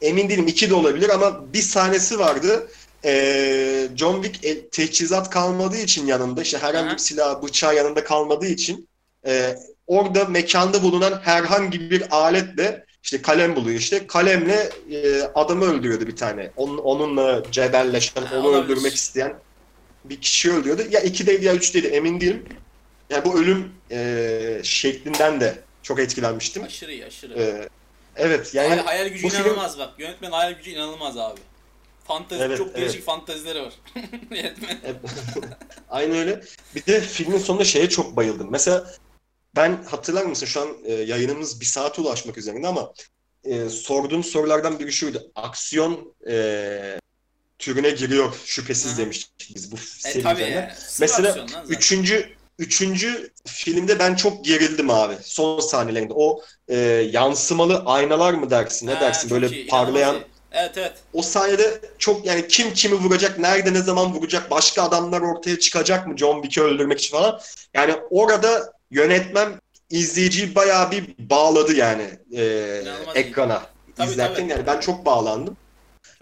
emin 0.00 0.28
değilim. 0.28 0.46
iki 0.46 0.70
de 0.70 0.74
olabilir 0.74 1.08
ama 1.08 1.52
bir 1.52 1.62
sahnesi 1.62 2.18
vardı. 2.18 2.68
E, 3.04 3.88
John 3.96 4.22
Wick 4.22 4.44
e, 4.44 4.68
teçhizat 4.68 5.30
kalmadığı 5.30 5.76
için 5.76 6.06
yanında 6.06 6.42
işte 6.42 6.58
herhangi 6.58 6.92
bir 6.92 6.98
silah 6.98 7.42
bıçağı 7.42 7.76
yanında 7.76 8.04
kalmadığı 8.04 8.46
için 8.46 8.88
e, 9.26 9.56
orada 9.86 10.24
mekanda 10.24 10.82
bulunan 10.82 11.20
herhangi 11.22 11.90
bir 11.90 12.16
aletle 12.16 12.84
işte 13.02 13.22
kalem 13.22 13.56
buluyor 13.56 13.78
işte 13.78 14.06
kalemle 14.06 14.70
e, 14.90 15.22
adamı 15.34 15.64
öldürüyordu 15.64 16.06
bir 16.06 16.16
tane. 16.16 16.50
Onun, 16.56 16.78
onunla 16.78 17.42
cebelleşen, 17.50 18.22
onu 18.22 18.48
olabilir. 18.48 18.64
öldürmek 18.64 18.94
isteyen 18.94 19.34
bir 20.04 20.20
kişi 20.20 20.52
öldürüyordu. 20.52 20.82
Ya 20.90 21.00
ikideydi 21.00 21.44
ya 21.44 21.54
üçteydi 21.54 21.86
emin 21.86 22.20
değilim. 22.20 22.44
Yani 23.10 23.24
bu 23.24 23.40
ölüm 23.40 23.72
e, 23.90 24.60
şeklinden 24.62 25.40
de 25.40 25.54
çok 25.82 26.00
etkilenmiştim. 26.00 26.62
Aşırı 26.62 27.06
aşırı. 27.06 27.42
E, 27.42 27.68
evet 28.16 28.54
yani 28.54 28.68
hayal, 28.68 28.84
hayal 28.84 29.08
gücü 29.08 29.24
bu 29.24 29.28
film- 29.28 29.40
inanılmaz 29.40 29.78
bak. 29.78 29.94
Yönetmen 29.98 30.30
hayal 30.30 30.52
gücü 30.52 30.70
inanılmaz 30.70 31.18
abi. 31.18 31.40
Fantezi 32.04 32.42
Evet, 32.42 32.58
çok 32.58 32.68
evet. 32.68 32.76
değişik 32.76 33.04
fantezileri 33.04 33.62
var. 33.62 33.74
Yönetmen. 34.30 34.78
Aynen 35.90 36.16
öyle. 36.16 36.40
Bir 36.74 36.86
de 36.86 37.00
filmin 37.00 37.38
sonunda 37.38 37.64
şeye 37.64 37.88
çok 37.88 38.16
bayıldım. 38.16 38.48
Mesela 38.50 38.90
ben 39.56 39.82
hatırlar 39.82 40.24
mısın 40.24 40.46
şu 40.46 40.60
an 40.60 40.68
e, 40.84 40.92
yayınımız 40.92 41.60
bir 41.60 41.66
saate 41.66 42.02
ulaşmak 42.02 42.38
üzerinde 42.38 42.66
ama 42.68 42.92
e, 43.44 43.68
sorduğum 43.68 44.24
sorulardan 44.24 44.78
biri 44.78 44.92
şuydu. 44.92 45.30
Aksiyon 45.34 46.14
e, 46.30 47.00
türüne 47.58 47.90
giriyor 47.90 48.34
şüphesiz 48.44 48.98
demiştik 48.98 49.56
biz 49.56 49.72
bu 49.72 49.76
E 49.76 49.78
seri 49.78 50.22
tabii. 50.22 50.68
Sıfır 50.76 51.00
Mesela. 51.00 51.46
Üçüncü, 51.68 52.30
üçüncü 52.58 53.32
filmde 53.46 53.98
ben 53.98 54.14
çok 54.14 54.44
gerildim 54.44 54.90
abi. 54.90 55.14
Son 55.22 55.60
sahnelerinde. 55.60 56.12
O 56.16 56.42
e, 56.70 56.76
yansımalı 57.12 57.82
aynalar 57.86 58.34
mı 58.34 58.50
dersin? 58.50 58.86
Ne 58.86 58.94
Ha, 58.94 59.00
dersin? 59.00 59.30
Böyle 59.30 59.48
iyi, 59.48 59.66
parlayan. 59.66 60.14
iyi. 60.14 60.24
Evet 60.52 60.70
evet. 60.76 60.92
O 61.12 61.22
sahnede 61.22 61.80
çok 61.98 62.26
yani 62.26 62.48
kim 62.48 62.72
kimi 62.74 62.94
vuracak, 62.94 63.38
nerede 63.38 63.72
ne 63.74 63.82
zaman 63.82 64.14
vuracak, 64.14 64.50
başka 64.50 64.82
adamlar 64.82 65.20
ortaya 65.20 65.58
çıkacak 65.58 66.06
mı 66.06 66.16
John 66.16 66.34
Wick'i 66.42 66.62
öldürmek 66.62 66.98
için 66.98 67.16
falan. 67.16 67.40
Yani 67.74 67.94
orada 68.10 68.72
yönetmen 68.90 69.52
izleyiciyi 69.90 70.54
bayağı 70.54 70.90
bir 70.90 71.04
bağladı 71.18 71.72
yani 71.74 72.02
e, 72.36 72.80
İnanılmaz 72.82 73.16
ekrana 73.16 73.62
Tabii, 73.96 74.10
izlerken 74.10 74.34
tabii. 74.42 74.50
yani 74.50 74.66
ben 74.66 74.80
çok 74.80 75.06
bağlandım. 75.06 75.56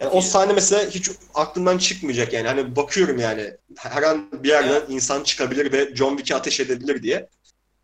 Yani 0.01 0.11
o 0.11 0.21
sahne 0.21 0.53
mesela 0.53 0.91
hiç 0.91 1.11
aklımdan 1.35 1.79
çıkmayacak 1.79 2.33
yani 2.33 2.49
hani 2.49 2.77
bakıyorum 2.77 3.19
yani 3.19 3.51
her 3.77 4.03
an 4.03 4.29
bir 4.33 4.49
yerden 4.49 4.69
Evet. 4.71 4.83
insan 4.89 5.23
çıkabilir 5.23 5.73
ve 5.73 5.95
John 5.97 6.11
Wick'i 6.11 6.35
ateş 6.35 6.61
edebilir 6.61 7.03
diye. 7.03 7.29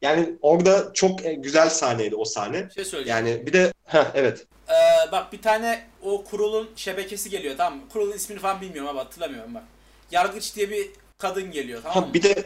Yani 0.05 0.35
orada 0.43 0.91
çok 0.95 1.25
e, 1.25 1.33
güzel 1.35 1.71
sahneydi 1.71 2.17
o 2.17 2.25
sahne. 2.25 2.69
Bir 2.69 2.75
şey 2.75 2.85
söyleyeceğim. 2.85 3.27
Yani 3.27 3.47
bir 3.47 3.53
de 3.53 3.73
ha 3.85 4.11
evet. 4.15 4.47
Ee, 4.69 5.13
bak 5.13 5.33
bir 5.33 5.43
tane 5.43 5.87
o 6.03 6.25
kurulun 6.25 6.71
şebekesi 6.77 7.31
geliyor 7.31 7.55
tamam 7.57 7.79
mı? 7.79 7.85
Kurulun 7.93 8.13
ismini 8.13 8.39
falan 8.39 8.61
bilmiyorum 8.61 8.91
ama 8.91 9.01
hatırlamıyorum 9.01 9.55
bak. 9.55 9.63
Yargıç 10.11 10.57
diye 10.57 10.71
bir 10.71 10.91
kadın 11.19 11.51
geliyor 11.51 11.83
tamam 11.83 11.99
mı? 12.01 12.07
Ha 12.07 12.15
bir 12.15 12.23
de 12.23 12.45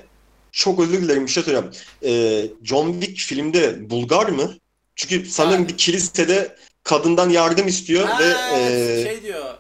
çok 0.53 0.81
özür 0.81 1.03
dilerim 1.03 1.27
bir 1.27 1.31
şey 1.31 1.43
söyleyeyim. 1.43 1.71
Ee, 2.05 2.47
John 2.65 2.93
Wick 2.93 3.21
filmde 3.21 3.91
Bulgar 3.91 4.29
mı? 4.29 4.55
Çünkü 4.97 5.27
sanırım 5.31 5.63
Ha. 5.63 5.69
bir 5.69 5.77
kilisede 5.77 6.57
kadından 6.85 7.31
yardım 7.31 7.67
istiyor 7.69 8.09
Ha, 8.09 8.19
ve 8.21 8.33
e, 8.55 9.05
şey 9.05 9.23
diyor. 9.23 9.55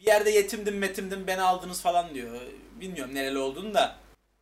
Bir 0.00 0.06
yerde 0.06 0.30
yetimdim 0.30 0.78
metimdim 0.78 1.26
beni 1.26 1.42
aldınız 1.42 1.80
falan 1.80 2.14
diyor. 2.14 2.40
Bilmiyorum 2.80 3.14
nereli 3.14 3.38
olduğunu 3.38 3.74
da. 3.74 3.96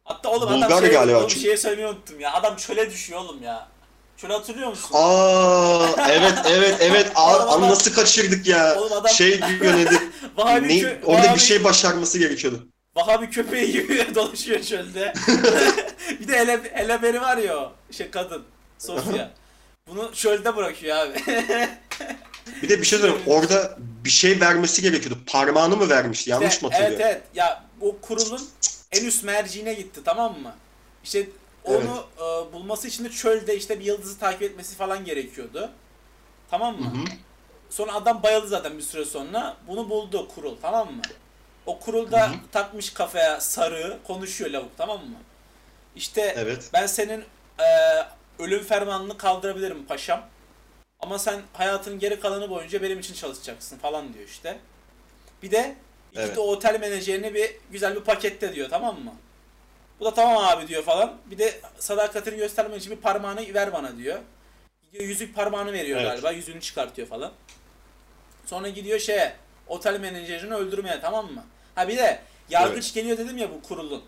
Hatta 0.09 0.29
oğlum 0.29 0.51
Bulgar 0.51 0.67
adam 0.67 0.81
şey, 0.81 0.91
galiba 0.91 1.19
oğlum 1.19 1.29
çünkü. 1.29 1.41
şeyi 1.45 1.59
söylemeyi 1.59 1.89
unuttum 1.89 2.21
ya. 2.21 2.33
Adam 2.35 2.57
çöle 2.57 2.91
düşüyor 2.91 3.21
oğlum 3.21 3.43
ya. 3.43 3.69
Çöle 4.17 4.33
hatırlıyor 4.33 4.69
musun? 4.69 4.91
aa 4.93 5.87
evet 6.11 6.35
evet 6.51 6.77
evet 6.81 7.13
Oğlum 7.17 7.49
adam- 7.51 7.63
nasıl 7.71 7.95
kaçırdık 7.95 8.47
ya? 8.47 8.77
Oğlum 8.79 8.93
adam- 8.93 9.09
Şey 9.13 9.41
diyor 9.61 9.77
neydi? 9.77 9.99
Vahabi, 10.37 10.69
Ne, 10.69 10.73
kö- 10.75 11.05
orada 11.05 11.23
Vahabi- 11.27 11.35
bir 11.35 11.41
şey 11.41 11.65
başarması 11.65 12.19
gerekiyordu. 12.19 12.67
Vahabi 12.97 13.31
köpeği 13.31 13.73
gibi 13.73 14.07
dolaşıyor 14.15 14.63
çölde. 14.63 15.13
bir 16.21 16.29
de 16.29 16.37
ele, 16.37 16.61
eleberi 16.75 17.21
var 17.21 17.37
ya 17.37 17.57
o. 17.57 17.73
Şey 17.93 18.11
kadın. 18.11 18.43
Sofya. 18.79 19.31
Bunu 19.89 20.11
çölde 20.15 20.57
bırakıyor 20.57 20.97
abi. 20.97 21.15
Bir 22.63 22.69
de 22.69 22.81
bir 22.81 22.85
şey 22.87 22.99
söyleyeyim. 22.99 23.23
Orada 23.27 23.77
bir 23.79 24.11
şey 24.11 24.41
vermesi 24.41 24.83
gerekiyordu. 24.83 25.19
Parmağını 25.27 25.77
mı 25.77 25.89
vermişti? 25.91 26.31
Yanlış 26.31 26.63
mı 26.63 26.69
hatırlıyorum? 26.71 26.99
Evet 27.01 27.13
evet. 27.15 27.23
Ya 27.35 27.65
o 27.81 27.97
kurulun 27.99 28.49
en 28.93 29.05
üst 29.05 29.25
merciğine 29.25 29.75
gitti 29.75 30.01
tamam 30.05 30.41
mı? 30.41 30.55
İşte 31.05 31.29
onu 31.65 32.07
e, 32.17 32.53
bulması 32.53 32.89
için 32.89 33.05
de 33.05 33.11
çölde 33.11 33.57
işte 33.57 33.81
bir 33.81 33.85
yıldızı 33.85 34.19
takip 34.19 34.43
etmesi 34.43 34.77
falan 34.77 35.05
gerekiyordu. 35.05 35.71
Tamam 36.51 36.81
mı? 36.81 36.93
Sonra 37.71 37.95
adam 37.95 38.23
bayıldı 38.23 38.49
zaten 38.49 38.79
bir 38.79 38.83
süre 38.83 39.05
sonra. 39.05 39.57
Bunu 39.69 39.91
buldu 39.91 40.29
kurul 40.35 40.57
tamam 40.63 40.95
mı? 40.95 41.03
O 41.67 41.79
kurulda 41.79 42.31
takmış 42.53 42.91
kafaya 42.93 43.41
sarı 43.41 43.99
konuşuyor 44.07 44.51
lavuk 44.51 44.77
tamam 44.77 44.99
mı? 44.99 45.17
İşte 45.97 46.35
Evet. 46.39 46.71
ben 46.73 46.87
senin 46.87 47.25
e, 47.61 47.65
ölüm 48.39 48.65
fermanını 48.65 49.19
kaldırabilirim 49.19 49.87
paşam. 49.87 50.27
Ama 51.01 51.19
sen 51.19 51.43
hayatın 51.53 51.99
geri 51.99 52.21
kalanı 52.21 52.51
boyunca 52.51 52.83
benim 52.83 52.99
için 53.01 53.15
çalışacaksın 53.15 53.79
falan 53.79 54.15
diyor 54.15 54.29
işte. 54.29 54.59
Bir 55.43 55.51
de 55.51 55.77
iki 56.13 56.21
Evet. 56.21 56.37
de 56.37 56.41
otel 56.41 56.81
menajerine 56.81 57.35
bir 57.35 57.51
güzel 57.73 57.95
bir 57.95 58.01
pakette 58.01 58.55
diyor 58.55 58.69
tamam 58.71 59.01
mı? 59.05 59.15
Bu 60.01 60.05
da 60.05 60.15
tamam 60.15 60.45
abi 60.45 60.69
diyor 60.69 60.83
falan. 60.83 61.17
Bir 61.27 61.39
de 61.39 61.61
sadakatini 61.79 62.37
göstermek 62.37 62.81
için 62.81 62.93
bir 62.97 63.01
parmağını 63.01 63.55
ver 63.55 63.73
bana 63.73 63.97
diyor. 63.97 64.19
Gidiyor 64.85 65.05
yüzük 65.05 65.35
parmağını 65.35 65.73
veriyor 65.73 66.01
Evet. 66.01 66.11
galiba. 66.11 66.31
Yüzüğünü 66.31 66.61
çıkartıyor 66.61 67.09
falan. 67.09 67.33
Sonra 68.47 68.69
gidiyor 68.69 68.99
şeye 68.99 69.37
otel 69.67 70.01
menajerini 70.01 70.55
öldürmeye 70.55 71.01
tamam 71.01 71.33
mı? 71.33 71.45
Ha 71.75 71.89
bir 71.89 71.97
de 71.97 72.21
yargıç 72.51 72.85
Evet. 72.85 72.95
geliyor 72.95 73.19
dedim 73.19 73.39
ya 73.39 73.51
bu 73.51 73.63
kurulun. 73.69 74.03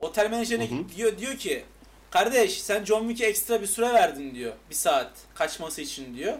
Otel 0.00 0.30
menajerine 0.30 0.70
Hı 0.70 0.74
hı. 0.74 0.96
diyor 0.96 1.18
diyor 1.18 1.36
ki 1.36 1.64
kardeş 2.10 2.62
sen 2.62 2.84
John 2.84 3.00
Wick'e 3.08 3.26
ekstra 3.26 3.62
bir 3.62 3.66
süre 3.66 3.94
verdin 3.94 4.34
diyor. 4.34 4.52
Bir 4.70 4.74
saat 4.74 5.10
kaçması 5.34 5.80
için 5.80 6.14
diyor. 6.16 6.34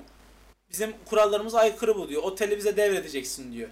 Bizim 0.71 0.95
kurallarımız 1.07 1.55
aykırı 1.55 1.97
bu 1.97 2.09
diyor. 2.09 2.23
Oteli 2.23 2.57
bize 2.57 2.77
devredeceksin 2.77 3.53
diyor. 3.53 3.69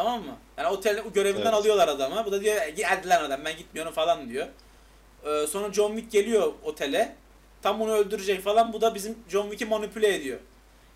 Tamam 0.00 0.22
mı? 0.22 0.36
Yani 0.58 0.68
otel 0.68 1.02
görevinden 1.14 1.42
Evet. 1.42 1.54
alıyorlar 1.54 1.88
adamı. 1.88 2.24
Bu 2.26 2.32
da 2.32 2.40
diyor 2.40 2.56
hadi 2.84 3.08
lan 3.08 3.24
adam 3.24 3.40
ben 3.44 3.56
gitmiyorum 3.56 3.92
falan 3.92 4.28
diyor. 4.28 4.46
Ee, 5.24 5.46
sonra 5.46 5.72
John 5.72 5.96
Wick 5.96 6.12
geliyor 6.12 6.52
otele. 6.64 7.16
Tam 7.62 7.80
bunu 7.80 7.92
öldürecek 7.92 8.42
falan. 8.42 8.72
Bu 8.72 8.80
da 8.80 8.94
bizim 8.94 9.18
John 9.28 9.42
Wick'i 9.42 9.64
manipüle 9.70 10.14
ediyor. 10.14 10.38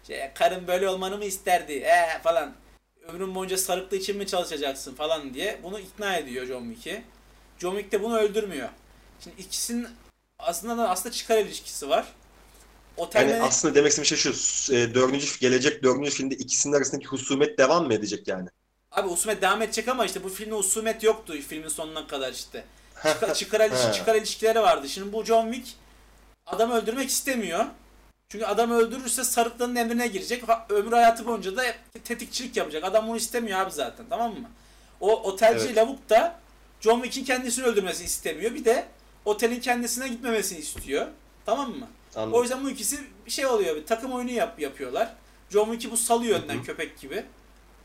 Şey, 0.06 0.31
karın 0.35 0.66
böyle 0.66 0.89
olmanı 0.89 1.18
mı 1.18 1.24
isterdi? 1.24 1.72
Ee, 1.72 2.22
falan. 2.22 2.55
Ömrün 3.09 3.35
boyunca 3.35 3.56
sarıklı 3.59 3.97
için 3.97 4.16
mi 4.16 4.26
çalışacaksın 4.26 4.94
falan 4.94 5.35
diye. 5.35 5.59
Bunu 5.62 5.81
ikna 5.81 6.16
ediyor 6.16 6.47
John 6.47 6.72
Wick'i. 6.72 7.02
John 7.59 7.70
Wick 7.76 7.93
de 7.93 8.02
bunu 8.02 8.18
öldürmüyor. 8.18 8.68
Şimdi 9.20 9.40
ikisinin 9.40 9.89
aslında 10.39 10.78
da 10.78 10.90
aslında 10.90 11.12
çıkar 11.14 11.39
ilişkisi 11.39 11.89
var. 11.89 12.06
Otel 12.97 13.28
Yani 13.28 13.43
aslında 13.43 13.74
demek 13.74 13.90
istediğim 13.90 14.16
şey 14.18 14.32
şu. 14.32 14.74
e, 14.74 14.94
Dördüncü, 14.94 15.39
gelecek 15.40 15.82
dördüncü 15.82 16.10
filmde 16.10 16.35
ikisinin 16.35 16.74
arasındaki 16.74 17.06
husumet 17.06 17.59
devam 17.59 17.86
mı 17.86 17.94
edecek 17.94 18.28
yani? 18.28 18.48
Abi 18.94 19.08
husumet 19.08 19.42
devam 19.42 19.62
edecek 19.62 19.88
ama 19.88 20.04
işte 20.04 20.24
bu 20.24 20.28
filmde 20.28 20.54
husumet 20.54 21.02
yoktu 21.02 21.34
filmin 21.48 21.68
sonuna 21.68 22.06
kadar 22.06 22.32
işte. 22.32 22.64
Çıkar, 23.02 23.34
çıkar, 23.34 23.92
çıkar 23.92 24.14
ilişkileri 24.14 24.60
vardı. 24.60 24.88
Şimdi 24.88 25.12
bu 25.12 25.24
John 25.24 25.52
Wick 25.52 25.76
adamı 26.46 26.74
öldürmek 26.74 27.08
istemiyor. 27.08 27.64
Çünkü 28.28 28.44
adamı 28.44 28.74
öldürürse 28.74 29.24
sarıklığının 29.24 29.76
emrine 29.76 30.06
girecek. 30.06 30.44
Ömrü 30.68 30.94
hayatı 30.94 31.26
boyunca 31.26 31.56
da 31.56 31.62
tetikçilik 32.04 32.56
yapacak. 32.56 32.84
Adam 32.84 33.08
bunu 33.08 33.16
istemiyor 33.16 33.58
abi 33.60 33.70
zaten 33.70 34.06
tamam 34.10 34.30
mı? 34.32 34.50
O 35.00 35.22
otelci 35.22 35.64
Evet. 35.64 35.76
lavuk 35.76 36.10
da 36.10 36.40
John 36.80 37.02
Wick'in 37.02 37.24
kendisini 37.24 37.64
öldürmesini 37.64 38.06
istemiyor. 38.06 38.54
Bir 38.54 38.64
de 38.64 38.86
otelin 39.24 39.60
kendisine 39.60 40.08
gitmemesini 40.08 40.58
istiyor. 40.58 41.06
Tamam 41.46 41.70
mı? 41.70 41.88
Anladım. 42.16 42.32
O 42.34 42.42
yüzden 42.42 42.64
bu 42.64 42.70
ikisi 42.70 43.00
bir 43.26 43.30
şey 43.30 43.46
oluyor. 43.46 43.76
Bir 43.76 43.86
takım 43.86 44.12
oyunu 44.12 44.30
yap, 44.30 44.60
yapıyorlar. 44.60 45.14
John 45.50 45.64
Wick'i 45.64 45.90
bu 45.90 45.96
salıyor 45.96 46.42
önden 46.42 46.62
köpek 46.62 47.00
gibi. 47.00 47.24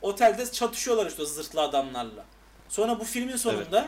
Otelde 0.01 0.51
çatışıyorlar 0.51 1.05
işte 1.05 1.25
zırhlı 1.25 1.61
adamlarla. 1.61 2.25
Sonra 2.69 2.99
bu 2.99 3.03
filmin 3.03 3.35
sonunda 3.35 3.87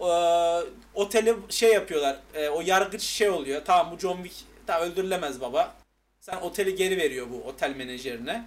eee, 0.00 0.70
oteli 0.94 1.36
şey 1.48 1.72
yapıyorlar. 1.72 2.16
eee, 2.34 2.48
o 2.48 2.60
yargıç 2.60 3.02
şey 3.02 3.30
oluyor. 3.30 3.62
Tamam 3.64 3.92
bu 3.92 3.98
John 3.98 4.22
Wick 4.22 4.44
tamam, 4.66 4.88
öldürülemez 4.88 5.40
baba. 5.40 5.74
Sen 6.20 6.36
oteli 6.36 6.74
geri 6.74 6.96
veriyor 6.96 7.26
bu 7.30 7.48
otel 7.48 7.76
menajerine. 7.76 8.44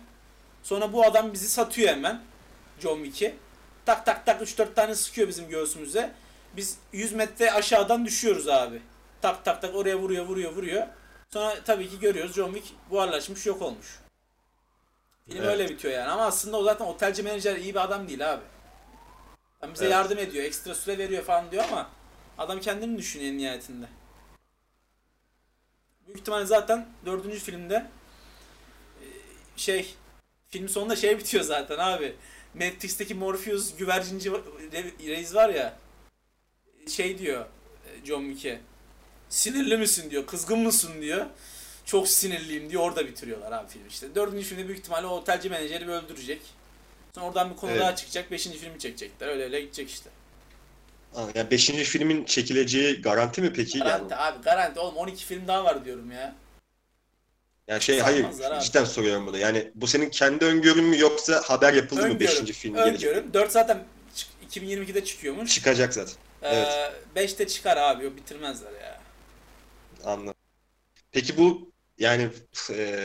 Sonra 0.63 0.93
bu 0.93 1.03
adam 1.05 1.33
bizi 1.33 1.49
satıyor 1.49 1.89
hemen. 1.89 2.21
John 2.79 3.03
Wick'i. 3.03 3.35
Tak 3.85 4.05
tak 4.05 4.25
tak 4.25 4.41
3-4 4.41 4.73
tane 4.73 4.95
sıkıyor 4.95 5.27
bizim 5.27 5.49
göğsümüze. 5.49 6.11
Biz 6.57 6.77
100 6.93 7.13
metre 7.13 7.51
aşağıdan 7.51 8.05
düşüyoruz 8.05 8.47
abi. 8.47 8.81
Tak 9.21 9.45
tak 9.45 9.61
tak 9.61 9.75
oraya 9.75 9.97
vuruyor 9.99 10.25
vuruyor 10.25 10.51
vuruyor. 10.55 10.87
Sonra 11.33 11.55
tabii 11.65 11.89
ki 11.89 11.99
görüyoruz 11.99 12.33
John 12.35 12.53
Wick 12.53 12.73
buharlaşmış 12.89 13.45
yok 13.45 13.61
olmuş. 13.61 13.87
Film 15.29 15.37
Evet. 15.43 15.47
öyle 15.49 15.69
bitiyor 15.69 15.93
yani 15.93 16.09
ama 16.11 16.25
aslında 16.25 16.57
o 16.57 16.63
zaten 16.63 16.85
otelci 16.85 17.23
menajer 17.23 17.55
iyi 17.55 17.73
bir 17.75 17.79
adam 17.79 18.07
değil 18.07 18.33
abi. 18.33 18.43
Yani 19.61 19.73
bize 19.73 19.85
Evet. 19.85 19.93
yardım 19.93 20.17
ediyor, 20.17 20.45
ekstra 20.45 20.75
süre 20.75 20.97
veriyor 20.97 21.23
falan 21.23 21.51
diyor 21.51 21.63
ama 21.71 21.89
adam 22.37 22.59
kendini 22.59 22.97
düşünüyor 22.97 23.33
nihayetinde. 23.33 23.85
Büyük 26.07 26.19
ihtimalle 26.19 26.45
zaten 26.45 26.87
dördüncü 27.05 27.39
filmde 27.39 27.75
e, 29.01 29.05
şey 29.57 29.95
film 30.49 30.69
sonunda 30.69 30.95
şey 30.95 31.19
bitiyor 31.19 31.43
zaten 31.43 31.77
abi. 31.77 32.15
Matrix'teki 32.53 33.13
Morpheus 33.15 33.75
güvercinci 33.75 34.29
re- 34.29 35.07
reis 35.07 35.35
var 35.35 35.49
ya 35.49 35.77
şey 36.87 37.17
diyor 37.17 37.45
e, 37.85 38.05
John 38.05 38.23
Wick'e 38.23 38.61
sinirli 39.29 39.77
misin 39.77 40.09
diyor, 40.11 40.25
kızgın 40.25 40.59
mısın 40.59 41.01
diyor. 41.01 41.25
Çok 41.85 42.07
sinirliyim 42.07 42.69
diyor 42.69 42.81
orada 42.83 43.07
bitiriyorlar 43.07 43.51
abi 43.51 43.69
film 43.69 43.87
işte. 43.89 44.15
Dördüncü 44.15 44.45
filmde 44.45 44.67
büyük 44.67 44.79
ihtimalle 44.79 45.07
o 45.07 45.09
otelci 45.09 45.49
menajeri 45.49 45.87
bir 45.87 45.91
öldürecek. 45.91 46.41
Sonra 47.15 47.25
oradan 47.25 47.49
bir 47.51 47.55
konu 47.55 47.71
Evet. 47.71 47.81
daha 47.81 47.95
çıkacak. 47.95 48.31
Beşinci 48.31 48.57
filmi 48.57 48.79
çekecekler. 48.79 49.27
Öyle 49.27 49.43
öyle 49.43 49.61
gidecek 49.61 49.89
işte. 49.89 50.09
Aa, 51.15 51.25
Yani 51.35 51.51
beşinci 51.51 51.83
filmin 51.83 52.25
çekileceği 52.25 53.01
garanti 53.01 53.41
mi 53.41 53.53
peki? 53.53 53.79
Garanti 53.79 54.13
Yani, 54.13 54.15
abi 54.23 54.43
garanti. 54.43 54.79
Oğlum 54.79 54.95
12 54.97 55.25
film 55.25 55.47
daha 55.47 55.63
var 55.63 55.85
diyorum 55.85 56.11
ya. 56.11 56.35
yani 57.67 57.81
şey 57.81 57.99
hayır 57.99 58.25
abi. 58.25 58.63
cidden 58.63 58.85
soruyorum 58.85 59.27
bunu. 59.27 59.37
Yani 59.37 59.71
bu 59.75 59.87
senin 59.87 60.09
kendi 60.09 60.45
öngörün 60.45 60.83
mü 60.83 60.99
yoksa 60.99 61.41
haber 61.45 61.73
yapıldı 61.73 61.99
mı 62.01 62.05
Öngörüm. 62.07 62.19
beşinci 62.19 62.53
film 62.53 62.75
gelecek? 62.75 63.09
Öngörüm. 63.09 63.33
4 63.33 63.51
zaten 63.51 63.83
çık- 64.15 64.29
2022'de 64.49 65.03
çıkıyormuş. 65.05 65.53
Çıkacak 65.55 65.93
zaten. 65.93 66.13
evet. 66.41 66.67
Ee, 66.67 67.15
5 67.15 67.39
de 67.39 67.47
çıkar 67.47 67.77
abi. 67.77 68.03
Yok 68.03 68.15
bitirmezler 68.15 68.71
ya. 68.71 69.01
Anladım. 70.05 70.33
Peki 71.11 71.37
bu 71.37 71.72
yani 71.97 72.29
e, 72.71 72.99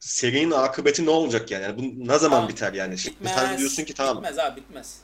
serinin 0.00 0.50
akıbeti 0.50 1.06
ne 1.06 1.10
olacak 1.10 1.50
yani? 1.50 1.62
Yani 1.62 1.78
bu 1.78 2.08
ne 2.08 2.18
zaman 2.18 2.36
Tamam. 2.36 2.48
biter 2.48 2.72
yani? 2.72 2.98
Şimdi 2.98 3.16
Bitmez. 3.16 3.34
sen 3.34 3.58
diyorsun 3.58 3.84
ki 3.84 3.94
tamam. 3.94 4.16
Bitmez 4.16 4.38
abi 4.38 4.60
bitmez. 4.60 4.96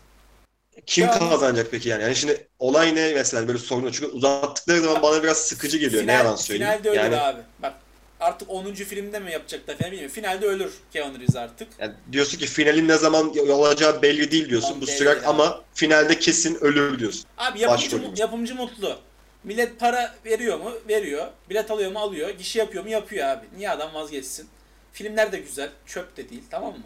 Kim 0.87 1.07
Ya- 1.07 1.19
kazanacak 1.19 1.69
peki 1.71 1.89
yani? 1.89 2.03
Yani 2.03 2.17
şimdi 2.17 2.49
olay 2.59 2.95
ne 2.95 3.13
mesela 3.15 3.49
böyle 3.49 3.59
sorun 3.59 3.93
çünkü 3.93 4.07
uzattıkları 4.07 4.81
zaman 4.81 5.03
bana 5.03 5.23
biraz 5.23 5.37
sıkıcı 5.39 5.79
geliyor. 5.79 6.07
ne 6.07 6.13
yalan 6.13 6.37
söyleyeyim. 6.37 6.73
Finalde 6.73 6.89
ölür 6.91 6.99
yani, 6.99 7.17
abi. 7.21 7.41
Bak 7.63 7.75
artık 8.21 8.51
10. 8.51 8.75
filmde 8.75 9.19
mi 9.19 9.33
yapacaklar 9.33 9.77
falan 9.79 9.93
bilmiyorum. 9.93 10.15
Finalde 10.15 10.47
ölür 10.47 10.73
Keanu 10.93 11.19
Reeves 11.19 11.37
artık. 11.37 11.69
yani 11.79 11.93
diyorsun 12.13 12.39
ki 12.39 12.47
finalin 12.47 12.89
ne 12.89 12.97
zaman 12.97 13.39
olacağı 13.39 14.03
belli 14.03 14.31
değil 14.31 14.49
diyorsun. 14.49 14.69
Tamam, 14.69 14.83
bu 14.83 14.87
değil 14.87 15.11
ama 15.27 15.65
finalde 15.75 16.19
kesin 16.19 16.55
ölür 16.55 16.99
diyorsun. 16.99 17.25
Abi 17.39 17.61
yapımcı, 17.61 17.87
Başrolümüz. 17.87 18.19
yapımcı 18.19 18.55
mutlu. 18.55 18.99
Millet 19.47 19.81
para 19.81 20.15
veriyor 20.25 20.59
mu? 20.59 20.73
Veriyor. 20.89 21.27
Bilet 21.51 21.71
alıyor 21.71 21.93
mu? 21.93 21.99
Alıyor. 21.99 22.31
Gişe 22.31 22.59
yapıyor 22.59 22.85
mu? 22.85 22.91
Yapıyor 22.91 23.27
abi. 23.29 23.47
Niye 23.57 23.71
adam 23.71 23.95
vazgeçsin? 23.95 24.49
Filmler 24.93 25.33
de 25.33 25.39
güzel. 25.39 25.71
Çöp 25.87 26.17
de 26.17 26.29
değil. 26.29 26.43
Tamam 26.51 26.73
mı? 26.73 26.83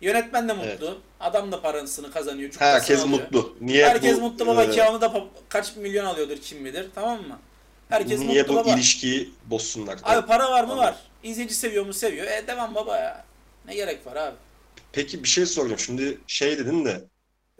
Yönetmen 0.00 0.48
de 0.48 0.52
mutlu. 0.52 0.98
Adam 1.20 1.52
da 1.52 1.62
parasını 1.62 2.12
kazanıyor. 2.12 2.50
Herkes 2.58 3.00
alıyor. 3.00 3.08
mutlu. 3.20 3.56
Niye 3.60 3.86
Herkes 3.88 4.16
bu, 4.16 4.20
mutlu 4.20 4.46
baba. 4.46 4.64
e, 4.64 4.70
Keanu 4.70 5.00
da 5.00 5.24
kaç 5.48 5.76
milyon 5.76 6.04
alıyordur 6.04 6.36
kim 6.36 6.64
bilir. 6.64 6.86
Tamam 6.94 7.18
mı? 7.28 7.38
Herkes 7.88 8.20
niye 8.20 8.42
mutlu 8.42 8.54
bu 8.54 8.58
baba. 8.58 8.70
ilişkiyi 8.74 9.30
bozsunlar? 9.46 9.98
Abi 10.02 10.26
para 10.26 10.50
var 10.50 10.64
mı? 10.64 10.72
Anladım. 10.72 10.78
Var. 10.78 10.96
İzleyici 11.22 11.54
seviyor 11.54 11.86
mu? 11.86 11.92
Seviyor. 11.94 12.26
E 12.26 12.46
devam 12.46 12.74
baba 12.74 12.96
ya. 12.96 13.24
Ne 13.66 13.74
gerek 13.74 14.06
var 14.06 14.16
abi? 14.16 14.36
Peki 14.92 15.24
bir 15.24 15.28
şey 15.28 15.46
soracağım. 15.46 15.78
Şimdi 15.80 16.18
şey 16.26 16.58
dedin 16.58 16.84
de 16.84 17.04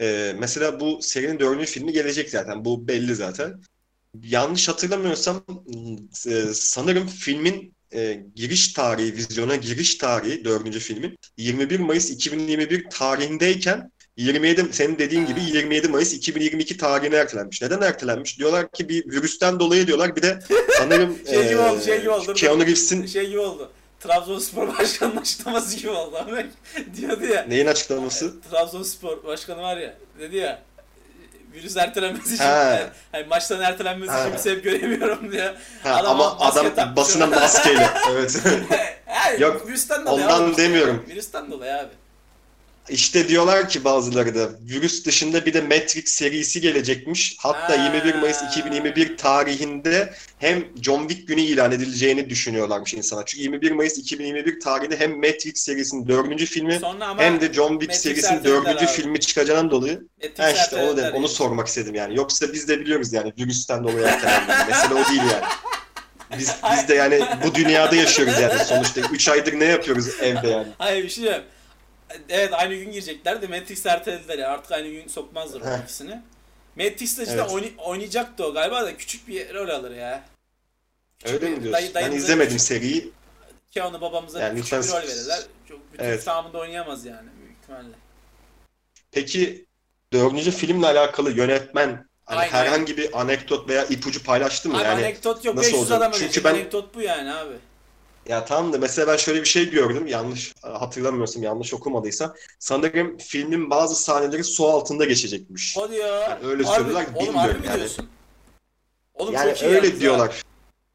e, 0.00 0.34
mesela 0.38 0.80
bu 0.80 1.02
serinin 1.02 1.38
dördüncü 1.38 1.66
filmi 1.66 1.92
gelecek 1.92 2.30
zaten. 2.30 2.64
Bu 2.64 2.88
belli 2.88 3.14
zaten. 3.14 3.60
Yanlış 4.22 4.68
hatırlamıyorsam 4.68 5.44
e, 6.26 6.44
sanırım 6.54 7.06
filmin 7.06 7.74
e, 7.94 8.22
giriş 8.34 8.72
tarihi, 8.72 9.14
vizyona 9.14 9.56
giriş 9.56 9.94
tarihi 9.94 10.44
dördüncü 10.44 10.78
filmin 10.78 11.18
21 11.36 11.80
Mayıs 11.80 12.10
2021 12.10 12.90
tarihindeyken 12.90 13.90
27 14.16 14.72
senin 14.72 14.98
dediğin 14.98 15.26
gibi 15.26 15.40
Ha. 15.40 15.46
27 15.46 15.88
Mayıs 15.88 16.14
2022 16.14 16.76
tarihine 16.76 17.16
ertelenmiş. 17.16 17.62
Neden 17.62 17.80
ertelenmiş? 17.80 18.38
Diyorlar 18.38 18.72
ki 18.72 18.88
bir 18.88 19.06
virüsten 19.06 19.60
dolayı 19.60 19.86
diyorlar. 19.86 20.16
Bir 20.16 20.22
de 20.22 20.38
sanırım 20.78 21.18
Şey 21.26 21.42
gibi 21.44 21.54
e, 21.54 21.58
oldu, 21.58 21.80
şey 21.84 22.00
gibi 22.00 22.10
oldu. 22.10 22.34
Keanu. 22.34 22.60
Reeves'in 22.60 23.06
Şey 23.06 23.26
gibi 23.26 23.38
oldu. 23.38 23.72
Trabzonspor 24.00 24.68
Başkanı'nın 24.78 25.20
açıklaması 25.20 25.76
gibi 25.76 25.90
oldu. 25.90 26.16
Diyordu 26.96 27.24
ya. 27.24 27.42
neyin 27.42 27.66
açıklaması? 27.66 28.40
Trabzonspor 28.50 29.24
Başkanı 29.24 29.62
var 29.62 29.76
ya. 29.76 29.98
Dedi 30.20 30.36
ya. 30.36 30.62
Virüs 31.54 31.76
ertelenmesi 31.76 32.34
için, 32.34 32.44
He. 32.44 32.86
hani 33.12 33.24
maçların 33.30 33.62
ertelenmesi 33.62 34.12
için 34.20 34.32
bir 34.32 34.38
sebep 34.38 34.64
göremiyorum 34.64 35.32
diyor. 35.32 35.54
Ha, 35.82 35.94
Adam 35.94 36.20
ama 36.20 36.34
maske 36.34 36.60
adam 36.60 36.74
takmış. 36.74 36.96
basına 36.96 37.26
maskeyle. 37.26 37.88
Evet. 38.10 38.42
Hayır, 39.06 39.40
Yok, 39.40 39.68
virüsten 39.68 40.06
dolayı 40.06 40.26
ondan 40.26 40.42
abi 40.48 40.56
demiyorum. 40.56 41.04
Virüsten 41.08 41.50
dolayı 41.50 41.74
abi. 41.76 41.88
İşte 42.90 43.28
diyorlar 43.28 43.68
ki 43.68 43.84
bazıları 43.84 44.34
da 44.34 44.48
virüs 44.60 45.04
dışında 45.04 45.46
bir 45.46 45.54
de 45.54 45.60
Matrix 45.60 46.08
serisi 46.08 46.60
gelecekmiş. 46.60 47.36
Hatta 47.38 47.78
Ha. 47.78 47.84
21 47.84 48.14
Mayıs 48.14 48.42
2021 48.42 49.16
tarihinde 49.16 50.14
hem 50.38 50.64
John 50.82 51.08
Wick 51.08 51.28
günü 51.28 51.40
ilan 51.40 51.72
edileceğini 51.72 52.30
düşünüyorlarmış 52.30 52.94
insanlar. 52.94 53.26
Çünkü 53.26 53.42
21 53.42 53.70
Mayıs 53.70 53.98
2021 53.98 54.60
tarihinde 54.60 55.00
hem 55.00 55.16
Matrix 55.16 55.60
serisinin 55.60 56.08
dördüncü 56.08 56.46
filmi 56.46 56.80
hem 57.18 57.40
de 57.40 57.52
John 57.52 57.70
Wick 57.78 57.90
Matrix 57.90 58.00
serisinin 58.00 58.44
dördüncü 58.44 58.86
filmi 58.86 59.20
çıkacağından 59.20 59.70
dolayı 59.70 60.02
Matrix 60.22 60.38
Ha 60.38 60.50
işte 60.50 60.76
onu, 60.76 60.96
dedim, 60.96 61.12
onu 61.14 61.28
sormak 61.28 61.66
istedim 61.66 61.94
yani. 61.94 62.16
Yoksa 62.16 62.52
biz 62.52 62.68
de 62.68 62.80
biliyoruz 62.80 63.12
yani 63.12 63.32
virüsten 63.38 63.84
dolayı 63.84 64.06
ertelendi. 64.06 64.52
Mesele 64.68 64.94
o 64.94 65.10
değil 65.10 65.22
yani. 65.32 65.44
Biz, 66.38 66.50
biz 66.72 66.88
de 66.88 66.94
yani 66.94 67.20
bu 67.46 67.54
dünyada 67.54 67.96
yaşıyoruz 67.96 68.34
yani 68.40 68.64
sonuçta. 68.64 69.00
3 69.12 69.28
aydır 69.28 69.60
ne 69.60 69.64
yapıyoruz 69.64 70.08
evde 70.20 70.48
yani. 70.48 70.66
Hayır 70.78 71.04
bir 71.04 71.08
şey 71.08 71.24
diyeyim. 71.24 71.42
Evet 72.28 72.52
aynı 72.52 72.74
gün 72.74 72.90
girecekler 72.92 73.42
de 73.42 73.46
Matrix 73.46 73.86
ertelediler 73.86 74.38
ya. 74.38 74.48
Artık 74.50 74.72
aynı 74.72 74.88
gün 74.88 75.08
sokmazlar 75.08 75.60
o 75.60 75.82
ikisini. 75.84 76.22
Matrix'te 76.76 77.22
işte 77.22 77.34
Evet. 77.34 77.50
oynay- 77.50 77.72
oynayacaktı 77.78 78.46
o 78.46 78.54
galiba 78.54 78.84
da 78.84 78.96
küçük 78.96 79.28
bir 79.28 79.54
rol 79.54 79.68
alır 79.68 79.90
ya. 79.96 80.24
Küçük 81.18 81.34
Öyle 81.34 81.46
bir- 81.46 81.56
mi 81.56 81.62
diyorsun? 81.62 81.72
dayı- 81.72 81.94
ben 81.94 82.12
izlemedim 82.12 82.52
küçük- 82.52 82.66
seriyi. 82.66 83.12
Keanu 83.70 84.00
babamıza 84.00 84.40
Yani 84.40 84.60
küçük 84.60 84.72
bir 84.72 84.76
lütfen- 84.78 85.02
rol 85.02 85.08
verirler. 85.08 85.40
Çok 85.68 85.92
bütün 85.92 86.04
Evet. 86.04 86.24
tamamında 86.24 86.58
oynayamaz 86.58 87.04
yani 87.06 87.28
büyük 87.42 87.56
ihtimalle. 87.62 87.94
Peki 89.12 89.66
dördüncü 90.12 90.50
filmle 90.50 90.86
alakalı 90.86 91.30
yönetmen 91.30 92.06
hani 92.24 92.38
Aynen. 92.40 92.52
herhangi 92.52 92.96
bir 92.96 93.20
anekdot 93.20 93.68
veya 93.68 93.84
ipucu 93.84 94.22
paylaştı 94.24 94.68
mı? 94.68 94.76
Abi 94.76 94.84
yani 94.84 94.94
anekdot 95.04 95.44
yok. 95.44 95.54
nasıl 95.56 95.68
500 95.68 95.82
olacak? 95.82 95.98
adam 95.98 96.12
Çünkü 96.18 96.44
ben- 96.44 96.54
Anekdot 96.54 96.94
bu 96.94 97.00
yani 97.02 97.32
abi. 97.34 97.54
Ya 98.30 98.44
tamam 98.44 98.72
da 98.72 98.78
mesela 98.78 99.12
ben 99.12 99.16
şöyle 99.16 99.40
bir 99.40 99.46
şey 99.48 99.70
gördüm. 99.70 100.06
Yanlış 100.06 100.54
hatırlamıyorsam 100.62 101.42
yanlış 101.42 101.74
okumadıysam. 101.74 102.34
Sanırım 102.58 103.18
filmin 103.18 103.70
bazı 103.70 103.94
sahneleri 103.96 104.44
su 104.44 104.66
altında 104.68 105.04
geçecekmiş. 105.04 105.76
O 105.78 105.90
diyor. 105.90 106.20
Yani 106.22 106.46
öyle 106.46 106.62
Harbi- 106.62 106.74
söylüyorlar, 106.76 107.06
Oğlum 107.14 107.26
bilmiyorum 107.28 107.60
mi 107.60 107.66
yani. 107.66 107.76
diyorsun? 107.76 108.08
Oğlum 109.14 109.34
Yani 109.34 109.54
öyle 109.62 110.00
diyorlar. 110.00 110.42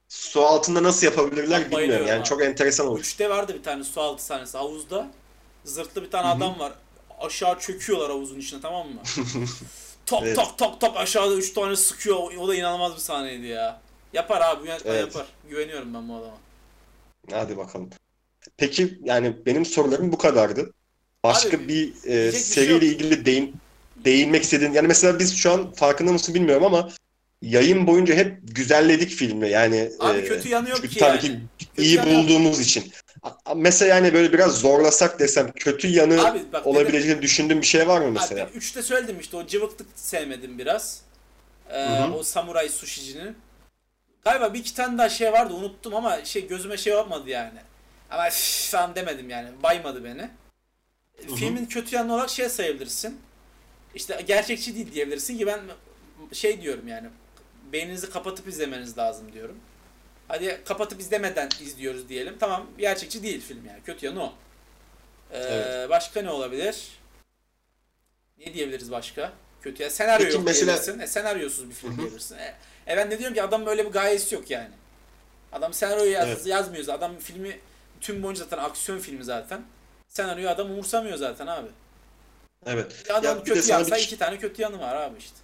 Su 0.09 0.45
altında 0.45 0.83
nasıl 0.83 1.07
yapabilirler 1.07 1.71
Ben 1.71 1.77
bilmiyorum. 1.79 2.07
Yani 2.07 2.19
abi. 2.19 2.27
çok 2.27 2.41
enteresan 2.43 2.87
olur. 2.87 2.99
Üçte 2.99 3.29
vardı 3.29 3.53
bir 3.53 3.63
tane 3.63 3.83
su 3.83 4.01
altı 4.01 4.25
sahnesi 4.25 4.57
havuzda. 4.57 5.07
Zırtlı 5.65 6.03
bir 6.03 6.11
tane 6.11 6.27
Hı 6.27 6.31
hı. 6.31 6.35
adam 6.35 6.59
var. 6.59 6.73
Aşağı 7.19 7.59
çöküyorlar 7.59 8.09
havuzun 8.11 8.39
içine 8.39 8.61
tamam 8.61 8.87
mı? 8.87 9.01
top 10.05 10.23
Evet. 10.23 10.35
top 10.35 10.57
top 10.57 10.81
top 10.81 10.97
aşağıda 10.97 11.35
üç 11.35 11.53
tane 11.53 11.75
sıkıyor. 11.75 12.15
O- 12.15 12.31
O 12.43 12.47
da 12.47 12.55
inanılmaz 12.55 12.95
bir 12.95 12.99
sahneydi 13.01 13.45
ya. 13.47 13.81
Yapar 14.13 14.41
abi 14.41 14.67
yönetmen 14.67 14.91
Evet. 14.93 15.01
yapar. 15.15 15.25
Güveniyorum 15.49 15.93
ben 15.93 16.09
bu 16.09 16.13
adama. 16.15 16.33
Hadi 17.31 17.57
bakalım. 17.57 17.89
Peki 18.57 18.99
yani 19.03 19.35
benim 19.45 19.65
sorularım 19.65 20.11
bu 20.11 20.17
kadardı. 20.17 20.73
Başka 21.23 21.57
Abi, 21.57 21.67
bir 21.67 21.93
e, 22.03 22.31
şey 22.31 22.39
seriyle 22.41 22.73
yok. 22.73 22.83
ilgili 22.83 23.25
değin, 23.25 23.55
değinmek 24.05 24.43
istediğin 24.43 24.73
yani 24.73 24.87
mesela 24.87 25.19
biz 25.19 25.35
şu 25.37 25.51
an 25.51 25.71
farkında 25.71 26.11
mısın 26.11 26.35
bilmiyorum 26.35 26.65
ama 26.65 26.89
yayın 27.41 27.87
boyunca 27.87 28.15
hep 28.15 28.37
güzelledik 28.43 29.09
filmi 29.09 29.49
yani 29.49 29.91
Abi 29.99 30.17
e, 30.17 30.25
kötü 30.25 30.49
yanı 30.49 30.69
yok 30.69 30.81
ki 30.89 30.99
tabii 30.99 31.25
yani. 31.27 31.39
ki 31.57 31.67
Kötü 31.75 31.81
iyi 31.81 31.95
yanı 31.95 32.09
yok. 32.09 32.23
bulduğumuz 32.23 32.59
için. 32.59 32.91
Mesela 33.55 33.95
yani 33.95 34.13
böyle 34.13 34.33
biraz 34.33 34.59
zorlasak 34.59 35.19
desem 35.19 35.51
kötü 35.51 35.87
yanı 35.87 36.27
Abi 36.27 36.39
bak 36.53 36.67
olabileceğini 36.67 37.21
düşündüğün 37.21 37.61
bir 37.61 37.65
şey 37.65 37.87
var 37.87 37.99
mı 37.99 38.05
Abi 38.05 38.13
mesela? 38.13 38.49
ben 38.53 38.57
üçte 38.57 38.83
söyledim 38.83 39.19
işte 39.19 39.37
o 39.37 39.47
cıvıklık 39.47 39.87
sevmedim 39.95 40.59
biraz. 40.59 41.01
Ee, 41.69 41.85
Hı 41.85 42.03
hı. 42.03 42.13
o 42.13 42.23
samuray 42.23 42.69
sushicinin. 42.69 43.35
Galiba 44.25 44.53
bir 44.53 44.59
iki 44.59 44.73
tane 44.75 44.97
daha 44.97 45.09
şey 45.09 45.33
vardı 45.33 45.53
unuttum 45.53 45.95
ama 45.95 46.25
şey 46.25 46.47
gözüme 46.47 46.77
şey 46.77 46.93
yapmadı 46.93 47.29
yani. 47.29 47.59
Ama 48.09 48.29
falan 48.71 48.95
demedim 48.95 49.29
yani. 49.29 49.49
Baymadı 49.63 50.03
beni. 50.03 50.21
hı. 51.29 51.35
Filmin 51.35 51.65
kötü 51.65 51.95
yanı 51.95 52.13
olarak 52.13 52.29
şey 52.29 52.49
sayabilirsin. 52.49 53.19
İşte 53.95 54.23
gerçekçi 54.27 54.75
değil 54.75 54.91
diyebilirsin 54.93 55.37
ki 55.37 55.47
ben 55.47 55.59
şey 56.33 56.61
diyorum 56.61 56.87
yani. 56.87 57.07
Beyninizi 57.73 58.09
kapatıp 58.09 58.47
izlemeniz 58.47 58.97
lazım 58.97 59.33
diyorum. 59.33 59.57
Hadi 60.27 60.61
kapatıp 60.65 60.99
izlemeden 61.01 61.49
izliyoruz 61.61 62.09
diyelim. 62.09 62.35
Tamam 62.39 62.67
gerçekçi 62.77 63.23
değil 63.23 63.41
film 63.41 63.65
yani. 63.67 63.83
Kötü 63.85 64.05
yanı 64.05 64.23
o. 64.23 64.33
Ee, 65.31 65.37
Evet. 65.37 65.89
Başka 65.89 66.21
ne 66.21 66.29
olabilir? 66.29 66.87
Ne 68.37 68.53
diyebiliriz 68.53 68.91
başka? 68.91 69.31
Kötü 69.61 69.83
ya 69.83 69.89
senaryo 69.89 70.25
Peki 70.25 70.35
yok 70.37 70.45
mesela- 70.45 70.65
diyebilirsin. 70.73 70.99
E, 70.99 71.07
senaryosuz 71.07 71.69
bir 71.69 71.75
film 71.75 71.97
diyebilirsin. 71.97 72.37
E, 72.37 72.55
e 72.87 72.97
ben 72.97 73.11
de 73.11 73.19
diyorum 73.19 73.35
ki 73.35 73.43
adamın 73.43 73.65
öyle 73.65 73.85
bir 73.85 73.91
gayesi 73.91 74.35
yok 74.35 74.51
yani. 74.51 74.69
Adam 75.51 75.73
senaryoyu 75.73 76.11
yaz, 76.11 76.27
Evet. 76.27 76.45
yazmıyor. 76.45 76.87
Adam 76.87 77.17
filmi 77.19 77.59
tüm 78.01 78.23
boyunca 78.23 78.43
zaten 78.43 78.57
aksiyon 78.57 78.99
filmi 78.99 79.23
zaten. 79.23 79.61
Senaryoyu 80.07 80.49
adam 80.49 80.71
umursamıyor 80.71 81.17
zaten 81.17 81.47
abi. 81.47 81.67
Evet. 82.65 83.03
E, 83.09 83.13
adam 83.13 83.37
Ya 83.37 83.45
bir 83.45 83.53
kötü 83.53 83.69
yansa 83.71 83.95
bir- 83.95 84.01
iki 84.01 84.17
tane 84.17 84.37
kötü 84.37 84.61
yanı 84.61 84.79
var 84.79 84.95
abi 84.95 85.17
işte. 85.19 85.35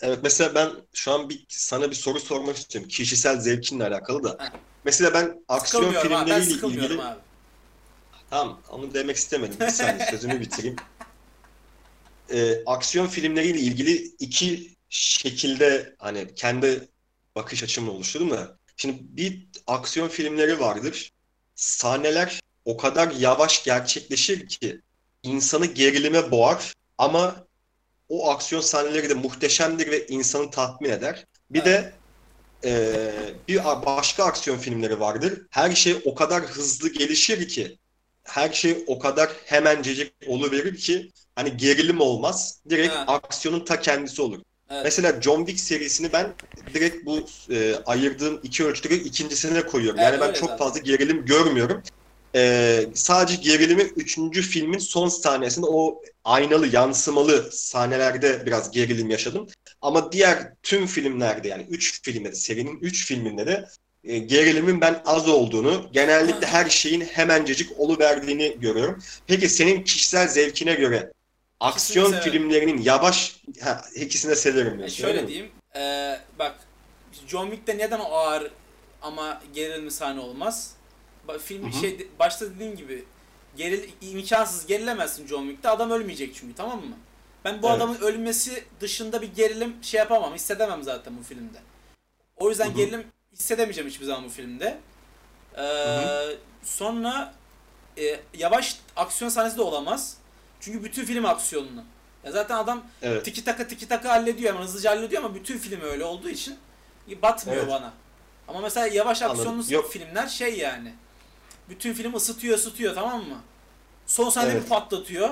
Evet 0.00 0.18
mesela 0.22 0.54
ben 0.54 0.70
şu 0.94 1.12
an 1.12 1.28
bir 1.30 1.44
sana 1.48 1.90
bir 1.90 1.96
soru 1.96 2.20
sormak 2.20 2.56
istiyorum. 2.56 2.88
Kişisel 2.88 3.40
zevkinle 3.40 3.84
alakalı 3.86 4.24
da. 4.24 4.36
Heh. 4.44 4.50
Mesela 4.84 5.14
ben 5.14 5.44
aksiyon 5.48 5.92
filmleriyle 5.92 6.52
ilgili 6.66 7.02
abi. 7.02 7.20
Tamam, 8.30 8.60
onu 8.70 8.94
demek 8.94 9.16
istemedim. 9.16 9.56
Bir 9.60 9.68
saniye 9.68 10.06
sözümü 10.10 10.40
bitireyim. 10.40 10.76
Ee, 12.32 12.62
aksiyon 12.66 13.06
filmleriyle 13.06 13.58
ilgili 13.58 13.92
iki 14.18 14.75
şekilde 14.96 15.96
hani 15.98 16.34
kendi 16.34 16.88
bakış 17.36 17.62
açımı 17.62 17.90
oluşturdum 17.92 18.30
da. 18.30 18.58
Şimdi 18.76 18.98
bir 19.02 19.48
aksiyon 19.66 20.08
filmleri 20.08 20.60
vardır. 20.60 21.10
Sahneler 21.54 22.40
o 22.64 22.76
kadar 22.76 23.10
yavaş 23.10 23.64
gerçekleşir 23.64 24.48
ki 24.48 24.80
insanı 25.22 25.66
gerilime 25.66 26.30
boğar 26.30 26.72
ama 26.98 27.46
o 28.08 28.30
aksiyon 28.30 28.62
sahneleri 28.62 29.08
de 29.10 29.14
muhteşemdir 29.14 29.90
ve 29.90 30.06
insanı 30.06 30.50
tatmin 30.50 30.90
eder. 30.90 31.24
Bir 31.50 31.64
de 31.64 32.00
eee, 32.64 33.44
bir 33.48 33.64
başka 33.64 34.24
aksiyon 34.24 34.58
filmleri 34.58 35.00
vardır. 35.00 35.42
Her 35.50 35.74
şey 35.74 35.96
o 36.04 36.14
kadar 36.14 36.42
hızlı 36.44 36.92
gelişir 36.92 37.48
ki 37.48 37.78
her 38.24 38.52
şey 38.52 38.84
o 38.86 38.98
kadar 38.98 39.30
hemencecik 39.44 40.14
oluverir 40.26 40.76
ki 40.76 41.12
hani 41.34 41.56
gerilim 41.56 42.00
olmaz. 42.00 42.62
Direkt 42.70 42.94
Ha. 42.94 43.04
aksiyonun 43.08 43.64
ta 43.64 43.80
kendisi 43.80 44.22
olur. 44.22 44.42
Evet. 44.70 44.84
Mesela 44.84 45.20
John 45.20 45.38
Wick 45.38 45.60
serisini 45.60 46.12
ben 46.12 46.34
direkt 46.74 47.06
bu 47.06 47.20
e, 47.50 47.74
ayırdığım 47.86 48.40
iki 48.42 48.64
ölçüde 48.64 48.94
ikincisine 48.96 49.66
koyuyorum. 49.66 50.00
Evet, 50.00 50.12
Yani 50.12 50.20
ben 50.20 50.32
çok 50.32 50.50
zaten. 50.50 50.64
fazla 50.64 50.80
gerilim 50.80 51.24
görmüyorum. 51.26 51.82
E, 52.34 52.86
sadece 52.94 53.36
gerilimi 53.36 53.82
üçüncü 53.82 54.42
filmin 54.42 54.78
son 54.78 55.08
sahnesinde 55.08 55.66
o 55.66 56.02
aynalı, 56.24 56.66
yansımalı 56.66 57.48
sahnelerde 57.52 58.46
biraz 58.46 58.70
gerilim 58.70 59.10
yaşadım. 59.10 59.46
Ama 59.80 60.12
diğer 60.12 60.52
tüm 60.62 60.86
filmlerde 60.86 61.48
yani 61.48 61.66
üç 61.70 62.02
filmde 62.02 62.28
de 62.28 62.34
serinin 62.34 62.78
üç 62.80 63.06
filminde 63.06 63.46
de 63.46 63.68
e, 64.04 64.18
gerilimin 64.18 64.80
ben 64.80 65.02
az 65.04 65.28
olduğunu, 65.28 65.88
genellikle 65.92 66.46
her 66.46 66.70
şeyin 66.70 67.00
hemencecik 67.00 67.80
oluverdiğini 67.80 68.56
görüyorum. 68.60 68.98
Peki 69.26 69.48
senin 69.48 69.82
kişisel 69.84 70.28
zevkine 70.28 70.74
göre 70.74 71.12
aksiyon 71.60 72.10
severim. 72.10 72.32
filmlerinin 72.32 72.82
yavaş 72.82 73.40
ha, 73.62 73.84
ikisini 73.94 74.30
de 74.30 74.36
severim 74.36 74.82
E, 74.82 74.88
şöyle 74.90 75.28
diyeyim. 75.28 75.52
e, 75.76 76.20
bak 76.38 76.54
John 77.26 77.46
Wick'te 77.50 77.78
neden 77.78 78.00
o 78.00 78.04
ağır 78.12 78.50
ama 79.02 79.42
gerilimli 79.54 79.90
sahne 79.90 80.20
olmaz? 80.20 80.74
Ba- 81.28 81.38
Film 81.38 81.62
Hı 81.64 81.66
hı. 81.66 81.80
şey 81.80 82.08
başta 82.18 82.46
dediğim 82.54 82.76
gibi 82.76 83.04
geril 83.56 83.90
imkansız 84.00 84.66
gerilemezsin 84.66 85.26
John 85.26 85.42
Wick'te. 85.42 85.68
Adam 85.68 85.90
ölmeyecek 85.90 86.34
çünkü 86.34 86.54
tamam 86.54 86.78
mı? 86.86 86.96
Ben 87.44 87.62
bu 87.62 87.66
Evet. 87.66 87.76
adamın 87.76 87.98
ölmesi 87.98 88.64
dışında 88.80 89.22
bir 89.22 89.34
gerilim 89.34 89.76
şey 89.82 89.98
yapamam, 89.98 90.34
hissedemem 90.34 90.82
zaten 90.82 91.18
bu 91.18 91.22
filmde. 91.22 91.58
O 92.36 92.48
yüzden 92.50 92.66
Hı 92.66 92.70
hı. 92.72 92.74
gerilim 92.76 93.06
hissedemeyeceğim 93.32 93.90
hiçbir 93.90 94.04
zaman 94.04 94.24
bu 94.24 94.28
filmde. 94.28 94.78
Ee, 95.56 95.60
hı. 95.62 96.36
sonra 96.62 97.34
e, 97.98 98.20
yavaş 98.38 98.76
aksiyon 98.96 99.28
sahnesi 99.28 99.56
de 99.56 99.62
olamaz. 99.62 100.16
Çünkü 100.66 100.84
bütün 100.84 101.04
film 101.04 101.24
aksiyonlu. 101.24 101.84
Ya 102.24 102.32
zaten 102.32 102.56
adam 102.56 102.84
Evet. 103.02 103.24
tiki 103.24 103.44
taka 103.44 103.68
tiki 103.68 103.88
taka 103.88 104.08
hallediyor 104.08 104.54
hemen 104.54 104.64
hızlıca 104.66 104.90
hallediyor 104.90 105.24
ama 105.24 105.34
bütün 105.34 105.58
film 105.58 105.80
öyle 105.80 106.04
olduğu 106.04 106.28
için 106.28 106.56
batmıyor 107.22 107.58
Evet. 107.62 107.70
bana. 107.72 107.92
Ama 108.48 108.60
mesela 108.60 108.86
yavaş 108.86 109.22
Anladım. 109.22 109.40
aksiyonlu 109.40 109.74
Yok. 109.74 109.92
filmler 109.92 110.26
şey 110.26 110.58
yani. 110.58 110.94
Bütün 111.68 111.92
film 111.94 112.14
ısıtıyor 112.14 112.58
ısıtıyor 112.58 112.94
tamam 112.94 113.24
mı? 113.24 113.38
Son 114.06 114.30
sahnede 114.30 114.52
Evet. 114.52 114.64
bir 114.64 114.68
patlatıyor. 114.68 115.30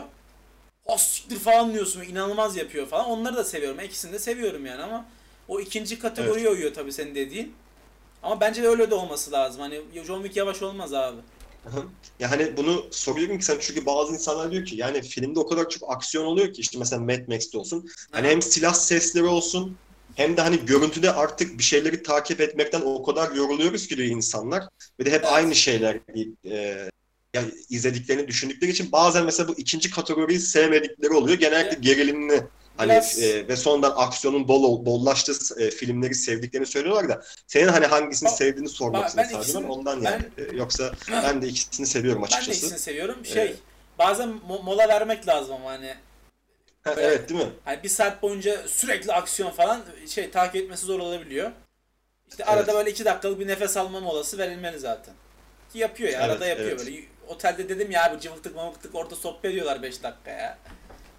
O 0.84 0.96
siktir 0.96 1.38
falan 1.38 1.72
diyorsun 1.72 2.02
inanılmaz 2.02 2.56
yapıyor 2.56 2.86
falan. 2.86 3.06
Onları 3.06 3.36
da 3.36 3.44
seviyorum. 3.44 3.80
İkisini 3.80 4.12
de 4.12 4.18
seviyorum 4.18 4.66
yani 4.66 4.82
ama 4.82 5.04
o 5.48 5.60
ikinci 5.60 5.98
kategoriye 5.98 6.48
uyuyor 6.48 6.74
tabii 6.74 6.92
senin 6.92 7.14
dediğin. 7.14 7.54
Ama 8.22 8.40
bence 8.40 8.62
de 8.62 8.68
öyle 8.68 8.90
de 8.90 8.94
olması 8.94 9.32
lazım. 9.32 9.60
Hani 9.60 9.80
John 10.06 10.16
Wick 10.18 10.36
yavaş 10.36 10.62
olmaz 10.62 10.94
abi. 10.94 11.20
Ya 12.20 12.30
hani 12.30 12.56
bunu 12.56 12.88
soruyorum 12.90 13.38
ki 13.38 13.44
sen 13.44 13.56
çünkü 13.60 13.86
bazı 13.86 14.12
insanlar 14.12 14.52
diyor 14.52 14.64
ki 14.64 14.76
yani 14.76 15.02
filmde 15.02 15.40
o 15.40 15.46
kadar 15.48 15.68
çok 15.68 15.92
aksiyon 15.92 16.24
oluyor 16.24 16.52
ki 16.52 16.60
işte 16.60 16.78
mesela 16.78 17.02
Mad 17.02 17.28
Max'te 17.28 17.58
olsun. 17.58 17.86
Hani 18.12 18.28
hem 18.28 18.42
silah 18.42 18.74
sesleri 18.74 19.24
olsun 19.24 19.76
hem 20.16 20.36
de 20.36 20.40
hani 20.40 20.66
görüntüde 20.66 21.12
artık 21.12 21.58
bir 21.58 21.62
şeyleri 21.62 22.02
takip 22.02 22.40
etmekten 22.40 22.80
o 22.80 23.02
kadar 23.02 23.32
yoruluyoruz 23.32 23.86
ki 23.86 23.96
diyor 23.96 24.08
insanlar. 24.08 24.64
Ve 25.00 25.06
de 25.06 25.10
hep 25.10 25.24
aynı 25.24 25.54
şeyler 25.54 26.00
e, 26.46 26.88
yani 27.34 27.50
izlediklerini 27.70 28.28
düşündükleri 28.28 28.70
için 28.70 28.92
bazen 28.92 29.24
mesela 29.24 29.48
bu 29.48 29.58
ikinci 29.58 29.90
kategoriyi 29.90 30.40
sevmedikleri 30.40 31.12
oluyor. 31.12 31.38
Genellikle 31.38 31.78
gerilimli 31.80 32.42
hani 32.76 32.90
Biraz- 32.90 33.22
e, 33.22 33.48
ve 33.48 33.56
sonradan 33.56 33.92
aksiyonun 33.96 34.48
bol 34.48 34.86
bollaştığı 34.86 35.62
e, 35.64 35.70
filmleri 35.70 36.14
sevdiklerini 36.14 36.66
söylüyorlar 36.66 37.08
da 37.08 37.24
senin 37.46 37.68
hani 37.68 37.86
hangisini 37.86 38.28
Ba- 38.28 38.36
sevdiğini 38.36 38.68
sormak 38.68 39.10
ba- 39.10 39.16
ben 39.16 39.28
ikisini- 39.28 39.66
ondan 39.66 40.00
yani. 40.00 40.22
E, 40.38 40.56
Yoksa 40.56 40.92
ben 41.10 41.42
de 41.42 41.48
ikisini 41.48 41.86
seviyorum 41.86 42.22
Ben 42.22 42.30
de 42.30 42.34
açıkçası. 42.34 42.58
ikisini 42.58 42.78
seviyorum. 42.78 43.24
Şey 43.26 43.42
Evet. 43.42 43.56
bazen 43.98 44.28
mo- 44.28 44.62
mola 44.64 44.88
vermek 44.88 45.28
lazım 45.28 45.56
hani 45.64 45.94
Ha, 46.84 46.94
evet 46.98 47.28
değil 47.28 47.40
mi? 47.40 47.50
Hani 47.64 47.82
bir 47.82 47.88
saat 47.88 48.22
boyunca 48.22 48.68
sürekli 48.68 49.12
aksiyon 49.12 49.50
falan 49.50 49.82
şey 50.08 50.30
takip 50.30 50.56
etmesi 50.56 50.86
zor 50.86 51.00
olabiliyor. 51.00 51.50
İşte 52.30 52.44
arada 52.44 52.64
Evet. 52.64 52.74
böyle 52.74 52.90
iki 52.90 53.04
dakikalık 53.04 53.40
bir 53.40 53.46
nefes 53.48 53.76
alma 53.76 54.00
molası 54.00 54.38
verilmeli 54.38 54.78
zaten. 54.78 55.14
Ki 55.72 55.78
yapıyor 55.78 56.10
ya 56.12 56.20
arada 56.22 56.46
Evet, 56.46 56.58
yapıyor 56.58 56.76
evet. 56.76 56.86
böyle. 56.86 57.00
Otelde 57.28 57.68
dedim 57.68 57.90
ya 57.90 58.04
abi 58.04 58.20
cıvıktık 58.20 58.54
mamıktık 58.56 58.94
orada 58.94 59.16
sohbet 59.16 59.44
ediyorlar 59.50 59.82
5 59.82 60.02
dakika 60.02 60.30
ya. 60.30 60.58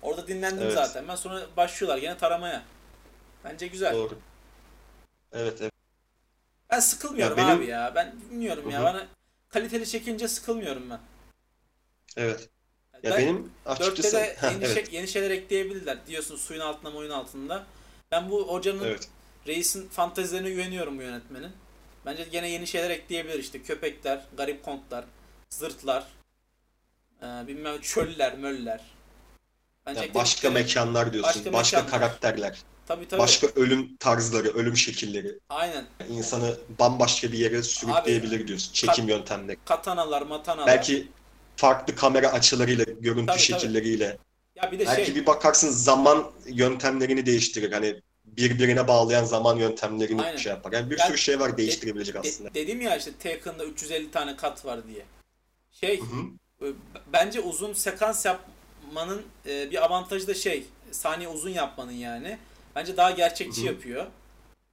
Orada 0.05 0.27
dinlendim 0.27 0.63
Evet. 0.63 0.73
zaten. 0.73 1.07
Ben 1.07 1.15
sonra 1.15 1.41
başlıyorlar 1.57 1.97
gene 1.97 2.17
taramaya. 2.17 2.63
Bence 3.43 3.67
güzel. 3.67 3.93
Doğru. 3.93 4.17
Evet, 5.33 5.57
evet. 5.61 5.71
Ben 6.69 6.79
sıkılmıyorum 6.79 7.37
Ya 7.37 7.47
benim- 7.47 7.57
abi 7.57 7.65
ya. 7.67 7.91
Ben 7.95 8.15
bilmiyorum 8.31 8.69
ya. 8.69 8.83
Bana 8.83 9.07
kaliteli 9.49 9.87
çekince 9.87 10.27
sıkılmıyorum 10.27 10.89
ben. 10.89 10.99
Evet. 12.17 12.49
Ya 13.03 13.11
ben 13.11 13.17
benim 13.19 13.51
açıkçası 13.65 14.15
de 14.17 14.35
Ha, 14.39 14.51
yeni, 14.51 14.63
evet. 14.65 14.75
şey- 14.89 14.95
yeni 14.99 15.07
şeyler 15.07 15.31
ekleyebilirler. 15.31 16.07
Diyorsun 16.07 16.37
suyun 16.37 16.61
altında 16.61 16.97
oyun 16.97 17.11
altında. 17.11 17.63
Ben 18.11 18.29
bu 18.29 18.47
hocanın 18.53 18.83
Evet. 18.83 19.09
Reis'in 19.47 19.87
fantezilerine 19.89 20.49
güveniyorum 20.49 20.97
bu 20.97 21.01
yönetmenin. 21.01 21.51
Bence 22.05 22.23
gene 22.23 22.49
yeni 22.49 22.67
şeyler 22.67 22.89
ekleyebilir 22.89 23.39
işte 23.39 23.61
köpekler, 23.63 24.21
garip 24.37 24.65
kontlar, 24.65 25.05
zırtlar, 25.49 26.07
e, 27.21 27.25
bilmem 27.25 27.81
çöller, 27.81 28.37
möller. 28.37 28.81
Bence 29.85 30.01
Ya 30.01 30.13
başka 30.13 30.47
ekledikleri- 30.47 30.53
mekanlar 30.63 31.13
diyorsun, 31.13 31.35
Başka 31.45 31.53
başka, 31.53 31.77
mekanlar. 31.81 31.99
karakterler, 32.01 32.57
Tabii 32.87 33.07
tabii. 33.07 33.19
başka 33.21 33.47
ölüm 33.55 33.95
tarzları, 33.97 34.47
ölüm 34.47 34.77
şekilleri, 34.77 35.39
Aynen. 35.49 35.85
insanı 36.09 36.57
bambaşka 36.79 37.31
bir 37.31 37.37
yere 37.37 37.63
sürükleyebilir 37.63 38.47
diyorsun. 38.47 38.73
Çekim 38.73 39.09
yöntemleri. 39.09 39.57
Katanalar, 39.65 40.21
matanalar. 40.21 40.67
Belki 40.67 41.07
farklı 41.55 41.95
kamera 41.95 42.27
açılarıyla, 42.31 42.83
görüntü 42.83 43.25
Tabii, 43.25 43.25
tabii. 43.25 43.39
şekilleriyle. 43.39 44.17
ya 44.55 44.71
bir 44.71 44.79
de 44.79 44.85
Belki 44.85 45.05
şey 45.05 45.15
bir 45.15 45.25
bakarsın 45.25 45.69
zaman 45.69 46.31
yöntemlerini 46.47 47.25
değiştirir. 47.25 47.71
Hani 47.71 48.01
birbirine 48.25 48.87
bağlayan 48.87 49.23
zaman 49.23 49.55
yöntemlerini 49.57 50.21
Aynen. 50.21 50.37
şey 50.37 50.49
yapar. 50.51 50.71
Yani 50.71 50.89
bir 50.89 50.97
Ben- 50.97 51.07
sürü 51.07 51.17
şey 51.17 51.39
var 51.39 51.57
değiştirebilecek 51.57 52.15
de- 52.15 52.19
aslında. 52.19 52.53
dedim 52.53 52.81
ya 52.81 52.97
işte 52.97 53.11
Taken'da 53.23 53.65
350 53.65 54.11
tane 54.11 54.35
kat 54.35 54.65
var 54.65 54.87
diye. 54.87 55.05
Şey 55.71 55.99
Hı 56.01 56.05
hı. 56.05 56.65
e, 56.65 56.73
bence 57.13 57.39
uzun 57.39 57.73
sekans 57.73 58.25
yapmanın 58.85 59.23
e, 59.45 59.71
bir 59.71 59.85
avantajı 59.85 60.27
da 60.27 60.33
şey 60.33 60.65
saniye 60.91 61.29
uzun 61.29 61.49
yapmanın 61.49 61.91
yani. 61.91 62.37
Bence 62.75 62.97
daha 62.97 63.11
gerçekçi 63.11 63.61
Hı 63.61 63.65
hı. 63.65 63.67
yapıyor. 63.67 64.05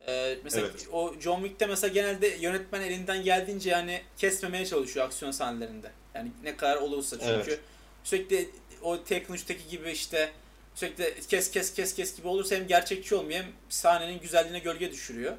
E, 0.09 0.39
mesela 0.45 0.67
Evet. 0.67 0.89
o 0.93 1.15
John 1.21 1.37
Wick'te 1.43 1.67
mesela 1.67 1.95
genelde 1.95 2.27
yönetmen 2.27 2.81
elinden 2.81 3.23
geldiğince 3.25 3.71
yani 3.71 4.03
kesmemeye 4.19 4.67
çalışıyor 4.67 5.07
aksiyon 5.07 5.31
sahnelerinde. 5.31 5.91
Yani 6.15 6.31
ne 6.43 6.57
kadar 6.57 6.77
olursa 6.77 7.17
çünkü 7.19 7.33
Evet. 7.51 7.61
sürekli 8.05 8.51
o 8.83 8.97
Taken 9.05 9.35
3'teki 9.37 9.69
gibi 9.69 9.91
işte 9.91 10.33
sürekli 10.75 11.15
kes 11.29 11.51
kes 11.51 11.75
kes 11.75 11.95
kes 11.95 12.17
gibi 12.17 12.29
olursa 12.29 12.57
hem 12.57 12.67
gerçekçi 12.67 13.15
olmuyor 13.15 13.41
hem 13.41 13.53
sahnenin 13.69 14.21
güzelliğine 14.21 14.59
gölge 14.59 14.91
düşürüyor. 14.91 15.37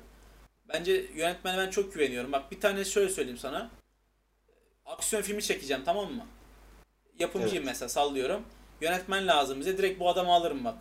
Bence 0.69 1.05
yönetmene 1.15 1.57
ben 1.57 1.69
çok 1.69 1.93
güveniyorum. 1.93 2.31
Bak 2.31 2.51
bir 2.51 2.59
tane 2.59 2.85
şöyle 2.85 3.09
söyleyeyim 3.09 3.39
sana. 3.39 3.69
Aksiyon 4.85 5.21
filmi 5.23 5.43
çekeceğim 5.43 5.83
tamam 5.85 6.13
mı? 6.13 6.25
Yapımcıyım 7.19 7.65
mesela 7.65 7.89
sallıyorum. 7.89 8.43
Yönetmen 8.83 9.27
lazım 9.27 9.59
bize. 9.59 9.77
Direkt 9.77 9.99
bu 9.99 10.09
adamı 10.09 10.31
alırım 10.33 10.65
bak. 10.65 10.77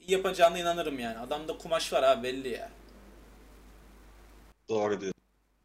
İyi 0.00 0.12
yapacağına 0.12 0.58
inanırım 0.58 0.98
yani. 0.98 1.18
Adamda 1.18 1.58
kumaş 1.58 1.92
var 1.92 2.02
abi 2.02 2.22
belli 2.22 2.48
ya. 2.48 2.70
Doğru 4.68 5.00
diyorsun. 5.00 5.22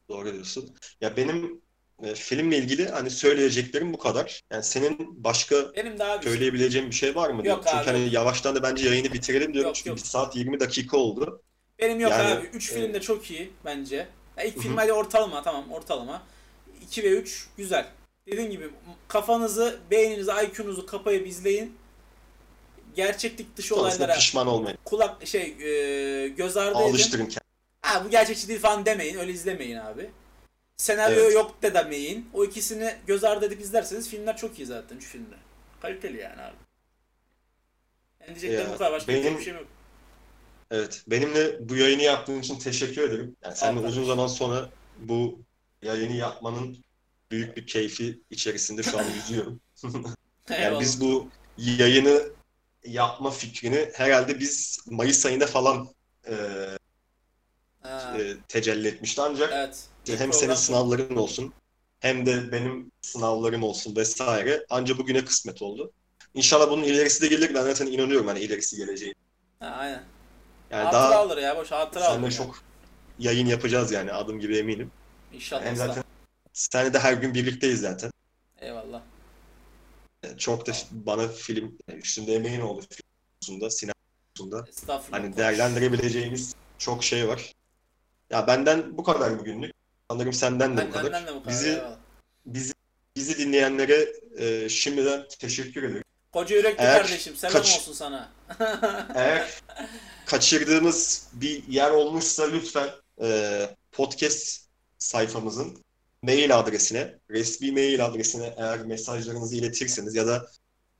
Doğru 0.10 0.34
diyorsun. 0.34 0.76
Ya 1.02 1.18
benim 1.18 1.62
e, 2.04 2.16
filmle 2.16 2.58
ilgili 2.58 2.90
hani 2.90 3.10
söyleyeceklerim 3.10 3.94
bu 3.94 3.98
kadar. 3.98 4.42
Yani 4.52 4.64
senin 4.64 5.24
başka 5.24 5.76
Benim 5.76 6.00
daha 6.00 6.22
bir 6.22 6.26
söyleyebileceğin 6.26 6.90
bir 6.90 6.96
şey 6.96 7.16
var 7.16 7.30
mı? 7.30 7.48
Yok 7.48 7.64
Çünkü 7.66 7.78
abi. 7.78 7.86
hani 7.86 8.14
yavaştan 8.14 8.56
da 8.56 8.64
bence 8.64 8.90
yayını 8.90 9.14
bitirelim 9.14 9.54
diyorum. 9.54 9.68
Yok, 9.68 9.76
Çünkü 9.76 9.90
yok. 9.90 9.98
1 9.98 10.04
saat 10.04 10.36
20 10.36 10.60
dakika 10.60 10.98
oldu. 10.98 11.42
Benim 11.80 12.00
yok 12.00 12.12
Yani, 12.12 12.34
abi. 12.34 12.46
3 12.46 12.72
e, 12.72 12.74
film 12.76 12.94
de 12.94 13.02
çok 13.02 13.32
iyi 13.32 13.52
bence. 13.66 14.08
Ya 14.38 14.44
ilk 14.44 14.62
film 14.62 14.78
hadi 14.78 14.94
ortalama 14.94 15.44
tamam 15.44 15.72
ortalama. 15.72 16.24
2 16.82 17.04
ve 17.04 17.10
3 17.10 17.48
güzel. 17.58 17.88
Dediğim 18.32 18.52
gibi 18.52 18.70
kafanızı, 19.08 19.80
beyninizi, 19.92 20.32
IQ'nuzu 20.32 20.86
kapayıp 20.86 21.28
izleyin. 21.28 21.78
Gerçeklik 22.96 23.58
dışı 23.58 23.68
Sonrasında 23.68 24.04
olaylara 24.04 24.20
pişman 24.20 24.48
olmayın. 24.48 24.78
kulak 24.86 25.28
şey 25.28 25.42
e, 25.42 26.28
göz 26.28 26.58
ardı 26.58 26.78
edin. 26.80 26.90
Alıştırın 26.90 27.20
kendinizi. 27.20 27.40
Ha 27.82 28.06
bu 28.06 28.10
gerçekçi 28.10 28.48
değil 28.48 28.60
falan 28.60 28.86
demeyin. 28.86 29.18
Öyle 29.18 29.32
izlemeyin 29.32 29.76
abi. 29.78 30.10
Senaryo 30.78 31.20
Evet. 31.22 31.34
yok 31.34 31.62
da 31.64 31.74
demeyin. 31.74 32.30
O 32.34 32.46
ikisini 32.46 32.96
göz 33.08 33.24
ardı 33.24 33.46
edip 33.46 33.62
izlerseniz 33.62 34.10
filmler 34.10 34.38
çok 34.38 34.60
iyi 34.60 34.66
zaten. 34.66 34.98
Üç 34.98 35.06
filmler. 35.06 35.40
Kaliteli 35.82 36.18
yani 36.18 36.42
abi. 36.42 36.56
Yani 38.22 38.40
diyeceklerim 38.40 38.72
bu 38.74 38.78
kadar. 38.78 38.92
Başka 38.92 39.14
benim- 39.14 39.38
bir 39.38 39.44
şey 39.44 39.54
yok. 39.54 39.68
Evet. 40.72 41.04
Benimle 41.08 41.70
bu 41.70 41.76
yayını 41.76 42.02
yaptığın 42.02 42.40
için 42.40 42.60
teşekkür 42.60 43.02
ederim. 43.02 43.36
Yani 43.44 43.80
Al 43.80 43.84
uzun 43.84 44.06
zaman 44.06 44.28
sonra 44.28 44.70
bu 45.00 45.40
yayını 45.82 46.16
yapmanın 46.16 46.78
büyük 47.32 47.58
bir 47.58 47.68
keyfi 47.68 48.22
içerisinde 48.30 48.84
şu 48.84 49.00
an 49.00 49.06
yüzüyorum. 49.16 49.62
Yani 50.62 50.80
biz 50.80 51.02
bu 51.02 51.30
yayını 51.58 52.22
yapma 52.86 53.32
fikrini 53.32 53.90
herhalde 53.94 54.40
biz 54.40 54.80
Mayıs 54.90 55.26
ayında 55.26 55.48
falan 55.48 55.90
e, 56.28 56.36
Ha, 57.82 58.18
e, 58.20 58.38
tecelli 58.48 58.88
etmişti 58.88 59.22
ancak 59.22 59.54
evet. 59.54 59.88
hem 60.06 60.16
program 60.18 60.34
senin 60.34 60.54
sınavların 60.54 61.16
olsun 61.16 61.54
hem 62.00 62.26
de 62.26 62.52
benim 62.52 62.92
sınavlarım 63.02 63.64
olsun 63.64 63.96
vesaire 63.96 64.66
anca 64.70 64.98
bugüne 64.98 65.26
kısmet 65.26 65.62
oldu. 65.62 65.92
İnşallah 66.34 66.70
bunun 66.72 66.84
ilerisi 66.84 67.22
de 67.22 67.28
gelir. 67.28 67.54
Ben 67.54 67.62
zaten 67.64 67.88
inanıyorum 67.88 68.28
hani 68.28 68.40
ilerisi 68.40 68.78
geleceğine. 68.78 69.16
Ha, 69.60 69.66
aynen. 69.66 70.04
Yani 70.72 70.84
hatıra 70.84 71.02
daha 71.02 71.20
alır 71.20 71.38
ya 71.38 71.58
boş 71.58 71.72
hatıra 71.72 72.04
alır. 72.04 72.14
seninle 72.14 72.26
ya. 72.26 72.32
çok 72.32 72.64
yayın 73.20 73.46
yapacağız 73.48 73.92
yani 73.92 74.14
adım 74.14 74.40
gibi 74.40 74.58
eminim. 74.58 74.92
İnşallah. 75.34 75.72
Ol. 75.72 75.76
zaten 75.76 76.04
seninle 76.60 76.94
de 76.94 77.00
her 77.00 77.14
gün 77.14 77.34
birlikteyiz 77.34 77.82
zaten. 77.82 78.12
Eyvallah. 78.62 79.02
Yani 80.24 80.38
Çok 80.38 80.68
da 80.68 80.72
bana 80.92 81.28
film 81.28 81.78
yani 81.90 82.00
üstünde 82.00 82.34
emeğin 82.36 82.62
oldu 82.62 82.86
film 82.90 83.08
konusunda, 83.42 83.70
sinema 83.70 83.94
konusunda. 84.38 84.66
Hani 85.12 85.38
değerlendirebileceğimiz 85.38 86.56
çok 86.78 87.04
şey 87.04 87.28
var. 87.28 87.54
Ya 88.30 88.48
benden 88.48 88.98
bu 88.98 89.04
kadar 89.04 89.40
bugünlük. 89.40 89.74
Sanırım 90.12 90.34
senden 90.34 90.78
de 90.78 90.82
bu 90.82 90.86
Ben, 90.86 90.92
kadar. 90.92 91.06
benden 91.06 91.28
de 91.28 91.36
bu 91.36 91.40
kadar. 91.44 91.54
Bizi 91.54 91.70
eyvallah. 91.70 91.98
bizi 92.46 92.74
bizi 93.16 93.38
dinleyenlere 93.38 94.08
e, 94.38 94.70
şimdiden 94.70 95.26
teşekkür 95.40 95.84
ederim. 95.84 96.04
Koca 96.32 96.56
yürekli 96.56 96.84
Eğer 96.84 97.02
kardeşim 97.02 97.36
selam 97.36 97.54
kaç- 97.54 97.76
olsun 97.78 97.94
sana. 97.94 98.32
Eğer 99.16 99.62
kaçırdığımız 100.26 101.28
bir 101.34 101.68
yer 101.68 101.92
olmuşsa 101.92 102.44
lütfen 102.48 102.90
e, 103.22 103.70
podcast 103.92 104.62
sayfamızın 104.98 105.78
mail 106.24 106.60
adresine, 106.60 107.20
resmi 107.30 107.72
mail 107.72 108.06
adresine 108.06 108.54
eğer 108.58 108.86
mesajlarınızı 108.86 109.56
iletirseniz 109.56 110.16
ya 110.16 110.28
da 110.28 110.48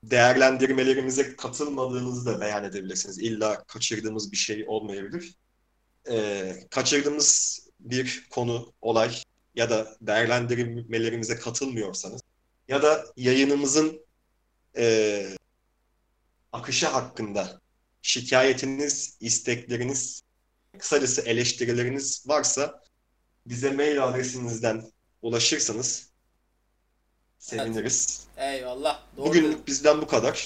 değerlendirmelerimize 0.04 1.36
katılmadığınızı 1.36 2.26
da 2.26 2.42
beyan 2.42 2.64
edebilirsiniz. 2.64 3.20
İlla 3.20 3.64
kaçırdığımız 3.64 4.32
bir 4.32 4.38
şey 4.38 4.66
olmayabilir. 4.68 5.36
E, 6.10 6.54
kaçırdığımız 6.70 7.60
bir 7.80 8.28
konu, 8.30 8.74
olay 8.82 9.16
ya 9.56 9.70
da 9.70 9.98
değerlendirmelerimize 10.02 11.36
katılmıyorsanız 11.36 12.22
ya 12.68 12.84
da 12.84 13.06
yayınımızın 13.18 14.06
e, 14.78 15.26
akışı 16.52 16.88
hakkında 16.88 17.62
şikayetiniz, 18.02 19.18
istekleriniz, 19.20 20.22
kısacası 20.78 21.22
eleştirileriniz 21.22 22.24
varsa 22.28 22.84
bize 23.46 23.72
mail 23.72 24.04
adresinizden 24.04 24.92
ulaşırsanız 25.22 26.10
seviniriz. 27.40 28.28
Eyvallah. 28.38 29.04
Doğru. 29.18 29.26
Bugünlük 29.26 29.68
bizden 29.68 30.02
bu 30.02 30.08
kadar. 30.08 30.46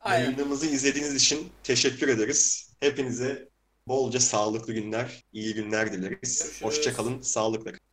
Aynen. 0.00 0.24
Yayınımızı 0.24 0.66
izlediğiniz 0.66 1.14
için 1.14 1.52
teşekkür 1.62 2.08
ederiz. 2.08 2.70
Hepinize 2.80 3.48
bolca 3.86 4.20
sağlıklı 4.20 4.72
günler, 4.72 5.24
iyi 5.32 5.54
günler 5.54 5.92
dileriz. 5.92 6.38
Görüşürüz. 6.38 6.62
Hoşça 6.62 6.94
kalın, 6.94 7.20
sağlıkla 7.20 7.64
kalın. 7.72 7.87